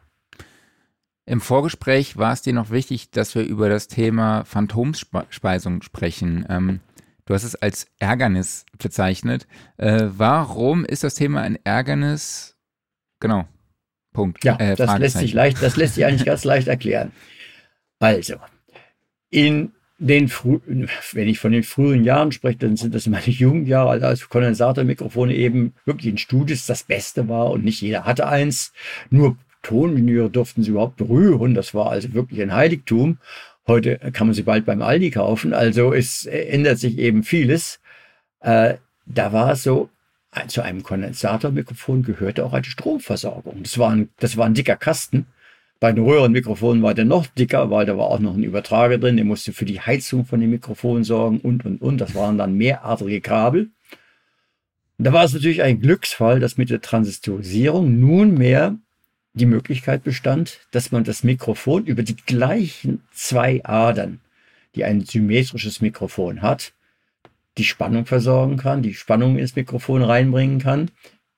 Im 1.28 1.42
Vorgespräch 1.42 2.18
war 2.18 2.34
es 2.34 2.42
dir 2.42 2.54
noch 2.54 2.70
wichtig, 2.70 3.10
dass 3.10 3.34
wir 3.34 3.44
über 3.44 3.70
das 3.70 3.88
Thema 3.88 4.44
Phantomspeisung 4.46 5.82
sprechen. 5.82 6.46
Ähm, 6.50 6.80
du 7.26 7.34
hast 7.34 7.44
es 7.44 7.56
als 7.56 7.88
Ärgernis 8.00 8.66
bezeichnet. 8.78 9.48
Äh, 9.78 10.06
warum 10.08 10.86
ist 10.86 11.04
das 11.04 11.16
Thema 11.16 11.42
ein 11.42 11.58
Ärgernis? 11.64 12.56
Genau. 13.20 13.48
Punkt. 14.14 14.44
Ja, 14.44 14.58
Äh, 14.58 14.76
das 14.76 14.98
lässt 14.98 15.18
sich 15.18 15.34
leicht, 15.34 15.62
das 15.62 15.76
lässt 15.76 15.96
sich 15.96 16.06
eigentlich 16.06 16.26
ganz 16.26 16.44
leicht 16.44 16.68
erklären. 16.68 17.12
Also, 18.00 18.36
in 19.30 19.74
den 19.98 20.28
frühen, 20.28 20.90
wenn 21.14 21.28
ich 21.28 21.40
von 21.40 21.52
den 21.52 21.64
frühen 21.64 22.04
Jahren 22.04 22.32
spreche, 22.32 22.60
dann 22.60 22.78
sind 22.78 22.96
das 22.96 23.08
meine 23.08 23.24
Jugendjahre, 23.26 23.90
also 23.90 24.06
als 24.06 24.30
Kondensatormikrofone 24.30 25.34
eben 25.34 25.74
wirklich 25.86 26.12
in 26.12 26.18
Studios 26.18 26.66
das 26.66 26.84
Beste 26.84 27.28
war 27.30 27.52
und 27.52 27.64
nicht 27.64 27.82
jeder 27.82 28.06
hatte 28.06 28.28
eins. 28.28 28.74
Nur 29.10 29.38
Toningenieure 29.62 30.30
durften 30.30 30.64
sie 30.64 30.72
überhaupt 30.72 30.98
berühren. 30.98 31.56
Das 31.56 31.74
war 31.74 31.90
also 31.90 32.14
wirklich 32.14 32.42
ein 32.42 32.54
Heiligtum. 32.54 33.18
Heute 33.68 33.98
kann 34.14 34.28
man 34.28 34.34
sie 34.34 34.44
bald 34.44 34.66
beim 34.66 34.82
Aldi 34.82 35.12
kaufen. 35.12 35.54
Also 35.54 35.94
es 35.94 36.26
ändert 36.26 36.78
sich 36.80 36.98
eben 36.98 37.24
vieles. 37.24 37.80
Äh, 38.42 38.76
da 39.06 39.34
war 39.34 39.56
so, 39.56 39.90
zu 40.48 40.62
einem 40.62 40.84
Kondensatormikrofon 40.84 42.04
gehörte 42.04 42.46
auch 42.46 42.54
eine 42.54 42.66
Stromversorgung. 42.66 43.64
Das 43.64 43.78
war 43.78 43.92
ein, 43.92 44.10
das 44.20 44.38
war 44.38 44.46
ein 44.46 44.54
dicker 44.54 44.76
Kasten 44.76 45.28
bei 45.80 45.92
den 45.92 46.04
Röhrenmikrofonen 46.04 46.82
war 46.82 46.94
der 46.94 47.06
noch 47.06 47.28
dicker, 47.28 47.70
weil 47.70 47.86
da 47.86 47.98
war 47.98 48.08
auch 48.08 48.20
noch 48.20 48.34
ein 48.36 48.44
Übertrager 48.44 48.98
drin. 48.98 49.18
Der 49.18 49.26
musste 49.26 49.54
für 49.54 49.66
die 49.66 49.82
Heizung 49.82 50.26
von 50.26 50.40
dem 50.40 50.50
Mikrofon 50.50 51.04
sorgen 51.04 51.40
und, 51.40 51.66
und, 51.66 51.82
und. 51.82 52.00
Das 52.00 52.16
waren 52.16 52.38
dann 52.38 52.56
mehrartige 52.56 53.22
Kabel. 53.22 53.70
Da 54.98 55.12
war 55.12 55.26
es 55.26 55.34
natürlich 55.34 55.62
ein 55.62 55.82
Glücksfall, 55.82 56.40
dass 56.40 56.58
mit 56.58 56.70
der 56.70 56.82
Transistorisierung 56.82 58.00
nunmehr 58.00 58.78
die 59.36 59.46
Möglichkeit 59.46 60.04
bestand, 60.04 60.62
dass 60.72 60.92
man 60.92 61.04
das 61.04 61.24
Mikrofon 61.24 61.86
über 61.86 62.04
die 62.04 62.16
gleichen 62.16 63.04
zwei 63.12 63.64
Adern, 63.64 64.22
die 64.74 64.84
ein 64.84 65.02
symmetrisches 65.02 65.82
Mikrofon 65.82 66.42
hat, 66.42 66.74
die 67.58 67.64
Spannung 67.64 68.06
versorgen 68.06 68.58
kann, 68.58 68.82
die 68.82 68.94
Spannung 68.94 69.38
ins 69.38 69.56
Mikrofon 69.56 70.02
reinbringen 70.02 70.60
kann, 70.60 70.92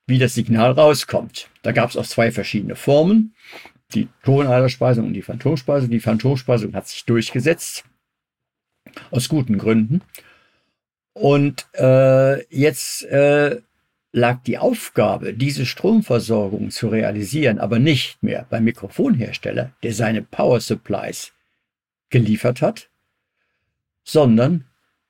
wie 0.06 0.20
das 0.20 0.34
Signal 0.34 0.72
rauskommt. 0.72 1.50
Da 1.64 1.72
gab 1.74 1.90
es 1.90 1.98
auch 1.98 2.06
zwei 2.06 2.32
verschiedene 2.32 2.76
Formen 2.76 3.34
die 3.94 4.08
Tonaderspeisung 4.24 5.08
und 5.08 5.14
die 5.14 5.22
Phantomspeisung. 5.22 5.90
Die 5.90 6.00
Phantomspeisung 6.00 6.74
hat 6.74 6.88
sich 6.88 7.06
durchgesetzt, 7.06 7.86
aus 9.12 9.30
guten 9.30 9.58
Gründen. 9.58 10.02
Und 11.14 11.68
äh, 11.74 12.44
jetzt 12.56 13.04
äh, 13.06 13.62
lag 14.18 14.42
die 14.44 14.58
Aufgabe, 14.58 15.34
diese 15.34 15.66
Stromversorgung 15.66 16.72
zu 16.72 16.90
realisieren, 16.90 17.60
aber 17.60 17.78
nicht 17.78 18.22
mehr 18.24 18.48
beim 18.50 18.64
Mikrofonhersteller, 18.64 19.72
der 19.84 19.94
seine 19.94 20.24
Power 20.24 20.60
Supplies 20.60 21.34
geliefert 22.10 22.62
hat, 22.62 22.90
sondern 24.04 24.66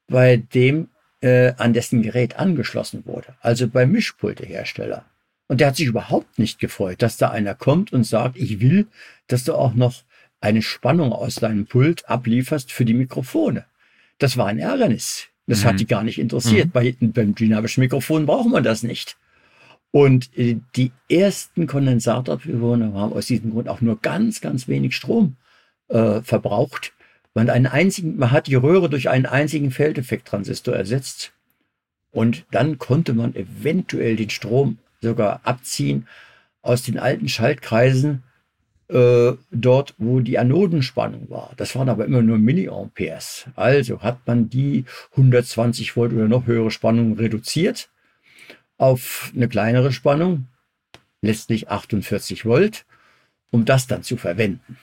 bei 0.07 0.37
dem, 0.37 0.89
äh, 1.21 1.53
an 1.57 1.73
dessen 1.73 2.01
Gerät 2.01 2.37
angeschlossen 2.37 3.05
wurde, 3.05 3.35
also 3.39 3.67
beim 3.67 3.91
Mischpultehersteller. 3.91 5.05
Und 5.47 5.61
der 5.61 5.67
hat 5.67 5.77
sich 5.77 5.87
überhaupt 5.87 6.37
nicht 6.37 6.59
gefreut, 6.59 7.01
dass 7.01 7.15
da 7.15 7.29
einer 7.29 7.55
kommt 7.55 7.93
und 7.93 8.03
sagt, 8.03 8.37
ich 8.37 8.59
will, 8.59 8.87
dass 9.27 9.45
du 9.45 9.53
auch 9.53 9.73
noch 9.73 10.03
eine 10.41 10.61
Spannung 10.61 11.13
aus 11.13 11.35
deinem 11.35 11.65
Pult 11.65 12.09
ablieferst 12.09 12.73
für 12.73 12.83
die 12.83 12.93
Mikrofone. 12.93 13.65
Das 14.17 14.35
war 14.35 14.47
ein 14.47 14.59
Ärgernis. 14.59 15.29
Das 15.47 15.63
mhm. 15.63 15.67
hat 15.67 15.79
die 15.79 15.87
gar 15.87 16.03
nicht 16.03 16.19
interessiert. 16.19 16.67
Mhm. 16.67 16.71
Bei, 16.71 16.95
beim 16.99 17.33
dynamischen 17.33 17.81
Mikrofon 17.81 18.25
braucht 18.25 18.49
man 18.49 18.63
das 18.63 18.83
nicht. 18.83 19.17
Und 19.91 20.37
äh, 20.37 20.59
die 20.75 20.91
ersten 21.09 21.65
Kondensatorbewohner 21.65 22.93
haben 22.93 23.13
aus 23.13 23.27
diesem 23.27 23.51
Grund 23.51 23.69
auch 23.69 23.81
nur 23.81 23.99
ganz, 24.01 24.41
ganz 24.41 24.67
wenig 24.67 24.95
Strom 24.95 25.37
äh, 25.87 26.21
verbraucht. 26.21 26.93
Man, 27.33 27.49
einen 27.49 27.67
einzigen, 27.67 28.17
man 28.17 28.31
hat 28.31 28.47
die 28.47 28.55
Röhre 28.55 28.89
durch 28.89 29.09
einen 29.09 29.25
einzigen 29.25 29.71
Feldeffekttransistor 29.71 30.75
ersetzt. 30.75 31.31
Und 32.11 32.45
dann 32.51 32.77
konnte 32.77 33.13
man 33.13 33.35
eventuell 33.35 34.15
den 34.15 34.29
Strom 34.29 34.79
sogar 35.01 35.41
abziehen 35.43 36.07
aus 36.61 36.83
den 36.83 36.99
alten 36.99 37.29
Schaltkreisen 37.29 38.23
äh, 38.89 39.33
dort, 39.51 39.95
wo 39.97 40.19
die 40.21 40.39
Anodenspannung 40.39 41.29
war. 41.29 41.51
Das 41.57 41.75
waren 41.75 41.89
aber 41.89 42.05
immer 42.05 42.21
nur 42.21 42.37
Milliamperes. 42.37 43.45
Also 43.55 44.01
hat 44.01 44.19
man 44.25 44.49
die 44.49 44.85
120 45.11 45.95
Volt 45.95 46.13
oder 46.13 46.27
noch 46.27 46.47
höhere 46.47 46.71
Spannung 46.71 47.17
reduziert 47.17 47.89
auf 48.77 49.31
eine 49.35 49.49
kleinere 49.49 49.91
Spannung, 49.91 50.47
letztlich 51.21 51.69
48 51.69 52.45
Volt, 52.45 52.85
um 53.51 53.65
das 53.65 53.87
dann 53.87 54.03
zu 54.03 54.17
verwenden. 54.17 54.77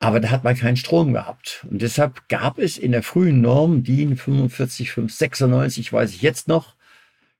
Aber 0.00 0.18
da 0.18 0.30
hat 0.30 0.42
man 0.42 0.56
keinen 0.56 0.76
Strom 0.76 1.12
gehabt. 1.12 1.64
Und 1.70 1.80
deshalb 1.82 2.28
gab 2.28 2.58
es 2.58 2.76
in 2.76 2.90
der 2.90 3.04
frühen 3.04 3.40
Norm 3.40 3.84
DIN 3.84 4.16
45596, 4.16 5.92
weiß 5.92 6.10
ich 6.14 6.22
jetzt 6.22 6.48
noch, 6.48 6.74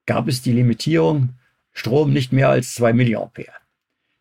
gab 0.07 0.29
es 0.29 0.43
die 0.43 0.53
Limitierung 0.53 1.31
Strom 1.73 2.13
nicht 2.13 2.33
mehr 2.33 2.51
als 2.51 2.75
2 2.75 2.93
Milliampere. 2.93 3.53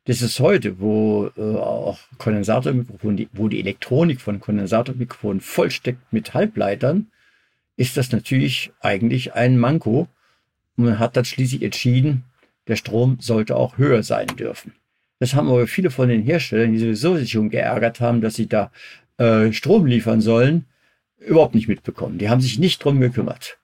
Das 0.06 0.24
ist 0.24 0.40
heute, 0.40 0.80
wo 0.80 1.30
äh, 1.38 1.42
auch 1.42 2.00
Kondensatormikrofone, 2.18 3.28
wo 3.34 3.48
die 3.48 3.60
Elektronik 3.60 4.20
von 4.20 4.40
Kondensatormikrofonen 4.40 5.42
vollsteckt 5.42 6.12
mit 6.12 6.34
Halbleitern, 6.34 7.12
ist 7.78 7.98
das 7.98 8.12
natürlich 8.12 8.72
eigentlich 8.80 9.34
ein 9.34 9.60
Manko. 9.60 10.08
Und 10.76 10.86
man 10.86 11.00
hat 11.00 11.18
dann 11.18 11.26
schließlich 11.26 11.62
entschieden, 11.62 12.24
der 12.68 12.78
Strom 12.78 13.18
sollte 13.20 13.56
auch 13.56 13.78
höher 13.78 14.02
sein 14.02 14.28
dürfen. 14.28 14.74
Das 15.20 15.36
haben 15.36 15.50
aber 15.50 15.68
viele 15.68 15.92
von 15.92 16.10
den 16.10 16.24
Herstellern, 16.24 16.72
die 16.72 16.80
sowieso 16.80 17.16
sich 17.18 17.32
schon 17.32 17.52
geärgert 17.52 18.00
haben, 18.00 18.22
dass 18.22 18.34
sie 18.34 18.48
da 18.48 18.72
äh, 19.18 19.54
Strom 19.54 19.86
liefern 19.86 20.20
sollen, 20.20 20.66
überhaupt 21.20 21.54
nicht 21.54 21.68
mitbekommen. 21.68 22.18
Die 22.18 22.30
haben 22.30 22.42
sich 22.42 22.58
nicht 22.58 22.84
drum 22.84 23.00
gekümmert. 23.00 23.60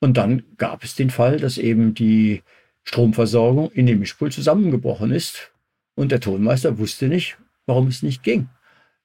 Und 0.00 0.18
dann 0.18 0.42
gab 0.58 0.84
es 0.84 0.96
den 0.96 1.08
Fall, 1.08 1.38
dass 1.38 1.56
eben 1.56 1.94
die 1.94 2.42
Stromversorgung 2.84 3.70
in 3.72 3.86
dem 3.86 4.00
Mischpult 4.00 4.34
zusammengebrochen 4.34 5.12
ist 5.12 5.50
und 5.98 6.12
der 6.12 6.20
Tonmeister 6.20 6.78
wusste 6.78 7.08
nicht, 7.08 7.38
warum 7.66 7.88
es 7.88 8.04
nicht 8.04 8.22
ging. 8.22 8.48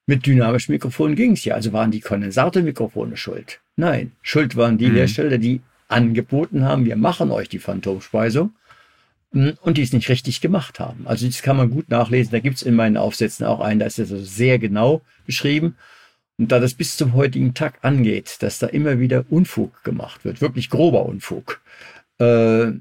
Mit 0.06 0.28
dynamischen 0.28 0.74
Mikrofonen 0.74 1.16
ging 1.16 1.32
es 1.32 1.44
ja, 1.44 1.56
also 1.56 1.74
waren 1.74 1.90
die 1.90 2.02
Kondensatormikrofone 2.02 3.18
schuld. 3.18 3.62
Nein, 3.76 4.12
schuld 4.22 4.56
waren 4.56 4.78
die 4.78 4.90
mhm. 4.90 4.96
Hersteller, 4.96 5.40
die 5.40 5.62
angeboten 5.88 6.66
haben, 6.66 6.86
wir 6.86 6.96
machen 6.96 7.32
euch 7.32 7.50
die 7.50 7.58
Phantomspeisung 7.58 8.54
hm, 9.32 9.58
und 9.62 9.78
die 9.78 9.82
es 9.82 9.92
nicht 9.92 10.08
richtig 10.08 10.40
gemacht 10.40 10.80
haben. 10.80 11.08
Also 11.08 11.26
das 11.26 11.42
kann 11.42 11.58
man 11.58 11.72
gut 11.72 11.90
nachlesen, 11.90 12.32
da 12.32 12.40
gibt 12.40 12.58
es 12.58 12.62
in 12.62 12.76
meinen 12.76 12.98
Aufsätzen 12.98 13.44
auch 13.48 13.60
einen, 13.60 13.80
da 13.80 13.88
ist 13.88 13.98
das 13.98 14.12
also 14.12 14.24
sehr 14.24 14.60
genau 14.60 15.02
beschrieben. 15.26 15.76
Und 16.38 16.52
da 16.52 16.60
das 16.60 16.76
bis 16.76 16.96
zum 16.96 17.14
heutigen 17.14 17.56
Tag 17.56 17.80
angeht, 17.82 18.38
dass 18.42 18.60
da 18.60 18.68
immer 18.68 19.00
wieder 19.00 19.26
Unfug 19.32 19.84
gemacht 19.84 20.26
wird, 20.26 20.42
wirklich 20.42 20.70
grober 20.70 21.06
Unfug, 21.08 21.60
äh, 22.20 22.72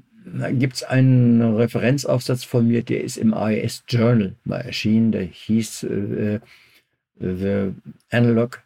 gibt 0.51 0.75
es 0.75 0.83
einen 0.83 1.55
Referenzaufsatz 1.55 2.43
von 2.43 2.67
mir, 2.67 2.83
der 2.83 3.03
ist 3.03 3.17
im 3.17 3.33
AES 3.33 3.83
Journal 3.87 4.35
mal 4.45 4.61
erschienen, 4.61 5.11
der 5.11 5.23
hieß 5.23 5.83
äh, 5.83 6.39
The 7.19 7.73
Analog, 8.11 8.61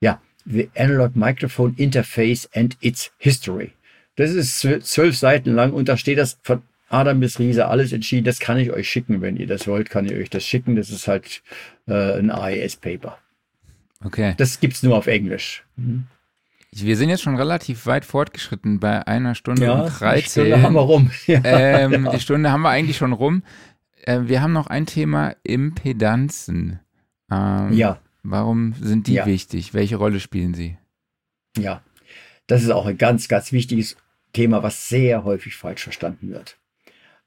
ja, 0.00 0.20
The 0.44 0.70
Analog 0.76 1.16
Microphone 1.16 1.74
Interface 1.76 2.48
and 2.54 2.76
its 2.80 3.12
History. 3.18 3.72
Das 4.16 4.30
ist 4.30 4.60
zwölf 4.60 5.16
Seiten 5.16 5.54
lang 5.54 5.72
und 5.72 5.88
da 5.88 5.96
steht 5.96 6.18
das 6.18 6.38
von 6.42 6.62
Adam 6.88 7.20
bis 7.20 7.38
Riese 7.38 7.66
alles 7.66 7.92
entschieden. 7.92 8.24
Das 8.24 8.38
kann 8.38 8.58
ich 8.58 8.70
euch 8.70 8.88
schicken, 8.88 9.20
wenn 9.20 9.36
ihr 9.36 9.46
das 9.46 9.66
wollt, 9.66 9.90
kann 9.90 10.06
ich 10.06 10.14
euch 10.14 10.30
das 10.30 10.44
schicken. 10.44 10.76
Das 10.76 10.90
ist 10.90 11.08
halt 11.08 11.42
äh, 11.86 12.18
ein 12.18 12.30
AES-Paper. 12.30 13.18
Okay. 14.04 14.34
Das 14.36 14.60
gibt 14.60 14.74
es 14.74 14.82
nur 14.82 14.96
auf 14.96 15.06
Englisch. 15.06 15.64
Mhm. 15.76 16.06
Wir 16.82 16.96
sind 16.96 17.08
jetzt 17.08 17.22
schon 17.22 17.36
relativ 17.36 17.86
weit 17.86 18.04
fortgeschritten 18.04 18.80
bei 18.80 19.06
einer 19.06 19.34
Stunde 19.34 19.64
ja, 19.64 19.82
und 19.82 19.88
13. 19.88 20.22
Die 20.22 20.28
Stunde 20.30 20.62
haben 20.62 20.74
wir 20.74 20.80
rum. 20.80 21.10
Ja, 21.26 21.40
ähm, 21.44 22.04
ja. 22.06 22.12
Die 22.12 22.20
Stunde 22.20 22.50
haben 22.50 22.62
wir 22.62 22.70
eigentlich 22.70 22.96
schon 22.96 23.12
rum. 23.12 23.42
Äh, 24.02 24.22
wir 24.24 24.42
haben 24.42 24.52
noch 24.52 24.66
ein 24.66 24.86
Thema 24.86 25.34
Impedanzen. 25.42 26.80
Ähm, 27.30 27.72
ja. 27.72 27.98
Warum 28.22 28.74
sind 28.80 29.06
die 29.06 29.14
ja. 29.14 29.26
wichtig? 29.26 29.74
Welche 29.74 29.96
Rolle 29.96 30.20
spielen 30.20 30.54
sie? 30.54 30.76
Ja, 31.56 31.82
das 32.46 32.62
ist 32.62 32.70
auch 32.70 32.86
ein 32.86 32.98
ganz, 32.98 33.28
ganz 33.28 33.52
wichtiges 33.52 33.96
Thema, 34.32 34.62
was 34.62 34.88
sehr 34.88 35.24
häufig 35.24 35.56
falsch 35.56 35.84
verstanden 35.84 36.30
wird. 36.30 36.58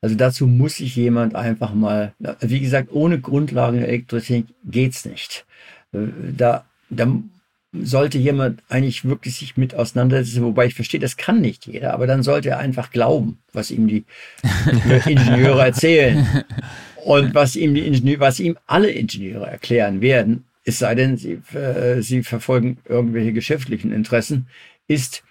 Also 0.01 0.15
dazu 0.15 0.47
muss 0.47 0.75
sich 0.75 0.95
jemand 0.95 1.35
einfach 1.35 1.73
mal, 1.73 2.13
wie 2.39 2.59
gesagt, 2.59 2.89
ohne 2.91 3.19
Grundlagen 3.19 3.77
der 3.79 3.87
Elektrizität 3.87 4.47
geht's 4.63 5.05
nicht. 5.05 5.45
Äh, 5.91 6.07
da, 6.37 6.65
da 6.89 7.07
sollte 7.71 8.17
jemand 8.17 8.63
eigentlich 8.69 9.05
wirklich 9.05 9.35
sich 9.37 9.55
mit 9.55 9.75
auseinandersetzen, 9.75 10.43
wobei 10.43 10.65
ich 10.65 10.73
verstehe, 10.73 10.99
das 10.99 11.17
kann 11.17 11.41
nicht 11.41 11.67
jeder, 11.67 11.93
aber 11.93 12.07
dann 12.07 12.23
sollte 12.23 12.49
er 12.49 12.59
einfach 12.59 12.91
glauben, 12.91 13.39
was 13.53 13.69
ihm 13.69 13.87
die 13.87 14.05
Ingenieure 15.05 15.65
erzählen 15.65 16.45
und 17.05 17.35
was 17.35 17.55
ihm 17.55 17.75
die 17.75 17.85
Ingenieure, 17.85 18.21
was 18.21 18.39
ihm 18.39 18.57
alle 18.65 18.89
Ingenieure 18.89 19.47
erklären 19.47 20.01
werden, 20.01 20.45
es 20.63 20.79
sei 20.79 20.95
denn, 20.95 21.17
sie, 21.17 21.41
äh, 21.53 22.01
sie 22.01 22.23
verfolgen 22.23 22.77
irgendwelche 22.85 23.33
geschäftlichen 23.33 23.91
Interessen, 23.91 24.47
ist, 24.87 25.23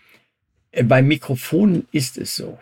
äh, 0.71 0.85
beim 0.85 1.09
Mikrofon 1.09 1.87
ist 1.93 2.19
es 2.19 2.37
so, 2.37 2.59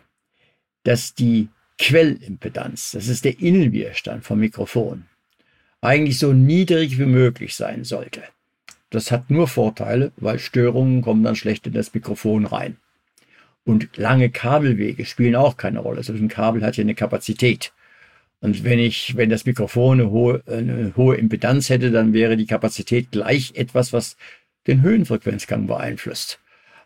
dass 0.85 1.15
die 1.15 1.49
Quellimpedanz, 1.79 2.93
das 2.93 3.09
ist 3.09 3.25
der 3.25 3.39
Innenwiderstand 3.41 4.25
vom 4.25 4.41
Mikrofon, 4.41 5.05
eigentlich 5.81 6.19
so 6.19 6.33
niedrig 6.33 6.99
wie 6.99 7.07
möglich 7.07 7.55
sein 7.55 7.85
sollte. 7.85 8.23
Das 8.91 9.11
hat 9.11 9.31
nur 9.31 9.49
Vorteile, 9.49 10.13
weil 10.17 10.39
Störungen 10.39 11.03
kommen 11.03 11.23
dann 11.23 11.37
schlecht 11.37 11.67
in 11.67 11.73
das 11.73 11.93
Mikrofon 11.93 12.47
rein. 12.47 12.77
Und 13.65 13.97
lange 13.97 14.31
Kabelwege 14.31 15.05
spielen 15.05 15.35
auch 15.35 15.57
keine 15.57 15.81
Rolle. 15.81 16.03
So 16.03 16.13
ein 16.13 16.29
Kabel 16.29 16.63
hat 16.63 16.77
ja 16.77 16.83
eine 16.83 16.95
Kapazität. 16.95 17.73
Und 18.41 18.63
wenn 18.63 18.79
ich, 18.79 19.17
wenn 19.17 19.31
das 19.31 19.45
Mikrofon 19.45 20.01
eine 20.01 20.11
hohe, 20.11 20.43
eine 20.47 20.93
hohe 20.97 21.17
Impedanz 21.17 21.69
hätte, 21.69 21.91
dann 21.91 22.13
wäre 22.13 22.37
die 22.37 22.47
Kapazität 22.47 23.11
gleich 23.11 23.55
etwas, 23.57 23.93
was 23.93 24.17
den 24.69 24.83
Höhenfrequenzgang 24.83 25.67
beeinflusst. 25.67 26.39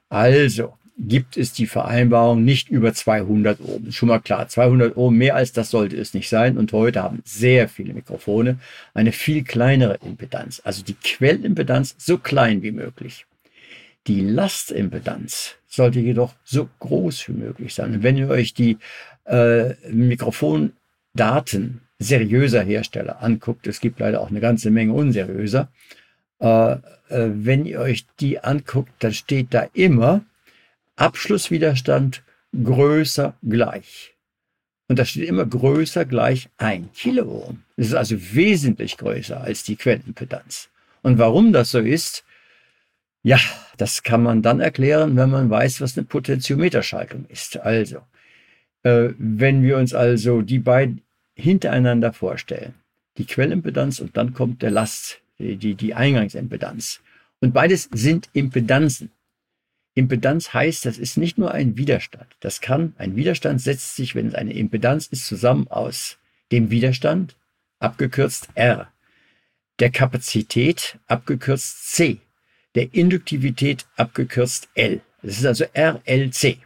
Also 0.08 0.74
gibt 1.08 1.36
es 1.36 1.52
die 1.52 1.66
Vereinbarung 1.66 2.44
nicht 2.44 2.68
über 2.68 2.92
200 2.92 3.60
Ohm. 3.60 3.90
Schon 3.90 4.08
mal 4.08 4.20
klar, 4.20 4.48
200 4.48 4.96
Ohm, 4.96 5.16
mehr 5.16 5.34
als 5.34 5.52
das 5.52 5.70
sollte 5.70 5.96
es 5.96 6.14
nicht 6.14 6.28
sein. 6.28 6.58
Und 6.58 6.72
heute 6.72 7.02
haben 7.02 7.22
sehr 7.24 7.68
viele 7.68 7.94
Mikrofone 7.94 8.58
eine 8.92 9.12
viel 9.12 9.42
kleinere 9.42 9.98
Impedanz. 10.04 10.60
Also 10.64 10.84
die 10.84 10.94
Quellimpedanz 10.94 11.94
so 11.98 12.18
klein 12.18 12.62
wie 12.62 12.72
möglich. 12.72 13.26
Die 14.06 14.20
Lastimpedanz 14.20 15.56
sollte 15.66 16.00
jedoch 16.00 16.34
so 16.44 16.68
groß 16.80 17.28
wie 17.28 17.32
möglich 17.32 17.74
sein. 17.74 17.94
Und 17.94 18.02
wenn 18.02 18.16
ihr 18.16 18.28
euch 18.28 18.54
die 18.54 18.78
äh, 19.24 19.74
Mikrofondaten 19.90 21.80
seriöser 21.98 22.62
Hersteller 22.62 23.22
anguckt, 23.22 23.66
es 23.66 23.80
gibt 23.80 24.00
leider 24.00 24.20
auch 24.20 24.30
eine 24.30 24.40
ganze 24.40 24.70
Menge 24.70 24.92
unseriöser, 24.92 25.70
äh, 26.40 26.72
äh, 26.72 26.78
wenn 27.08 27.66
ihr 27.66 27.80
euch 27.80 28.06
die 28.20 28.40
anguckt, 28.40 28.92
dann 29.00 29.12
steht 29.12 29.48
da 29.52 29.66
immer 29.74 30.24
Abschlusswiderstand 31.00 32.22
größer 32.52 33.34
gleich. 33.42 34.14
Und 34.88 34.98
da 34.98 35.04
steht 35.04 35.28
immer 35.28 35.46
größer 35.46 36.04
gleich 36.04 36.48
ein 36.58 36.92
Kiloohm. 36.92 37.62
Das 37.76 37.86
ist 37.86 37.94
also 37.94 38.16
wesentlich 38.34 38.96
größer 38.96 39.40
als 39.40 39.62
die 39.62 39.76
Quellimpedanz. 39.76 40.68
Und 41.02 41.18
warum 41.18 41.52
das 41.52 41.70
so 41.70 41.78
ist, 41.78 42.24
ja, 43.22 43.38
das 43.76 44.02
kann 44.02 44.22
man 44.22 44.42
dann 44.42 44.60
erklären, 44.60 45.16
wenn 45.16 45.30
man 45.30 45.48
weiß, 45.48 45.80
was 45.80 45.96
eine 45.96 46.06
Potentiometerschaltung 46.06 47.26
ist. 47.28 47.58
Also, 47.58 47.98
äh, 48.82 49.10
wenn 49.18 49.62
wir 49.62 49.76
uns 49.76 49.94
also 49.94 50.42
die 50.42 50.58
beiden 50.58 51.02
hintereinander 51.34 52.12
vorstellen, 52.12 52.74
die 53.16 53.26
Quellimpedanz 53.26 54.00
und 54.00 54.16
dann 54.16 54.34
kommt 54.34 54.62
der 54.62 54.70
Last, 54.70 55.20
die, 55.38 55.56
die, 55.56 55.74
die 55.74 55.94
Eingangsimpedanz. 55.94 57.00
Und 57.40 57.52
beides 57.52 57.88
sind 57.92 58.28
Impedanzen. 58.32 59.10
Impedanz 59.94 60.54
heißt, 60.54 60.86
das 60.86 60.98
ist 60.98 61.16
nicht 61.16 61.36
nur 61.38 61.52
ein 61.52 61.76
Widerstand. 61.76 62.36
Das 62.40 62.60
kann, 62.60 62.94
ein 62.98 63.16
Widerstand 63.16 63.60
setzt 63.60 63.96
sich, 63.96 64.14
wenn 64.14 64.28
es 64.28 64.34
eine 64.34 64.52
Impedanz 64.52 65.06
ist, 65.08 65.26
zusammen 65.26 65.68
aus 65.68 66.18
dem 66.52 66.70
Widerstand, 66.70 67.36
abgekürzt 67.80 68.48
R, 68.54 68.92
der 69.80 69.90
Kapazität, 69.90 70.98
abgekürzt 71.06 71.92
C, 71.92 72.18
der 72.74 72.94
Induktivität, 72.94 73.86
abgekürzt 73.96 74.68
L. 74.74 75.00
Das 75.22 75.38
ist 75.38 75.46
also 75.46 75.64
RLC. 75.74 76.58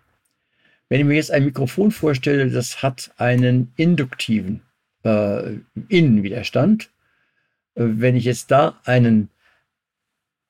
Wenn 0.88 1.00
ich 1.00 1.06
mir 1.06 1.14
jetzt 1.14 1.30
ein 1.30 1.44
Mikrofon 1.44 1.90
vorstelle, 1.90 2.50
das 2.50 2.82
hat 2.82 3.12
einen 3.16 3.72
induktiven 3.76 4.62
äh, 5.02 5.58
Innenwiderstand. 5.88 6.90
Äh, 7.74 7.84
wenn 7.84 8.16
ich 8.16 8.24
jetzt 8.24 8.50
da 8.50 8.80
einen, 8.84 9.30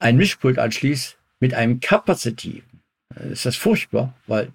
ein 0.01 0.17
Mischpult 0.17 0.59
anschließe 0.59 1.15
mit 1.45 1.53
einem 1.53 1.79
kapazitiven, 1.79 2.81
äh, 3.15 3.33
ist 3.33 3.45
das 3.45 3.55
furchtbar, 3.57 4.15
weil 4.27 4.49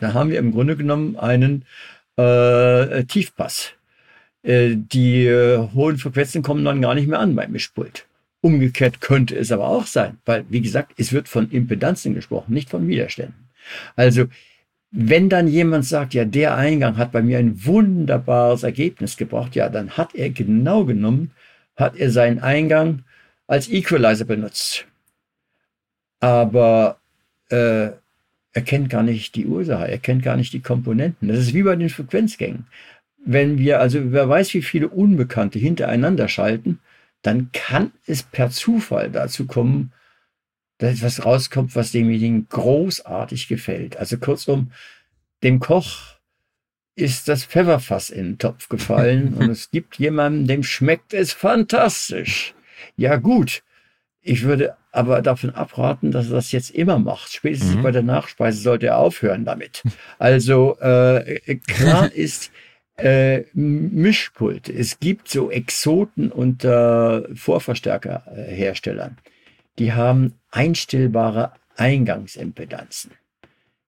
da 0.00 0.14
haben 0.14 0.30
wir 0.30 0.38
im 0.38 0.52
Grunde 0.52 0.74
genommen 0.74 1.16
einen 1.16 1.66
äh, 2.16 3.04
Tiefpass. 3.04 3.72
Äh, 4.42 4.70
die 4.74 5.26
äh, 5.26 5.68
hohen 5.74 5.98
Frequenzen 5.98 6.40
kommen 6.40 6.64
dann 6.64 6.80
gar 6.80 6.94
nicht 6.94 7.08
mehr 7.08 7.18
an 7.18 7.36
beim 7.36 7.52
Mischpult. 7.52 8.06
Umgekehrt 8.40 9.02
könnte 9.02 9.36
es 9.36 9.52
aber 9.52 9.68
auch 9.68 9.84
sein, 9.84 10.16
weil, 10.24 10.46
wie 10.48 10.62
gesagt, 10.62 10.94
es 10.96 11.12
wird 11.12 11.28
von 11.28 11.50
Impedanzen 11.50 12.14
gesprochen, 12.14 12.54
nicht 12.54 12.70
von 12.70 12.88
Widerständen. 12.88 13.50
Also 13.96 14.24
wenn 14.90 15.28
dann 15.28 15.46
jemand 15.46 15.84
sagt, 15.84 16.14
ja, 16.14 16.24
der 16.24 16.56
Eingang 16.56 16.96
hat 16.96 17.12
bei 17.12 17.20
mir 17.20 17.36
ein 17.36 17.66
wunderbares 17.66 18.62
Ergebnis 18.62 19.18
gebracht, 19.18 19.54
ja, 19.56 19.68
dann 19.68 19.90
hat 19.90 20.14
er 20.14 20.30
genau 20.30 20.86
genommen, 20.86 21.32
hat 21.76 21.96
er 21.96 22.10
seinen 22.10 22.38
Eingang 22.38 23.04
als 23.46 23.68
Equalizer 23.68 24.24
benutzt. 24.24 24.86
Aber 26.20 26.98
äh, 27.48 27.90
er 28.52 28.62
kennt 28.62 28.90
gar 28.90 29.02
nicht 29.02 29.34
die 29.34 29.46
Ursache, 29.46 29.88
er 29.88 29.98
kennt 29.98 30.22
gar 30.22 30.36
nicht 30.36 30.52
die 30.52 30.60
Komponenten. 30.60 31.28
Das 31.28 31.38
ist 31.38 31.54
wie 31.54 31.62
bei 31.62 31.76
den 31.76 31.88
Frequenzgängen. 31.88 32.66
Wenn 33.24 33.58
wir 33.58 33.80
also, 33.80 34.12
wer 34.12 34.28
weiß, 34.28 34.54
wie 34.54 34.62
viele 34.62 34.88
Unbekannte 34.88 35.58
hintereinander 35.58 36.28
schalten, 36.28 36.80
dann 37.22 37.50
kann 37.52 37.92
es 38.06 38.22
per 38.22 38.50
Zufall 38.50 39.10
dazu 39.10 39.46
kommen, 39.46 39.92
dass 40.78 40.94
etwas 40.94 41.24
rauskommt, 41.24 41.76
was 41.76 41.92
demjenigen 41.92 42.48
großartig 42.48 43.48
gefällt. 43.48 43.98
Also 43.98 44.16
kurzum, 44.16 44.72
dem 45.42 45.60
Koch 45.60 46.16
ist 46.96 47.28
das 47.28 47.44
Pfefferfass 47.44 48.10
in 48.10 48.24
den 48.24 48.38
Topf 48.38 48.68
gefallen 48.68 49.34
und 49.38 49.50
es 49.50 49.70
gibt 49.70 49.98
jemanden, 49.98 50.46
dem 50.46 50.62
schmeckt 50.62 51.12
es 51.14 51.32
fantastisch. 51.32 52.54
Ja 52.96 53.16
gut, 53.16 53.62
ich 54.22 54.42
würde 54.42 54.76
aber 54.92 55.22
davon 55.22 55.50
abraten, 55.50 56.10
dass 56.10 56.26
er 56.26 56.32
das 56.32 56.52
jetzt 56.52 56.70
immer 56.70 56.98
macht. 56.98 57.32
Spätestens 57.32 57.76
mhm. 57.76 57.82
bei 57.82 57.90
der 57.90 58.02
Nachspeise 58.02 58.60
sollte 58.60 58.86
er 58.86 58.98
aufhören 58.98 59.44
damit. 59.44 59.82
Also 60.18 60.78
äh, 60.80 61.56
klar 61.66 62.12
ist, 62.12 62.50
äh, 62.96 63.44
Mischpulte. 63.54 64.72
Es 64.72 65.00
gibt 65.00 65.28
so 65.28 65.50
Exoten 65.50 66.30
unter 66.30 67.26
Vorverstärkerherstellern 67.34 69.16
die 69.80 69.92
haben 69.92 70.34
einstellbare 70.50 71.52
Eingangsimpedanzen. 71.76 73.12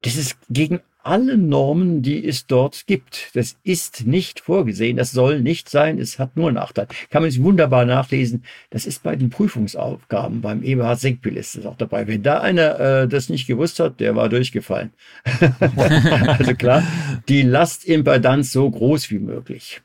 Das 0.00 0.16
ist 0.16 0.36
gegen 0.48 0.80
alle 1.04 1.36
Normen, 1.36 2.02
die 2.02 2.26
es 2.26 2.46
dort 2.46 2.86
gibt. 2.86 3.30
Das 3.34 3.56
ist 3.62 4.06
nicht 4.06 4.40
vorgesehen, 4.40 4.96
das 4.96 5.12
soll 5.12 5.40
nicht 5.40 5.68
sein, 5.68 5.98
es 5.98 6.18
hat 6.18 6.36
nur 6.36 6.52
Nachteil. 6.52 6.86
Kann 7.10 7.22
man 7.22 7.30
sich 7.30 7.42
wunderbar 7.42 7.84
nachlesen. 7.84 8.44
Das 8.70 8.86
ist 8.86 9.02
bei 9.02 9.16
den 9.16 9.30
Prüfungsaufgaben 9.30 10.40
beim 10.40 10.62
Eberhard 10.62 11.00
Senkbill 11.00 11.42
auch 11.64 11.76
dabei. 11.76 12.06
Wenn 12.06 12.22
da 12.22 12.40
einer 12.40 12.80
äh, 12.80 13.08
das 13.08 13.28
nicht 13.28 13.46
gewusst 13.46 13.80
hat, 13.80 14.00
der 14.00 14.14
war 14.16 14.28
durchgefallen. 14.28 14.92
also 16.26 16.54
klar, 16.54 16.82
die 17.28 17.42
Lastimpedanz 17.42 18.52
so 18.52 18.70
groß 18.70 19.10
wie 19.10 19.18
möglich. 19.18 19.82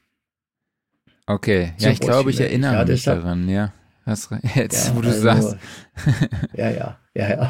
Okay, 1.26 1.74
ja, 1.78 1.88
so 1.88 1.90
ich 1.90 2.00
glaube, 2.00 2.30
ich 2.32 2.40
erinnere 2.40 2.74
ja, 2.74 2.86
mich 2.86 3.04
daran, 3.04 3.50
ja. 3.50 3.74
Jetzt, 4.56 4.88
ja, 4.88 4.96
wo 4.96 5.02
du 5.02 5.10
also, 5.10 5.22
sagst. 5.22 5.58
ja, 6.54 6.70
ja, 6.70 6.98
ja, 7.14 7.30
ja. 7.30 7.50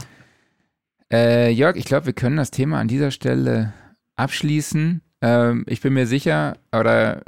Äh, 1.12 1.52
Jörg, 1.52 1.76
ich 1.76 1.86
glaube, 1.86 2.08
wir 2.08 2.14
können 2.14 2.38
das 2.38 2.52
Thema 2.52 2.80
an 2.80 2.88
dieser 2.88 3.12
Stelle 3.12 3.74
abschließen. 4.16 5.02
Ähm, 5.22 5.66
ich 5.68 5.82
bin 5.82 5.94
mir 5.94 6.08
sicher, 6.08 6.58
oder 6.74 7.24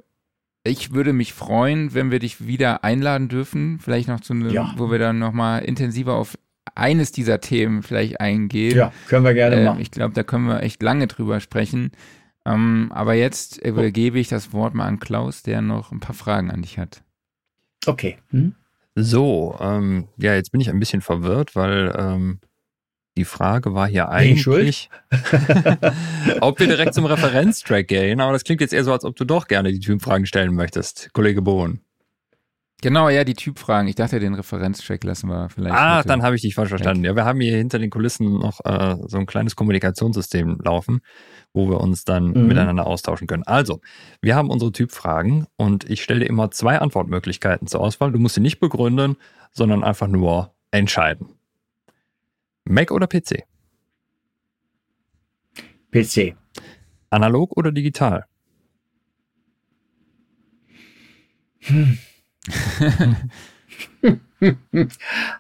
ich 0.64 0.94
würde 0.94 1.14
mich 1.14 1.34
freuen, 1.34 1.94
wenn 1.94 2.12
wir 2.12 2.20
dich 2.20 2.46
wieder 2.46 2.84
einladen 2.84 3.30
dürfen, 3.30 3.80
vielleicht 3.80 4.08
noch 4.08 4.20
zu 4.20 4.34
einem, 4.34 4.50
ja. 4.50 4.74
wo 4.78 4.92
wir 4.92 5.00
dann 5.00 5.20
nochmal 5.20 5.64
intensiver 5.64 6.16
auf 6.16 6.38
eines 6.76 7.12
dieser 7.12 7.42
Themen 7.42 7.84
vielleicht 7.84 8.22
eingehen. 8.22 8.78
Ja, 8.78 8.94
können 9.08 9.26
wir 9.26 9.34
gerne 9.34 9.56
äh, 9.56 9.66
machen. 9.66 9.82
Ich 9.82 9.92
glaube, 9.92 10.14
da 10.14 10.24
können 10.24 10.48
wir 10.48 10.62
echt 10.62 10.82
lange 10.84 11.08
drüber 11.08 11.40
sprechen. 11.40 11.92
Ähm, 12.46 12.92
aber 12.94 13.14
jetzt 13.14 13.58
übergebe 13.58 14.20
ich 14.20 14.28
das 14.28 14.54
Wort 14.54 14.74
mal 14.74 14.88
an 14.88 15.00
Klaus, 15.00 15.44
der 15.44 15.62
noch 15.62 15.92
ein 15.92 16.00
paar 16.00 16.16
Fragen 16.16 16.52
an 16.52 16.62
dich 16.62 16.78
hat. 16.78 17.04
Okay. 17.86 18.18
Hm? 18.30 18.56
So, 18.96 19.58
ähm, 19.60 20.08
ja, 20.18 20.36
jetzt 20.36 20.52
bin 20.52 20.62
ich 20.62 20.70
ein 20.70 20.80
bisschen 20.80 21.02
verwirrt, 21.02 21.56
weil 21.56 21.94
ähm, 21.98 22.40
die 23.20 23.26
Frage 23.26 23.74
war 23.74 23.88
hier 23.88 24.10
eigentlich, 24.10 24.90
ob 26.42 26.60
wir 26.60 26.68
direkt 26.68 26.94
zum 26.94 27.06
Referenztrack 27.06 27.88
gehen, 27.88 28.20
aber 28.20 28.34
das 28.34 28.44
klingt 28.44 28.62
jetzt 28.62 28.74
eher 28.74 28.84
so, 28.84 28.92
als 28.92 29.06
ob 29.06 29.16
du 29.16 29.26
doch 29.26 29.48
gerne 29.48 29.72
die 29.72 29.80
Typfragen 29.80 30.26
stellen 30.26 30.56
möchtest, 30.56 31.14
Kollege 31.14 31.42
Bohn. 31.42 31.82
Genau, 32.82 33.10
ja, 33.10 33.26
die 33.26 33.34
Typfragen. 33.34 33.90
Ich 33.90 33.96
dachte, 33.96 34.22
den 34.22 34.36
Referenztrack 34.36 35.04
lassen 35.04 35.28
wir 35.28 35.50
vielleicht. 35.50 35.76
Ah, 35.76 36.02
dann 36.02 36.24
habe 36.24 36.38
ich 36.38 36.44
dich 36.44 36.56
falsch 36.56 36.70
verstanden. 36.70 37.04
Ja, 37.04 37.14
wir 37.14 37.26
haben 37.26 37.42
hier 37.42 37.58
hinter 37.58 37.78
den 37.78 37.90
Kulissen 37.90 38.40
noch 38.40 38.64
äh, 38.64 38.96
so 39.06 39.18
ein 39.18 39.26
kleines 39.26 39.58
Kommunikationssystem 39.58 40.60
laufen 40.64 41.02
wo 41.54 41.70
wir 41.70 41.82
uns 41.82 42.04
dann 42.06 42.32
mhm. 42.32 42.48
miteinander 42.48 42.86
austauschen 42.86 43.28
können. 43.28 43.44
Also, 43.44 43.82
wir 44.22 44.36
haben 44.36 44.50
unsere 44.50 44.72
Typfragen 44.72 45.48
und 45.58 45.90
ich 45.90 46.04
stelle 46.04 46.26
immer 46.26 46.52
zwei 46.52 46.80
Antwortmöglichkeiten 46.80 47.68
zur 47.68 47.82
Auswahl. 47.82 48.12
Du 48.12 48.20
musst 48.20 48.36
sie 48.36 48.42
nicht 48.42 48.60
begründen, 48.60 49.18
sondern 49.52 49.84
einfach 49.84 50.08
nur 50.08 50.54
entscheiden. 50.72 51.39
Mac 52.70 52.92
oder 52.92 53.08
PC? 53.08 53.46
PC. 55.92 56.36
Analog 57.10 57.58
oder 57.58 57.72
digital? 57.72 58.26
Hm. 61.62 61.98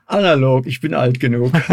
Analog, 0.08 0.66
ich 0.66 0.82
bin 0.82 0.96
alt 0.96 1.20
genug. 1.20 1.52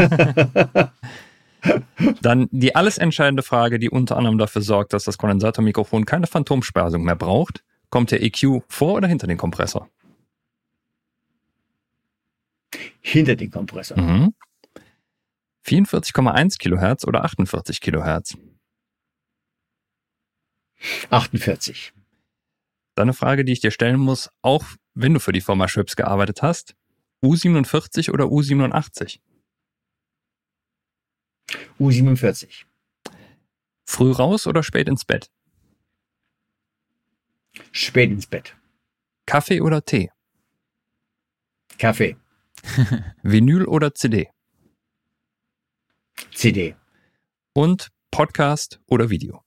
Dann 2.22 2.48
die 2.52 2.74
alles 2.74 2.98
entscheidende 2.98 3.42
Frage, 3.42 3.78
die 3.78 3.88
unter 3.88 4.18
anderem 4.18 4.36
dafür 4.36 4.60
sorgt, 4.62 4.92
dass 4.92 5.04
das 5.04 5.16
Kondensatormikrofon 5.16 6.04
keine 6.04 6.26
Phantomspeisung 6.26 7.02
mehr 7.02 7.16
braucht. 7.16 7.64
Kommt 7.88 8.10
der 8.10 8.22
EQ 8.22 8.62
vor 8.68 8.94
oder 8.94 9.08
hinter 9.08 9.26
den 9.26 9.38
Kompressor? 9.38 9.88
Hinter 13.00 13.36
den 13.36 13.50
Kompressor. 13.50 13.98
Mhm. 13.98 14.34
44,1 15.66 16.58
Kilohertz 16.58 17.04
oder 17.04 17.24
48 17.24 17.80
Kilohertz? 17.80 18.36
48. 21.10 21.92
Dann 22.94 23.06
eine 23.08 23.12
Frage, 23.14 23.44
die 23.44 23.52
ich 23.52 23.60
dir 23.60 23.72
stellen 23.72 23.98
muss, 23.98 24.30
auch 24.42 24.64
wenn 24.94 25.12
du 25.12 25.20
für 25.20 25.32
die 25.32 25.40
Firma 25.40 25.66
Schwips 25.66 25.96
gearbeitet 25.96 26.42
hast. 26.42 26.76
U47 27.22 28.12
oder 28.12 28.26
U87? 28.26 29.18
U47. 31.80 32.64
Früh 33.84 34.12
raus 34.12 34.46
oder 34.46 34.62
spät 34.62 34.88
ins 34.88 35.04
Bett? 35.04 35.30
Spät 37.72 38.10
ins 38.10 38.26
Bett. 38.26 38.56
Kaffee 39.26 39.60
oder 39.60 39.84
Tee? 39.84 40.10
Kaffee. 41.78 42.16
Vinyl 43.22 43.64
oder 43.64 43.94
CD? 43.94 44.30
CD. 46.34 46.74
Und 47.52 47.88
Podcast 48.10 48.80
oder 48.86 49.10
Video? 49.10 49.42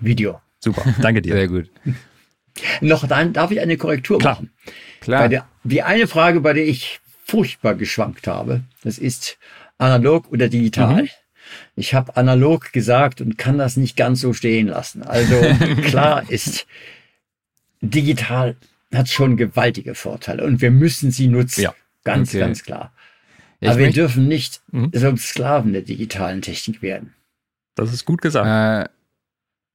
Video. 0.00 0.40
Super, 0.60 0.94
danke 1.00 1.22
dir. 1.22 1.32
Sehr 1.36 1.48
gut. 1.48 1.70
Noch 2.80 3.06
dann 3.06 3.32
darf 3.32 3.50
ich 3.50 3.60
eine 3.60 3.76
Korrektur 3.76 4.18
Klar. 4.18 4.34
machen. 4.34 4.52
Klar. 5.00 5.22
Bei 5.22 5.28
der, 5.28 5.48
die 5.64 5.82
eine 5.82 6.06
Frage, 6.06 6.40
bei 6.40 6.52
der 6.52 6.66
ich 6.66 7.00
furchtbar 7.24 7.74
geschwankt 7.74 8.26
habe, 8.26 8.62
das 8.82 8.98
ist 8.98 9.38
analog 9.78 10.30
oder 10.30 10.48
digital. 10.48 11.02
Mhm. 11.02 11.08
Ich 11.76 11.94
habe 11.94 12.16
analog 12.16 12.72
gesagt 12.72 13.20
und 13.20 13.38
kann 13.38 13.58
das 13.58 13.76
nicht 13.76 13.96
ganz 13.96 14.20
so 14.20 14.32
stehen 14.32 14.68
lassen. 14.68 15.02
Also 15.02 15.40
klar 15.82 16.28
ist, 16.28 16.66
digital 17.80 18.56
hat 18.94 19.08
schon 19.08 19.36
gewaltige 19.36 19.94
Vorteile 19.94 20.44
und 20.44 20.60
wir 20.60 20.70
müssen 20.70 21.10
sie 21.10 21.28
nutzen. 21.28 21.62
Ja. 21.62 21.74
Ganz, 22.04 22.30
Okay. 22.30 22.40
ganz 22.40 22.62
klar. 22.62 22.92
Ja, 23.60 23.70
Aber 23.70 23.80
wir 23.80 23.90
dürfen 23.90 24.28
nicht 24.28 24.60
Mhm. 24.70 24.90
so 24.94 25.16
Sklaven 25.16 25.72
der 25.72 25.82
digitalen 25.82 26.42
Technik 26.42 26.82
werden. 26.82 27.14
Das 27.74 27.92
ist 27.92 28.04
gut 28.04 28.22
gesagt. 28.22 28.46
Äh, 28.46 28.90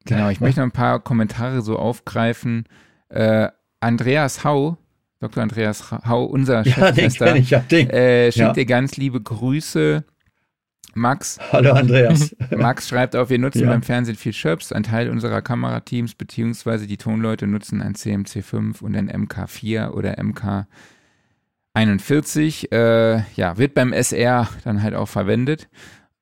genau, 0.05 0.29
ich 0.29 0.39
möchte 0.39 0.59
noch 0.61 0.67
ein 0.67 0.71
paar 0.71 0.99
Kommentare 0.99 1.61
so 1.61 1.77
aufgreifen. 1.77 2.65
Äh, 3.09 3.49
Andreas 3.79 4.43
Hau, 4.43 4.77
Dr. 5.19 5.43
Andreas 5.43 5.91
Hau, 5.91 6.23
unser 6.23 6.65
Ja, 6.65 6.95
ich 6.95 7.19
ja. 7.49 7.63
Äh, 7.69 8.31
schickt 8.31 8.55
dir 8.55 8.65
ganz 8.65 8.97
liebe 8.97 9.19
Grüße. 9.21 10.03
Max, 10.93 11.39
Hallo 11.51 11.71
Andreas. 11.73 12.35
Max 12.51 12.89
schreibt 12.89 13.15
auf, 13.15 13.29
wir 13.29 13.39
nutzen 13.39 13.61
Ja. 13.63 13.69
beim 13.69 13.81
Fernsehen 13.81 14.17
viel 14.17 14.33
Chirps. 14.33 14.71
Ein 14.73 14.83
Teil 14.83 15.09
unserer 15.09 15.41
Kamerateams 15.41 16.15
beziehungsweise 16.15 16.85
die 16.85 16.97
Tonleute 16.97 17.47
nutzen 17.47 17.81
ein 17.81 17.95
CMC5 17.95 18.81
und 18.81 18.95
ein 18.95 19.09
MK4 19.09 19.91
oder 19.91 20.15
MK41. 21.75 22.71
Äh, 22.73 23.23
ja, 23.35 23.57
wird 23.57 23.73
beim 23.73 23.93
SR 23.93 24.49
dann 24.63 24.83
halt 24.83 24.95
auch 24.95 25.07
verwendet. 25.07 25.69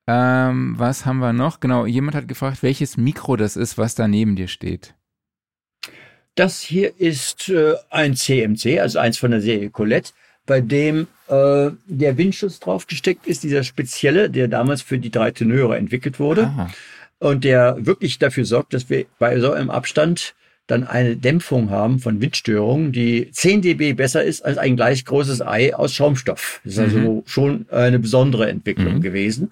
Ähm, 0.08 0.76
was 0.78 1.06
haben 1.06 1.20
wir 1.20 1.34
noch? 1.34 1.60
Genau, 1.60 1.86
jemand 1.86 2.16
hat 2.16 2.28
gefragt, 2.28 2.62
welches 2.64 2.98
Mikro 2.98 3.36
das 3.38 3.56
ist, 3.56 3.78
was 3.78 3.96
da 3.96 4.08
neben 4.08 4.36
dir 4.36 4.48
steht. 4.48 4.96
Das 6.36 6.62
hier 6.62 7.00
ist 7.00 7.50
äh, 7.50 7.74
ein 7.90 8.16
CMC, 8.16 8.80
also 8.80 9.00
eins 9.00 9.18
von 9.18 9.32
der 9.32 9.42
Serie 9.42 9.70
Colette, 9.72 10.14
bei 10.50 10.62
dem 10.62 11.06
äh, 11.28 11.70
der 11.86 12.18
Windschutz 12.18 12.60
draufgesteckt 12.60 13.28
ist, 13.28 13.44
dieser 13.44 13.64
spezielle, 13.64 14.32
der 14.32 14.48
damals 14.48 14.82
für 14.82 14.98
die 14.98 15.12
drei 15.12 15.30
Tenöre 15.30 15.78
entwickelt 15.78 16.20
wurde 16.20 16.46
Ah, 16.48 16.70
und 17.20 17.44
der 17.44 17.78
wirklich 17.86 18.18
dafür 18.18 18.46
sorgt, 18.46 18.74
dass 18.74 18.90
wir 18.90 19.06
bei 19.20 19.40
so 19.40 19.52
einem 19.52 19.70
Abstand 19.70 20.34
dann 20.66 20.86
eine 20.88 21.16
Dämpfung 21.16 21.70
haben 21.70 22.00
von 22.00 22.20
Windstörungen, 22.20 22.92
die 22.92 23.30
10 23.32 23.62
dB 23.62 23.94
besser 23.94 24.24
ist 24.24 24.44
als 24.44 24.58
ein 24.58 24.76
gleich 24.76 25.06
großes 25.06 25.42
Ei 25.42 25.76
aus 25.76 25.94
Schaumstoff. 25.94 26.62
Das 26.64 26.74
ist 26.74 26.80
also 26.80 27.24
schon 27.28 27.66
eine 27.70 28.00
besondere 28.00 28.50
Entwicklung 28.50 28.96
Mhm. 28.96 29.02
gewesen. 29.02 29.52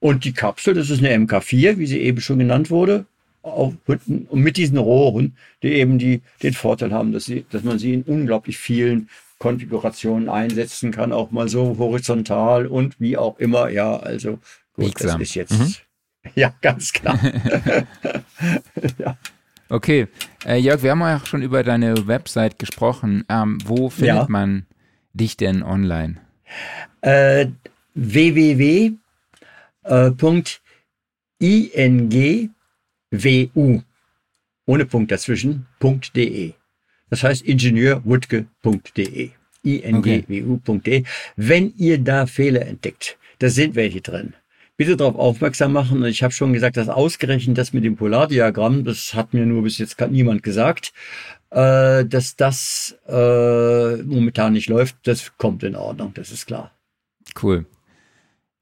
Und 0.00 0.24
die 0.24 0.32
Kapsel, 0.32 0.72
das 0.74 0.88
ist 0.88 1.00
eine 1.04 1.12
MK4, 1.14 1.76
wie 1.78 1.86
sie 1.86 2.00
eben 2.00 2.20
schon 2.22 2.38
genannt 2.38 2.70
wurde, 2.70 3.04
auf, 3.42 3.74
und 3.86 4.32
mit 4.42 4.56
diesen 4.56 4.78
Rohren, 4.78 5.36
die 5.62 5.72
eben 5.74 5.98
die, 5.98 6.22
den 6.42 6.54
Vorteil 6.54 6.92
haben, 6.92 7.12
dass, 7.12 7.24
sie, 7.26 7.44
dass 7.50 7.62
man 7.64 7.78
sie 7.78 7.92
in 7.94 8.02
unglaublich 8.02 8.56
vielen 8.58 9.08
Konfigurationen 9.38 10.28
einsetzen 10.28 10.90
kann, 10.90 11.12
auch 11.12 11.30
mal 11.30 11.48
so 11.48 11.78
horizontal 11.78 12.66
und 12.66 12.98
wie 13.00 13.16
auch 13.16 13.38
immer. 13.38 13.68
Ja, 13.70 13.96
also 13.96 14.38
gut, 14.72 14.86
Biegsam. 14.86 15.18
das 15.20 15.28
ist 15.28 15.34
jetzt, 15.34 15.52
Mhm. 15.58 15.74
ja, 16.34 16.52
ganz 16.60 16.92
klar. 16.92 17.18
ja. 18.98 19.16
Okay, 19.70 20.08
äh, 20.46 20.56
Jörg, 20.56 20.82
wir 20.82 20.92
haben 20.92 21.00
ja 21.00 21.16
auch 21.18 21.26
schon 21.26 21.42
über 21.42 21.62
deine 21.62 22.06
Website 22.06 22.58
gesprochen. 22.58 23.24
Ähm, 23.28 23.58
wo 23.64 23.90
findet 23.90 24.16
Ja. 24.16 24.26
man 24.28 24.66
dich 25.12 25.36
denn 25.36 25.62
online? 25.62 26.16
äh, 27.02 27.46
www. 27.94 28.92
Äh, 29.84 30.10
ohne 34.66 34.84
Punkt 34.86 35.10
dazwischen 35.10 35.66
.de. 36.14 36.52
Das 37.10 37.22
heißt 37.22 37.42
ingenieurwutke.de. 37.42 39.30
ingwu.de. 39.62 41.04
Wenn 41.36 41.74
ihr 41.76 41.98
da 41.98 42.26
Fehler 42.26 42.66
entdeckt, 42.66 43.18
da 43.38 43.48
sind 43.48 43.74
welche 43.74 44.00
drin. 44.00 44.34
Bitte 44.76 44.96
darauf 44.96 45.16
aufmerksam 45.16 45.72
machen. 45.72 46.02
Und 46.02 46.08
ich 46.08 46.22
habe 46.22 46.32
schon 46.32 46.52
gesagt, 46.52 46.76
dass 46.76 46.88
ausgerechnet 46.88 47.58
das 47.58 47.72
mit 47.72 47.84
dem 47.84 47.96
Polardiagramm, 47.96 48.84
das 48.84 49.14
hat 49.14 49.34
mir 49.34 49.44
nur 49.44 49.62
bis 49.62 49.78
jetzt 49.78 50.00
niemand 50.10 50.42
gesagt, 50.42 50.92
äh, 51.50 52.04
dass 52.04 52.36
das 52.36 52.96
äh, 53.08 53.96
momentan 53.96 54.52
nicht 54.52 54.68
läuft. 54.68 54.96
Das 55.04 55.36
kommt 55.36 55.62
in 55.64 55.74
Ordnung, 55.74 56.12
das 56.14 56.30
ist 56.30 56.46
klar. 56.46 56.70
Cool. 57.40 57.66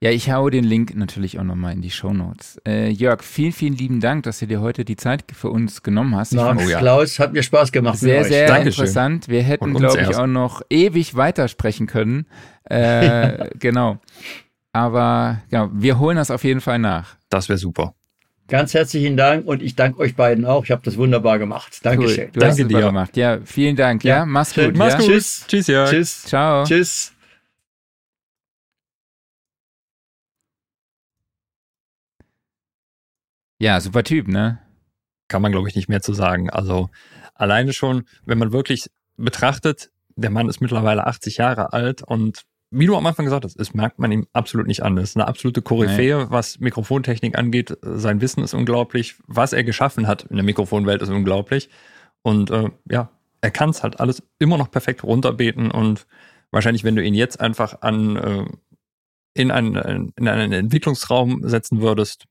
Ja, 0.03 0.11
ich 0.11 0.31
hau 0.31 0.51
den 0.51 0.65
Link 0.65 0.95
natürlich 0.95 1.39
auch 1.39 1.43
nochmal 1.45 1.73
in 1.73 1.81
die 1.81 1.91
Shownotes. 1.91 2.61
Äh, 2.69 2.91
Jörg, 2.91 3.23
vielen, 3.25 3.53
vielen 3.53 3.75
lieben 3.75 4.01
Dank, 4.01 4.25
dass 4.25 4.41
du 4.41 4.47
dir 4.47 4.61
heute 4.61 4.85
die 4.85 4.97
Zeit 4.97 5.25
für 5.33 5.49
uns 5.49 5.83
genommen 5.83 6.15
hast. 6.15 6.33
Ich 6.33 6.37
Max, 6.37 6.49
fand's 6.49 6.65
Oh 6.67 6.69
ja. 6.69 6.79
Klaus, 6.81 7.19
hat 7.19 7.33
mir 7.33 7.43
Spaß 7.43 7.73
gemacht 7.73 7.99
sehr, 7.99 8.17
mit 8.19 8.27
euch. 8.27 8.33
sehr 8.33 8.47
Dankeschön. 8.47 8.85
interessant. 8.85 9.29
Wir 9.29 9.43
hätten, 9.43 9.73
glaube 9.73 9.99
ich, 10.01 10.07
erst. 10.09 10.19
auch 10.21 10.27
noch 10.27 10.61
ewig 10.69 11.15
weitersprechen 11.17 11.87
können. 11.87 12.27
Äh, 12.65 13.49
Genau. 13.59 13.99
Aber 14.73 15.41
genau, 15.51 15.71
wir 15.73 15.99
holen 15.99 16.19
das 16.19 16.31
auf 16.31 16.45
jeden 16.45 16.61
Fall 16.61 16.79
nach. 16.79 17.17
das 17.31 17.49
wäre 17.49 17.57
super. 17.59 17.95
Ganz 18.49 18.75
herzlichen 18.75 19.17
Dank 19.17 19.47
und 19.47 19.63
ich 19.63 19.75
danke 19.75 19.99
euch 19.99 20.15
beiden 20.15 20.45
auch. 20.45 20.63
Ich 20.65 20.71
habe 20.71 20.83
das 20.85 20.99
wunderbar 20.99 21.39
gemacht. 21.39 21.79
Dankeschön. 21.83 22.25
Cool. 22.27 22.31
Du 22.35 22.41
hast 22.47 22.59
Danke 22.59 22.63
super 22.71 22.81
dir. 22.83 22.87
gemacht. 22.87 23.17
Ja, 23.17 23.39
vielen 23.45 23.75
Dank. 23.75 24.05
Ja, 24.05 24.19
Ja, 24.19 24.27
mach's 24.27 24.53
schön. 24.55 24.67
gut. 24.67 24.77
Mach's 24.77 24.93
ja? 24.93 24.99
gut. 25.01 25.09
Tschüss. 25.09 25.45
Tschüss, 25.49 25.67
Jörg. 25.67 25.91
Tschüss. 25.91 26.23
Ciao. 26.25 26.65
Tschüss. 26.65 27.16
Ja, 33.59 33.81
super 33.81 34.05
Typ, 34.05 34.29
ne? 34.29 34.61
kann 35.29 35.43
man, 35.43 35.53
glaube 35.53 35.69
ich, 35.69 35.77
nicht 35.77 35.89
mehr 35.89 36.03
zu 36.03 36.13
sagen. 36.13 36.51
Also 36.51 36.91
alleine 37.35 37.73
schon, 37.73 38.05
wenn 38.25 38.39
man 38.39 38.53
wirklich 38.53 38.91
betrachtet, 39.17 39.91
der 40.17 40.31
Mann 40.31 40.49
ist 40.49 40.61
mittlerweile 40.61 41.07
80 41.07 41.37
Jahre 41.39 41.73
alt 41.73 42.03
und 42.03 42.45
wie 42.71 42.87
du 42.87 42.97
am 42.97 43.07
Anfang 43.07 43.25
gesagt 43.25 43.45
hast, 43.45 43.59
das 43.59 43.75
merkt 43.75 43.99
man 43.99 44.11
ihm 44.11 44.27
absolut 44.33 44.67
nicht 44.67 44.83
an. 44.83 44.97
Das 44.97 45.11
ist 45.11 45.17
eine 45.17 45.29
absolute 45.29 45.63
Koryphäe, 45.63 46.31
was 46.31 46.59
Mikrofontechnik 46.59 47.39
angeht. 47.39 47.77
Sein 47.81 48.21
Wissen 48.21 48.43
ist 48.43 48.55
unglaublich. 48.55 49.15
Was 49.29 49.53
er 49.53 49.63
geschaffen 49.63 50.09
hat 50.09 50.25
in 50.25 50.37
der 50.37 50.45
Mikrofonwelt 50.45 51.01
ist 51.01 51.09
unglaublich. 51.09 51.71
Und 52.23 52.51
äh, 52.51 52.71
ja, 52.91 53.11
er 53.41 53.51
kann 53.53 53.71
es 53.71 53.85
halt 53.85 54.01
alles 54.01 54.23
immer 54.41 54.59
noch 54.59 54.71
perfekt 54.71 55.05
runterbeten 55.05 55.71
und 55.71 56.07
wahrscheinlich, 56.51 56.83
wenn 56.83 56.97
du 56.97 57.05
ihn 57.05 57.15
jetzt 57.15 57.41
einfach 57.41 57.83
an 57.83 58.17
äh, 58.17 58.45
in 59.35 59.53
einen, 59.53 60.13
in 60.17 60.29
einen 60.29 60.53
Entwicklungsraum 60.53 61.49
setzen 61.49 61.81
würdest, 61.81 62.27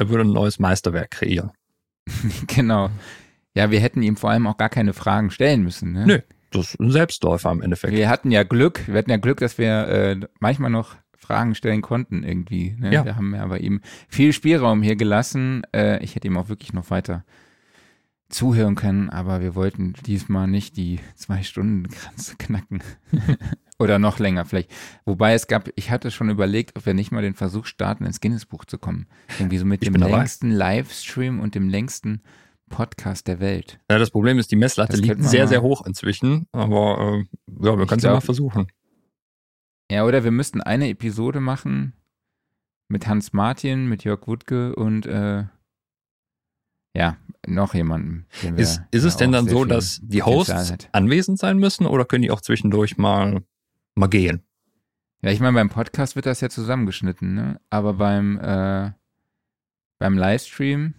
er 0.00 0.08
würde 0.08 0.24
ein 0.24 0.32
neues 0.32 0.58
Meisterwerk 0.58 1.10
kreieren. 1.10 1.52
genau. 2.46 2.90
Ja, 3.54 3.70
wir 3.70 3.80
hätten 3.80 4.02
ihm 4.02 4.16
vor 4.16 4.30
allem 4.30 4.46
auch 4.46 4.56
gar 4.56 4.68
keine 4.68 4.92
Fragen 4.92 5.30
stellen 5.30 5.62
müssen. 5.62 5.92
Ne? 5.92 6.06
Nö, 6.06 6.18
das 6.50 6.70
ist 6.70 6.80
ein 6.80 6.90
Selbstläufer 6.90 7.50
im 7.50 7.62
Endeffekt. 7.62 7.94
Wir 7.94 8.08
hatten 8.08 8.30
ja 8.30 8.42
Glück, 8.42 8.86
wir 8.86 8.98
hatten 8.98 9.10
ja 9.10 9.16
Glück, 9.16 9.40
dass 9.40 9.58
wir 9.58 9.88
äh, 9.88 10.20
manchmal 10.38 10.70
noch 10.70 10.96
Fragen 11.16 11.54
stellen 11.54 11.82
konnten 11.82 12.22
irgendwie. 12.22 12.76
Ne? 12.78 12.92
Ja. 12.92 13.04
Wir 13.04 13.16
haben 13.16 13.34
ja 13.34 13.46
bei 13.46 13.58
ihm 13.58 13.82
viel 14.08 14.32
Spielraum 14.32 14.82
hier 14.82 14.96
gelassen. 14.96 15.62
Äh, 15.74 16.02
ich 16.02 16.14
hätte 16.14 16.28
ihm 16.28 16.36
auch 16.36 16.48
wirklich 16.48 16.72
noch 16.72 16.90
weiter 16.90 17.24
zuhören 18.30 18.74
können, 18.76 19.10
aber 19.10 19.40
wir 19.40 19.54
wollten 19.54 19.92
diesmal 20.06 20.46
nicht 20.46 20.76
die 20.76 21.00
zwei 21.16 21.42
Stunden 21.42 21.88
Grenze 21.88 22.36
knacken. 22.38 22.82
Oder 23.78 23.98
noch 23.98 24.18
länger 24.18 24.44
vielleicht. 24.44 24.70
Wobei 25.04 25.32
es 25.34 25.46
gab, 25.46 25.70
ich 25.74 25.90
hatte 25.90 26.10
schon 26.10 26.28
überlegt, 26.30 26.76
ob 26.76 26.84
wir 26.86 26.94
nicht 26.94 27.12
mal 27.12 27.22
den 27.22 27.34
Versuch 27.34 27.64
starten, 27.66 28.04
ins 28.04 28.20
Guinness-Buch 28.20 28.64
zu 28.66 28.78
kommen. 28.78 29.06
Irgendwie 29.38 29.56
so 29.58 29.64
mit 29.64 29.82
Ich 29.82 29.86
dem 29.88 29.94
bin 29.94 30.02
dabei. 30.02 30.18
längsten 30.18 30.50
Livestream 30.50 31.40
und 31.40 31.54
dem 31.54 31.68
längsten 31.68 32.22
Podcast 32.68 33.26
der 33.26 33.40
Welt. 33.40 33.80
Ja, 33.90 33.98
das 33.98 34.10
Problem 34.10 34.38
ist, 34.38 34.52
die 34.52 34.56
Messlatte 34.56 34.92
Das 34.92 35.00
liegt 35.00 35.22
sehr, 35.24 35.44
mal. 35.44 35.48
sehr 35.48 35.62
hoch 35.62 35.84
inzwischen. 35.86 36.46
Aber 36.52 36.98
äh, 37.22 37.64
ja, 37.64 37.78
wir 37.78 37.86
können 37.86 37.98
es 37.98 38.04
ja 38.04 38.12
mal 38.12 38.20
versuchen. 38.20 38.66
Ja, 39.90 40.04
oder 40.04 40.22
wir 40.24 40.30
müssten 40.30 40.60
eine 40.60 40.88
Episode 40.88 41.40
machen 41.40 41.94
mit 42.88 43.08
Hans 43.08 43.32
Martin, 43.32 43.88
mit 43.88 44.04
Jörg 44.04 44.26
Wuttke 44.26 44.76
und 44.76 45.06
äh, 45.06 45.44
ja, 46.94 47.16
noch 47.46 47.74
jemanden. 47.74 48.26
Ist, 48.56 48.82
ist 48.90 49.04
es 49.04 49.16
denn 49.16 49.32
dann 49.32 49.48
so, 49.48 49.64
dass 49.64 50.00
die 50.02 50.22
Hosts 50.22 50.88
anwesend 50.92 51.38
sein 51.38 51.58
müssen 51.58 51.86
oder 51.86 52.04
können 52.04 52.22
die 52.22 52.30
auch 52.30 52.40
zwischendurch 52.40 52.98
mal, 52.98 53.42
mal 53.94 54.08
gehen? 54.08 54.42
Ja, 55.22 55.30
ich 55.30 55.40
meine, 55.40 55.54
beim 55.54 55.68
Podcast 55.68 56.16
wird 56.16 56.26
das 56.26 56.40
ja 56.40 56.48
zusammengeschnitten, 56.48 57.34
ne? 57.34 57.60
Aber 57.68 57.94
beim, 57.94 58.38
äh, 58.38 58.90
beim 59.98 60.16
Livestream. 60.16 60.94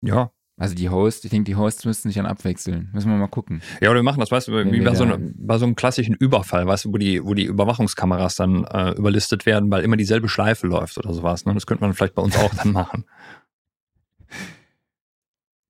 Ja. 0.00 0.32
Also 0.58 0.74
die 0.74 0.90
Hosts, 0.90 1.24
ich 1.24 1.30
denke, 1.30 1.44
die 1.44 1.56
Hosts 1.56 1.84
müssten 1.84 2.08
sich 2.08 2.16
dann 2.16 2.26
abwechseln. 2.26 2.90
Müssen 2.92 3.10
wir 3.10 3.16
mal 3.16 3.26
gucken. 3.26 3.62
Ja, 3.80 3.90
oder 3.90 3.98
wir 3.98 4.04
machen 4.04 4.20
das, 4.20 4.30
weißt 4.30 4.48
du, 4.48 4.70
wie 4.70 4.80
bei 4.80 4.94
so, 4.94 5.04
einem, 5.04 5.34
bei 5.36 5.58
so 5.58 5.64
einem 5.64 5.74
klassischen 5.74 6.14
Überfall, 6.14 6.66
weißt 6.66 6.84
du, 6.84 6.92
wo 6.92 6.98
die, 6.98 7.24
wo 7.24 7.34
die 7.34 7.44
Überwachungskameras 7.44 8.36
dann 8.36 8.64
äh, 8.64 8.90
überlistet 8.92 9.44
werden, 9.46 9.70
weil 9.70 9.82
immer 9.82 9.96
dieselbe 9.96 10.28
Schleife 10.28 10.66
läuft 10.66 10.98
oder 10.98 11.12
sowas. 11.14 11.46
Ne? 11.46 11.54
Das 11.54 11.66
könnte 11.66 11.82
man 11.82 11.94
vielleicht 11.94 12.14
bei 12.14 12.22
uns 12.22 12.36
auch 12.36 12.54
dann 12.54 12.72
machen. 12.72 13.04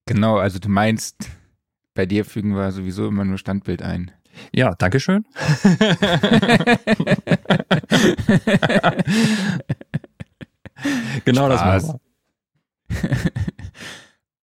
Genau, 0.06 0.38
also 0.38 0.58
du 0.58 0.68
meinst, 0.68 1.30
bei 1.94 2.06
dir 2.06 2.24
fügen 2.24 2.54
wir 2.54 2.72
sowieso 2.72 3.06
immer 3.08 3.24
nur 3.24 3.38
Standbild 3.38 3.82
ein. 3.82 4.10
Ja, 4.52 4.74
Dankeschön. 4.74 5.24
genau 11.24 11.48
das 11.48 11.60
Spaß. 11.60 11.86
machen 11.86 12.00
wir. 12.88 13.08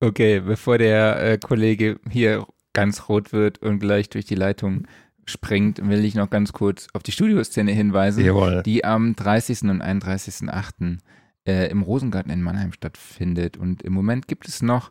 Okay, 0.02 0.40
bevor 0.40 0.78
der 0.78 1.22
äh, 1.22 1.36
Kollege 1.38 2.00
hier 2.08 2.46
ganz 2.72 3.08
rot 3.08 3.32
wird 3.34 3.58
und 3.58 3.80
gleich 3.80 4.08
durch 4.08 4.24
die 4.24 4.34
Leitung 4.34 4.86
springt, 5.26 5.86
will 5.86 6.02
ich 6.04 6.14
noch 6.14 6.30
ganz 6.30 6.52
kurz 6.54 6.86
auf 6.94 7.02
die 7.02 7.12
Studioszene 7.12 7.70
hinweisen, 7.72 8.24
Jawohl. 8.24 8.62
die 8.64 8.82
am 8.84 9.14
30. 9.14 9.64
und 9.64 9.82
31.8. 9.82 10.98
Äh, 11.46 11.70
im 11.70 11.82
Rosengarten 11.82 12.32
in 12.32 12.40
Mannheim 12.42 12.72
stattfindet. 12.72 13.58
Und 13.58 13.82
im 13.82 13.92
Moment 13.92 14.26
gibt 14.26 14.48
es 14.48 14.62
noch 14.62 14.90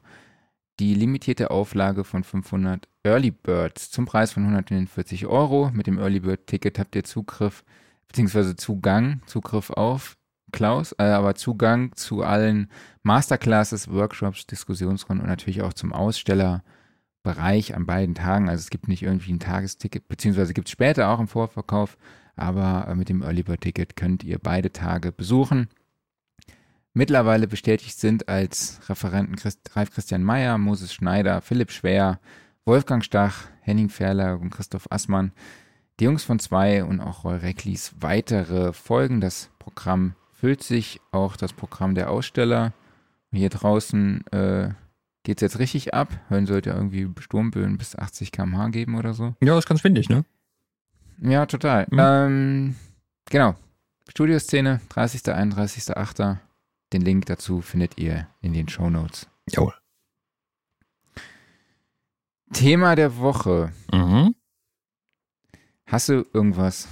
die 0.79 0.93
limitierte 0.93 1.51
Auflage 1.51 2.03
von 2.03 2.23
500 2.23 2.87
Early 3.03 3.31
Birds 3.31 3.91
zum 3.91 4.05
Preis 4.05 4.31
von 4.31 4.43
140 4.43 5.27
Euro. 5.27 5.71
Mit 5.73 5.87
dem 5.87 5.99
Early 5.99 6.21
Bird 6.21 6.47
Ticket 6.47 6.79
habt 6.79 6.95
ihr 6.95 7.03
Zugriff 7.03 7.63
beziehungsweise 8.07 8.55
Zugang, 8.55 9.21
Zugriff 9.25 9.69
auf 9.69 10.17
Klaus, 10.51 10.93
äh, 10.97 11.03
aber 11.03 11.35
Zugang 11.35 11.95
zu 11.95 12.23
allen 12.23 12.69
Masterclasses, 13.03 13.91
Workshops, 13.91 14.47
Diskussionsrunden 14.47 15.23
und 15.23 15.29
natürlich 15.29 15.61
auch 15.61 15.73
zum 15.73 15.93
Ausstellerbereich 15.93 17.75
an 17.75 17.85
beiden 17.85 18.15
Tagen. 18.15 18.49
Also 18.49 18.61
es 18.61 18.69
gibt 18.69 18.87
nicht 18.87 19.03
irgendwie 19.03 19.33
ein 19.33 19.39
Tagesticket, 19.39 20.07
beziehungsweise 20.07 20.53
gibt 20.53 20.69
es 20.69 20.71
später 20.71 21.09
auch 21.09 21.19
im 21.19 21.27
Vorverkauf, 21.27 21.97
aber 22.35 22.87
äh, 22.87 22.95
mit 22.95 23.09
dem 23.09 23.21
Early 23.21 23.43
Bird 23.43 23.61
Ticket 23.61 23.95
könnt 23.95 24.23
ihr 24.23 24.39
beide 24.39 24.71
Tage 24.71 25.11
besuchen. 25.11 25.67
Mittlerweile 26.93 27.47
bestätigt 27.47 27.99
sind 27.99 28.27
als 28.27 28.81
Referenten 28.89 29.35
Christ, 29.35 29.59
Ralf 29.75 29.91
Christian 29.91 30.23
Meyer, 30.23 30.57
Moses 30.57 30.93
Schneider, 30.93 31.41
Philipp 31.41 31.71
Schwer, 31.71 32.19
Wolfgang 32.65 33.03
Stach, 33.03 33.45
Henning 33.61 33.89
Ferler 33.89 34.39
und 34.39 34.49
Christoph 34.49 34.87
Assmann. 34.89 35.31
Die 35.99 36.05
Jungs 36.05 36.23
von 36.23 36.39
zwei 36.39 36.83
und 36.83 37.01
auch 37.01 37.23
Roy 37.23 37.37
Recklis 37.37 37.93
weitere 37.99 38.73
Folgen. 38.73 39.21
Das 39.21 39.49
Programm 39.59 40.15
füllt 40.33 40.63
sich, 40.63 40.99
auch 41.11 41.35
das 41.35 41.53
Programm 41.53 41.93
der 41.93 42.09
Aussteller. 42.09 42.73
Hier 43.31 43.49
draußen 43.49 44.25
äh, 44.31 44.69
geht 45.23 45.37
es 45.37 45.41
jetzt 45.41 45.59
richtig 45.59 45.93
ab. 45.93 46.09
Hören 46.29 46.47
sollte 46.47 46.71
irgendwie 46.71 47.07
Sturmböen 47.19 47.77
bis 47.77 47.95
80 47.95 48.31
km/h 48.31 48.69
geben 48.69 48.95
oder 48.95 49.13
so. 49.13 49.35
Ja, 49.41 49.57
ist 49.57 49.67
ganz 49.67 49.83
windig, 49.83 50.09
ne? 50.09 50.25
Ja, 51.21 51.45
total. 51.45 51.85
Mhm. 51.91 51.99
Ähm, 51.99 52.75
genau. 53.29 53.55
Studioszene, 54.07 54.81
30. 54.89 55.21
31.8. 55.21 56.37
Den 56.93 57.01
Link 57.01 57.25
dazu 57.27 57.61
findet 57.61 57.97
ihr 57.97 58.27
in 58.41 58.53
den 58.53 58.67
Show 58.67 58.89
Notes. 58.89 59.27
Jawohl. 59.49 59.73
Thema 62.51 62.95
der 62.95 63.17
Woche. 63.17 63.71
Mhm. 63.91 64.35
Hast 65.85 66.09
du 66.09 66.25
irgendwas? 66.33 66.87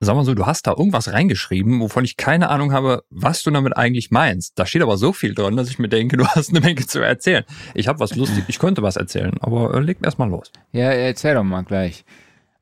Sag 0.00 0.16
mal 0.16 0.24
so, 0.24 0.34
du 0.34 0.44
hast 0.44 0.66
da 0.66 0.72
irgendwas 0.72 1.12
reingeschrieben, 1.12 1.80
wovon 1.80 2.04
ich 2.04 2.16
keine 2.16 2.50
Ahnung 2.50 2.72
habe, 2.72 3.04
was 3.10 3.42
du 3.42 3.50
damit 3.50 3.76
eigentlich 3.76 4.10
meinst. 4.10 4.58
Da 4.58 4.66
steht 4.66 4.82
aber 4.82 4.96
so 4.96 5.12
viel 5.12 5.34
drin, 5.34 5.56
dass 5.56 5.70
ich 5.70 5.78
mir 5.78 5.88
denke, 5.88 6.16
du 6.18 6.26
hast 6.26 6.50
eine 6.50 6.60
Menge 6.60 6.86
zu 6.86 7.00
erzählen. 7.00 7.44
Ich 7.74 7.88
habe 7.88 8.00
was 8.00 8.14
lustig, 8.14 8.44
ich 8.48 8.58
könnte 8.58 8.82
was 8.82 8.96
erzählen, 8.96 9.36
aber 9.40 9.74
äh, 9.74 9.80
leg 9.80 9.98
erst 10.02 10.18
mal 10.18 10.28
los. 10.28 10.52
Ja, 10.72 10.90
erzähl 10.90 11.34
doch 11.34 11.44
mal 11.44 11.62
gleich. 11.62 12.04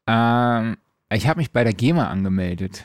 Ähm, 0.07 0.77
ich 1.13 1.27
habe 1.27 1.41
mich 1.41 1.51
bei 1.51 1.65
der 1.65 1.75
GEMA 1.75 2.09
angemeldet. 2.09 2.85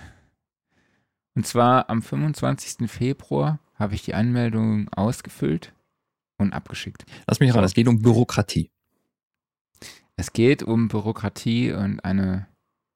Und 1.35 1.45
zwar 1.45 1.89
am 1.89 2.01
25. 2.01 2.89
Februar 2.89 3.59
habe 3.77 3.95
ich 3.95 4.03
die 4.03 4.13
Anmeldung 4.13 4.89
ausgefüllt 4.89 5.73
und 6.37 6.53
abgeschickt. 6.53 7.05
Lass 7.27 7.39
mich 7.39 7.53
ran, 7.53 7.63
es 7.63 7.73
geht 7.73 7.87
um 7.87 8.01
Bürokratie. 8.01 8.69
Es 10.15 10.33
geht 10.33 10.63
um 10.63 10.87
Bürokratie 10.87 11.71
und 11.71 12.03
eine 12.03 12.47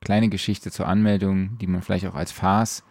kleine 0.04 0.30
Geschichte 0.30 0.72
zur 0.72 0.88
Anmeldung, 0.88 1.58
die 1.60 1.68
man 1.68 1.82
vielleicht 1.82 2.08
auch 2.08 2.16
als 2.16 2.32
Farce 2.32 2.84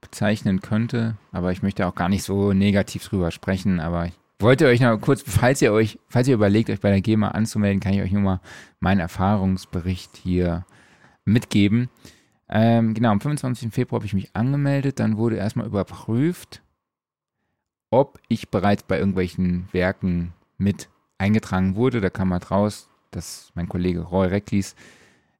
bezeichnen 0.00 0.60
könnte. 0.60 1.16
Aber 1.32 1.52
ich 1.52 1.62
möchte 1.62 1.86
auch 1.86 1.94
gar 1.94 2.08
nicht 2.08 2.22
so 2.22 2.52
negativ 2.52 3.06
drüber 3.06 3.30
sprechen. 3.30 3.80
Aber 3.80 4.06
ich 4.06 4.14
wollte 4.38 4.66
euch 4.66 4.80
noch 4.80 4.98
kurz, 4.98 5.22
falls 5.26 5.60
ihr 5.60 5.72
euch, 5.72 5.98
falls 6.08 6.28
ihr 6.28 6.34
überlegt, 6.34 6.70
euch 6.70 6.80
bei 6.80 6.90
der 6.90 7.02
GEMA 7.02 7.28
anzumelden, 7.28 7.80
kann 7.80 7.92
ich 7.92 8.00
euch 8.00 8.12
nur 8.12 8.22
mal 8.22 8.40
meinen 8.80 9.00
Erfahrungsbericht 9.00 10.16
hier 10.16 10.64
mitgeben. 11.26 11.90
Ähm, 12.48 12.94
genau, 12.94 13.10
am 13.10 13.20
25. 13.20 13.72
Februar 13.72 13.98
habe 13.98 14.06
ich 14.06 14.14
mich 14.14 14.34
angemeldet. 14.34 15.00
Dann 15.00 15.16
wurde 15.16 15.36
erstmal 15.36 15.66
überprüft, 15.66 16.62
ob 17.94 18.18
ich 18.28 18.50
bereits 18.50 18.82
bei 18.82 18.98
irgendwelchen 18.98 19.68
Werken 19.70 20.32
mit 20.58 20.88
eingetragen 21.16 21.76
wurde. 21.76 22.00
Da 22.00 22.10
kam 22.10 22.32
halt 22.32 22.50
raus, 22.50 22.88
dass 23.12 23.52
mein 23.54 23.68
Kollege 23.68 24.00
Roy 24.00 24.26
Recklis 24.26 24.74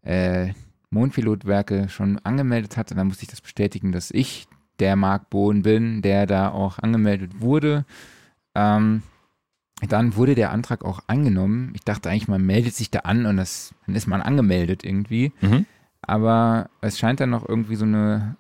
äh, 0.02 0.52
Mondpilotwerke 0.90 1.88
schon 1.88 2.20
angemeldet 2.20 2.76
hat. 2.76 2.92
Und 2.92 2.98
dann 2.98 3.08
musste 3.08 3.24
ich 3.24 3.30
das 3.30 3.40
bestätigen, 3.40 3.90
dass 3.90 4.12
ich 4.12 4.46
der 4.78 4.94
Marc 4.94 5.30
Bohn 5.30 5.62
bin, 5.62 6.00
der 6.00 6.26
da 6.26 6.50
auch 6.50 6.78
angemeldet 6.78 7.40
wurde. 7.40 7.84
Ähm, 8.54 9.02
dann 9.88 10.14
wurde 10.14 10.36
der 10.36 10.52
Antrag 10.52 10.84
auch 10.84 11.00
angenommen. 11.08 11.72
Ich 11.74 11.82
dachte 11.82 12.08
eigentlich, 12.08 12.28
man 12.28 12.46
meldet 12.46 12.74
sich 12.74 12.90
da 12.90 13.00
an 13.00 13.26
und 13.26 13.36
das, 13.36 13.74
dann 13.86 13.96
ist 13.96 14.06
man 14.06 14.22
angemeldet 14.22 14.84
irgendwie. 14.84 15.32
Mhm. 15.40 15.66
Aber 16.02 16.70
es 16.80 16.98
scheint 16.98 17.18
dann 17.18 17.30
noch 17.30 17.48
irgendwie 17.48 17.74
so 17.74 17.84
eine 17.84 18.36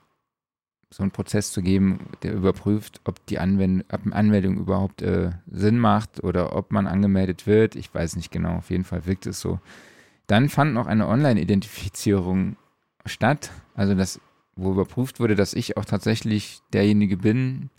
so 0.96 1.02
einen 1.02 1.10
Prozess 1.10 1.50
zu 1.50 1.60
geben, 1.60 1.98
der 2.22 2.34
überprüft, 2.34 3.00
ob 3.04 3.24
die 3.26 3.38
Anwend 3.38 3.84
ob 3.92 4.00
Anmeldung 4.12 4.58
überhaupt 4.58 5.02
äh, 5.02 5.32
Sinn 5.50 5.78
macht 5.78 6.22
oder 6.22 6.54
ob 6.54 6.70
man 6.70 6.86
angemeldet 6.86 7.46
wird. 7.46 7.74
Ich 7.74 7.92
weiß 7.92 8.16
nicht 8.16 8.30
genau. 8.30 8.56
Auf 8.56 8.70
jeden 8.70 8.84
Fall 8.84 9.04
wirkt 9.06 9.26
es 9.26 9.40
so. 9.40 9.58
Dann 10.26 10.48
fand 10.48 10.72
noch 10.72 10.86
eine 10.86 11.08
Online-Identifizierung 11.08 12.56
statt, 13.04 13.50
also 13.74 13.94
das, 13.94 14.20
wo 14.56 14.72
überprüft 14.72 15.20
wurde, 15.20 15.34
dass 15.34 15.52
ich 15.52 15.76
auch 15.76 15.84
tatsächlich 15.84 16.60
derjenige 16.72 17.16
bin, 17.16 17.70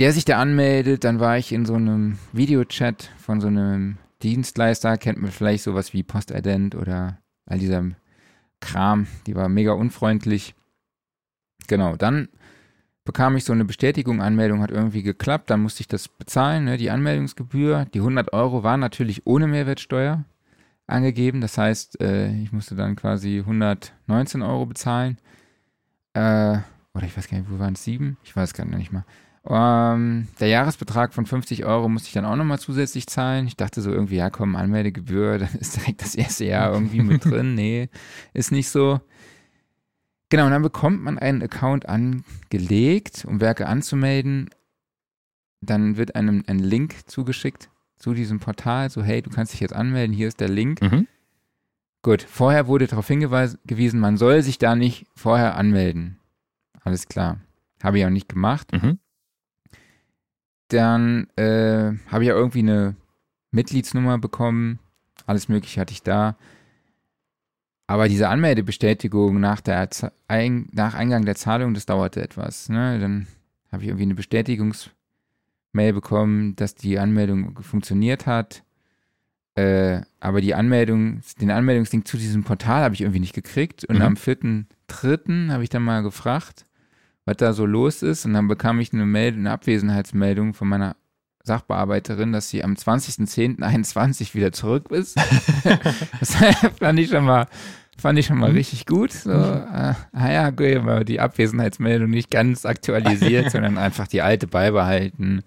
der 0.00 0.12
sich 0.12 0.24
da 0.24 0.40
anmeldet. 0.40 1.04
Dann 1.04 1.20
war 1.20 1.36
ich 1.36 1.52
in 1.52 1.66
so 1.66 1.74
einem 1.74 2.18
Videochat 2.32 3.10
von 3.18 3.40
so 3.40 3.48
einem 3.48 3.98
Dienstleister, 4.22 4.96
kennt 4.96 5.20
man 5.20 5.30
vielleicht 5.30 5.62
sowas 5.62 5.92
wie 5.92 6.02
Postident 6.02 6.74
oder 6.74 7.18
all 7.46 7.58
dieser 7.58 7.84
Kram, 8.60 9.06
die 9.26 9.36
war 9.36 9.48
mega 9.48 9.72
unfreundlich. 9.72 10.54
Genau, 11.68 11.96
dann 11.96 12.28
bekam 13.04 13.36
ich 13.36 13.44
so 13.44 13.52
eine 13.52 13.64
Bestätigung, 13.64 14.20
Anmeldung 14.20 14.60
hat 14.60 14.70
irgendwie 14.70 15.02
geklappt, 15.02 15.48
dann 15.48 15.62
musste 15.62 15.80
ich 15.80 15.88
das 15.88 16.08
bezahlen, 16.08 16.64
ne, 16.64 16.76
die 16.76 16.90
Anmeldungsgebühr. 16.90 17.86
Die 17.94 18.00
100 18.00 18.32
Euro 18.32 18.64
waren 18.64 18.80
natürlich 18.80 19.26
ohne 19.26 19.46
Mehrwertsteuer 19.46 20.24
angegeben, 20.86 21.40
das 21.40 21.56
heißt, 21.56 22.00
äh, 22.00 22.32
ich 22.42 22.52
musste 22.52 22.74
dann 22.74 22.96
quasi 22.96 23.38
119 23.38 24.42
Euro 24.42 24.66
bezahlen. 24.66 25.18
Äh, 26.14 26.58
oder 26.94 27.06
ich 27.06 27.16
weiß 27.16 27.28
gar 27.28 27.38
nicht, 27.38 27.50
wo 27.50 27.58
waren 27.58 27.74
es? 27.74 27.84
Sieben? 27.84 28.16
Ich 28.24 28.34
weiß 28.34 28.54
gar 28.54 28.66
nicht 28.66 28.92
mal. 28.92 29.04
Ähm, 29.48 30.28
der 30.40 30.48
Jahresbetrag 30.48 31.14
von 31.14 31.24
50 31.24 31.64
Euro 31.64 31.88
musste 31.88 32.08
ich 32.08 32.12
dann 32.12 32.26
auch 32.26 32.36
nochmal 32.36 32.58
zusätzlich 32.58 33.06
zahlen. 33.06 33.46
Ich 33.46 33.56
dachte 33.56 33.80
so 33.80 33.90
irgendwie, 33.90 34.16
ja 34.16 34.28
komm, 34.28 34.56
Anmeldegebühr, 34.56 35.38
dann 35.38 35.54
ist 35.58 35.76
direkt 35.76 36.02
das 36.02 36.14
erste 36.14 36.44
Jahr 36.44 36.72
irgendwie 36.72 37.00
mit 37.00 37.24
drin. 37.24 37.54
Nee, 37.58 37.88
ist 38.34 38.52
nicht 38.52 38.68
so. 38.68 39.00
Genau, 40.30 40.44
und 40.46 40.50
dann 40.50 40.62
bekommt 40.62 41.02
man 41.02 41.18
einen 41.18 41.42
Account 41.42 41.88
angelegt, 41.88 43.24
um 43.26 43.40
Werke 43.40 43.66
anzumelden. 43.66 44.50
Dann 45.60 45.96
wird 45.96 46.14
einem 46.14 46.44
ein 46.46 46.58
Link 46.58 47.08
zugeschickt 47.08 47.70
zu 47.96 48.14
diesem 48.14 48.38
Portal, 48.38 48.90
so 48.90 49.02
hey, 49.02 49.22
du 49.22 49.30
kannst 49.30 49.52
dich 49.52 49.60
jetzt 49.60 49.74
anmelden, 49.74 50.14
hier 50.14 50.28
ist 50.28 50.40
der 50.40 50.48
Link. 50.48 50.80
Mhm. 50.82 51.08
Gut, 52.02 52.22
vorher 52.22 52.68
wurde 52.68 52.86
darauf 52.86 53.08
hingewiesen, 53.08 54.00
man 54.00 54.16
soll 54.16 54.42
sich 54.42 54.58
da 54.58 54.76
nicht 54.76 55.06
vorher 55.16 55.56
anmelden. 55.56 56.18
Alles 56.84 57.08
klar. 57.08 57.40
Habe 57.82 57.98
ich 57.98 58.06
auch 58.06 58.10
nicht 58.10 58.28
gemacht. 58.28 58.72
Mhm. 58.72 58.98
Dann 60.68 61.28
äh, 61.36 61.92
habe 62.10 62.22
ich 62.22 62.28
ja 62.28 62.34
irgendwie 62.34 62.60
eine 62.60 62.96
Mitgliedsnummer 63.50 64.18
bekommen. 64.18 64.78
Alles 65.26 65.48
Mögliche 65.48 65.80
hatte 65.80 65.92
ich 65.92 66.02
da. 66.02 66.36
Aber 67.88 68.08
diese 68.08 68.28
Anmeldebestätigung 68.28 69.40
nach, 69.40 69.60
der, 69.60 69.88
nach 70.28 70.94
Eingang 70.94 71.24
der 71.24 71.34
Zahlung, 71.34 71.72
das 71.74 71.86
dauerte 71.86 72.22
etwas. 72.22 72.68
Ne? 72.68 72.98
Dann 73.00 73.26
habe 73.72 73.82
ich 73.82 73.88
irgendwie 73.88 74.04
eine 74.04 74.14
Bestätigungsmail 74.14 75.92
bekommen, 75.92 76.54
dass 76.56 76.74
die 76.74 76.98
Anmeldung 76.98 77.58
funktioniert 77.62 78.26
hat. 78.26 78.62
Äh, 79.54 80.02
aber 80.20 80.40
die 80.40 80.54
Anmeldung, 80.54 81.22
den 81.40 81.50
Anmeldungslink 81.50 82.06
zu 82.06 82.16
diesem 82.16 82.44
Portal 82.44 82.82
habe 82.84 82.94
ich 82.94 83.00
irgendwie 83.00 83.20
nicht 83.20 83.34
gekriegt. 83.34 83.84
Und 83.86 83.96
Mhm. 83.96 84.02
am 84.02 84.14
4.3. 84.16 85.50
habe 85.50 85.64
ich 85.64 85.70
dann 85.70 85.82
mal 85.82 86.02
gefragt. 86.02 86.66
was 87.24 87.36
da 87.36 87.52
so 87.52 87.66
los 87.66 88.02
ist. 88.02 88.24
Und 88.24 88.32
dann 88.32 88.48
bekam 88.48 88.80
ich 88.80 88.92
eine, 88.94 89.04
Meldung, 89.04 89.40
eine 89.40 89.50
Abwesenheitsmeldung 89.50 90.54
von 90.54 90.66
meiner 90.66 90.96
Sachbearbeiterin, 91.48 92.32
dass 92.32 92.50
sie 92.50 92.62
am 92.62 92.74
20.10.21 92.74 94.34
wieder 94.34 94.52
zurück 94.52 94.90
ist. 94.90 95.16
das 96.20 96.36
fand 96.78 96.98
ich 97.00 97.08
schon 97.10 97.24
mal, 97.24 97.46
fand 97.98 98.18
ich 98.18 98.26
schon 98.26 98.38
mal 98.38 98.50
mhm. 98.50 98.56
richtig 98.56 98.86
gut. 98.86 99.12
So, 99.12 99.32
äh, 99.32 99.94
ah 100.12 100.30
ja, 100.30 100.50
gut, 100.50 100.76
aber 100.76 101.04
die 101.04 101.20
Abwesenheitsmeldung 101.20 102.10
nicht 102.10 102.30
ganz 102.30 102.64
aktualisiert, 102.64 103.50
sondern 103.50 103.78
einfach 103.78 104.06
die 104.06 104.22
alte 104.22 104.46
beibehalten 104.46 105.42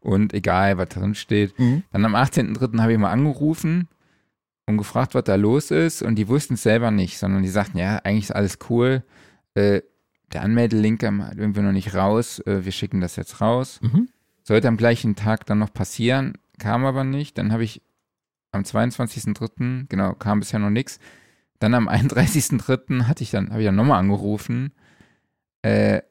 und 0.00 0.34
egal, 0.34 0.78
was 0.78 0.90
drin 0.90 1.14
steht. 1.14 1.58
Mhm. 1.58 1.82
Dann 1.92 2.04
am 2.04 2.14
18.03. 2.14 2.80
habe 2.80 2.92
ich 2.92 2.98
mal 2.98 3.10
angerufen 3.10 3.88
und 4.66 4.76
gefragt, 4.76 5.14
was 5.14 5.24
da 5.24 5.34
los 5.36 5.70
ist 5.70 6.02
und 6.02 6.16
die 6.16 6.28
wussten 6.28 6.54
es 6.54 6.62
selber 6.62 6.90
nicht, 6.90 7.18
sondern 7.18 7.42
die 7.42 7.48
sagten, 7.48 7.78
ja, 7.78 7.98
eigentlich 8.04 8.24
ist 8.24 8.34
alles 8.34 8.58
cool. 8.68 9.02
Äh, 9.54 9.80
der 10.32 10.42
Anmeldelink 10.42 11.02
ist 11.02 11.08
irgendwie 11.36 11.60
noch 11.60 11.72
nicht 11.72 11.94
raus, 11.94 12.40
äh, 12.40 12.64
wir 12.64 12.72
schicken 12.72 13.00
das 13.00 13.16
jetzt 13.16 13.40
raus. 13.40 13.80
Mhm. 13.80 14.08
Sollte 14.46 14.68
am 14.68 14.76
gleichen 14.76 15.16
Tag 15.16 15.44
dann 15.46 15.58
noch 15.58 15.74
passieren, 15.74 16.38
kam 16.60 16.84
aber 16.84 17.02
nicht. 17.02 17.36
Dann 17.36 17.50
habe 17.50 17.64
ich 17.64 17.82
am 18.52 18.62
22.03., 18.62 19.88
genau, 19.88 20.12
kam 20.14 20.38
bisher 20.38 20.60
noch 20.60 20.70
nichts. 20.70 21.00
Dann 21.58 21.74
am 21.74 21.88
31.03. 21.88 23.08
hatte 23.08 23.24
ich 23.24 23.32
dann, 23.32 23.50
habe 23.50 23.60
ich 23.60 23.66
dann 23.66 23.74
nochmal 23.74 23.98
angerufen. 23.98 24.70
Äh, 25.62 26.02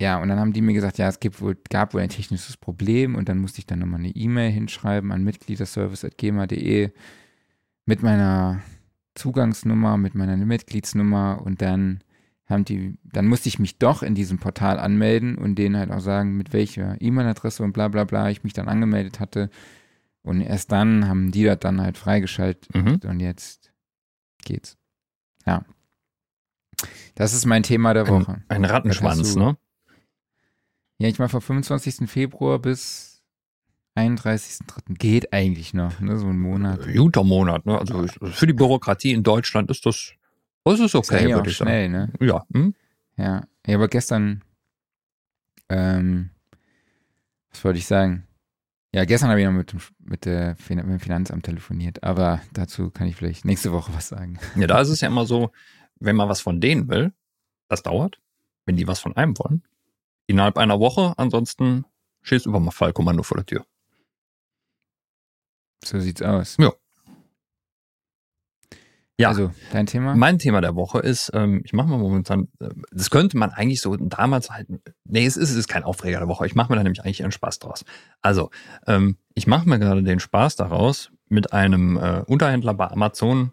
ja, 0.00 0.18
und 0.18 0.28
dann 0.30 0.40
haben 0.40 0.54
die 0.54 0.62
mir 0.62 0.72
gesagt, 0.72 0.96
ja, 0.96 1.08
es 1.08 1.20
gibt 1.20 1.42
wohl, 1.42 1.58
gab 1.68 1.92
wohl 1.92 2.00
ein 2.00 2.08
technisches 2.08 2.56
Problem 2.56 3.14
und 3.14 3.28
dann 3.28 3.36
musste 3.36 3.58
ich 3.58 3.66
dann 3.66 3.80
nochmal 3.80 4.00
eine 4.00 4.16
E-Mail 4.16 4.50
hinschreiben 4.50 5.12
an 5.12 5.22
mitgliederservice.gema.de 5.22 6.90
mit 7.84 8.02
meiner 8.02 8.62
Zugangsnummer, 9.14 9.98
mit 9.98 10.14
meiner 10.14 10.38
Mitgliedsnummer 10.38 11.42
und 11.44 11.60
dann 11.60 12.00
haben 12.48 12.64
die, 12.64 12.96
dann 13.02 13.26
musste 13.26 13.48
ich 13.48 13.58
mich 13.58 13.78
doch 13.78 14.02
in 14.02 14.14
diesem 14.14 14.38
Portal 14.38 14.78
anmelden 14.78 15.36
und 15.36 15.56
denen 15.56 15.76
halt 15.76 15.90
auch 15.90 16.00
sagen, 16.00 16.36
mit 16.36 16.52
welcher 16.52 17.00
E-Mail-Adresse 17.00 17.62
und 17.62 17.72
bla 17.72 17.88
bla 17.88 18.04
bla 18.04 18.30
ich 18.30 18.44
mich 18.44 18.52
dann 18.52 18.68
angemeldet 18.68 19.18
hatte. 19.20 19.50
Und 20.22 20.40
erst 20.40 20.72
dann 20.72 21.08
haben 21.08 21.32
die 21.32 21.44
das 21.44 21.58
dann 21.60 21.80
halt 21.80 21.98
freigeschaltet 21.98 22.74
mhm. 22.74 23.00
und 23.04 23.20
jetzt 23.20 23.72
geht's. 24.44 24.76
Ja. 25.44 25.64
Das 27.14 27.32
ist 27.32 27.46
mein 27.46 27.62
Thema 27.62 27.94
der 27.94 28.08
Woche. 28.08 28.42
Ein, 28.48 28.64
ein 28.64 28.64
Rattenschwanz, 28.64 29.36
ne? 29.36 29.56
Ja, 30.98 31.08
ich 31.08 31.18
war 31.18 31.28
vom 31.28 31.40
25. 31.40 32.08
Februar 32.08 32.58
bis 32.58 33.22
31.3. 33.96 34.94
Geht 34.98 35.32
eigentlich 35.32 35.74
noch, 35.74 36.00
ne? 36.00 36.18
So 36.18 36.26
ein 36.26 36.38
Monat. 36.38 36.86
Guter 36.92 37.24
Monat, 37.24 37.66
ne? 37.66 37.78
Also 37.78 38.06
für 38.06 38.46
die 38.46 38.52
Bürokratie 38.52 39.12
in 39.12 39.22
Deutschland 39.22 39.70
ist 39.70 39.86
das 39.86 40.12
das 40.72 40.80
ist 40.80 40.94
okay, 40.94 41.32
würde 41.32 41.50
ich 41.50 41.56
schnell, 41.56 41.90
sagen. 41.90 42.12
Ne? 42.18 42.26
Ja. 42.26 42.46
Hm? 42.52 42.74
ja. 43.16 43.46
Ja, 43.66 43.74
aber 43.74 43.88
gestern, 43.88 44.44
ähm, 45.68 46.30
was 47.50 47.64
wollte 47.64 47.78
ich 47.78 47.86
sagen? 47.86 48.26
Ja, 48.94 49.04
gestern 49.04 49.28
habe 49.28 49.40
ich 49.40 49.46
noch 49.46 49.52
mit, 49.52 49.72
dem, 49.72 49.80
mit, 49.98 50.24
der, 50.24 50.56
mit 50.68 50.78
dem 50.78 51.00
Finanzamt 51.00 51.44
telefoniert, 51.44 52.02
aber 52.02 52.40
dazu 52.52 52.90
kann 52.90 53.08
ich 53.08 53.16
vielleicht 53.16 53.44
nächste 53.44 53.72
Woche 53.72 53.92
was 53.92 54.08
sagen. 54.08 54.38
Ja, 54.54 54.66
da 54.66 54.80
ist 54.80 54.88
es 54.88 55.00
ja 55.00 55.08
immer 55.08 55.26
so, 55.26 55.50
wenn 55.96 56.16
man 56.16 56.28
was 56.28 56.40
von 56.40 56.60
denen 56.60 56.88
will, 56.88 57.12
das 57.68 57.82
dauert. 57.82 58.20
Wenn 58.64 58.76
die 58.76 58.86
was 58.86 58.98
von 58.98 59.16
einem 59.16 59.38
wollen, 59.38 59.62
innerhalb 60.26 60.58
einer 60.58 60.80
Woche, 60.80 61.14
ansonsten 61.18 61.84
du 62.28 62.36
über 62.48 62.58
mal 62.58 62.72
Fallkommando 62.72 63.22
vor 63.22 63.36
der 63.36 63.46
Tür. 63.46 63.66
So 65.84 66.00
sieht's 66.00 66.22
aus. 66.22 66.56
Ja. 66.58 66.72
Ja. 69.18 69.28
Also, 69.28 69.50
dein 69.72 69.86
Thema? 69.86 70.14
Mein 70.14 70.38
Thema 70.38 70.60
der 70.60 70.74
Woche 70.74 70.98
ist, 70.98 71.30
ähm, 71.32 71.62
ich 71.64 71.72
mache 71.72 71.88
mal 71.88 71.98
momentan, 71.98 72.48
äh, 72.60 72.68
das 72.92 73.10
könnte 73.10 73.38
man 73.38 73.50
eigentlich 73.50 73.80
so 73.80 73.96
damals 73.96 74.50
halt, 74.50 74.68
nee, 75.04 75.24
es 75.24 75.38
ist, 75.38 75.50
es 75.50 75.56
ist 75.56 75.68
kein 75.68 75.84
Aufreger 75.84 76.18
der 76.18 76.28
Woche. 76.28 76.46
Ich 76.46 76.54
mache 76.54 76.70
mir 76.70 76.76
da 76.76 76.82
nämlich 76.82 77.02
eigentlich 77.02 77.22
einen 77.22 77.32
Spaß 77.32 77.58
draus. 77.58 77.84
Also, 78.20 78.50
ähm, 78.86 79.16
ich 79.34 79.46
mache 79.46 79.68
mir 79.68 79.78
gerade 79.78 80.02
den 80.02 80.20
Spaß 80.20 80.56
daraus, 80.56 81.10
mit 81.28 81.52
einem 81.52 81.96
äh, 81.96 82.22
Unterhändler 82.26 82.74
bei 82.74 82.88
Amazon 82.88 83.52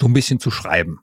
so 0.00 0.06
ein 0.06 0.12
bisschen 0.12 0.38
zu 0.38 0.50
schreiben. 0.50 1.00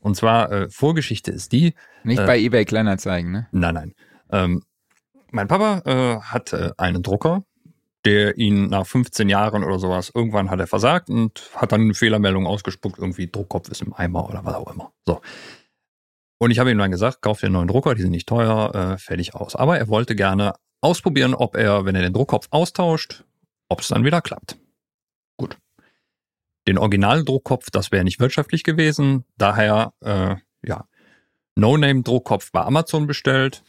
Und 0.00 0.16
zwar, 0.16 0.50
äh, 0.50 0.70
Vorgeschichte 0.70 1.30
ist 1.30 1.52
die. 1.52 1.74
Nicht 2.02 2.20
äh, 2.20 2.26
bei 2.26 2.38
eBay 2.38 2.64
Kleinanzeigen, 2.64 3.30
ne? 3.30 3.48
Nein, 3.52 3.74
nein. 3.74 3.94
Ähm, 4.30 4.62
mein 5.30 5.48
Papa 5.48 5.82
äh, 5.84 6.20
hat 6.20 6.52
äh, 6.52 6.72
einen 6.78 7.02
Drucker, 7.02 7.44
der 8.04 8.36
ihn 8.36 8.68
nach 8.68 8.86
15 8.86 9.28
Jahren 9.28 9.64
oder 9.64 9.78
sowas, 9.78 10.12
irgendwann 10.14 10.50
hat 10.50 10.60
er 10.60 10.66
versagt 10.66 11.08
und 11.08 11.50
hat 11.54 11.72
dann 11.72 11.82
eine 11.82 11.94
Fehlermeldung 11.94 12.46
ausgespuckt, 12.46 12.98
irgendwie 12.98 13.30
Druckkopf 13.30 13.68
ist 13.70 13.82
im 13.82 13.94
Eimer 13.94 14.28
oder 14.28 14.44
was 14.44 14.54
auch 14.54 14.72
immer. 14.72 14.92
So. 15.06 15.20
Und 16.38 16.50
ich 16.50 16.58
habe 16.58 16.70
ihm 16.70 16.78
dann 16.78 16.90
gesagt, 16.90 17.22
kauf 17.22 17.40
dir 17.40 17.46
einen 17.46 17.54
neuen 17.54 17.68
Drucker, 17.68 17.94
die 17.94 18.02
sind 18.02 18.10
nicht 18.10 18.28
teuer, 18.28 18.74
äh, 18.74 18.98
fertig 18.98 19.34
aus. 19.34 19.56
Aber 19.56 19.78
er 19.78 19.88
wollte 19.88 20.14
gerne 20.14 20.54
ausprobieren, 20.82 21.34
ob 21.34 21.56
er, 21.56 21.86
wenn 21.86 21.94
er 21.94 22.02
den 22.02 22.12
Druckkopf 22.12 22.48
austauscht, 22.50 23.24
ob 23.68 23.80
es 23.80 23.88
dann 23.88 24.04
wieder 24.04 24.20
klappt. 24.20 24.58
Gut. 25.38 25.56
Den 26.68 26.76
Originaldruckkopf, 26.76 27.70
das 27.70 27.92
wäre 27.92 28.04
nicht 28.04 28.20
wirtschaftlich 28.20 28.64
gewesen. 28.64 29.24
Daher, 29.38 29.94
äh, 30.00 30.36
ja, 30.62 30.86
No-Name-Druckkopf 31.56 32.52
bei 32.52 32.62
Amazon 32.62 33.06
bestellt. 33.06 33.62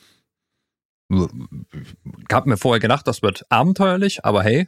Ich 1.10 2.34
habe 2.34 2.50
mir 2.50 2.58
vorher 2.58 2.80
gedacht, 2.80 3.08
das 3.08 3.22
wird 3.22 3.46
abenteuerlich, 3.50 4.26
aber 4.26 4.44
hey, 4.44 4.68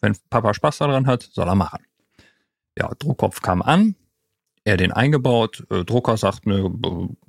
wenn 0.00 0.16
Papa 0.30 0.52
Spaß 0.54 0.78
daran 0.78 1.06
hat, 1.06 1.22
soll 1.22 1.48
er 1.48 1.54
machen. 1.54 1.84
Ja, 2.78 2.90
Druckkopf 2.98 3.40
kam 3.40 3.62
an, 3.62 3.94
er 4.64 4.76
den 4.76 4.92
eingebaut, 4.92 5.64
äh, 5.70 5.84
Drucker 5.84 6.16
sagt, 6.16 6.44
ne, 6.44 6.68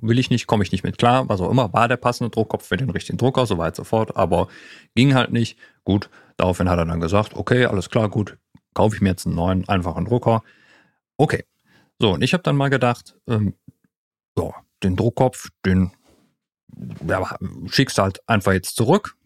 will 0.00 0.18
ich 0.18 0.28
nicht, 0.28 0.46
komme 0.46 0.64
ich 0.64 0.72
nicht 0.72 0.82
mit 0.82 0.98
klar, 0.98 1.28
was 1.28 1.40
auch 1.40 1.50
immer, 1.50 1.72
war 1.72 1.86
der 1.86 1.96
passende 1.96 2.30
Druckkopf 2.30 2.66
für 2.66 2.76
den 2.76 2.90
richtigen 2.90 3.16
Drucker, 3.16 3.46
soweit 3.46 3.76
sofort, 3.76 4.16
aber 4.16 4.48
ging 4.96 5.14
halt 5.14 5.32
nicht. 5.32 5.56
Gut, 5.84 6.10
daraufhin 6.36 6.68
hat 6.68 6.78
er 6.78 6.84
dann 6.84 7.00
gesagt, 7.00 7.34
okay, 7.34 7.64
alles 7.66 7.90
klar, 7.90 8.08
gut, 8.08 8.36
kaufe 8.74 8.96
ich 8.96 9.02
mir 9.02 9.10
jetzt 9.10 9.24
einen 9.26 9.36
neuen, 9.36 9.68
einfachen 9.68 10.04
Drucker. 10.04 10.42
Okay. 11.16 11.44
So, 12.00 12.12
und 12.12 12.22
ich 12.22 12.32
habe 12.32 12.42
dann 12.42 12.56
mal 12.56 12.70
gedacht, 12.70 13.16
ähm, 13.28 13.54
so, 14.36 14.54
den 14.82 14.96
Druckkopf, 14.96 15.50
den 15.64 15.92
ja, 17.06 17.36
schickst 17.66 17.98
halt 17.98 18.20
einfach 18.28 18.52
jetzt 18.52 18.76
zurück. 18.76 19.16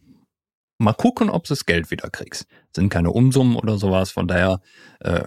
Mal 0.78 0.94
gucken, 0.94 1.30
ob 1.30 1.44
du 1.44 1.50
das 1.50 1.66
Geld 1.66 1.90
wieder 1.90 2.10
kriegst. 2.10 2.46
Sind 2.74 2.88
keine 2.88 3.10
Umsummen 3.10 3.56
oder 3.56 3.78
sowas, 3.78 4.10
von 4.10 4.26
daher 4.26 4.60
äh, 5.00 5.24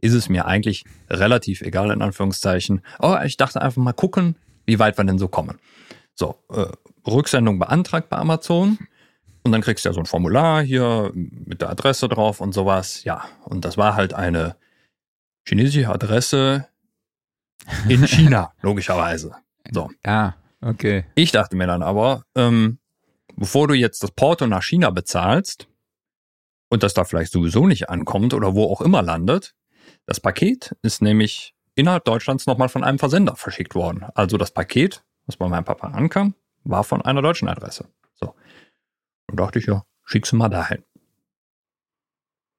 ist 0.00 0.14
es 0.14 0.28
mir 0.28 0.46
eigentlich 0.46 0.84
relativ 1.10 1.62
egal, 1.62 1.90
in 1.90 2.02
Anführungszeichen. 2.02 2.82
Aber 2.98 3.24
ich 3.24 3.36
dachte 3.36 3.60
einfach 3.62 3.82
mal 3.82 3.92
gucken, 3.92 4.36
wie 4.66 4.78
weit 4.78 4.98
wir 4.98 5.04
denn 5.04 5.18
so 5.18 5.28
kommen. 5.28 5.58
So, 6.14 6.36
äh, 6.52 6.66
Rücksendung 7.06 7.58
beantragt 7.58 8.08
bei 8.08 8.18
Amazon. 8.18 8.78
Und 9.44 9.52
dann 9.52 9.62
kriegst 9.62 9.84
du 9.84 9.88
ja 9.88 9.92
so 9.92 10.00
ein 10.00 10.06
Formular 10.06 10.62
hier 10.62 11.10
mit 11.14 11.62
der 11.62 11.70
Adresse 11.70 12.08
drauf 12.08 12.40
und 12.40 12.52
sowas. 12.52 13.04
Ja, 13.04 13.24
und 13.44 13.64
das 13.64 13.78
war 13.78 13.94
halt 13.94 14.12
eine 14.12 14.56
chinesische 15.46 15.88
Adresse 15.88 16.68
in 17.88 18.06
China, 18.06 18.52
logischerweise. 18.60 19.36
So. 19.70 19.90
Ja, 20.04 20.36
Okay. 20.60 21.04
Ich 21.14 21.32
dachte 21.32 21.56
mir 21.56 21.66
dann 21.66 21.82
aber, 21.82 22.24
ähm, 22.34 22.78
bevor 23.36 23.68
du 23.68 23.74
jetzt 23.74 24.02
das 24.02 24.10
Porto 24.10 24.46
nach 24.46 24.62
China 24.62 24.90
bezahlst 24.90 25.68
und 26.68 26.82
das 26.82 26.94
da 26.94 27.04
vielleicht 27.04 27.32
sowieso 27.32 27.66
nicht 27.66 27.88
ankommt 27.88 28.34
oder 28.34 28.54
wo 28.54 28.64
auch 28.64 28.80
immer 28.80 29.02
landet, 29.02 29.54
das 30.06 30.20
Paket 30.20 30.76
ist 30.82 31.02
nämlich 31.02 31.54
innerhalb 31.74 32.04
Deutschlands 32.04 32.46
nochmal 32.46 32.68
von 32.68 32.82
einem 32.82 32.98
Versender 32.98 33.36
verschickt 33.36 33.74
worden. 33.74 34.04
Also 34.14 34.36
das 34.36 34.50
Paket, 34.50 35.04
was 35.26 35.36
bei 35.36 35.48
meinem 35.48 35.64
Papa 35.64 35.88
ankam, 35.88 36.34
war 36.64 36.82
von 36.82 37.02
einer 37.02 37.22
deutschen 37.22 37.48
Adresse. 37.48 37.88
So. 38.14 38.34
Und 39.30 39.38
dachte 39.38 39.60
ich, 39.60 39.66
ja, 39.66 39.84
schick's 40.04 40.32
mal 40.32 40.48
dahin. 40.48 40.82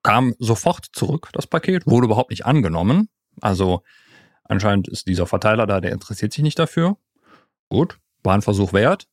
Kam 0.03 0.33
sofort 0.39 0.85
zurück, 0.93 1.29
das 1.33 1.47
Paket, 1.47 1.85
wurde 1.85 2.05
überhaupt 2.05 2.29
nicht 2.29 2.45
angenommen. 2.45 3.09
Also 3.41 3.83
anscheinend 4.45 4.87
ist 4.87 5.07
dieser 5.07 5.27
Verteiler 5.27 5.67
da, 5.67 5.81
der 5.81 5.91
interessiert 5.91 6.31
sich 6.31 6.43
nicht 6.43 6.57
dafür. 6.57 6.97
Gut, 7.69 7.99
war 8.23 8.33
ein 8.33 8.41
Versuch 8.41 8.73
wert. 8.73 9.07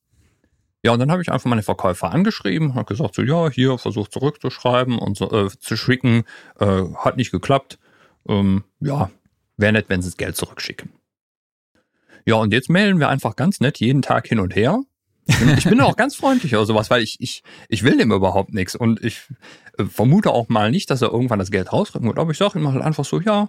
Ja, 0.82 0.92
und 0.92 0.98
dann 1.00 1.10
habe 1.10 1.22
ich 1.22 1.32
einfach 1.32 1.48
meine 1.50 1.62
Verkäufer 1.62 2.12
angeschrieben, 2.12 2.74
habe 2.74 2.86
gesagt, 2.86 3.14
so 3.14 3.22
ja, 3.22 3.50
hier 3.50 3.76
versucht 3.78 4.12
zurückzuschreiben 4.12 4.98
und 4.98 5.16
so, 5.16 5.30
äh, 5.30 5.50
zu 5.58 5.76
schicken, 5.76 6.24
äh, 6.60 6.82
hat 6.96 7.16
nicht 7.16 7.32
geklappt. 7.32 7.78
Ähm, 8.28 8.64
ja, 8.80 9.10
wäre 9.56 9.72
nett, 9.72 9.86
wenn 9.88 10.00
sie 10.00 10.08
das 10.08 10.16
Geld 10.16 10.36
zurückschicken. 10.36 10.92
Ja, 12.24 12.36
und 12.36 12.52
jetzt 12.52 12.70
mailen 12.70 12.98
wir 12.98 13.08
einfach 13.08 13.36
ganz 13.36 13.60
nett 13.60 13.78
jeden 13.78 14.02
Tag 14.02 14.26
hin 14.26 14.40
und 14.40 14.54
her. 14.54 14.80
Ich 15.26 15.64
bin, 15.64 15.80
auch 15.80 15.96
ganz 15.96 16.14
freundlich 16.14 16.54
oder 16.54 16.66
sowas, 16.66 16.88
weil 16.88 17.02
ich, 17.02 17.20
ich, 17.20 17.42
ich 17.68 17.82
will 17.82 17.98
dem 17.98 18.12
überhaupt 18.12 18.54
nichts 18.54 18.76
und 18.76 19.04
ich 19.04 19.22
äh, 19.76 19.84
vermute 19.84 20.30
auch 20.30 20.48
mal 20.48 20.70
nicht, 20.70 20.88
dass 20.90 21.02
er 21.02 21.10
irgendwann 21.10 21.40
das 21.40 21.50
Geld 21.50 21.72
rausrücken 21.72 22.06
wird. 22.06 22.18
Aber 22.18 22.30
ich 22.30 22.38
sage 22.38 22.60
ihm 22.60 22.72
halt 22.72 22.82
einfach 22.82 23.04
so, 23.04 23.20
ja, 23.20 23.48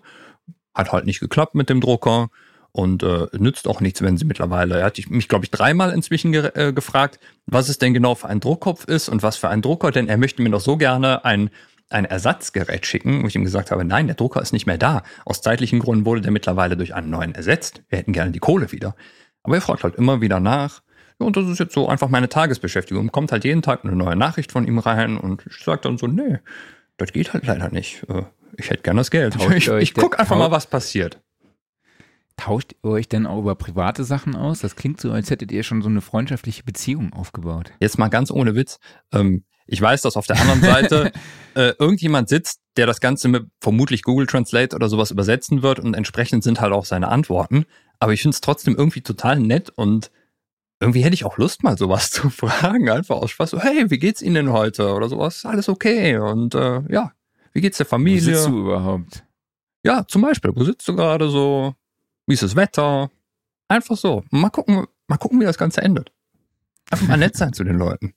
hat 0.73 0.91
halt 0.91 1.05
nicht 1.05 1.19
geklappt 1.19 1.53
mit 1.53 1.69
dem 1.69 1.81
Drucker 1.81 2.29
und 2.71 3.03
äh, 3.03 3.27
nützt 3.37 3.67
auch 3.67 3.81
nichts, 3.81 4.01
wenn 4.01 4.17
sie 4.17 4.25
mittlerweile, 4.25 4.79
er 4.79 4.85
hat 4.85 4.99
mich, 5.09 5.27
glaube 5.27 5.45
ich, 5.45 5.51
dreimal 5.51 5.91
inzwischen 5.91 6.31
ge 6.31 6.51
äh, 6.55 6.73
gefragt, 6.73 7.19
was 7.45 7.69
es 7.69 7.77
denn 7.79 7.93
genau 7.93 8.15
für 8.15 8.27
ein 8.29 8.39
Druckkopf 8.39 8.85
ist 8.85 9.09
und 9.09 9.23
was 9.23 9.37
für 9.37 9.49
ein 9.49 9.61
Drucker, 9.61 9.91
denn 9.91 10.07
er 10.07 10.17
möchte 10.17 10.41
mir 10.41 10.49
doch 10.49 10.61
so 10.61 10.77
gerne 10.77 11.25
ein, 11.25 11.49
ein 11.89 12.05
Ersatzgerät 12.05 12.85
schicken, 12.85 13.23
wo 13.23 13.27
ich 13.27 13.35
ihm 13.35 13.43
gesagt 13.45 13.71
habe, 13.71 13.83
nein, 13.85 14.07
der 14.07 14.15
Drucker 14.15 14.41
ist 14.41 14.53
nicht 14.53 14.65
mehr 14.67 14.77
da. 14.77 15.03
Aus 15.25 15.41
zeitlichen 15.41 15.79
Gründen 15.79 16.05
wurde 16.05 16.21
der 16.21 16.31
mittlerweile 16.31 16.75
durch 16.77 16.93
einen 16.93 17.09
neuen 17.09 17.33
ersetzt. 17.33 17.81
Wir 17.89 17.97
hätten 17.99 18.13
gerne 18.13 18.31
die 18.31 18.39
Kohle 18.39 18.71
wieder. 18.71 18.95
Aber 19.43 19.55
er 19.55 19.61
fragt 19.61 19.83
halt 19.83 19.95
immer 19.95 20.19
wieder 20.21 20.39
nach. 20.39 20.81
Ja, 21.19 21.25
und 21.25 21.35
das 21.37 21.47
ist 21.47 21.59
jetzt 21.59 21.73
so 21.73 21.87
einfach 21.87 22.09
meine 22.09 22.29
Tagesbeschäftigung. 22.29 23.11
Kommt 23.11 23.31
halt 23.31 23.43
jeden 23.45 23.61
Tag 23.61 23.85
eine 23.85 23.95
neue 23.95 24.15
Nachricht 24.17 24.51
von 24.51 24.67
ihm 24.67 24.77
rein 24.79 25.17
und 25.17 25.43
ich 25.49 25.63
sage 25.63 25.81
dann 25.81 25.97
so, 25.97 26.05
nee, 26.07 26.39
das 26.97 27.11
geht 27.13 27.33
halt 27.33 27.47
leider 27.47 27.69
nicht. 27.69 28.03
Äh, 28.09 28.23
ich 28.57 28.69
hätte 28.69 28.83
gerne 28.83 28.99
das 28.99 29.09
Geld. 29.09 29.35
Ich, 29.55 29.67
ich 29.67 29.93
guck 29.93 30.11
der- 30.11 30.19
einfach 30.19 30.37
mal, 30.37 30.51
was 30.51 30.67
passiert. 30.67 31.19
Tauscht 32.37 32.75
ihr 32.83 32.89
euch 32.89 33.09
denn 33.09 33.25
auch 33.25 33.39
über 33.39 33.55
private 33.55 34.03
Sachen 34.03 34.35
aus? 34.35 34.59
Das 34.59 34.75
klingt 34.75 35.01
so, 35.01 35.11
als 35.11 35.29
hättet 35.29 35.51
ihr 35.51 35.63
schon 35.63 35.81
so 35.81 35.89
eine 35.89 36.01
freundschaftliche 36.01 36.63
Beziehung 36.63 37.11
aufgebaut. 37.11 37.71
Jetzt 37.79 37.97
mal 37.97 38.09
ganz 38.09 38.31
ohne 38.31 38.55
Witz. 38.55 38.79
Ähm, 39.11 39.43
ich 39.65 39.81
weiß, 39.81 40.01
dass 40.03 40.15
auf 40.15 40.27
der 40.27 40.39
anderen 40.39 40.61
Seite 40.61 41.11
äh, 41.55 41.73
irgendjemand 41.79 42.29
sitzt, 42.29 42.61
der 42.77 42.85
das 42.85 43.01
Ganze 43.01 43.27
mit 43.27 43.47
vermutlich 43.59 44.03
Google 44.03 44.27
Translate 44.27 44.75
oder 44.75 44.87
sowas 44.87 45.11
übersetzen 45.11 45.61
wird 45.63 45.79
und 45.79 45.93
entsprechend 45.95 46.43
sind 46.43 46.61
halt 46.61 46.73
auch 46.73 46.85
seine 46.85 47.09
Antworten. 47.09 47.65
Aber 47.99 48.13
ich 48.13 48.21
finde 48.21 48.35
es 48.35 48.41
trotzdem 48.41 48.75
irgendwie 48.75 49.01
total 49.01 49.39
nett 49.39 49.71
und 49.75 50.11
irgendwie 50.79 51.03
hätte 51.03 51.15
ich 51.15 51.25
auch 51.25 51.37
Lust, 51.37 51.63
mal 51.63 51.77
sowas 51.77 52.09
zu 52.11 52.29
fragen. 52.29 52.89
Einfach 52.89 53.15
aus 53.15 53.31
Spaß. 53.31 53.49
So, 53.49 53.59
hey, 53.59 53.89
wie 53.89 53.97
geht's 53.97 54.21
Ihnen 54.21 54.35
denn 54.35 54.51
heute? 54.51 54.93
Oder 54.93 55.09
sowas. 55.09 55.43
Alles 55.43 55.69
okay. 55.69 56.17
Und 56.17 56.53
äh, 56.55 56.81
ja, 56.89 57.11
wie 57.51 57.61
geht's 57.61 57.77
der 57.77 57.87
Wo 57.87 57.91
Familie? 57.91 58.21
sitzt 58.21 58.47
du 58.47 58.59
überhaupt? 58.59 59.25
Ja, 59.83 60.05
zum 60.07 60.21
Beispiel, 60.21 60.51
wo 60.55 60.63
sitzt 60.63 60.87
du 60.87 60.95
gerade 60.95 61.29
so? 61.29 61.73
Wie 62.27 62.33
ist 62.33 62.43
das 62.43 62.55
Wetter? 62.55 63.09
Einfach 63.69 63.97
so. 63.97 64.23
Mal 64.29 64.49
gucken, 64.49 64.85
mal 65.07 65.17
gucken, 65.17 65.39
wie 65.39 65.45
das 65.45 65.57
Ganze 65.57 65.81
endet. 65.81 66.11
Einfach 66.91 67.07
mal 67.07 67.17
nett 67.17 67.35
sein 67.35 67.53
zu 67.53 67.63
den 67.63 67.77
Leuten. 67.77 68.13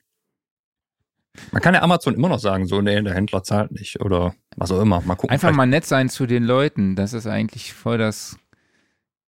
Man 1.51 1.61
kann 1.61 1.73
ja 1.73 1.81
Amazon 1.81 2.13
immer 2.13 2.27
noch 2.27 2.39
sagen, 2.39 2.67
so, 2.67 2.81
nee, 2.81 3.01
der 3.01 3.13
Händler 3.13 3.41
zahlt 3.41 3.71
nicht 3.71 4.01
oder 4.01 4.35
was 4.57 4.71
auch 4.71 4.81
immer. 4.81 5.01
Mal 5.01 5.15
gucken. 5.15 5.29
Einfach 5.29 5.53
mal 5.53 5.65
nett 5.65 5.85
sein 5.85 6.09
zu 6.09 6.25
den 6.25 6.43
Leuten. 6.43 6.95
Das 6.95 7.13
ist 7.13 7.25
eigentlich 7.25 7.73
voll 7.73 7.97
das, 7.97 8.37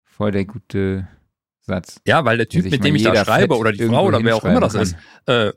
voll 0.04 0.32
der 0.32 0.46
gute 0.46 1.08
Satz. 1.62 2.02
Ja, 2.08 2.26
weil 2.26 2.38
der 2.38 2.50
Typ, 2.50 2.66
mit 2.66 2.84
dem 2.84 2.96
ich 2.96 3.04
da 3.04 3.24
schreibe 3.24 3.56
oder 3.56 3.72
die 3.72 3.86
Frau 3.86 4.06
oder 4.06 4.24
wer 4.24 4.36
auch 4.36 4.44
immer 4.44 4.60
das 4.60 4.74
ist, 4.74 4.96
äh, 5.28 5.52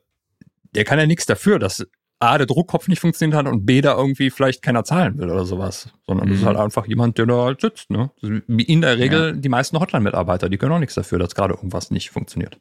der 0.74 0.84
kann 0.84 0.98
ja 0.98 1.06
nichts 1.06 1.24
dafür, 1.24 1.58
dass 1.58 1.86
A, 2.30 2.38
der 2.38 2.46
Druckkopf 2.46 2.88
nicht 2.88 3.00
funktioniert 3.00 3.36
hat 3.36 3.46
und 3.46 3.64
B, 3.66 3.80
da 3.80 3.96
irgendwie 3.96 4.30
vielleicht 4.30 4.62
keiner 4.62 4.84
zahlen 4.84 5.18
will 5.18 5.30
oder 5.30 5.44
sowas. 5.44 5.90
Sondern 6.06 6.28
das 6.28 6.36
ist 6.36 6.42
Mhm. 6.42 6.46
halt 6.48 6.56
einfach 6.58 6.86
jemand, 6.86 7.18
der 7.18 7.26
da 7.26 7.44
halt 7.44 7.60
sitzt. 7.60 7.90
Ne? 7.90 8.10
Wie 8.20 8.62
in 8.62 8.80
der 8.80 8.98
Regel 8.98 9.36
die 9.36 9.48
meisten 9.48 9.78
Hotline-Mitarbeiter, 9.80 10.48
die 10.48 10.58
können 10.58 10.72
auch 10.72 10.78
nichts 10.78 10.94
dafür, 10.94 11.18
dass 11.18 11.34
gerade 11.34 11.54
irgendwas 11.54 11.90
nicht 11.90 12.10
funktioniert. 12.10 12.58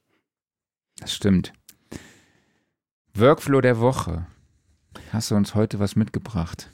Das 0.99 1.14
stimmt. 1.14 1.53
Workflow 3.15 3.61
der 3.61 3.80
Woche. 3.80 4.27
Hast 5.11 5.31
du 5.31 5.35
uns 5.35 5.56
heute 5.56 5.80
was 5.80 5.95
mitgebracht? 5.95 6.69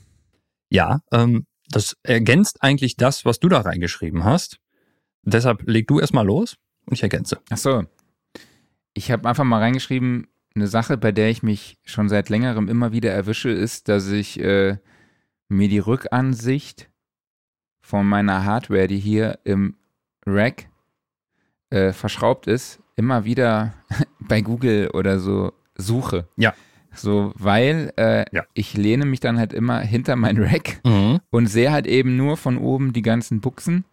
Ja, 0.70 1.00
ähm, 1.12 1.46
das 1.70 1.98
ergänzt 2.04 2.64
eigentlich 2.64 2.96
das, 2.96 3.26
was 3.26 3.40
du 3.40 3.50
da 3.50 3.62
reingeschrieben 3.62 4.24
hast. 4.24 4.58
Deshalb 5.24 5.64
leg 5.68 5.88
du 5.88 6.00
erstmal 6.00 6.26
los 6.26 6.56
und 6.86 6.94
ich 6.94 7.04
ergänze. 7.04 7.40
Ach 7.50 7.58
so. 7.58 7.84
Ich 8.94 9.12
habe 9.12 9.28
einfach 9.28 9.44
mal 9.44 9.60
reingeschrieben, 9.60 10.28
eine 10.60 10.68
Sache, 10.68 10.98
bei 10.98 11.12
der 11.12 11.30
ich 11.30 11.44
mich 11.44 11.78
schon 11.86 12.10
seit 12.10 12.30
längerem 12.30 12.68
immer 12.68 12.92
wieder 12.92 13.12
erwische, 13.12 13.50
ist, 13.50 13.88
dass 13.90 14.10
ich 14.10 14.40
äh, 14.40 14.78
mir 15.48 15.68
die 15.70 15.80
Rückansicht 15.80 16.90
von 17.82 18.06
meiner 18.08 18.46
Hardware, 18.46 18.88
die 18.88 19.00
hier 19.00 19.40
im 19.44 19.76
Rack 20.26 20.68
äh, 21.72 21.92
verschraubt 21.94 22.48
ist, 22.48 22.80
immer 22.96 23.26
wieder 23.26 23.74
bei 24.20 24.42
Google 24.42 24.90
oder 24.94 25.20
so 25.20 25.54
suche. 25.76 26.28
Ja. 26.36 26.54
So, 26.94 27.32
weil 27.36 27.94
äh, 27.98 28.26
Ja. 28.36 28.44
ich 28.54 28.74
lehne 28.76 29.06
mich 29.06 29.20
dann 29.20 29.38
halt 29.38 29.54
immer 29.54 29.80
hinter 29.80 30.16
mein 30.16 30.38
Rack 30.38 30.82
und 31.30 31.48
sehe 31.48 31.72
halt 31.72 31.88
eben 31.88 32.16
nur 32.18 32.36
von 32.36 32.58
oben 32.58 32.94
die 32.94 33.04
ganzen 33.04 33.42
Buchsen. 33.42 33.86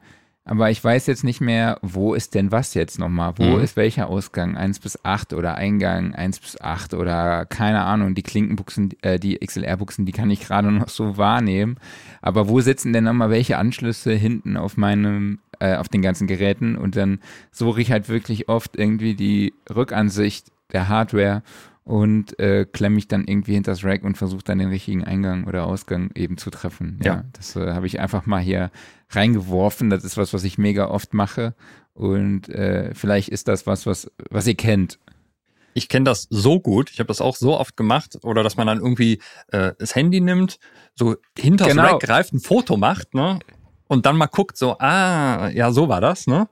Aber 0.48 0.70
ich 0.70 0.82
weiß 0.82 1.06
jetzt 1.08 1.24
nicht 1.24 1.40
mehr, 1.40 1.78
wo 1.82 2.14
ist 2.14 2.34
denn 2.36 2.52
was 2.52 2.72
jetzt 2.74 3.00
nochmal? 3.00 3.34
Wo 3.36 3.56
Mhm. 3.56 3.64
ist 3.64 3.74
welcher 3.76 4.08
Ausgang? 4.08 4.56
1 4.56 4.78
bis 4.78 5.04
8 5.04 5.32
oder 5.32 5.56
Eingang 5.56 6.14
1 6.14 6.38
bis 6.38 6.60
8 6.60 6.94
oder 6.94 7.44
keine 7.46 7.82
Ahnung. 7.82 8.14
Die 8.14 8.22
Klinkenbuchsen, 8.22 8.94
äh, 9.02 9.18
die 9.18 9.40
XLR-Buchsen, 9.44 10.06
die 10.06 10.12
kann 10.12 10.30
ich 10.30 10.40
gerade 10.40 10.70
noch 10.72 10.88
so 10.88 11.16
wahrnehmen. 11.18 11.76
Aber 12.22 12.48
wo 12.48 12.60
sitzen 12.60 12.92
denn 12.92 13.04
nochmal 13.04 13.28
welche 13.30 13.58
Anschlüsse 13.58 14.12
hinten 14.14 14.56
auf 14.56 14.76
meinem, 14.76 15.40
äh, 15.58 15.74
auf 15.76 15.88
den 15.88 16.00
ganzen 16.00 16.28
Geräten? 16.28 16.76
Und 16.76 16.94
dann 16.94 17.18
suche 17.50 17.80
ich 17.82 17.90
halt 17.90 18.08
wirklich 18.08 18.48
oft 18.48 18.76
irgendwie 18.76 19.14
die 19.16 19.52
Rückansicht 19.74 20.52
der 20.72 20.88
Hardware 20.88 21.42
und 21.84 22.38
äh, 22.40 22.66
klemme 22.72 22.96
mich 22.96 23.06
dann 23.08 23.24
irgendwie 23.26 23.54
hinter 23.54 23.70
das 23.72 23.84
Rack 23.84 24.02
und 24.02 24.16
versuche 24.18 24.42
dann 24.44 24.58
den 24.58 24.68
richtigen 24.70 25.04
Eingang 25.04 25.44
oder 25.44 25.64
Ausgang 25.66 26.10
eben 26.16 26.36
zu 26.36 26.50
treffen. 26.50 26.98
Ja, 27.04 27.14
Ja. 27.16 27.24
das 27.32 27.54
äh, 27.54 27.72
habe 27.72 27.86
ich 27.86 28.00
einfach 28.00 28.26
mal 28.26 28.40
hier 28.42 28.70
reingeworfen. 29.10 29.90
Das 29.90 30.04
ist 30.04 30.16
was, 30.16 30.32
was 30.32 30.44
ich 30.44 30.58
mega 30.58 30.88
oft 30.88 31.14
mache 31.14 31.54
und 31.94 32.48
äh, 32.48 32.94
vielleicht 32.94 33.28
ist 33.30 33.48
das 33.48 33.66
was, 33.66 33.86
was, 33.86 34.10
was 34.30 34.46
ihr 34.46 34.54
kennt. 34.56 34.98
Ich 35.74 35.88
kenne 35.90 36.04
das 36.04 36.26
so 36.30 36.58
gut. 36.58 36.90
Ich 36.90 36.98
habe 37.00 37.08
das 37.08 37.20
auch 37.20 37.36
so 37.36 37.58
oft 37.58 37.76
gemacht. 37.76 38.18
Oder 38.22 38.42
dass 38.42 38.56
man 38.56 38.66
dann 38.66 38.78
irgendwie 38.78 39.20
äh, 39.48 39.72
das 39.78 39.94
Handy 39.94 40.20
nimmt, 40.22 40.58
so 40.94 41.16
hinter 41.38 41.66
Genau. 41.66 41.82
Rack 41.82 42.00
greift, 42.00 42.32
ein 42.32 42.40
Foto 42.40 42.78
macht, 42.78 43.12
ne? 43.12 43.40
Und 43.86 44.06
dann 44.06 44.16
mal 44.16 44.24
guckt, 44.26 44.56
so, 44.56 44.78
ah, 44.78 45.48
ja, 45.50 45.70
so 45.72 45.88
war 45.90 46.00
das, 46.00 46.26
ne? 46.26 46.48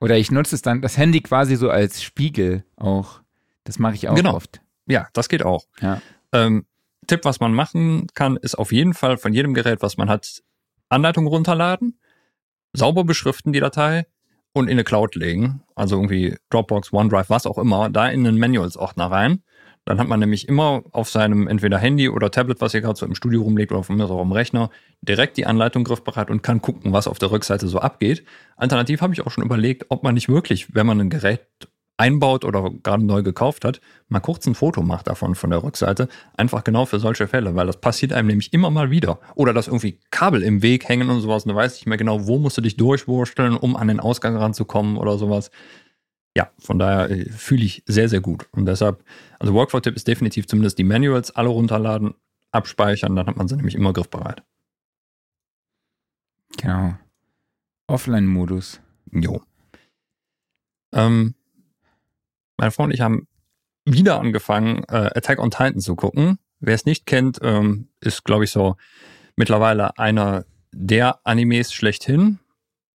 Oder 0.00 0.18
ich 0.18 0.30
nutze 0.30 0.54
es 0.54 0.62
dann, 0.62 0.80
das 0.82 0.96
Handy 0.96 1.20
quasi 1.20 1.56
so 1.56 1.68
als 1.68 2.00
Spiegel 2.00 2.64
auch. 2.76 3.20
Das 3.64 3.80
mache 3.80 3.94
ich 3.96 4.08
auch 4.08 4.14
Genau. 4.14 4.34
oft. 4.34 4.60
Ja, 4.86 5.08
das 5.14 5.28
geht 5.28 5.42
auch. 5.42 5.66
Ja. 5.80 6.00
Ähm, 6.32 6.64
Tipp, 7.08 7.24
was 7.24 7.40
man 7.40 7.52
machen 7.52 8.06
kann, 8.14 8.36
ist 8.36 8.54
auf 8.56 8.70
jeden 8.70 8.94
Fall 8.94 9.18
von 9.18 9.32
jedem 9.34 9.52
Gerät, 9.52 9.82
was 9.82 9.96
man 9.96 10.08
hat, 10.08 10.42
Anleitung 10.90 11.26
runterladen, 11.26 11.98
sauber 12.72 13.04
beschriften 13.04 13.52
die 13.52 13.60
Datei 13.60 14.06
und 14.52 14.66
in 14.66 14.72
eine 14.72 14.84
Cloud 14.84 15.14
legen. 15.14 15.62
Also 15.74 15.96
irgendwie 15.96 16.36
Dropbox, 16.50 16.92
OneDrive, 16.92 17.30
was 17.30 17.46
auch 17.46 17.58
immer, 17.58 17.90
da 17.90 18.08
in 18.08 18.26
einen 18.26 18.38
Manuals-Ordner 18.38 19.10
rein. 19.10 19.42
Dann 19.86 19.98
hat 19.98 20.08
man 20.08 20.20
nämlich 20.20 20.46
immer 20.46 20.82
auf 20.92 21.08
seinem 21.08 21.48
entweder 21.48 21.78
Handy 21.78 22.08
oder 22.10 22.30
Tablet, 22.30 22.60
was 22.60 22.74
ihr 22.74 22.80
gerade 22.80 22.98
so 22.98 23.06
im 23.06 23.14
Studio 23.14 23.42
rumlegt 23.42 23.72
oder 23.72 23.82
von 23.82 23.96
mir 23.96 24.04
auch 24.04 24.20
am 24.20 24.32
Rechner, 24.32 24.70
direkt 25.00 25.36
die 25.36 25.46
Anleitung 25.46 25.84
griffbereit 25.84 26.30
und 26.30 26.42
kann 26.42 26.60
gucken, 26.60 26.92
was 26.92 27.08
auf 27.08 27.18
der 27.18 27.30
Rückseite 27.30 27.66
so 27.66 27.78
abgeht. 27.78 28.24
Alternativ 28.56 29.00
habe 29.00 29.14
ich 29.14 29.22
auch 29.22 29.30
schon 29.30 29.44
überlegt, 29.44 29.86
ob 29.88 30.02
man 30.02 30.14
nicht 30.14 30.28
wirklich, 30.28 30.74
wenn 30.74 30.86
man 30.86 31.00
ein 31.00 31.10
Gerät 31.10 31.46
einbaut 32.00 32.46
oder 32.46 32.70
gerade 32.82 33.04
neu 33.04 33.22
gekauft 33.22 33.64
hat, 33.64 33.80
mal 34.08 34.20
kurz 34.20 34.46
ein 34.46 34.54
Foto 34.54 34.82
macht 34.82 35.06
davon 35.06 35.34
von 35.34 35.50
der 35.50 35.62
Rückseite. 35.62 36.08
Einfach 36.34 36.64
genau 36.64 36.86
für 36.86 36.98
solche 36.98 37.28
Fälle, 37.28 37.54
weil 37.54 37.66
das 37.66 37.78
passiert 37.78 38.14
einem 38.14 38.28
nämlich 38.28 38.54
immer 38.54 38.70
mal 38.70 38.90
wieder. 38.90 39.20
Oder 39.34 39.52
dass 39.52 39.68
irgendwie 39.68 39.98
Kabel 40.10 40.42
im 40.42 40.62
Weg 40.62 40.88
hängen 40.88 41.10
und 41.10 41.20
sowas 41.20 41.44
und 41.44 41.50
du 41.50 41.56
weißt 41.56 41.76
nicht 41.76 41.86
mehr 41.86 41.98
genau, 41.98 42.26
wo 42.26 42.38
musst 42.38 42.56
du 42.56 42.62
dich 42.62 42.76
durchwursteln, 42.78 43.54
um 43.54 43.76
an 43.76 43.88
den 43.88 44.00
Ausgang 44.00 44.34
ranzukommen 44.34 44.96
oder 44.96 45.18
sowas. 45.18 45.50
Ja, 46.34 46.50
von 46.58 46.78
daher 46.78 47.10
äh, 47.10 47.28
fühle 47.28 47.64
ich 47.64 47.82
sehr, 47.86 48.08
sehr 48.08 48.20
gut. 48.20 48.48
Und 48.52 48.64
deshalb, 48.64 49.04
also 49.38 49.52
Workflow-Tipp 49.52 49.94
ist 49.94 50.08
definitiv 50.08 50.46
zumindest 50.46 50.78
die 50.78 50.84
Manuals 50.84 51.30
alle 51.32 51.50
runterladen, 51.50 52.14
abspeichern, 52.50 53.14
dann 53.14 53.26
hat 53.26 53.36
man 53.36 53.46
sie 53.46 53.56
nämlich 53.56 53.74
immer 53.74 53.92
griffbereit. 53.92 54.42
Genau. 56.56 56.94
Offline-Modus. 57.88 58.80
Jo. 59.12 59.42
Ähm, 60.92 61.34
meine 62.60 62.70
Frau 62.70 62.84
und 62.84 62.92
ich 62.92 63.00
haben 63.00 63.26
wieder 63.86 64.20
angefangen, 64.20 64.84
äh, 64.88 65.10
Attack 65.14 65.40
on 65.40 65.50
Titan 65.50 65.80
zu 65.80 65.96
gucken. 65.96 66.38
Wer 66.60 66.74
es 66.74 66.84
nicht 66.84 67.06
kennt, 67.06 67.38
ähm, 67.42 67.88
ist, 68.00 68.24
glaube 68.24 68.44
ich, 68.44 68.50
so 68.50 68.76
mittlerweile 69.34 69.98
einer 69.98 70.44
der 70.72 71.20
Animes 71.24 71.72
schlechthin. 71.72 72.38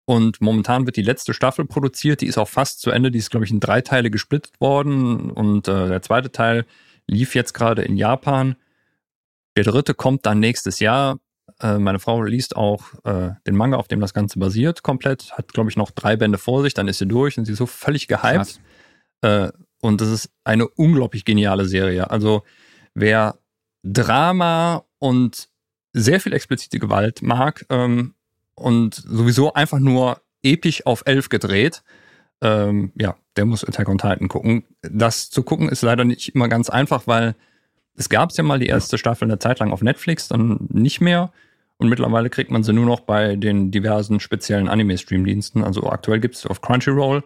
Und 0.05 0.41
momentan 0.41 0.87
wird 0.87 0.97
die 0.97 1.03
letzte 1.03 1.33
Staffel 1.33 1.65
produziert. 1.65 2.21
Die 2.21 2.25
ist 2.25 2.39
auch 2.39 2.49
fast 2.49 2.81
zu 2.81 2.89
Ende. 2.89 3.11
Die 3.11 3.19
ist, 3.19 3.29
glaube 3.29 3.45
ich, 3.45 3.51
in 3.51 3.59
drei 3.59 3.81
Teile 3.81 4.09
gesplittet 4.09 4.59
worden. 4.59 5.29
Und 5.29 5.67
äh, 5.67 5.87
der 5.87 6.01
zweite 6.01 6.31
Teil 6.31 6.65
lief 7.07 7.35
jetzt 7.35 7.53
gerade 7.53 7.83
in 7.83 7.95
Japan. 7.95 8.55
Der 9.55 9.63
dritte 9.63 9.93
kommt 9.93 10.25
dann 10.25 10.39
nächstes 10.39 10.79
Jahr. 10.79 11.19
Äh, 11.61 11.77
meine 11.77 11.99
Frau 11.99 12.23
liest 12.23 12.55
auch 12.55 12.81
äh, 13.03 13.29
den 13.45 13.55
Manga, 13.55 13.77
auf 13.77 13.87
dem 13.87 13.99
das 13.99 14.13
Ganze 14.13 14.39
basiert, 14.39 14.81
komplett. 14.81 15.31
Hat, 15.37 15.53
glaube 15.53 15.69
ich, 15.69 15.77
noch 15.77 15.91
drei 15.91 16.15
Bände 16.15 16.39
vor 16.39 16.63
sich. 16.63 16.73
Dann 16.73 16.87
ist 16.87 16.97
sie 16.97 17.07
durch 17.07 17.37
und 17.37 17.45
sie 17.45 17.51
ist 17.51 17.59
so 17.59 17.67
völlig 17.67 18.07
gehypt. 18.07 18.35
Krass. 18.35 18.59
Äh, 19.21 19.51
und 19.81 20.01
das 20.01 20.09
ist 20.09 20.29
eine 20.43 20.67
unglaublich 20.67 21.25
geniale 21.25 21.65
Serie. 21.65 22.09
Also 22.11 22.43
wer 22.93 23.37
Drama 23.83 24.85
und 24.99 25.49
sehr 25.93 26.19
viel 26.19 26.33
explizite 26.33 26.79
Gewalt 26.79 27.21
mag 27.21 27.65
ähm, 27.69 28.13
und 28.55 28.95
sowieso 28.95 29.53
einfach 29.53 29.79
nur 29.79 30.21
episch 30.43 30.85
auf 30.85 31.03
elf 31.05 31.29
gedreht, 31.29 31.83
ähm, 32.41 32.91
ja, 32.95 33.15
der 33.35 33.45
muss 33.45 33.63
Attack 33.63 33.89
on 33.89 33.97
Titan 33.97 34.27
gucken. 34.27 34.63
Das 34.81 35.29
zu 35.29 35.43
gucken 35.43 35.69
ist 35.69 35.81
leider 35.81 36.03
nicht 36.03 36.35
immer 36.35 36.47
ganz 36.47 36.69
einfach, 36.69 37.07
weil 37.07 37.35
es 37.95 38.09
gab 38.09 38.31
ja 38.33 38.43
mal 38.43 38.59
die 38.59 38.67
erste 38.67 38.97
Staffel 38.97 39.25
eine 39.25 39.39
Zeit 39.39 39.59
lang 39.59 39.71
auf 39.71 39.81
Netflix, 39.81 40.27
dann 40.27 40.67
nicht 40.71 41.01
mehr. 41.01 41.31
Und 41.77 41.89
mittlerweile 41.89 42.29
kriegt 42.29 42.51
man 42.51 42.63
sie 42.63 42.73
nur 42.73 42.85
noch 42.85 43.01
bei 43.01 43.35
den 43.35 43.71
diversen 43.71 44.19
speziellen 44.19 44.69
Anime-Streamdiensten. 44.69 45.63
Also 45.63 45.89
aktuell 45.89 46.19
gibt 46.19 46.35
es 46.35 46.45
auf 46.45 46.61
Crunchyroll. 46.61 47.23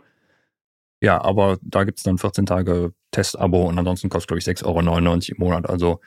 Ja, 1.05 1.21
aber 1.21 1.59
da 1.61 1.83
gibt 1.83 1.99
es 1.99 2.03
dann 2.03 2.17
14 2.17 2.47
Tage 2.47 2.91
Testabo 3.11 3.69
und 3.69 3.77
ansonsten 3.77 4.09
kostet, 4.09 4.29
glaube 4.29 4.39
ich, 4.39 4.45
6,99 4.45 4.65
Euro 4.65 4.79
im 5.05 5.21
Monat. 5.37 5.69
Also 5.69 6.01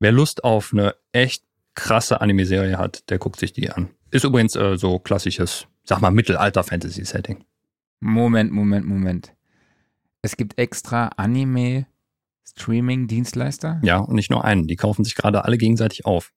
wer 0.00 0.10
Lust 0.10 0.42
auf 0.42 0.72
eine 0.72 0.96
echt 1.12 1.44
krasse 1.76 2.20
Anime-Serie 2.20 2.76
hat, 2.76 3.08
der 3.10 3.18
guckt 3.18 3.38
sich 3.38 3.52
die 3.52 3.70
an. 3.70 3.90
Ist 4.10 4.24
übrigens 4.24 4.56
äh, 4.56 4.76
so 4.76 4.98
klassisches, 4.98 5.68
sag 5.84 6.00
mal, 6.00 6.10
Mittelalter-Fantasy-Setting. 6.10 7.44
Moment, 8.00 8.50
Moment, 8.50 8.86
Moment. 8.86 9.36
es 10.20 10.36
gibt 10.36 10.58
extra 10.58 11.10
Anime-Streaming-Dienstleister. 11.16 13.80
Ja, 13.84 13.98
und 13.98 14.16
nicht 14.16 14.32
nur 14.32 14.44
einen. 14.44 14.66
Die 14.66 14.74
kaufen 14.74 15.04
sich 15.04 15.14
gerade 15.14 15.44
alle 15.44 15.58
gegenseitig 15.58 16.06
auf. 16.06 16.32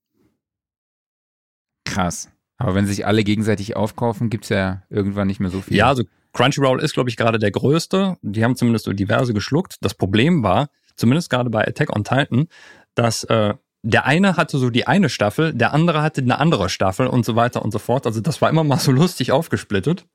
Krass. 1.83 2.29
Aber 2.57 2.75
wenn 2.75 2.85
sich 2.85 3.07
alle 3.07 3.23
gegenseitig 3.23 3.75
aufkaufen, 3.75 4.29
gibt 4.29 4.43
es 4.43 4.49
ja 4.49 4.83
irgendwann 4.91 5.25
nicht 5.25 5.39
mehr 5.39 5.49
so 5.49 5.61
viel. 5.61 5.77
Ja, 5.77 5.87
also 5.87 6.03
Crunchyroll 6.33 6.81
ist, 6.81 6.93
glaube 6.93 7.09
ich, 7.09 7.17
gerade 7.17 7.39
der 7.39 7.51
größte. 7.51 8.17
Die 8.21 8.43
haben 8.43 8.55
zumindest 8.55 8.85
so 8.85 8.93
diverse 8.93 9.33
geschluckt. 9.33 9.77
Das 9.81 9.93
Problem 9.93 10.43
war, 10.43 10.69
zumindest 10.95 11.29
gerade 11.29 11.49
bei 11.49 11.65
Attack 11.65 11.95
on 11.95 12.03
Titan, 12.03 12.47
dass 12.95 13.23
äh, 13.25 13.53
der 13.83 14.05
eine 14.05 14.37
hatte 14.37 14.57
so 14.57 14.69
die 14.69 14.87
eine 14.87 15.09
Staffel, 15.09 15.53
der 15.53 15.73
andere 15.73 16.01
hatte 16.01 16.21
eine 16.21 16.39
andere 16.39 16.69
Staffel 16.69 17.07
und 17.07 17.25
so 17.25 17.35
weiter 17.35 17.63
und 17.63 17.71
so 17.71 17.79
fort. 17.79 18.05
Also 18.05 18.21
das 18.21 18.41
war 18.41 18.49
immer 18.49 18.63
mal 18.63 18.79
so 18.79 18.91
lustig 18.91 19.31
aufgesplittet. 19.31 20.05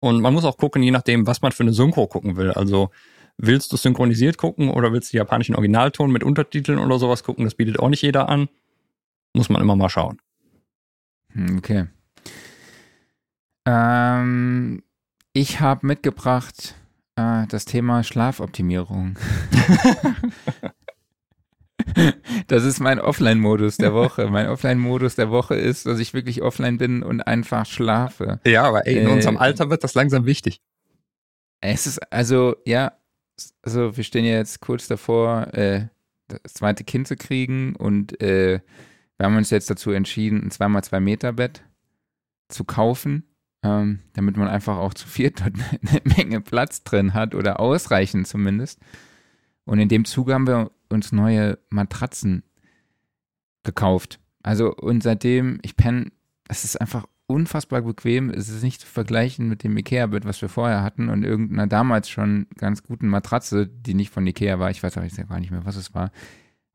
Und 0.00 0.20
man 0.20 0.34
muss 0.34 0.44
auch 0.44 0.58
gucken, 0.58 0.82
je 0.82 0.90
nachdem, 0.90 1.26
was 1.26 1.40
man 1.40 1.52
für 1.52 1.62
eine 1.62 1.72
Synchro 1.72 2.06
gucken 2.06 2.36
will. 2.36 2.50
Also 2.50 2.90
willst 3.38 3.72
du 3.72 3.76
synchronisiert 3.76 4.36
gucken 4.36 4.70
oder 4.70 4.92
willst 4.92 5.12
du 5.12 5.16
japanischen 5.16 5.54
Originalton 5.54 6.10
mit 6.10 6.22
Untertiteln 6.22 6.78
oder 6.78 6.98
sowas 6.98 7.22
gucken? 7.22 7.44
Das 7.44 7.54
bietet 7.54 7.78
auch 7.78 7.88
nicht 7.88 8.02
jeder 8.02 8.28
an. 8.28 8.48
Muss 9.32 9.48
man 9.48 9.62
immer 9.62 9.76
mal 9.76 9.88
schauen. 9.88 10.20
Hm, 11.32 11.58
okay. 11.58 11.86
Ähm, 13.66 14.82
ich 15.36 15.60
habe 15.60 15.86
mitgebracht 15.86 16.74
äh, 17.16 17.46
das 17.48 17.66
Thema 17.66 18.02
Schlafoptimierung. 18.02 19.18
Das 22.48 22.64
ist 22.64 22.80
mein 22.80 22.98
Offline-Modus 22.98 23.76
der 23.76 23.94
Woche. 23.94 24.28
Mein 24.28 24.48
Offline-Modus 24.48 25.14
der 25.14 25.30
Woche 25.30 25.54
ist, 25.54 25.86
dass 25.86 25.98
ich 25.98 26.14
wirklich 26.14 26.42
offline 26.42 26.78
bin 26.78 27.02
und 27.02 27.20
einfach 27.22 27.64
schlafe. 27.64 28.40
Ja, 28.44 28.64
aber 28.64 28.86
ey, 28.86 28.98
in 28.98 29.08
äh, 29.08 29.12
unserem 29.12 29.36
Alter 29.36 29.70
wird 29.70 29.84
das 29.84 29.94
langsam 29.94 30.26
wichtig. 30.26 30.60
Es 31.60 31.86
ist, 31.86 32.00
also, 32.12 32.56
ja, 32.66 32.92
also 33.62 33.96
wir 33.96 34.04
stehen 34.04 34.24
ja 34.24 34.32
jetzt 34.32 34.60
kurz 34.60 34.88
davor, 34.88 35.54
äh, 35.54 35.86
das 36.28 36.54
zweite 36.54 36.82
Kind 36.82 37.08
zu 37.08 37.16
kriegen 37.16 37.76
und 37.76 38.20
äh, 38.20 38.60
wir 39.16 39.26
haben 39.26 39.36
uns 39.36 39.50
jetzt 39.50 39.70
dazu 39.70 39.92
entschieden, 39.92 40.42
ein 40.42 40.50
2x2 40.50 41.00
Meter 41.00 41.32
Bett 41.32 41.62
zu 42.48 42.64
kaufen, 42.64 43.24
ähm, 43.66 44.00
damit 44.12 44.36
man 44.36 44.48
einfach 44.48 44.76
auch 44.76 44.94
zu 44.94 45.08
viert 45.08 45.40
dort 45.40 45.54
eine 45.88 46.00
Menge 46.16 46.40
Platz 46.40 46.84
drin 46.84 47.14
hat 47.14 47.34
oder 47.34 47.60
ausreichend 47.60 48.26
zumindest. 48.26 48.80
Und 49.64 49.78
in 49.80 49.88
dem 49.88 50.04
Zuge 50.04 50.34
haben 50.34 50.46
wir 50.46 50.70
uns 50.88 51.12
neue 51.12 51.58
Matratzen 51.70 52.44
gekauft. 53.64 54.20
Also 54.42 54.72
und 54.72 55.02
seitdem, 55.02 55.58
ich 55.62 55.76
penne, 55.76 56.12
es 56.48 56.64
ist 56.64 56.80
einfach 56.80 57.06
unfassbar 57.26 57.82
bequem. 57.82 58.30
Es 58.30 58.48
ist 58.48 58.62
nicht 58.62 58.82
zu 58.82 58.86
vergleichen 58.86 59.48
mit 59.48 59.64
dem 59.64 59.76
Ikea-Bett, 59.76 60.24
was 60.24 60.40
wir 60.40 60.48
vorher 60.48 60.84
hatten 60.84 61.08
und 61.08 61.24
irgendeiner 61.24 61.66
damals 61.66 62.08
schon 62.08 62.46
ganz 62.56 62.84
guten 62.84 63.08
Matratze, 63.08 63.66
die 63.66 63.94
nicht 63.94 64.12
von 64.12 64.26
Ikea 64.26 64.60
war. 64.60 64.70
Ich 64.70 64.82
weiß 64.82 64.96
auch 64.96 65.02
jetzt 65.02 65.16
gar 65.28 65.40
nicht 65.40 65.50
mehr, 65.50 65.64
was 65.64 65.74
es 65.74 65.92
war. 65.92 66.12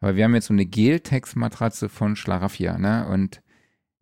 Aber 0.01 0.18
wir 0.18 0.26
haben 0.26 0.35
jetzt 0.35 0.47
so 0.47 0.53
eine 0.53 0.65
Geltex-Matratze 0.65 1.88
von 1.88 2.18
Schlaraffia, 2.18 2.77
ne? 2.77 3.07
Und 3.07 3.41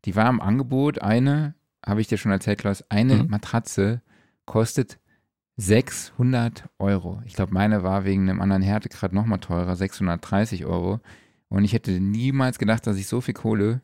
die 0.05 0.15
war 0.15 0.29
im 0.29 0.41
Angebot. 0.41 1.01
Eine, 1.01 1.55
habe 1.85 2.01
ich 2.01 2.07
dir 2.07 2.17
schon 2.17 2.31
erzählt, 2.31 2.59
Klaus, 2.59 2.83
eine 2.89 3.23
mhm. 3.23 3.29
Matratze 3.29 4.01
kostet 4.45 4.99
600 5.57 6.69
Euro. 6.79 7.21
Ich 7.25 7.33
glaube, 7.33 7.53
meine 7.53 7.83
war 7.83 8.05
wegen 8.05 8.29
einem 8.29 8.41
anderen 8.41 8.61
Härtegrad 8.61 9.13
nochmal 9.13 9.39
teurer, 9.39 9.75
630 9.75 10.65
Euro. 10.65 11.01
Und 11.49 11.65
ich 11.65 11.73
hätte 11.73 11.99
niemals 11.99 12.59
gedacht, 12.59 12.87
dass 12.87 12.97
ich 12.97 13.07
so 13.07 13.21
viel 13.21 13.33
Kohle 13.33 13.81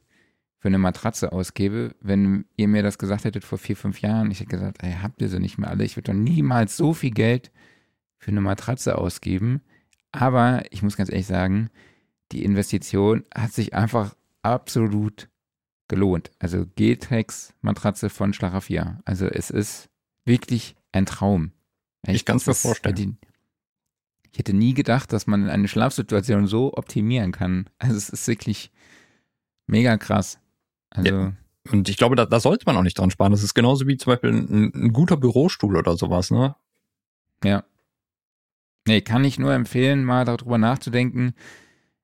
für 0.57 0.69
eine 0.69 0.77
Matratze 0.77 1.31
ausgebe. 1.31 1.93
Wenn 1.99 2.45
ihr 2.55 2.67
mir 2.67 2.81
das 2.81 2.97
gesagt 2.97 3.25
hättet 3.25 3.43
vor 3.43 3.57
vier, 3.57 3.75
fünf 3.75 4.01
Jahren, 4.01 4.31
ich 4.31 4.39
hätte 4.39 4.51
gesagt, 4.51 4.83
ey, 4.83 4.95
habt 5.01 5.21
ihr 5.21 5.29
sie 5.29 5.39
nicht 5.39 5.57
mehr 5.57 5.69
alle? 5.69 5.83
Ich 5.83 5.97
würde 5.97 6.11
doch 6.11 6.17
niemals 6.17 6.77
so 6.77 6.93
viel 6.93 7.11
Geld 7.11 7.51
für 8.17 8.31
eine 8.31 8.41
Matratze 8.41 8.97
ausgeben. 8.97 9.61
Aber 10.11 10.63
ich 10.71 10.81
muss 10.81 10.95
ganz 10.95 11.09
ehrlich 11.09 11.27
sagen, 11.27 11.69
die 12.31 12.43
Investition 12.43 13.25
hat 13.35 13.51
sich 13.51 13.73
einfach 13.73 14.15
absolut 14.41 15.29
gelohnt. 15.87 16.31
Also 16.39 16.65
G-Tex 16.75 17.53
Matratze 17.61 18.09
von 18.09 18.33
Schlaraffia. 18.33 18.99
Also 19.05 19.27
es 19.27 19.49
ist 19.49 19.89
wirklich 20.25 20.75
ein 20.91 21.05
Traum. 21.05 21.51
Ich, 22.07 22.15
ich 22.15 22.25
kann 22.25 22.37
es 22.37 22.47
mir 22.47 22.53
vorstellen. 22.53 22.95
Hätte, 22.95 23.17
ich 24.31 24.39
hätte 24.39 24.53
nie 24.53 24.73
gedacht, 24.73 25.13
dass 25.13 25.27
man 25.27 25.49
eine 25.49 25.67
Schlafsituation 25.67 26.47
so 26.47 26.73
optimieren 26.73 27.31
kann. 27.31 27.69
Also 27.77 27.95
es 27.95 28.09
ist 28.09 28.27
wirklich 28.27 28.71
mega 29.67 29.97
krass. 29.97 30.39
Also 30.89 31.09
ja. 31.09 31.33
Und 31.71 31.89
ich 31.89 31.97
glaube, 31.97 32.15
da, 32.15 32.25
da 32.25 32.39
sollte 32.39 32.65
man 32.67 32.77
auch 32.77 32.83
nicht 32.83 32.97
dran 32.99 33.09
sparen. 33.09 33.31
Das 33.31 33.43
ist 33.43 33.55
genauso 33.55 33.87
wie 33.87 33.97
zum 33.97 34.13
Beispiel 34.13 34.31
ein, 34.31 34.71
ein 34.75 34.93
guter 34.93 35.17
Bürostuhl 35.17 35.77
oder 35.77 35.97
sowas, 35.97 36.29
ne? 36.29 36.55
Ja. 37.43 37.63
Nee, 38.87 39.01
kann 39.01 39.23
ich 39.23 39.39
nur 39.39 39.53
empfehlen, 39.53 40.03
mal 40.03 40.25
darüber 40.25 40.59
nachzudenken. 40.59 41.33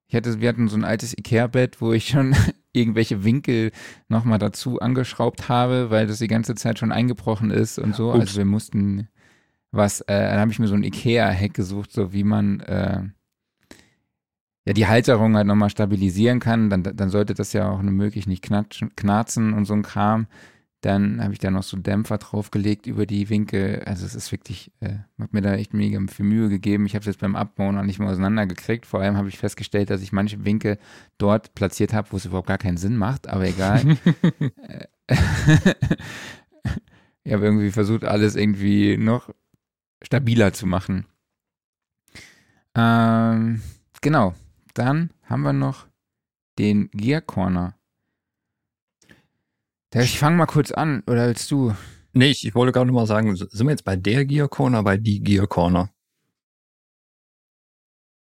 Ich 0.07 0.15
hatte, 0.15 0.41
wir 0.41 0.49
hatten 0.49 0.67
so 0.67 0.77
ein 0.77 0.83
altes 0.83 1.15
Ikea-Bett, 1.15 1.79
wo 1.79 1.93
ich 1.93 2.07
schon 2.09 2.35
irgendwelche 2.73 3.23
Winkel 3.23 3.72
nochmal 4.07 4.39
dazu 4.39 4.80
angeschraubt 4.80 5.49
habe, 5.49 5.89
weil 5.89 6.07
das 6.07 6.19
die 6.19 6.27
ganze 6.27 6.56
Zeit 6.56 6.80
schon 6.80 6.91
eingebrochen 6.91 7.52
ist 7.52 7.80
und 7.80 7.95
so. 7.95 8.10
Ups. 8.10 8.19
Also 8.19 8.38
wir 8.38 8.45
mussten 8.45 9.07
was, 9.72 10.02
äh, 10.02 10.30
dann 10.30 10.39
habe 10.39 10.52
ich 10.52 10.60
mir 10.60 10.68
so 10.68 10.76
ein 10.76 10.84
Ikea-Hack 10.84 11.53
gesucht, 11.53 11.91
so 11.91 12.14
wie 12.14 12.23
man 12.23 12.60
äh, 12.61 13.03
ja 14.65 14.73
die 14.73 14.88
Halterung 14.88 15.35
halt 15.35 15.48
nochmal 15.48 15.69
stabilisieren 15.69 16.39
kann. 16.39 16.69
Dann, 16.69 16.84
dann 16.84 17.10
sollte 17.10 17.34
das 17.34 17.53
ja 17.53 17.69
auch 17.69 17.81
nur 17.81 17.93
möglich 17.93 18.27
nicht 18.27 18.43
knatschen, 18.43 18.95
knarzen 18.95 19.53
und 19.53 19.65
so 19.65 19.73
ein 19.73 19.84
Kram. 19.84 20.27
Dann 20.81 21.23
habe 21.23 21.33
ich 21.33 21.39
da 21.39 21.51
noch 21.51 21.63
so 21.63 21.77
Dämpfer 21.77 22.17
draufgelegt 22.17 22.87
über 22.87 23.05
die 23.05 23.29
Winkel. 23.29 23.83
Also 23.85 24.05
es 24.05 24.15
ist 24.15 24.31
wirklich, 24.31 24.71
äh, 24.79 24.95
hat 25.19 25.31
mir 25.31 25.41
da 25.41 25.53
echt 25.53 25.75
mega 25.75 25.99
viel 26.11 26.25
Mühe 26.25 26.49
gegeben. 26.49 26.87
Ich 26.87 26.95
habe 26.95 27.01
es 27.01 27.05
jetzt 27.05 27.19
beim 27.19 27.35
Abbauen 27.35 27.75
noch 27.75 27.83
nicht 27.83 27.99
mehr 27.99 28.09
auseinandergekriegt. 28.09 28.87
Vor 28.87 28.99
allem 28.99 29.15
habe 29.15 29.29
ich 29.29 29.37
festgestellt, 29.37 29.91
dass 29.91 30.01
ich 30.01 30.11
manche 30.11 30.43
Winkel 30.43 30.79
dort 31.19 31.53
platziert 31.53 31.93
habe, 31.93 32.11
wo 32.11 32.17
es 32.17 32.25
überhaupt 32.25 32.47
gar 32.47 32.57
keinen 32.57 32.77
Sinn 32.77 32.97
macht, 32.97 33.27
aber 33.27 33.47
egal. 33.47 33.81
ich 37.23 37.33
habe 37.33 37.45
irgendwie 37.45 37.71
versucht, 37.71 38.03
alles 38.03 38.35
irgendwie 38.35 38.97
noch 38.97 39.29
stabiler 40.01 40.53
zu 40.53 40.65
machen. 40.65 41.05
Ähm, 42.75 43.61
genau. 44.01 44.33
Dann 44.73 45.11
haben 45.23 45.43
wir 45.43 45.53
noch 45.53 45.87
den 46.57 46.89
Gear 46.91 47.21
Corner. 47.21 47.75
Ich 49.93 50.19
fange 50.19 50.38
mal 50.38 50.45
kurz 50.45 50.72
an, 50.72 51.03
oder 51.07 51.27
willst 51.27 51.51
du? 51.51 51.76
Nee, 52.13 52.31
ich, 52.31 52.45
ich 52.45 52.55
wollte 52.55 52.72
gerade 52.72 52.88
nur 52.88 53.01
mal 53.01 53.07
sagen, 53.07 53.35
sind 53.35 53.65
wir 53.65 53.72
jetzt 53.72 53.84
bei 53.84 53.95
der 53.95 54.26
Gear 54.26 54.47
Corner, 54.47 54.84
bei 54.84 54.97
die 54.97 55.22
Gear 55.22 55.47
Corner? 55.47 55.89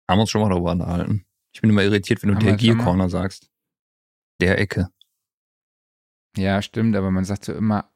Haben 0.09 0.17
wir 0.17 0.21
uns 0.21 0.29
schon 0.29 0.41
mal 0.41 0.49
darüber 0.49 0.71
unterhalten. 0.71 1.25
Ich 1.53 1.61
bin 1.61 1.69
immer 1.69 1.83
irritiert, 1.83 2.21
wenn 2.21 2.29
du 2.29 2.35
Haben 2.35 2.45
der 2.45 2.57
Gear 2.57 2.77
Corner 2.77 3.09
sagst. 3.09 3.49
Der 4.41 4.59
Ecke. 4.59 4.89
Ja, 6.37 6.61
stimmt, 6.61 6.95
aber 6.95 7.11
man 7.11 7.23
sagt 7.23 7.45
so 7.45 7.53
immer, 7.53 7.89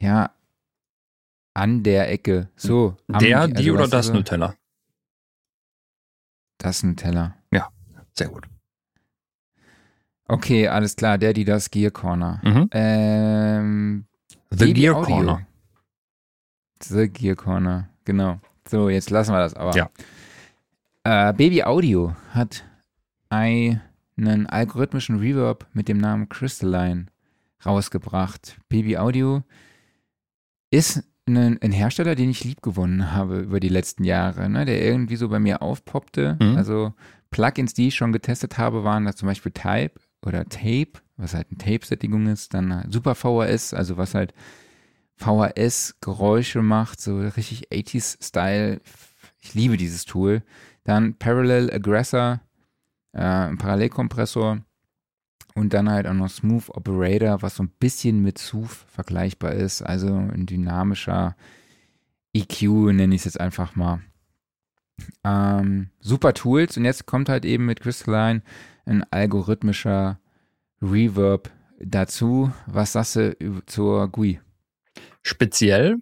ja, 0.00 0.34
an 1.54 1.82
der 1.82 2.10
Ecke. 2.10 2.50
So. 2.56 2.96
Der, 3.08 3.42
am, 3.42 3.54
die 3.54 3.70
also 3.70 3.72
oder 3.72 3.88
das 3.88 4.12
Nutella? 4.12 4.56
Das 6.58 6.82
Nutella. 6.82 7.36
Ja, 7.52 7.70
sehr 8.12 8.28
gut. 8.28 8.46
Okay, 10.28 10.68
alles 10.68 10.96
klar. 10.96 11.18
Der, 11.18 11.32
die, 11.32 11.44
das 11.44 11.70
Gear 11.70 11.90
Corner. 11.90 12.40
Mhm. 12.42 12.68
Ähm, 12.72 14.04
The 14.50 14.72
Gear 14.72 14.96
Audio. 14.96 15.16
Corner. 15.16 15.46
The 16.82 17.08
Gear 17.08 17.36
Corner, 17.36 17.88
genau. 18.04 18.40
So, 18.68 18.88
jetzt 18.88 19.10
lassen 19.10 19.32
wir 19.32 19.38
das 19.38 19.54
aber. 19.54 19.74
Ja. 19.76 19.90
Äh, 21.04 21.32
Baby 21.32 21.62
Audio 21.62 22.14
hat 22.30 22.64
einen 23.28 23.80
algorithmischen 24.46 25.18
Reverb 25.18 25.66
mit 25.72 25.88
dem 25.88 25.98
Namen 25.98 26.28
Crystalline 26.28 27.06
rausgebracht. 27.64 28.56
Baby 28.68 28.98
Audio 28.98 29.42
ist 30.70 31.04
ein, 31.28 31.60
ein, 31.60 31.72
Hersteller, 31.72 32.14
den 32.14 32.30
ich 32.30 32.44
lieb 32.44 32.62
gewonnen 32.62 33.12
habe 33.12 33.40
über 33.40 33.60
die 33.60 33.68
letzten 33.68 34.04
Jahre, 34.04 34.48
ne, 34.48 34.64
der 34.64 34.84
irgendwie 34.84 35.16
so 35.16 35.28
bei 35.28 35.38
mir 35.38 35.62
aufpoppte. 35.62 36.36
Mhm. 36.40 36.56
Also 36.56 36.94
Plugins, 37.30 37.74
die 37.74 37.88
ich 37.88 37.94
schon 37.94 38.12
getestet 38.12 38.58
habe, 38.58 38.84
waren 38.84 39.04
da 39.04 39.14
zum 39.14 39.26
Beispiel 39.26 39.52
Type 39.52 40.00
oder 40.26 40.44
Tape, 40.48 40.92
was 41.16 41.34
halt 41.34 41.48
eine 41.50 41.58
Tape-Sättigung 41.58 42.26
ist, 42.26 42.54
dann 42.54 42.86
Super 42.90 43.14
VHS, 43.14 43.74
also 43.74 43.96
was 43.96 44.14
halt 44.14 44.34
VHS-Geräusche 45.16 46.62
macht, 46.62 47.00
so 47.00 47.18
richtig 47.18 47.68
80s-Style. 47.70 48.80
Ich 49.40 49.54
liebe 49.54 49.76
dieses 49.76 50.04
Tool. 50.04 50.42
Dann 50.84 51.14
Parallel 51.14 51.72
Aggressor, 51.72 52.40
äh, 53.12 53.22
ein 53.22 53.58
Parallelkompressor 53.58 54.58
und 55.54 55.72
dann 55.72 55.90
halt 55.90 56.06
auch 56.06 56.14
noch 56.14 56.28
Smooth 56.28 56.68
Operator, 56.70 57.40
was 57.42 57.56
so 57.56 57.62
ein 57.62 57.72
bisschen 57.80 58.22
mit 58.22 58.38
Sooth 58.38 58.84
vergleichbar 58.88 59.52
ist. 59.52 59.82
Also 59.82 60.08
ein 60.08 60.46
dynamischer 60.46 61.34
EQ, 62.34 62.92
nenne 62.92 63.14
ich 63.14 63.22
es 63.22 63.24
jetzt 63.24 63.40
einfach 63.40 63.74
mal. 63.74 64.00
Ähm, 65.24 65.90
super 66.00 66.34
Tools. 66.34 66.76
Und 66.76 66.84
jetzt 66.84 67.06
kommt 67.06 67.28
halt 67.28 67.44
eben 67.44 67.66
mit 67.66 67.80
Crystalline 67.80 68.42
ein 68.84 69.04
algorithmischer 69.10 70.20
Reverb 70.80 71.50
dazu. 71.80 72.52
Was 72.66 72.92
sagst 72.92 73.16
du 73.16 73.34
zur 73.66 74.08
GUI? 74.08 74.40
Speziell 75.22 75.96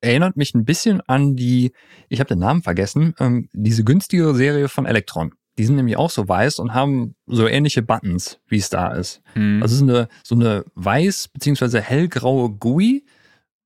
erinnert 0.00 0.36
mich 0.36 0.54
ein 0.54 0.64
bisschen 0.64 1.00
an 1.02 1.36
die, 1.36 1.72
ich 2.08 2.20
habe 2.20 2.28
den 2.28 2.38
Namen 2.38 2.62
vergessen, 2.62 3.14
ähm, 3.20 3.48
diese 3.52 3.84
günstigere 3.84 4.34
Serie 4.34 4.68
von 4.68 4.86
Electron. 4.86 5.34
Die 5.58 5.64
sind 5.64 5.76
nämlich 5.76 5.96
auch 5.96 6.10
so 6.10 6.26
weiß 6.26 6.58
und 6.58 6.72
haben 6.72 7.14
so 7.26 7.46
ähnliche 7.46 7.82
Buttons, 7.82 8.40
wie 8.46 8.56
es 8.56 8.70
da 8.70 8.92
ist. 8.92 9.20
Mhm. 9.34 9.62
Also 9.62 9.74
es 9.74 9.82
ist 9.82 9.88
eine, 9.88 10.08
so 10.24 10.34
eine 10.34 10.64
weiß 10.74 11.28
beziehungsweise 11.28 11.82
hellgraue 11.82 12.50
GUI 12.50 13.04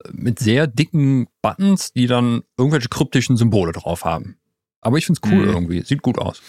äh, 0.02 0.08
mit 0.12 0.40
sehr 0.40 0.66
dicken 0.66 1.28
Buttons, 1.40 1.92
die 1.92 2.08
dann 2.08 2.42
irgendwelche 2.58 2.88
kryptischen 2.88 3.36
Symbole 3.36 3.70
drauf 3.72 4.04
haben. 4.04 4.38
Aber 4.84 4.96
ich 4.98 5.06
find's 5.06 5.20
cool 5.26 5.46
Mhm. 5.46 5.48
irgendwie. 5.52 5.82
Sieht 5.82 6.02
gut 6.02 6.18
aus. 6.18 6.40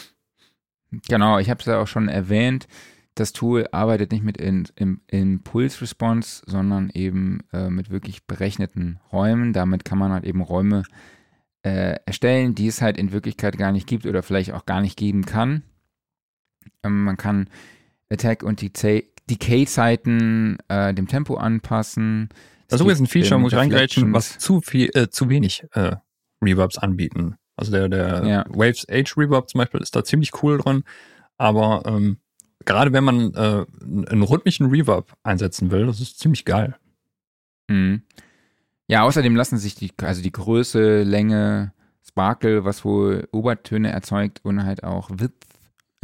Genau, 1.08 1.40
ich 1.40 1.50
habe 1.50 1.60
es 1.60 1.66
ja 1.66 1.80
auch 1.82 1.88
schon 1.88 2.08
erwähnt. 2.08 2.68
Das 3.16 3.32
Tool 3.34 3.68
arbeitet 3.72 4.12
nicht 4.12 4.24
mit 4.24 4.38
in, 4.38 4.68
im 4.76 5.02
Impulse 5.08 5.82
Response, 5.82 6.44
sondern 6.46 6.90
eben 6.94 7.40
äh, 7.54 7.70
mit 7.70 7.90
wirklich 7.90 8.26
berechneten 8.28 9.00
Räumen. 9.12 9.54
Damit 9.54 9.86
kann 9.86 9.98
man 9.98 10.12
halt 10.12 10.26
eben 10.26 10.42
Räume 10.42 10.84
äh, 11.64 11.96
erstellen, 12.06 12.56
die 12.56 12.68
es 12.68 12.82
halt 12.82 12.98
in 12.98 13.12
Wirklichkeit 13.14 13.58
gar 13.58 13.72
nicht 13.72 13.88
gibt 13.88 14.06
oder 14.06 14.22
vielleicht 14.22 14.52
auch 14.52 14.66
gar 14.66 14.82
nicht 14.82 14.98
geben 14.98 15.26
kann. 15.26 15.64
Ähm, 16.84 17.04
man 17.06 17.18
kann 17.18 17.50
Attack- 18.10 18.44
und 18.44 18.62
Deca- 18.62 19.04
Decay-Zeiten 19.30 20.58
äh, 20.68 20.94
dem 20.94 21.08
Tempo 21.08 21.36
anpassen. 21.36 22.30
Es 22.32 22.68
Das 22.68 22.80
ist 22.80 22.82
übrigens 22.82 23.00
ein 23.02 23.08
Feature, 23.08 23.40
muss 23.40 23.54
ich 23.54 23.58
reingrätschen, 23.60 24.14
was 24.14 24.38
zu 24.38 24.62
viel, 24.62 24.90
äh, 24.94 25.10
zu 25.10 25.30
wenig 25.30 25.64
äh, 25.72 25.96
Reverbs 26.44 26.78
anbieten. 26.78 27.36
Also 27.58 27.72
der, 27.72 27.90
der 27.90 28.26
Ja. 28.26 28.46
Waves 28.50 28.86
Age 28.90 29.18
Reverb 29.18 29.50
zum 29.50 29.60
Beispiel 29.60 29.82
ist 29.82 29.96
da 29.96 30.04
ziemlich 30.04 30.44
cool 30.44 30.58
dran. 30.58 30.84
Aber 31.38 31.84
ähm, 31.86 32.18
gerade 32.66 32.94
wenn 32.94 33.04
man 33.04 33.34
äh, 33.34 33.66
einen 33.82 34.24
rhythmischen 34.24 34.68
Reverb 34.68 35.14
einsetzen 35.24 35.72
will, 35.72 35.86
das 35.86 36.02
ist 36.02 36.20
ziemlich 36.20 36.46
geil. 36.46 36.76
Mhm. 37.68 38.04
Ja, 38.88 39.04
außerdem 39.04 39.36
lassen 39.36 39.58
sich 39.58 39.76
die, 39.76 39.92
also 40.02 40.22
die 40.22 40.32
Größe, 40.32 41.04
Länge, 41.04 41.74
Sparkle, 42.08 42.66
was 42.66 42.86
wohl 42.86 43.28
Obertöne 43.32 43.92
erzeugt 43.92 44.42
und 44.44 44.64
halt 44.64 44.84
auch 44.84 45.10
Width 45.12 45.48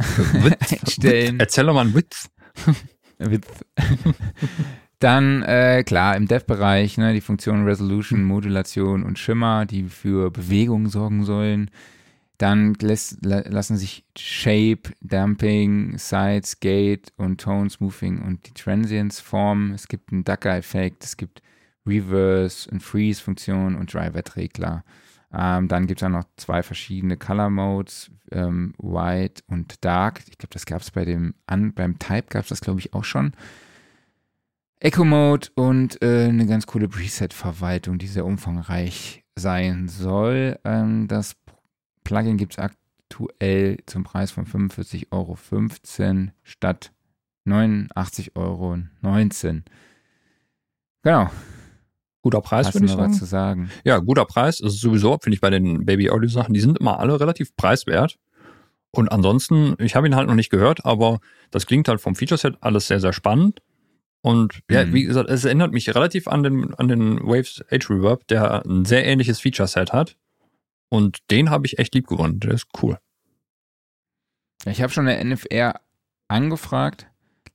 einstellen. 0.00 1.38
Erzähl 1.38 1.66
doch 1.66 1.74
mal 1.74 1.82
einen 1.82 1.94
Witz. 1.94 2.28
Width. 3.18 3.64
Dann, 5.02 5.42
äh, 5.42 5.82
klar, 5.84 6.16
im 6.16 6.28
Dev-Bereich, 6.28 6.96
ne, 6.96 7.12
die 7.12 7.20
Funktionen 7.20 7.64
Resolution, 7.64 8.22
Modulation 8.22 9.02
und 9.02 9.18
Schimmer, 9.18 9.66
die 9.66 9.82
für 9.88 10.30
Bewegung 10.30 10.86
sorgen 10.86 11.24
sollen. 11.24 11.72
Dann 12.38 12.74
lässt, 12.74 13.18
la, 13.26 13.40
lassen 13.48 13.76
sich 13.76 14.04
Shape, 14.16 14.92
Damping, 15.00 15.98
Sides, 15.98 16.60
Gate 16.60 17.12
und 17.16 17.40
Tone 17.40 17.68
Smoothing 17.68 18.22
und 18.22 18.46
die 18.46 18.54
Transients 18.54 19.18
formen. 19.18 19.72
Es 19.72 19.88
gibt 19.88 20.12
einen 20.12 20.22
Ducker-Effekt, 20.22 21.02
es 21.02 21.16
gibt 21.16 21.42
Reverse 21.84 22.70
und 22.70 22.80
Freeze-Funktion 22.80 23.74
und 23.74 23.92
Drive-Regler. 23.92 24.84
Ähm, 25.34 25.66
dann 25.66 25.88
gibt 25.88 26.00
es 26.00 26.06
auch 26.06 26.12
noch 26.12 26.26
zwei 26.36 26.62
verschiedene 26.62 27.16
Color 27.16 27.50
Modes, 27.50 28.08
ähm, 28.30 28.72
White 28.78 29.42
und 29.48 29.84
Dark. 29.84 30.20
Ich 30.30 30.38
glaube, 30.38 30.52
das 30.52 30.64
gab 30.64 30.80
es 30.80 30.92
bei 30.92 31.04
dem 31.04 31.34
an, 31.46 31.72
beim 31.72 31.98
Type 31.98 32.26
gab 32.28 32.44
es 32.44 32.50
das, 32.50 32.60
glaube 32.60 32.78
ich, 32.78 32.94
auch 32.94 33.04
schon. 33.04 33.32
Echo 34.84 35.04
Mode 35.04 35.46
und 35.54 36.02
äh, 36.02 36.24
eine 36.24 36.44
ganz 36.44 36.66
coole 36.66 36.88
Preset-Verwaltung, 36.88 37.98
die 37.98 38.08
sehr 38.08 38.26
umfangreich 38.26 39.22
sein 39.36 39.86
soll. 39.86 40.58
Ähm, 40.64 41.06
das 41.06 41.36
Plugin 42.02 42.36
gibt 42.36 42.54
es 42.54 42.58
aktuell 42.58 43.78
zum 43.86 44.02
Preis 44.02 44.32
von 44.32 44.44
45,15 44.44 45.06
Euro 45.12 45.38
statt 46.42 46.92
89,19 47.46 48.30
Euro. 48.34 48.78
Genau, 51.04 51.30
Guter 52.22 52.40
Preis, 52.40 52.74
würde 52.74 52.86
ich 52.86 52.92
sagen. 52.92 53.12
zu 53.12 53.24
sagen? 53.24 53.70
Ja, 53.84 54.00
guter 54.00 54.24
Preis. 54.24 54.60
Also 54.60 54.76
sowieso, 54.76 55.16
finde 55.22 55.34
ich, 55.36 55.40
bei 55.40 55.50
den 55.50 55.86
Baby 55.86 56.10
Audio 56.10 56.28
Sachen, 56.28 56.54
die 56.54 56.60
sind 56.60 56.78
immer 56.80 56.98
alle 56.98 57.20
relativ 57.20 57.54
preiswert. 57.54 58.18
Und 58.90 59.12
ansonsten, 59.12 59.76
ich 59.78 59.94
habe 59.94 60.08
ihn 60.08 60.16
halt 60.16 60.26
noch 60.26 60.34
nicht 60.34 60.50
gehört, 60.50 60.84
aber 60.84 61.20
das 61.52 61.66
klingt 61.66 61.86
halt 61.86 62.00
vom 62.00 62.16
Feature-Set 62.16 62.56
alles 62.60 62.88
sehr, 62.88 62.98
sehr 62.98 63.12
spannend. 63.12 63.60
Und 64.22 64.60
ja, 64.70 64.84
Mhm. 64.86 64.94
wie 64.94 65.02
gesagt, 65.04 65.28
es 65.28 65.44
erinnert 65.44 65.72
mich 65.72 65.92
relativ 65.94 66.28
an 66.28 66.42
den, 66.44 66.74
an 66.74 66.88
den 66.88 67.18
Waves 67.20 67.62
Age 67.70 67.90
Reverb, 67.90 68.26
der 68.28 68.64
ein 68.64 68.84
sehr 68.84 69.04
ähnliches 69.04 69.40
Feature-Set 69.40 69.92
hat. 69.92 70.16
Und 70.88 71.18
den 71.30 71.50
habe 71.50 71.66
ich 71.66 71.78
echt 71.78 71.94
lieb 71.94 72.06
gewonnen. 72.06 72.38
Der 72.40 72.52
ist 72.52 72.66
cool. 72.82 72.98
Ich 74.64 74.80
habe 74.82 74.92
schon 74.92 75.08
eine 75.08 75.18
NFR 75.24 75.80
angefragt, 76.28 77.08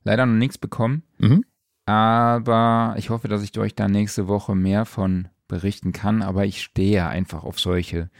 leider 0.04 0.26
noch 0.26 0.34
nichts 0.34 0.58
bekommen. 0.58 1.02
Mhm. 1.18 1.44
Aber 1.86 2.94
ich 2.98 3.08
hoffe, 3.08 3.28
dass 3.28 3.42
ich 3.42 3.56
euch 3.58 3.74
da 3.74 3.88
nächste 3.88 4.28
Woche 4.28 4.54
mehr 4.54 4.84
von 4.84 5.28
berichten 5.46 5.92
kann. 5.92 6.20
Aber 6.20 6.44
ich 6.44 6.62
stehe 6.62 6.94
ja 6.96 7.08
einfach 7.08 7.44
auf 7.44 7.58
solche 7.58 8.10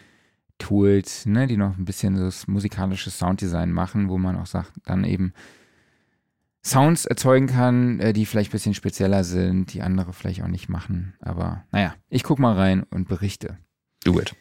Tools, 0.57 1.27
ne, 1.27 1.47
die 1.47 1.59
noch 1.59 1.77
ein 1.77 1.85
bisschen 1.85 2.16
das 2.16 2.49
musikalische 2.49 3.11
Sounddesign 3.11 3.70
machen, 3.70 4.09
wo 4.09 4.16
man 4.16 4.37
auch 4.37 4.47
sagt, 4.47 4.73
dann 4.87 5.05
eben 5.05 5.35
Sounds 6.64 7.06
erzeugen 7.06 7.47
kann, 7.47 8.01
äh, 8.01 8.12
die 8.12 8.26
vielleicht 8.26 8.51
ein 8.51 8.52
bisschen 8.52 8.74
spezieller 8.74 9.24
sind, 9.24 9.72
die 9.72 9.82
andere 9.82 10.12
vielleicht 10.12 10.43
auch 10.43 10.48
nicht 10.48 10.68
machen. 10.68 11.14
Aber 11.20 11.64
naja, 11.70 11.94
ich 12.09 12.24
guck 12.24 12.39
mal 12.39 12.55
rein 12.55 12.82
und 12.82 13.09
berichte. 13.09 13.59
Do 14.05 14.18
it. 14.20 14.35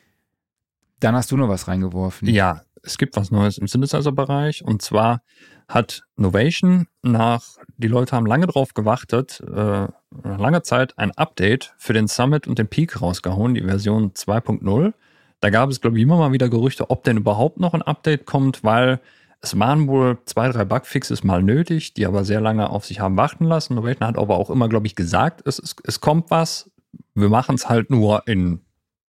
Dann 1.00 1.16
hast 1.16 1.32
du 1.32 1.38
noch 1.38 1.48
was 1.48 1.68
reingeworfen. 1.68 2.28
Ja, 2.28 2.64
es 2.84 2.98
gibt 2.98 3.16
was 3.16 3.32
Neues 3.32 3.58
im 3.58 3.68
Synthesizer-Bereich. 3.68 4.64
Und 4.64 4.82
zwar 4.82 5.22
hat 5.68 6.04
Novation 6.16 6.88
nach, 7.04 7.44
die 7.78 7.88
Leute 7.88 8.16
haben 8.16 8.26
lange 8.26 8.48
drauf 8.48 8.74
gewartet, 8.74 9.42
äh, 9.42 9.54
nach 9.54 10.40
langer 10.40 10.64
Zeit 10.64 10.98
ein 10.98 11.12
Update 11.12 11.76
für 11.78 11.94
den 11.94 12.08
Summit 12.08 12.48
und 12.48 12.58
den 12.58 12.68
Peak 12.68 13.02
rausgehauen, 13.02 13.54
die 13.54 13.62
Version 13.62 14.14
2.0. 14.14 14.94
Da 15.40 15.50
gab 15.50 15.70
es, 15.70 15.82
glaube 15.82 15.98
ich, 15.98 16.04
immer 16.04 16.18
mal 16.18 16.32
wieder 16.32 16.50
Gerüchte, 16.50 16.90
ob 16.90 17.04
denn 17.04 17.18
überhaupt 17.18 17.60
noch 17.60 17.74
ein 17.74 17.84
Update 17.84 18.26
kommt, 18.26 18.64
weil 18.64 19.00
es 19.42 19.58
waren 19.60 19.88
wohl 19.88 20.18
zwei, 20.26 20.50
drei 20.50 20.66
Bugfixes 20.66 21.24
mal 21.24 21.44
nötig, 21.44 21.94
die 21.94 22.06
aber 22.06 22.26
sehr 22.26 22.42
lange 22.42 22.70
auf 22.70 22.86
sich 22.86 23.00
haben 23.00 23.18
warten 23.18 23.46
lassen. 23.46 23.76
Novation 23.76 24.08
hat 24.08 24.18
aber 24.18 24.38
auch 24.38 24.50
immer, 24.50 24.68
glaube 24.68 24.88
ich, 24.88 24.96
gesagt, 24.96 25.42
es, 25.46 25.60
es, 25.60 25.76
es 25.84 26.02
kommt 26.02 26.32
was. 26.32 26.72
Wir 27.14 27.30
machen 27.30 27.56
es 27.56 27.70
halt 27.70 27.90
nur 27.90 28.24
in, 28.28 28.62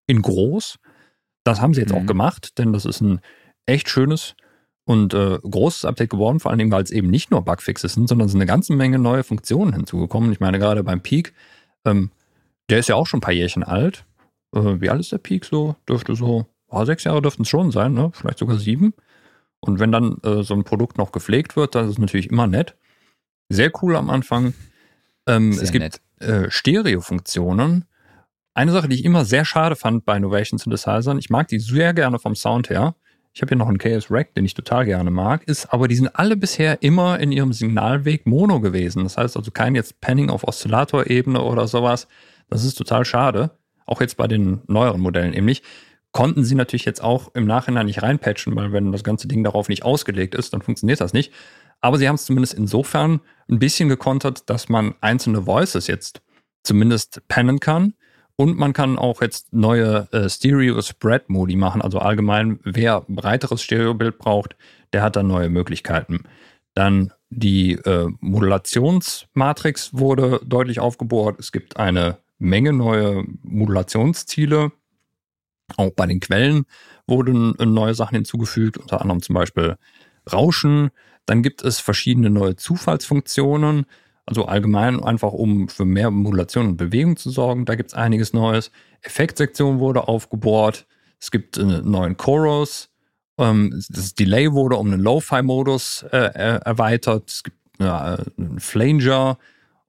in 0.07 0.21
groß. 0.23 0.79
Das 1.45 1.61
haben 1.61 1.73
sie 1.75 1.81
jetzt 1.81 1.93
Mhm. 1.93 1.99
auch 1.99 2.07
gemacht, 2.07 2.59
denn 2.59 2.73
das 2.73 2.85
ist 2.85 3.01
ein 3.01 3.21
echt 3.67 3.89
schönes 3.89 4.35
und 4.85 5.13
äh, 5.15 5.39
großes 5.43 5.85
Update 5.85 6.11
geworden, 6.11 6.41
vor 6.41 6.51
allen 6.51 6.59
Dingen, 6.59 6.73
weil 6.73 6.83
es 6.83 6.91
eben 6.91 7.09
nicht 7.09 7.31
nur 7.31 7.43
Bugfixes 7.45 7.95
sind, 7.95 8.09
sondern 8.09 8.27
es 8.27 8.33
sind 8.33 8.41
eine 8.41 8.47
ganze 8.49 8.73
Menge 8.75 8.99
neue 8.99 9.23
Funktionen 9.25 9.73
hinzugekommen. 9.75 10.33
Ich 10.33 10.41
meine, 10.41 10.59
gerade 10.59 10.83
beim 10.83 11.03
Peak, 11.03 11.35
ähm, 11.85 12.11
der 12.71 12.79
ist 12.79 12.89
ja 12.89 12.95
auch 12.97 13.07
schon 13.07 13.19
ein 13.19 13.23
paar 13.23 13.35
Jährchen 13.35 13.63
alt. 13.65 14.05
Äh, 14.55 14.81
wie 14.81 14.91
alt 14.91 15.01
ist 15.01 15.13
der 15.13 15.19
Peak 15.19 15.45
so? 15.45 15.77
Dürfte 15.89 16.15
so, 16.15 16.47
oh, 16.69 16.85
sechs 16.85 17.05
Jahre 17.05 17.21
dürften 17.23 17.43
es 17.43 17.49
schon 17.49 17.71
sein, 17.71 17.93
ne? 17.95 18.11
Vielleicht 18.15 18.39
sogar 18.39 18.59
sieben. 18.59 18.95
Und 19.60 19.80
wenn 19.80 19.93
dann 19.93 20.18
äh, 20.22 20.43
so 20.43 20.55
ein 20.55 20.64
Produkt 20.64 20.98
noch 20.98 21.12
gepflegt 21.12 21.56
wird, 21.56 21.74
dann 21.74 21.86
ist 21.86 21.93
es 21.93 21.98
natürlich 21.98 22.30
immer 22.30 22.47
nett. 22.47 22.76
Sehr 23.48 23.70
cool 23.82 23.97
am 23.97 24.10
Anfang. 24.10 24.55
Ähm, 25.26 25.51
es 25.51 25.72
gibt 25.72 26.01
äh, 26.20 26.51
Stereo-Funktionen. 26.51 27.85
Eine 28.55 28.72
Sache, 28.72 28.89
die 28.89 28.97
ich 28.97 29.05
immer 29.05 29.24
sehr 29.24 29.44
schade 29.44 29.76
fand 29.76 30.05
bei 30.05 30.16
Innovation 30.16 30.59
Synthesizern, 30.59 31.18
ich 31.18 31.30
mag 31.30 31.48
die 31.48 31.60
sehr 31.60 31.94
gerne 31.94 32.18
vom 32.18 32.35
Sound 32.35 32.70
her. 32.70 32.94
Ich 33.32 33.43
habe 33.43 33.51
hier 33.51 33.56
noch 33.59 33.68
einen 33.68 33.78
KS 33.78 34.10
Rack, 34.10 34.35
den 34.35 34.44
ich 34.44 34.55
total 34.55 34.85
gerne 34.85 35.12
mag, 35.12 35.44
ist 35.44 35.72
aber 35.72 35.86
die 35.86 35.94
sind 35.94 36.09
alle 36.09 36.36
bisher 36.36 36.82
immer 36.82 37.20
in 37.20 37.30
ihrem 37.30 37.52
Signalweg 37.52 38.26
Mono 38.26 38.60
gewesen. 38.60 39.05
Das 39.05 39.16
heißt 39.16 39.36
also 39.36 39.52
kein 39.52 39.76
jetzt 39.76 40.01
Panning 40.01 40.28
auf 40.28 40.43
Oszillator-Ebene 40.43 41.40
oder 41.40 41.68
sowas. 41.68 42.09
Das 42.51 42.64
ist 42.64 42.74
total 42.74 43.05
schade. 43.05 43.52
Auch 43.86 44.01
jetzt 44.01 44.16
bei 44.16 44.26
den 44.26 44.62
neueren 44.66 45.01
Modellen 45.01 45.35
eben 45.35 45.47
nicht. 45.47 45.64
Konnten 46.12 46.44
sie 46.44 46.55
natürlich 46.55 46.85
jetzt 46.85 47.02
auch 47.02 47.35
im 47.35 47.47
Nachhinein 47.47 47.86
nicht 47.86 48.02
reinpatchen, 48.02 48.56
weil 48.56 48.72
wenn 48.72 48.93
das 48.93 49.05
ganze 49.05 49.28
Ding 49.28 49.44
darauf 49.44 49.68
nicht 49.68 49.85
ausgelegt 49.85 50.35
ist, 50.35 50.52
dann 50.52 50.62
funktioniert 50.62 51.01
das 51.01 51.12
nicht. 51.12 51.32
Aber 51.80 51.98
sie 51.98 52.09
haben 52.09 52.16
es 52.16 52.24
zumindest 52.24 52.55
insofern 52.55 53.20
ein 53.48 53.59
bisschen 53.59 53.89
gekontert, 53.89 54.48
dass 54.51 54.68
man 54.68 54.94
einzelne 55.01 55.47
Voices 55.47 55.86
jetzt 55.86 56.22
zumindest 56.62 57.22
pennen 57.28 57.60
kann. 57.60 57.94
Und 58.36 58.56
man 58.56 58.72
kann 58.72 58.98
auch 58.98 59.20
jetzt 59.20 59.52
neue 59.52 60.09
äh, 60.12 60.28
Stereo-Spread-Modi 60.28 61.56
machen. 61.56 61.82
Also 61.82 61.98
allgemein, 61.98 62.60
wer 62.62 63.01
breiteres 63.09 63.62
Stereobild 63.62 64.18
braucht, 64.18 64.56
der 64.93 65.02
hat 65.02 65.16
dann 65.16 65.26
neue 65.26 65.48
Möglichkeiten. 65.48 66.22
Dann 66.74 67.12
die 67.30 67.72
äh, 67.72 68.09
Modulationsmatrix 68.20 69.90
wurde 69.93 70.40
deutlich 70.44 70.78
aufgebohrt. 70.80 71.40
Es 71.40 71.51
gibt 71.51 71.78
eine 71.78 72.18
Menge 72.39 72.72
neue 72.72 73.24
Modulationsziele. 73.43 74.70
Auch 75.77 75.90
bei 75.90 76.07
den 76.07 76.20
Quellen 76.20 76.65
wurden 77.07 77.59
äh, 77.59 77.66
neue 77.66 77.95
Sachen 77.95 78.15
hinzugefügt, 78.16 78.78
unter 78.78 79.01
anderem 79.01 79.23
zum 79.23 79.35
Beispiel 79.35 79.77
Rauschen. 80.32 80.90
Dann 81.27 81.43
gibt 81.43 81.62
es 81.62 81.81
verschiedene 81.81 82.31
neue 82.31 82.57
Zufallsfunktionen. 82.57 83.86
Also 84.24 84.45
allgemein 84.45 85.03
einfach, 85.03 85.32
um 85.32 85.69
für 85.69 85.86
mehr 85.86 86.11
Modulation 86.11 86.66
und 86.66 86.77
Bewegung 86.77 87.16
zu 87.16 87.31
sorgen. 87.31 87.65
Da 87.65 87.77
gibt 87.77 87.90
es 87.90 87.95
einiges 87.95 88.32
Neues. 88.35 88.70
Effektsektion 89.01 89.78
wurde 89.78 90.07
aufgebohrt. 90.07 90.86
Es 91.20 91.31
gibt 91.31 91.59
einen 91.59 91.90
neuen 91.90 92.16
Chorus. 92.16 92.90
Ähm, 93.39 93.82
das 93.89 94.15
Delay 94.15 94.53
wurde 94.53 94.77
um 94.77 94.89
einen 94.89 95.01
Lo-Fi-Modus 95.01 96.05
äh, 96.12 96.16
äh, 96.16 96.61
erweitert. 96.65 97.31
Es 97.31 97.43
gibt 97.43 97.57
einen 97.78 98.59
Flanger 98.59 99.39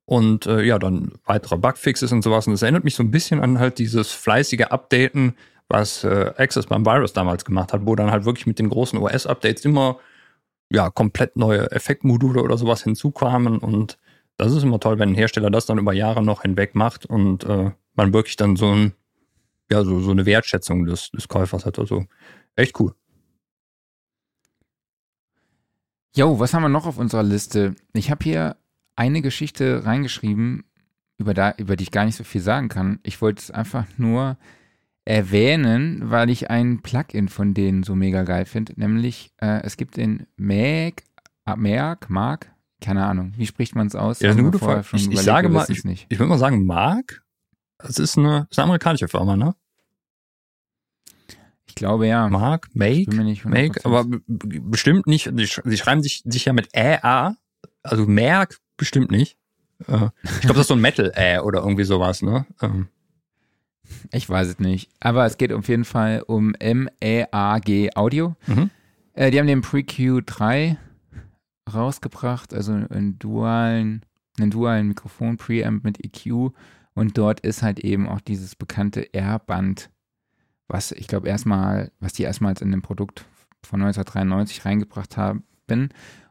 und 0.06 0.45
äh, 0.45 0.64
ja, 0.64 0.80
dann 0.80 1.14
weitere 1.26 1.57
Bugfixes 1.57 2.11
und 2.11 2.23
sowas. 2.23 2.47
Und 2.47 2.53
das 2.53 2.61
erinnert 2.61 2.84
mich 2.84 2.95
so 2.95 3.03
ein 3.03 3.11
bisschen 3.11 3.41
an 3.41 3.60
halt 3.60 3.77
dieses 3.77 4.11
fleißige 4.11 4.68
Updaten, 4.69 5.35
was 5.69 6.03
äh, 6.03 6.33
Access 6.37 6.65
beim 6.65 6.85
Virus 6.85 7.13
damals 7.13 7.45
gemacht 7.45 7.71
hat, 7.71 7.85
wo 7.85 7.95
dann 7.95 8.11
halt 8.11 8.25
wirklich 8.25 8.47
mit 8.47 8.59
den 8.59 8.69
großen 8.69 8.99
OS-Updates 8.99 9.63
immer 9.65 9.99
ja 10.71 10.89
komplett 10.89 11.37
neue 11.37 11.71
Effektmodule 11.71 12.41
oder 12.41 12.57
sowas 12.57 12.83
hinzukamen. 12.83 13.59
Und 13.59 13.97
das 14.37 14.51
ist 14.51 14.63
immer 14.63 14.79
toll, 14.79 14.99
wenn 14.99 15.09
ein 15.09 15.15
Hersteller 15.15 15.49
das 15.49 15.65
dann 15.65 15.77
über 15.77 15.93
Jahre 15.93 16.23
noch 16.23 16.41
hinweg 16.41 16.75
macht 16.75 17.05
und 17.05 17.43
äh, 17.43 17.71
man 17.95 18.13
wirklich 18.13 18.35
dann 18.35 18.55
so 18.55 18.71
ein 18.71 18.93
ja 19.71 19.83
so, 19.83 19.99
so 19.99 20.11
eine 20.11 20.25
Wertschätzung 20.25 20.85
des, 20.85 21.11
des 21.11 21.27
Käufers 21.27 21.65
hat. 21.65 21.79
Also 21.79 22.05
echt 22.55 22.79
cool. 22.79 22.93
Jo, 26.15 26.39
was 26.39 26.53
haben 26.53 26.63
wir 26.63 26.69
noch 26.69 26.87
auf 26.87 26.97
unserer 26.97 27.23
Liste? 27.23 27.75
Ich 27.93 28.09
habe 28.09 28.23
hier 28.23 28.57
eine 28.95 29.21
Geschichte 29.21 29.85
reingeschrieben, 29.85 30.63
über, 31.17 31.33
da, 31.33 31.53
über 31.57 31.75
die 31.75 31.83
ich 31.83 31.91
gar 31.91 32.05
nicht 32.05 32.15
so 32.15 32.23
viel 32.23 32.41
sagen 32.41 32.69
kann. 32.69 32.99
Ich 33.03 33.21
wollte 33.21 33.41
es 33.41 33.51
einfach 33.51 33.85
nur 33.97 34.37
erwähnen, 35.10 36.11
weil 36.11 36.30
ich 36.30 36.52
ein 36.52 36.84
Plugin 36.84 37.30
von 37.30 37.56
denen 37.56 37.81
so 37.81 37.95
mega 37.95 38.22
geil 38.22 38.45
finde. 38.45 38.73
Nämlich, 38.76 39.31
äh, 39.41 39.64
es 39.64 39.76
gibt 39.76 39.98
den 39.98 40.27
Mac, 40.38 41.03
äh, 41.48 41.56
Merk, 41.56 42.11
Mark, 42.11 42.52
keine 42.80 43.03
Ahnung, 43.06 43.34
wie 43.36 43.48
spricht 43.48 43.76
man 43.76 43.88
es 43.88 43.95
aus? 43.95 44.19
Ja, 44.19 44.30
ist 44.30 44.36
eine 44.36 44.45
gute 44.45 44.60
Frage. 44.60 44.86
Ich, 44.94 45.10
ich 45.10 45.22
sage 45.22 45.49
mal, 45.49 45.65
ich, 45.68 45.84
ich 45.84 46.19
würde 46.19 46.30
mal 46.30 46.38
sagen, 46.38 46.64
Mark, 46.64 47.23
das 47.80 47.98
ist 47.98 48.19
eine, 48.19 48.48
ist 48.52 48.60
eine 48.60 48.65
amerikanische 48.65 49.07
Firma, 49.07 49.36
ne? 49.36 49.56
Ich 51.65 51.73
glaube 51.73 52.06
ja. 52.06 52.30
Mark, 52.30 52.69
Make, 52.73 53.10
Make, 53.45 53.84
aber 53.86 54.06
bestimmt 54.27 55.07
nicht. 55.07 55.31
Sie 55.36 55.77
schreiben 55.77 56.03
sich, 56.03 56.22
sich 56.23 56.45
ja 56.45 56.53
mit 56.53 56.69
Ä-A, 56.76 57.36
also 57.81 58.06
Merk 58.06 58.60
bestimmt 58.77 59.10
nicht. 59.10 59.38
Äh, 59.88 60.10
ich 60.23 60.41
glaube, 60.41 60.53
das 60.53 60.61
ist 60.61 60.68
so 60.68 60.76
ein 60.76 60.81
Metal-Ä 60.81 61.40
oder 61.40 61.61
irgendwie 61.61 61.86
sowas, 61.86 62.22
ne? 62.22 62.45
Ähm. 62.61 62.90
Ich 64.11 64.30
weiß 64.30 64.48
es 64.48 64.60
nicht. 64.60 64.90
Aber 64.99 65.26
es 65.26 65.38
geht 65.38 65.52
auf 65.53 65.68
jeden 65.68 65.86
Fall 65.86 66.24
um 66.26 66.53
M-E-A-G 66.56 67.91
Audio. 67.95 68.36
Mhm. 68.48 68.70
Äh, 69.14 69.32
die 69.32 69.40
haben 69.40 69.48
den 69.48 69.61
Pre-Q 69.61 70.22
3 70.26 70.78
rausgebracht, 71.74 72.53
also 72.53 72.74
einen 72.74 73.20
dualen, 73.20 74.06
einen 74.40 74.52
dualen 74.52 74.88
Mikrofon-Preamp 74.88 75.84
mit 75.84 76.03
EQ. 76.03 76.52
Und 76.94 77.18
dort 77.18 77.40
ist 77.41 77.61
halt 77.61 77.80
eben 77.80 78.07
auch 78.07 78.22
dieses 78.22 78.56
bekannte 78.56 79.14
R-Band, 79.14 79.90
was 80.68 80.91
ich 80.91 81.07
glaube 81.07 81.28
erstmal, 81.28 81.91
was 81.99 82.14
die 82.14 82.24
erstmals 82.24 82.61
in 82.61 82.72
dem 82.72 82.82
Produkt 82.82 83.26
von 83.64 83.82
1993 83.82 84.66
reingebracht 84.66 85.18
haben. 85.18 85.44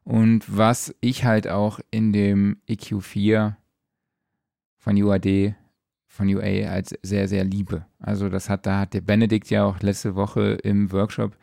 Und 0.05 0.45
was 0.49 0.95
ich 1.01 1.25
halt 1.25 1.49
auch 1.49 1.81
in 1.91 2.13
dem 2.13 2.61
EQ4 2.69 3.55
von 4.79 5.03
UAD, 5.03 5.55
von 6.19 6.28
UA 6.28 6.69
als 6.69 6.99
sehr, 7.03 7.28
sehr 7.28 7.45
liebe. 7.45 7.86
Also 8.01 8.28
das 8.28 8.51
hat, 8.51 8.66
da 8.66 8.81
hat 8.81 8.93
der 8.93 9.03
Benedikt 9.03 9.51
ja 9.51 9.65
auch 9.65 9.78
letzte 9.78 10.16
Woche 10.16 10.59
im 10.65 10.90
Workshop 10.90 11.36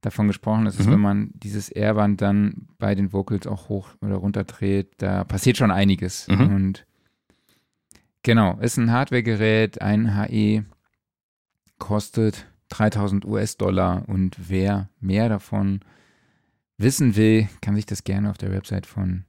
davon 0.00 0.28
gesprochen, 0.28 0.64
dass 0.64 0.76
mhm. 0.78 0.80
es, 0.80 0.90
wenn 0.92 1.00
man 1.00 1.30
dieses 1.34 1.70
R-Band 1.70 2.22
dann 2.22 2.68
bei 2.78 2.94
den 2.94 3.12
Vocals 3.12 3.48
auch 3.48 3.68
hoch 3.68 3.88
oder 4.00 4.14
runter 4.14 4.44
dreht, 4.44 4.92
da 4.98 5.24
passiert 5.24 5.56
schon 5.56 5.72
einiges. 5.72 6.28
Mhm. 6.28 6.54
Und 6.54 6.86
genau, 8.22 8.58
ist 8.60 8.76
ein 8.76 8.92
Hardware-Gerät, 8.92 9.82
ein 9.82 10.16
HE, 10.16 10.66
kostet 11.78 12.46
3000 12.68 13.24
US-Dollar 13.24 14.04
und 14.06 14.36
wer 14.48 14.88
mehr 15.00 15.28
davon 15.28 15.80
wissen 16.78 17.16
will, 17.16 17.48
kann 17.60 17.74
sich 17.74 17.86
das 17.86 18.04
gerne 18.04 18.30
auf 18.30 18.38
der 18.38 18.52
Website 18.52 18.86
von 18.86 19.24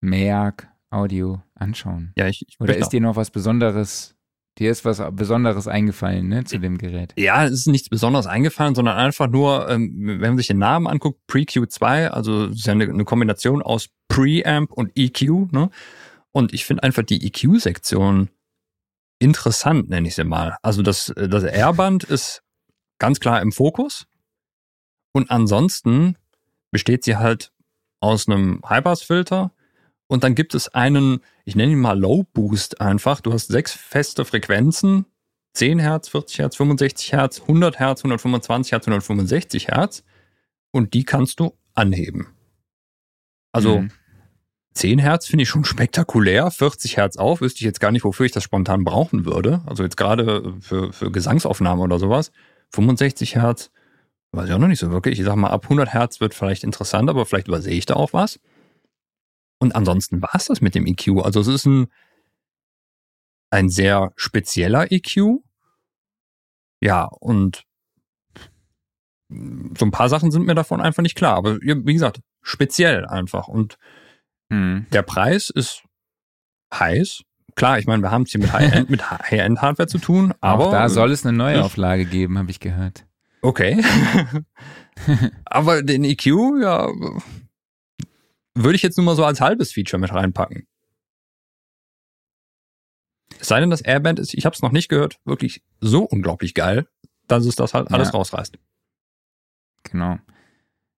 Merck 0.00 0.69
Audio 0.90 1.42
anschauen. 1.54 2.12
Ja, 2.16 2.26
ich, 2.26 2.46
ich 2.48 2.60
Oder 2.60 2.76
ist 2.76 2.90
dir 2.90 3.00
noch 3.00 3.16
was 3.16 3.30
Besonderes, 3.30 4.16
dir 4.58 4.70
ist 4.70 4.84
was 4.84 5.02
Besonderes 5.12 5.68
eingefallen, 5.68 6.28
ne, 6.28 6.44
zu 6.44 6.58
dem 6.58 6.78
Gerät? 6.78 7.14
Ja, 7.16 7.44
es 7.44 7.52
ist 7.52 7.66
nichts 7.68 7.88
Besonderes 7.88 8.26
eingefallen, 8.26 8.74
sondern 8.74 8.96
einfach 8.96 9.28
nur, 9.28 9.68
ähm, 9.68 9.92
wenn 9.96 10.20
man 10.20 10.36
sich 10.36 10.48
den 10.48 10.58
Namen 10.58 10.86
anguckt, 10.86 11.20
Pre-Q2, 11.28 12.08
also 12.08 12.46
es 12.46 12.56
ist 12.58 12.66
ja 12.66 12.72
eine, 12.72 12.84
eine 12.84 13.04
Kombination 13.04 13.62
aus 13.62 13.88
Preamp 14.08 14.72
und 14.72 14.92
EQ, 14.96 15.52
ne? 15.52 15.70
Und 16.32 16.52
ich 16.54 16.64
finde 16.64 16.84
einfach 16.84 17.02
die 17.02 17.26
EQ-Sektion 17.26 18.30
interessant, 19.18 19.90
nenne 19.90 20.08
ich 20.08 20.14
sie 20.14 20.24
mal. 20.24 20.56
Also 20.62 20.82
das, 20.82 21.12
das 21.16 21.42
R-Band 21.42 22.04
ist 22.04 22.42
ganz 22.98 23.18
klar 23.18 23.42
im 23.42 23.52
Fokus. 23.52 24.06
Und 25.12 25.30
ansonsten 25.30 26.16
besteht 26.70 27.04
sie 27.04 27.16
halt 27.16 27.52
aus 28.00 28.28
einem 28.28 28.60
Highpass-Filter 28.68 29.52
und 30.10 30.24
dann 30.24 30.34
gibt 30.34 30.56
es 30.56 30.66
einen, 30.68 31.20
ich 31.44 31.54
nenne 31.54 31.70
ihn 31.70 31.78
mal 31.78 31.96
Low 31.96 32.24
Boost 32.32 32.80
einfach. 32.80 33.20
Du 33.20 33.32
hast 33.32 33.46
sechs 33.46 33.72
feste 33.72 34.24
Frequenzen, 34.24 35.06
10 35.54 35.78
Hertz, 35.78 36.08
40 36.08 36.40
Hertz, 36.40 36.56
65 36.56 37.12
Hertz, 37.12 37.40
100 37.42 37.78
Hertz, 37.78 38.00
125 38.00 38.72
Hertz, 38.72 38.88
165 38.88 39.68
Hertz 39.68 40.02
und 40.72 40.94
die 40.94 41.04
kannst 41.04 41.38
du 41.38 41.56
anheben. 41.74 42.26
Also 43.52 43.82
mhm. 43.82 43.92
10 44.74 44.98
Hertz 44.98 45.28
finde 45.28 45.44
ich 45.44 45.48
schon 45.48 45.64
spektakulär, 45.64 46.50
40 46.50 46.96
Hertz 46.96 47.16
auf, 47.16 47.40
wüsste 47.40 47.58
ich 47.58 47.66
jetzt 47.66 47.80
gar 47.80 47.92
nicht, 47.92 48.02
wofür 48.02 48.26
ich 48.26 48.32
das 48.32 48.42
spontan 48.42 48.82
brauchen 48.82 49.24
würde. 49.26 49.62
Also 49.66 49.84
jetzt 49.84 49.96
gerade 49.96 50.56
für, 50.60 50.92
für 50.92 51.12
Gesangsaufnahmen 51.12 51.84
oder 51.84 52.00
sowas. 52.00 52.32
65 52.72 53.36
Hertz, 53.36 53.70
Weiß 54.32 54.48
ich 54.48 54.54
auch 54.54 54.58
noch 54.58 54.68
nicht 54.68 54.78
so 54.78 54.92
wirklich. 54.92 55.18
Ich 55.18 55.24
sag 55.24 55.34
mal, 55.34 55.50
ab 55.50 55.64
100 55.64 55.92
Hertz 55.92 56.20
wird 56.20 56.34
vielleicht 56.34 56.62
interessant, 56.62 57.10
aber 57.10 57.26
vielleicht 57.26 57.48
übersehe 57.48 57.74
ich 57.74 57.86
da 57.86 57.94
auch 57.94 58.12
was. 58.12 58.38
Und 59.60 59.76
ansonsten 59.76 60.20
war 60.22 60.34
es 60.34 60.46
das 60.46 60.60
mit 60.60 60.74
dem 60.74 60.86
EQ. 60.86 61.22
Also 61.22 61.40
es 61.40 61.46
ist 61.46 61.66
ein, 61.66 61.86
ein 63.50 63.68
sehr 63.68 64.12
spezieller 64.16 64.90
EQ. 64.90 65.42
Ja, 66.80 67.04
und 67.04 67.64
so 69.28 69.84
ein 69.84 69.90
paar 69.92 70.08
Sachen 70.08 70.32
sind 70.32 70.46
mir 70.46 70.54
davon 70.54 70.80
einfach 70.80 71.02
nicht 71.02 71.14
klar. 71.14 71.36
Aber 71.36 71.58
wie 71.60 71.92
gesagt, 71.92 72.20
speziell 72.42 73.06
einfach. 73.06 73.46
Und 73.46 73.78
hm. 74.50 74.86
der 74.92 75.02
Preis 75.02 75.50
ist 75.50 75.84
heiß. 76.74 77.22
Klar, 77.54 77.78
ich 77.78 77.86
meine, 77.86 78.02
wir 78.02 78.10
haben 78.10 78.22
es 78.22 78.30
hier 78.30 78.40
mit 78.40 78.52
High-End-Hardware 79.10 79.84
High 79.84 79.86
zu 79.86 79.98
tun, 79.98 80.34
aber. 80.40 80.68
Auch 80.68 80.72
da 80.72 80.88
soll 80.88 81.12
es 81.12 81.26
eine 81.26 81.36
Neuauflage 81.36 82.06
geben, 82.06 82.38
habe 82.38 82.50
ich 82.50 82.60
gehört. 82.60 83.04
Okay. 83.42 83.82
Aber 85.44 85.82
den 85.82 86.04
EQ, 86.04 86.26
ja, 86.60 86.88
würde 88.64 88.76
ich 88.76 88.82
jetzt 88.82 88.96
nur 88.96 89.04
mal 89.04 89.16
so 89.16 89.24
als 89.24 89.40
halbes 89.40 89.72
Feature 89.72 90.00
mit 90.00 90.12
reinpacken. 90.12 90.66
Es 93.38 93.48
sei 93.48 93.60
denn, 93.60 93.70
das 93.70 93.80
Airband 93.80 94.18
ist, 94.18 94.34
ich 94.34 94.44
habe 94.44 94.54
es 94.54 94.62
noch 94.62 94.72
nicht 94.72 94.88
gehört, 94.88 95.18
wirklich 95.24 95.62
so 95.80 96.02
unglaublich 96.02 96.54
geil, 96.54 96.86
dass 97.26 97.46
es 97.46 97.56
das 97.56 97.74
halt 97.74 97.90
alles 97.90 98.08
ja. 98.08 98.14
rausreißt. 98.14 98.58
Genau. 99.84 100.18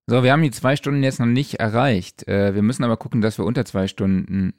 So, 0.07 0.23
wir 0.23 0.33
haben 0.33 0.43
die 0.43 0.51
zwei 0.51 0.75
Stunden 0.75 1.03
jetzt 1.03 1.19
noch 1.19 1.25
nicht 1.25 1.55
erreicht. 1.55 2.27
Äh, 2.27 2.53
wir 2.55 2.61
müssen 2.61 2.83
aber 2.83 2.97
gucken, 2.97 3.21
dass 3.21 3.37
wir 3.37 3.45
unter 3.45 3.63
zwei 3.63 3.87
Stunden 3.87 4.53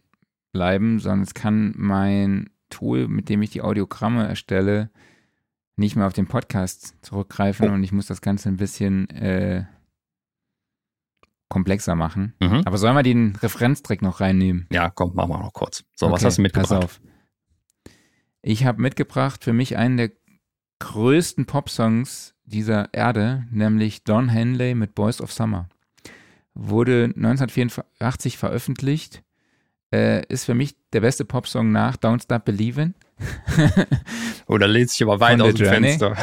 bleiben, 0.52 0.98
sonst 1.00 1.34
kann 1.34 1.74
mein 1.76 2.50
Tool, 2.70 3.08
mit 3.08 3.28
dem 3.28 3.42
ich 3.42 3.50
die 3.50 3.60
Audiogramme 3.60 4.26
erstelle, 4.26 4.90
nicht 5.76 5.96
mehr 5.96 6.06
auf 6.06 6.12
den 6.12 6.26
Podcast 6.26 6.94
zurückgreifen 7.02 7.68
oh. 7.68 7.74
und 7.74 7.82
ich 7.82 7.92
muss 7.92 8.06
das 8.06 8.22
Ganze 8.22 8.48
ein 8.48 8.56
bisschen 8.56 9.10
äh, 9.10 9.64
komplexer 11.54 11.94
machen. 11.94 12.34
Mhm. 12.40 12.62
Aber 12.64 12.78
sollen 12.78 12.96
wir 12.96 13.04
den 13.04 13.36
Referenztrick 13.36 14.02
noch 14.02 14.20
reinnehmen? 14.20 14.66
Ja, 14.72 14.90
komm, 14.90 15.14
machen 15.14 15.30
wir 15.30 15.38
noch 15.38 15.52
kurz. 15.52 15.84
So, 15.94 16.06
okay, 16.06 16.14
was 16.14 16.24
hast 16.24 16.38
du 16.38 16.42
mitgebracht? 16.42 16.70
Pass 16.70 16.84
auf. 16.84 17.00
Ich 18.42 18.66
habe 18.66 18.82
mitgebracht 18.82 19.44
für 19.44 19.52
mich 19.52 19.76
einen 19.76 19.96
der 19.96 20.10
größten 20.80 21.46
Popsongs 21.46 22.34
dieser 22.44 22.92
Erde, 22.92 23.44
nämlich 23.52 24.02
Don 24.02 24.28
Henley 24.28 24.74
mit 24.74 24.96
Boys 24.96 25.20
of 25.20 25.32
Summer. 25.32 25.68
Wurde 26.54 27.04
1984 27.16 28.36
veröffentlicht, 28.36 29.22
äh, 29.92 30.26
ist 30.26 30.44
für 30.44 30.54
mich 30.54 30.74
der 30.92 31.02
beste 31.02 31.24
Popsong 31.24 31.70
nach 31.70 31.96
Don't 31.96 32.22
Stop 32.22 32.48
Believin'. 32.48 32.94
Oder 34.48 34.66
lehnt 34.66 34.90
sich 34.90 35.02
aber 35.04 35.20
weit 35.20 35.40
aus 35.40 35.54
dem 35.54 35.66
Journey. 35.66 35.98
Fenster. 35.98 36.16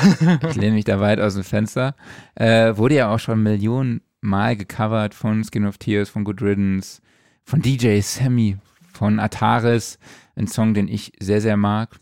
ich 0.50 0.56
lehne 0.58 0.76
mich 0.76 0.86
da 0.86 1.00
weit 1.00 1.22
aus 1.22 1.36
dem 1.36 1.46
Fenster. 1.46 1.96
Äh, 2.36 2.76
wurde 2.76 2.96
ja 2.96 3.14
auch 3.14 3.20
schon 3.20 3.42
Millionen 3.42 4.02
Mal 4.22 4.56
gecovert 4.56 5.14
von 5.14 5.44
Skin 5.44 5.66
of 5.66 5.78
Tears, 5.78 6.10
von 6.10 6.24
Good 6.24 6.42
Riddance, 6.42 7.02
von 7.44 7.62
DJ 7.62 8.00
Sammy, 8.02 8.58
von 8.94 9.20
Ataris. 9.20 9.98
Ein 10.36 10.48
Song, 10.48 10.74
den 10.74 10.88
ich 10.88 11.12
sehr, 11.20 11.42
sehr 11.42 11.58
mag. 11.58 12.00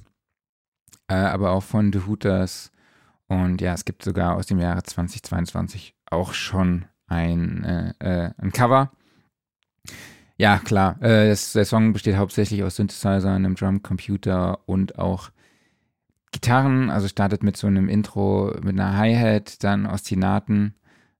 Äh, 1.08 1.16
aber 1.16 1.52
auch 1.52 1.64
von 1.64 1.92
The 1.92 2.02
Hooters. 2.06 2.72
Und 3.28 3.62
ja, 3.62 3.74
es 3.74 3.86
gibt 3.86 4.04
sogar 4.04 4.36
aus 4.36 4.48
dem 4.48 4.60
Jahre 4.60 4.84
2022 4.84 5.96
auch 6.10 6.34
schon 6.34 6.86
ein, 7.08 7.64
äh, 7.64 7.94
äh, 8.00 8.32
ein 8.38 8.52
Cover. 8.52 8.92
Ja, 10.38 10.58
klar. 10.58 11.02
Äh, 11.02 11.30
das, 11.30 11.54
der 11.54 11.66
Song 11.66 11.94
besteht 11.94 12.16
hauptsächlich 12.16 12.64
aus 12.64 12.76
Synthesizer, 12.78 13.32
einem 13.32 13.56
Drumcomputer 13.56 14.60
und 14.68 14.98
auch 14.98 15.32
Gitarren. 16.32 16.90
Also 16.90 17.08
startet 17.08 17.44
mit 17.44 17.58
so 17.58 17.68
einem 17.68 17.90
Intro, 17.90 18.54
mit 18.62 18.80
einer 18.80 18.98
Hi-Hat, 18.98 19.64
dann 19.64 19.86
Ostinaten, 19.86 20.76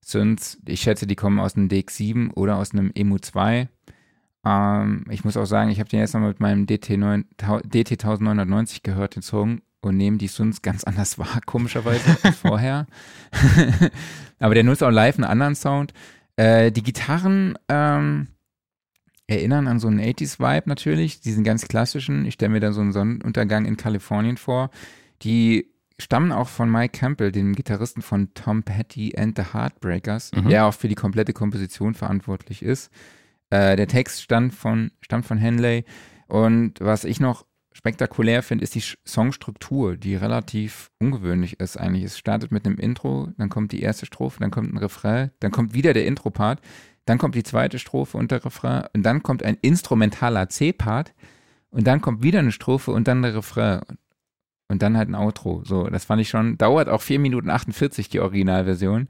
Synths. 0.10 0.58
Ich 0.66 0.82
schätze, 0.82 1.08
die 1.08 1.16
kommen 1.16 1.40
aus 1.40 1.56
einem 1.56 1.68
DX7 1.68 2.34
oder 2.34 2.58
aus 2.58 2.74
einem 2.74 2.92
Emu 2.94 3.18
2. 3.20 3.70
Ähm, 4.46 5.06
ich 5.10 5.24
muss 5.24 5.38
auch 5.38 5.46
sagen, 5.46 5.70
ich 5.70 5.80
habe 5.80 5.90
den 5.90 6.00
jetzt 6.00 6.14
noch 6.14 6.22
mit 6.22 6.40
meinem 6.40 6.66
DT, 6.66 6.98
9, 6.98 7.26
DT 7.64 7.92
1990 7.92 8.84
gehört, 8.84 9.16
den 9.16 9.22
Song, 9.22 9.62
und 9.82 9.98
nehme 9.98 10.18
die 10.18 10.28
Suns 10.28 10.62
ganz 10.62 10.84
anders 10.84 11.18
wahr, 11.18 11.40
komischerweise, 11.46 12.18
als 12.24 12.38
vorher. 12.38 12.88
Aber 14.40 14.54
der 14.54 14.64
nutzt 14.64 14.84
auch 14.84 14.92
live 14.92 15.16
einen 15.16 15.26
anderen 15.26 15.56
Sound. 15.56 15.94
Äh, 16.36 16.72
die 16.72 16.84
Gitarren 16.84 17.58
ähm, 17.68 18.28
erinnern 19.28 19.68
an 19.68 19.80
so 19.80 19.88
einen 19.88 20.00
80s-Vibe 20.00 20.70
natürlich, 20.70 21.22
diesen 21.22 21.44
ganz 21.44 21.68
klassischen. 21.68 22.26
Ich 22.26 22.36
stelle 22.36 22.52
mir 22.52 22.60
da 22.60 22.72
so 22.72 22.82
einen 22.82 22.94
Sonnenuntergang 22.94 23.66
in 23.66 23.78
Kalifornien 23.78 24.38
vor. 24.38 24.70
Die 25.22 25.70
stammen 26.00 26.32
auch 26.32 26.48
von 26.48 26.72
Mike 26.72 26.98
Campbell, 26.98 27.32
dem 27.32 27.54
Gitarristen 27.54 28.02
von 28.02 28.34
Tom 28.34 28.64
Petty 28.64 29.14
and 29.18 29.38
the 29.38 29.54
Heartbreakers, 29.54 30.32
mhm. 30.34 30.50
der 30.50 30.66
auch 30.66 30.74
für 30.74 30.88
die 30.88 30.96
komplette 30.96 31.34
Komposition 31.34 31.94
verantwortlich 31.94 32.64
ist. 32.64 32.92
Äh, 33.50 33.76
der 33.76 33.88
Text 33.88 34.22
stammt 34.22 34.54
von, 34.54 34.92
stammt 35.02 35.26
von 35.26 35.38
Henley. 35.38 35.86
Und 36.28 36.80
was 36.80 37.04
ich 37.04 37.20
noch 37.20 37.46
spektakulär 37.74 38.44
finde, 38.44 38.64
ist 38.64 38.76
die 38.76 38.84
Songstruktur, 39.08 39.98
die 39.98 40.16
relativ 40.16 40.92
ungewöhnlich 41.00 41.60
ist 41.60 41.78
eigentlich. 41.78 42.04
Es 42.04 42.18
startet 42.18 42.52
mit 42.52 42.66
einem 42.66 42.78
Intro, 42.78 43.30
dann 43.38 43.50
kommt 43.50 43.72
die 43.72 43.82
erste 43.82 44.06
Strophe, 44.06 44.40
dann 44.40 44.52
kommt 44.52 44.74
ein 44.74 44.78
Refrain, 44.78 45.32
dann 45.40 45.52
kommt 45.52 45.74
wieder 45.74 45.94
der 45.94 46.06
Intro-Part, 46.06 46.62
dann 47.06 47.18
kommt 47.18 47.36
die 47.36 47.44
zweite 47.44 47.80
Strophe 47.80 48.18
und 48.18 48.32
der 48.32 48.44
Refrain 48.44 48.84
und 48.94 49.04
dann 49.04 49.24
kommt 49.24 49.44
ein 49.44 49.58
instrumentaler 49.62 50.50
C-Part 50.50 51.14
und 51.72 51.88
dann 51.88 52.02
kommt 52.02 52.22
wieder 52.22 52.40
eine 52.40 52.52
Strophe 52.52 52.92
und 52.92 53.08
dann 53.08 53.22
der 53.22 53.36
Refrain 53.36 53.82
und 54.70 54.82
dann 54.82 54.96
halt 54.96 55.10
ein 55.10 55.16
Outro. 55.16 55.64
So, 55.66 55.88
das 55.88 56.06
fand 56.06 56.22
ich 56.22 56.30
schon, 56.30 56.58
dauert 56.58 56.88
auch 56.88 57.02
4 57.02 57.20
Minuten 57.20 57.50
48 57.50 58.08
die 58.10 58.20
Originalversion. 58.20 59.10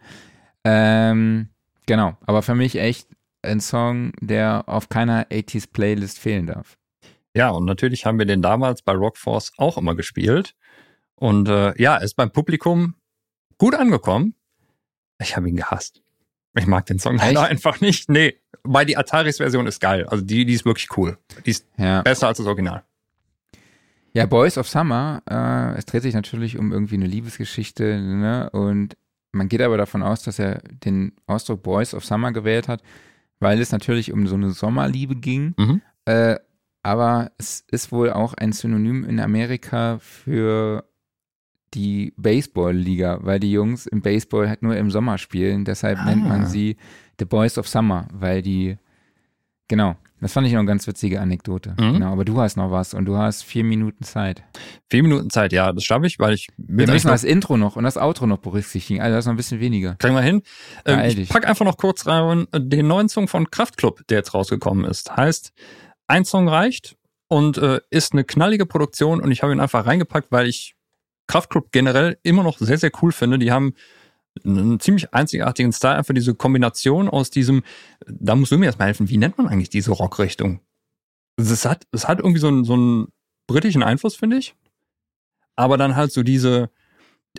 Ähm, 0.64 1.50
genau, 1.86 2.18
aber 2.26 2.42
für 2.42 2.56
mich 2.56 2.78
echt 2.78 3.08
ein 3.42 3.60
Song, 3.60 4.14
der 4.20 4.64
auf 4.68 4.90
keiner 4.90 5.28
80s 5.28 5.72
Playlist 5.72 6.18
fehlen 6.18 6.48
darf. 6.48 6.78
Ja, 7.36 7.50
und 7.50 7.66
natürlich 7.66 8.06
haben 8.06 8.18
wir 8.18 8.26
den 8.26 8.42
damals 8.42 8.82
bei 8.82 8.94
Rockforce 8.94 9.54
auch 9.58 9.78
immer 9.78 9.96
gespielt. 9.96 10.56
Und 11.16 11.48
äh, 11.50 11.80
ja, 11.82 11.98
ist 11.98 12.16
beim 12.16 12.32
Publikum 12.32 12.96
gut 13.58 13.76
angekommen. 13.76 14.36
Ich 15.22 15.36
habe 15.36 15.50
ihn 15.50 15.58
gehasst. 15.58 16.02
Ich 16.56 16.66
mag 16.66 16.86
den 16.86 17.00
Song 17.00 17.18
leider 17.18 17.44
einfach 17.44 17.82
nicht. 17.82 18.10
Nee, 18.10 18.40
weil 18.64 18.86
die 18.86 18.98
Ataris-Version 18.98 19.68
ist 19.68 19.80
geil. 19.80 20.06
Also 20.08 20.24
die, 20.24 20.46
die 20.46 20.54
ist 20.54 20.66
wirklich 20.66 20.88
cool. 20.98 21.18
Die 21.46 21.52
ist 21.52 21.68
ja. 21.78 22.02
besser 22.02 22.28
als 22.28 22.38
das 22.38 22.48
Original. 22.48 22.84
Ja, 24.20 24.26
Boys 24.26 24.58
of 24.58 24.68
Summer, 24.68 25.24
äh, 25.32 25.78
es 25.78 25.86
dreht 25.86 26.02
sich 26.02 26.14
natürlich 26.14 26.60
um 26.60 26.74
irgendwie 26.74 26.96
eine 26.96 27.08
Liebesgeschichte, 27.08 28.02
ne? 28.02 28.50
Und 28.50 28.98
man 29.32 29.48
geht 29.48 29.62
aber 29.62 29.78
davon 29.78 30.04
aus, 30.04 30.24
dass 30.24 30.40
er 30.40 30.62
den 30.84 31.14
Ausdruck 31.26 31.64
Boys 31.64 31.94
of 31.94 32.04
Summer 32.04 32.34
gewählt 32.34 32.68
hat, 32.68 32.84
weil 33.40 33.62
es 33.62 33.72
natürlich 33.72 34.12
um 34.12 34.28
so 34.28 34.36
eine 34.36 34.52
Sommerliebe 34.52 35.16
ging. 35.16 35.54
Mhm. 35.58 35.82
Äh, 36.04 36.36
aber 36.84 37.32
es 37.38 37.64
ist 37.72 37.94
wohl 37.94 38.10
auch 38.12 38.34
ein 38.34 38.52
Synonym 38.52 39.06
in 39.06 39.22
Amerika 39.22 40.00
für 40.00 40.84
die 41.74 42.12
Baseball-Liga, 42.18 43.20
weil 43.22 43.40
die 43.40 43.54
Jungs 43.54 43.88
im 43.88 44.02
Baseball 44.02 44.50
halt 44.50 44.64
nur 44.64 44.76
im 44.76 44.92
Sommer 44.92 45.18
spielen. 45.18 45.64
Deshalb 45.64 45.98
ah. 45.98 46.04
nennt 46.04 46.28
man 46.28 46.42
ah. 46.42 46.46
sie 46.46 46.76
The 47.20 47.26
Boys 47.26 47.58
of 47.58 47.70
Summer, 47.70 48.10
weil 48.12 48.42
die, 48.42 48.78
genau, 49.70 49.96
das 50.22 50.34
fand 50.34 50.48
ich 50.48 50.54
noch 50.54 50.60
eine 50.60 50.68
ganz 50.68 50.86
witzige 50.88 51.22
Anekdote. 51.22 51.76
Mhm. 51.80 51.94
Genau, 51.94 52.12
aber 52.12 52.26
du 52.26 52.40
hast 52.40 52.58
noch 52.58 52.72
was 52.72 52.94
und 52.94 53.06
du 53.06 53.16
hast 53.18 53.44
vier 53.44 53.64
Minuten 53.64 54.04
Zeit. 54.04 54.44
Vier 54.90 55.04
Minuten 55.04 55.30
Zeit, 55.30 55.54
ja, 55.54 55.72
das 55.72 55.84
schaffe 55.84 56.08
ich, 56.08 56.20
weil 56.20 56.34
ich. 56.34 56.48
Wir 56.58 56.88
müssen 56.88 57.08
das 57.08 57.24
Intro 57.24 57.58
noch 57.58 57.76
und 57.76 57.84
das 57.84 57.98
Outro 57.98 58.28
noch 58.28 58.40
berücksichtigen. 58.40 59.02
Also 59.02 59.16
das 59.16 59.24
ist 59.24 59.28
noch 59.28 59.34
ein 59.34 59.38
bisschen 59.38 59.60
weniger. 59.60 59.96
Kriegen 59.96 60.16
wir 60.16 60.22
hin. 60.22 60.42
Ähm, 60.86 61.00
ich 61.06 61.30
pack 61.30 61.48
einfach 61.48 61.66
noch 61.66 61.78
kurz 61.78 62.06
rein 62.08 62.48
den 62.54 62.88
neuen 62.88 63.10
Song 63.10 63.28
von 63.28 63.50
Kraftklub, 63.50 64.06
der 64.08 64.20
jetzt 64.20 64.34
rausgekommen 64.34 64.86
ist. 64.86 65.16
Heißt 65.16 65.54
ein 66.08 66.26
Song 66.26 66.50
reicht 66.50 66.96
und 67.28 67.58
äh, 67.58 67.80
ist 67.90 68.14
eine 68.14 68.24
knallige 68.24 68.66
Produktion 68.66 69.22
und 69.22 69.32
ich 69.32 69.44
habe 69.44 69.54
ihn 69.54 69.60
einfach 69.60 69.86
reingepackt, 69.86 70.32
weil 70.32 70.48
ich 70.48 70.76
Kraftklub 71.28 71.72
generell 71.72 72.18
immer 72.24 72.44
noch 72.44 72.58
sehr, 72.58 72.78
sehr 72.78 72.92
cool 73.02 73.12
finde. 73.12 73.38
Die 73.38 73.52
haben 73.52 73.74
einen 74.46 74.80
ziemlich 74.80 75.14
einzigartigen 75.14 75.72
Style, 75.74 75.96
einfach 75.96 76.14
diese 76.14 76.36
Kombination 76.36 77.10
aus 77.10 77.30
diesem, 77.30 77.64
da 78.08 78.36
musst 78.36 78.52
du 78.52 78.58
mir 78.58 78.66
erstmal 78.66 78.88
helfen, 78.88 79.10
wie 79.10 79.18
nennt 79.18 79.38
man 79.38 79.48
eigentlich 79.48 79.70
diese 79.70 79.92
Rockrichtung? 79.92 80.62
Es 81.38 81.66
hat, 81.66 81.88
es 81.92 82.08
hat 82.08 82.20
irgendwie 82.20 82.40
so 82.40 82.48
einen, 82.48 82.66
so 82.66 82.74
einen 82.74 83.08
britischen 83.48 83.84
Einfluss, 83.84 84.16
finde 84.16 84.38
ich. 84.38 84.56
Aber 85.56 85.78
dann 85.78 85.96
halt 85.96 86.12
so 86.12 86.24
diese, 86.24 86.70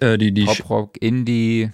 äh, 0.01 0.18
die, 0.18 0.32
die 0.32 0.44
Pop-Rock, 0.44 1.01
Indie, 1.01 1.70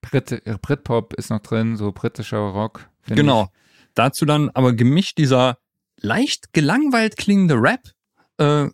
Brit, 0.00 0.42
Britpop 0.62 1.14
ist 1.14 1.30
noch 1.30 1.40
drin, 1.40 1.76
so 1.76 1.92
britischer 1.92 2.38
Rock. 2.38 2.88
Genau. 3.06 3.44
Ich. 3.44 3.90
Dazu 3.94 4.24
dann 4.24 4.50
aber 4.50 4.72
gemischt 4.74 5.18
dieser 5.18 5.58
leicht 6.00 6.52
gelangweilt 6.52 7.16
klingende 7.16 7.54
Rap. 7.54 7.80
Äh, 8.38 8.68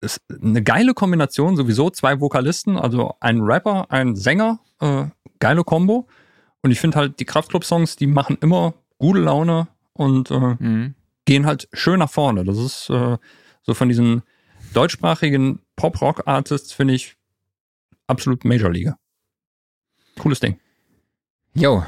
ist 0.00 0.20
eine 0.30 0.62
geile 0.62 0.94
Kombination, 0.94 1.56
sowieso 1.56 1.90
zwei 1.90 2.20
Vokalisten, 2.20 2.76
also 2.76 3.14
ein 3.20 3.40
Rapper, 3.40 3.90
ein 3.90 4.14
Sänger, 4.14 4.60
äh, 4.80 5.06
geile 5.38 5.64
Kombo. 5.64 6.08
Und 6.62 6.70
ich 6.70 6.80
finde 6.80 6.98
halt, 6.98 7.20
die 7.20 7.24
Kraftclub-Songs, 7.24 7.96
die 7.96 8.06
machen 8.06 8.38
immer 8.40 8.74
gute 8.98 9.20
Laune 9.20 9.68
und 9.92 10.30
äh, 10.30 10.56
mhm. 10.58 10.94
gehen 11.24 11.46
halt 11.46 11.68
schön 11.72 11.98
nach 11.98 12.10
vorne. 12.10 12.44
Das 12.44 12.58
ist 12.58 12.88
äh, 12.90 13.18
so 13.62 13.74
von 13.74 13.88
diesen 13.88 14.22
deutschsprachigen 14.72 15.60
Pop-Rock-Artists, 15.76 16.72
finde 16.72 16.94
ich, 16.94 17.16
absolut 18.06 18.44
Major-Liga. 18.44 18.96
Cooles 20.18 20.40
Ding. 20.40 20.58
Jo, 21.54 21.84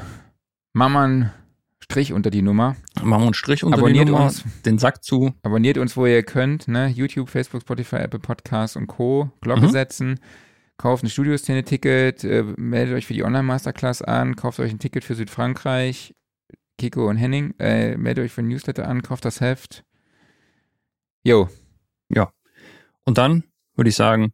Mammern 0.73 1.31
Strich 1.79 2.11
unter 2.11 2.29
die 2.29 2.41
Nummer. 2.41 2.75
Machen 3.01 3.21
wir 3.21 3.25
einen 3.27 3.33
Strich 3.33 3.63
unter 3.63 3.77
abonniert 3.77 4.07
die 4.07 4.11
Nummer, 4.11 4.25
uns, 4.25 4.43
den 4.65 4.77
Sack 4.77 5.03
zu. 5.03 5.33
Abonniert 5.41 5.77
uns, 5.77 5.95
wo 5.95 6.05
ihr 6.05 6.21
könnt, 6.21 6.67
ne? 6.67 6.87
YouTube, 6.87 7.29
Facebook, 7.29 7.61
Spotify, 7.61 7.97
Apple 7.97 8.19
Podcasts 8.19 8.75
und 8.75 8.87
Co. 8.87 9.31
Glocke 9.41 9.67
mhm. 9.67 9.71
setzen. 9.71 10.19
Kauft 10.77 11.03
ein 11.03 11.09
Studioszene-Ticket, 11.09 12.23
äh, 12.23 12.43
meldet 12.55 12.95
euch 12.95 13.07
für 13.07 13.13
die 13.13 13.23
Online-Masterclass 13.23 14.03
an, 14.03 14.35
kauft 14.35 14.59
euch 14.59 14.71
ein 14.71 14.79
Ticket 14.79 15.03
für 15.03 15.15
Südfrankreich, 15.15 16.15
Kiko 16.77 17.09
und 17.09 17.17
Henning, 17.17 17.55
äh, 17.59 17.97
meldet 17.97 18.25
euch 18.25 18.31
für 18.31 18.41
ein 18.41 18.47
Newsletter 18.47 18.87
an, 18.87 19.01
kauft 19.01 19.25
das 19.25 19.41
Heft. 19.41 19.83
Jo. 21.23 21.49
Ja. 22.09 22.31
Und 23.05 23.17
dann 23.17 23.43
würde 23.75 23.89
ich 23.89 23.95
sagen, 23.95 24.33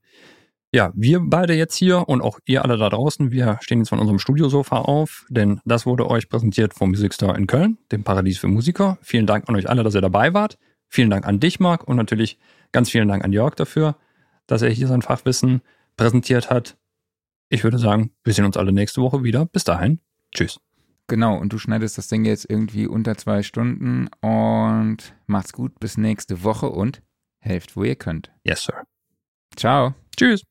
ja, 0.73 0.91
wir 0.95 1.21
beide 1.23 1.53
jetzt 1.53 1.75
hier 1.75 2.09
und 2.09 2.21
auch 2.21 2.39
ihr 2.45 2.65
alle 2.65 2.77
da 2.77 2.89
draußen, 2.89 3.31
wir 3.31 3.59
stehen 3.61 3.77
jetzt 3.77 3.89
von 3.89 3.99
unserem 3.99 4.19
Studiosofa 4.19 4.79
auf, 4.79 5.25
denn 5.29 5.61
das 5.65 5.85
wurde 5.85 6.09
euch 6.09 6.27
präsentiert 6.29 6.73
vom 6.73 6.89
Music 6.89 7.13
Store 7.13 7.37
in 7.37 7.45
Köln, 7.47 7.77
dem 7.91 8.03
Paradies 8.03 8.39
für 8.39 8.47
Musiker. 8.47 8.97
Vielen 9.01 9.27
Dank 9.27 9.47
an 9.47 9.55
euch 9.55 9.69
alle, 9.69 9.83
dass 9.83 9.93
ihr 9.93 10.01
dabei 10.01 10.33
wart. 10.33 10.57
Vielen 10.89 11.11
Dank 11.11 11.25
an 11.25 11.39
dich, 11.39 11.59
Marc, 11.59 11.87
und 11.87 11.95
natürlich 11.95 12.39
ganz 12.71 12.89
vielen 12.89 13.07
Dank 13.07 13.23
an 13.23 13.31
Jörg 13.31 13.55
dafür, 13.55 13.95
dass 14.47 14.63
er 14.63 14.69
hier 14.71 14.87
sein 14.87 15.03
Fachwissen 15.03 15.61
präsentiert 15.97 16.49
hat. 16.49 16.77
Ich 17.49 17.63
würde 17.63 17.77
sagen, 17.77 18.11
wir 18.23 18.33
sehen 18.33 18.45
uns 18.45 18.57
alle 18.57 18.71
nächste 18.71 19.01
Woche 19.01 19.23
wieder. 19.23 19.45
Bis 19.45 19.63
dahin, 19.63 19.99
tschüss. 20.33 20.59
Genau, 21.07 21.37
und 21.37 21.51
du 21.51 21.57
schneidest 21.57 21.97
das 21.97 22.07
Ding 22.07 22.25
jetzt 22.25 22.49
irgendwie 22.49 22.87
unter 22.87 23.17
zwei 23.17 23.43
Stunden 23.43 24.07
und 24.21 25.15
macht's 25.27 25.53
gut 25.53 25.79
bis 25.79 25.97
nächste 25.97 26.43
Woche 26.43 26.69
und 26.69 27.01
helft, 27.39 27.75
wo 27.75 27.83
ihr 27.83 27.95
könnt. 27.95 28.31
Yes, 28.43 28.63
sir. 28.63 28.83
Ciao. 29.55 29.93
Tschüss. 30.17 30.43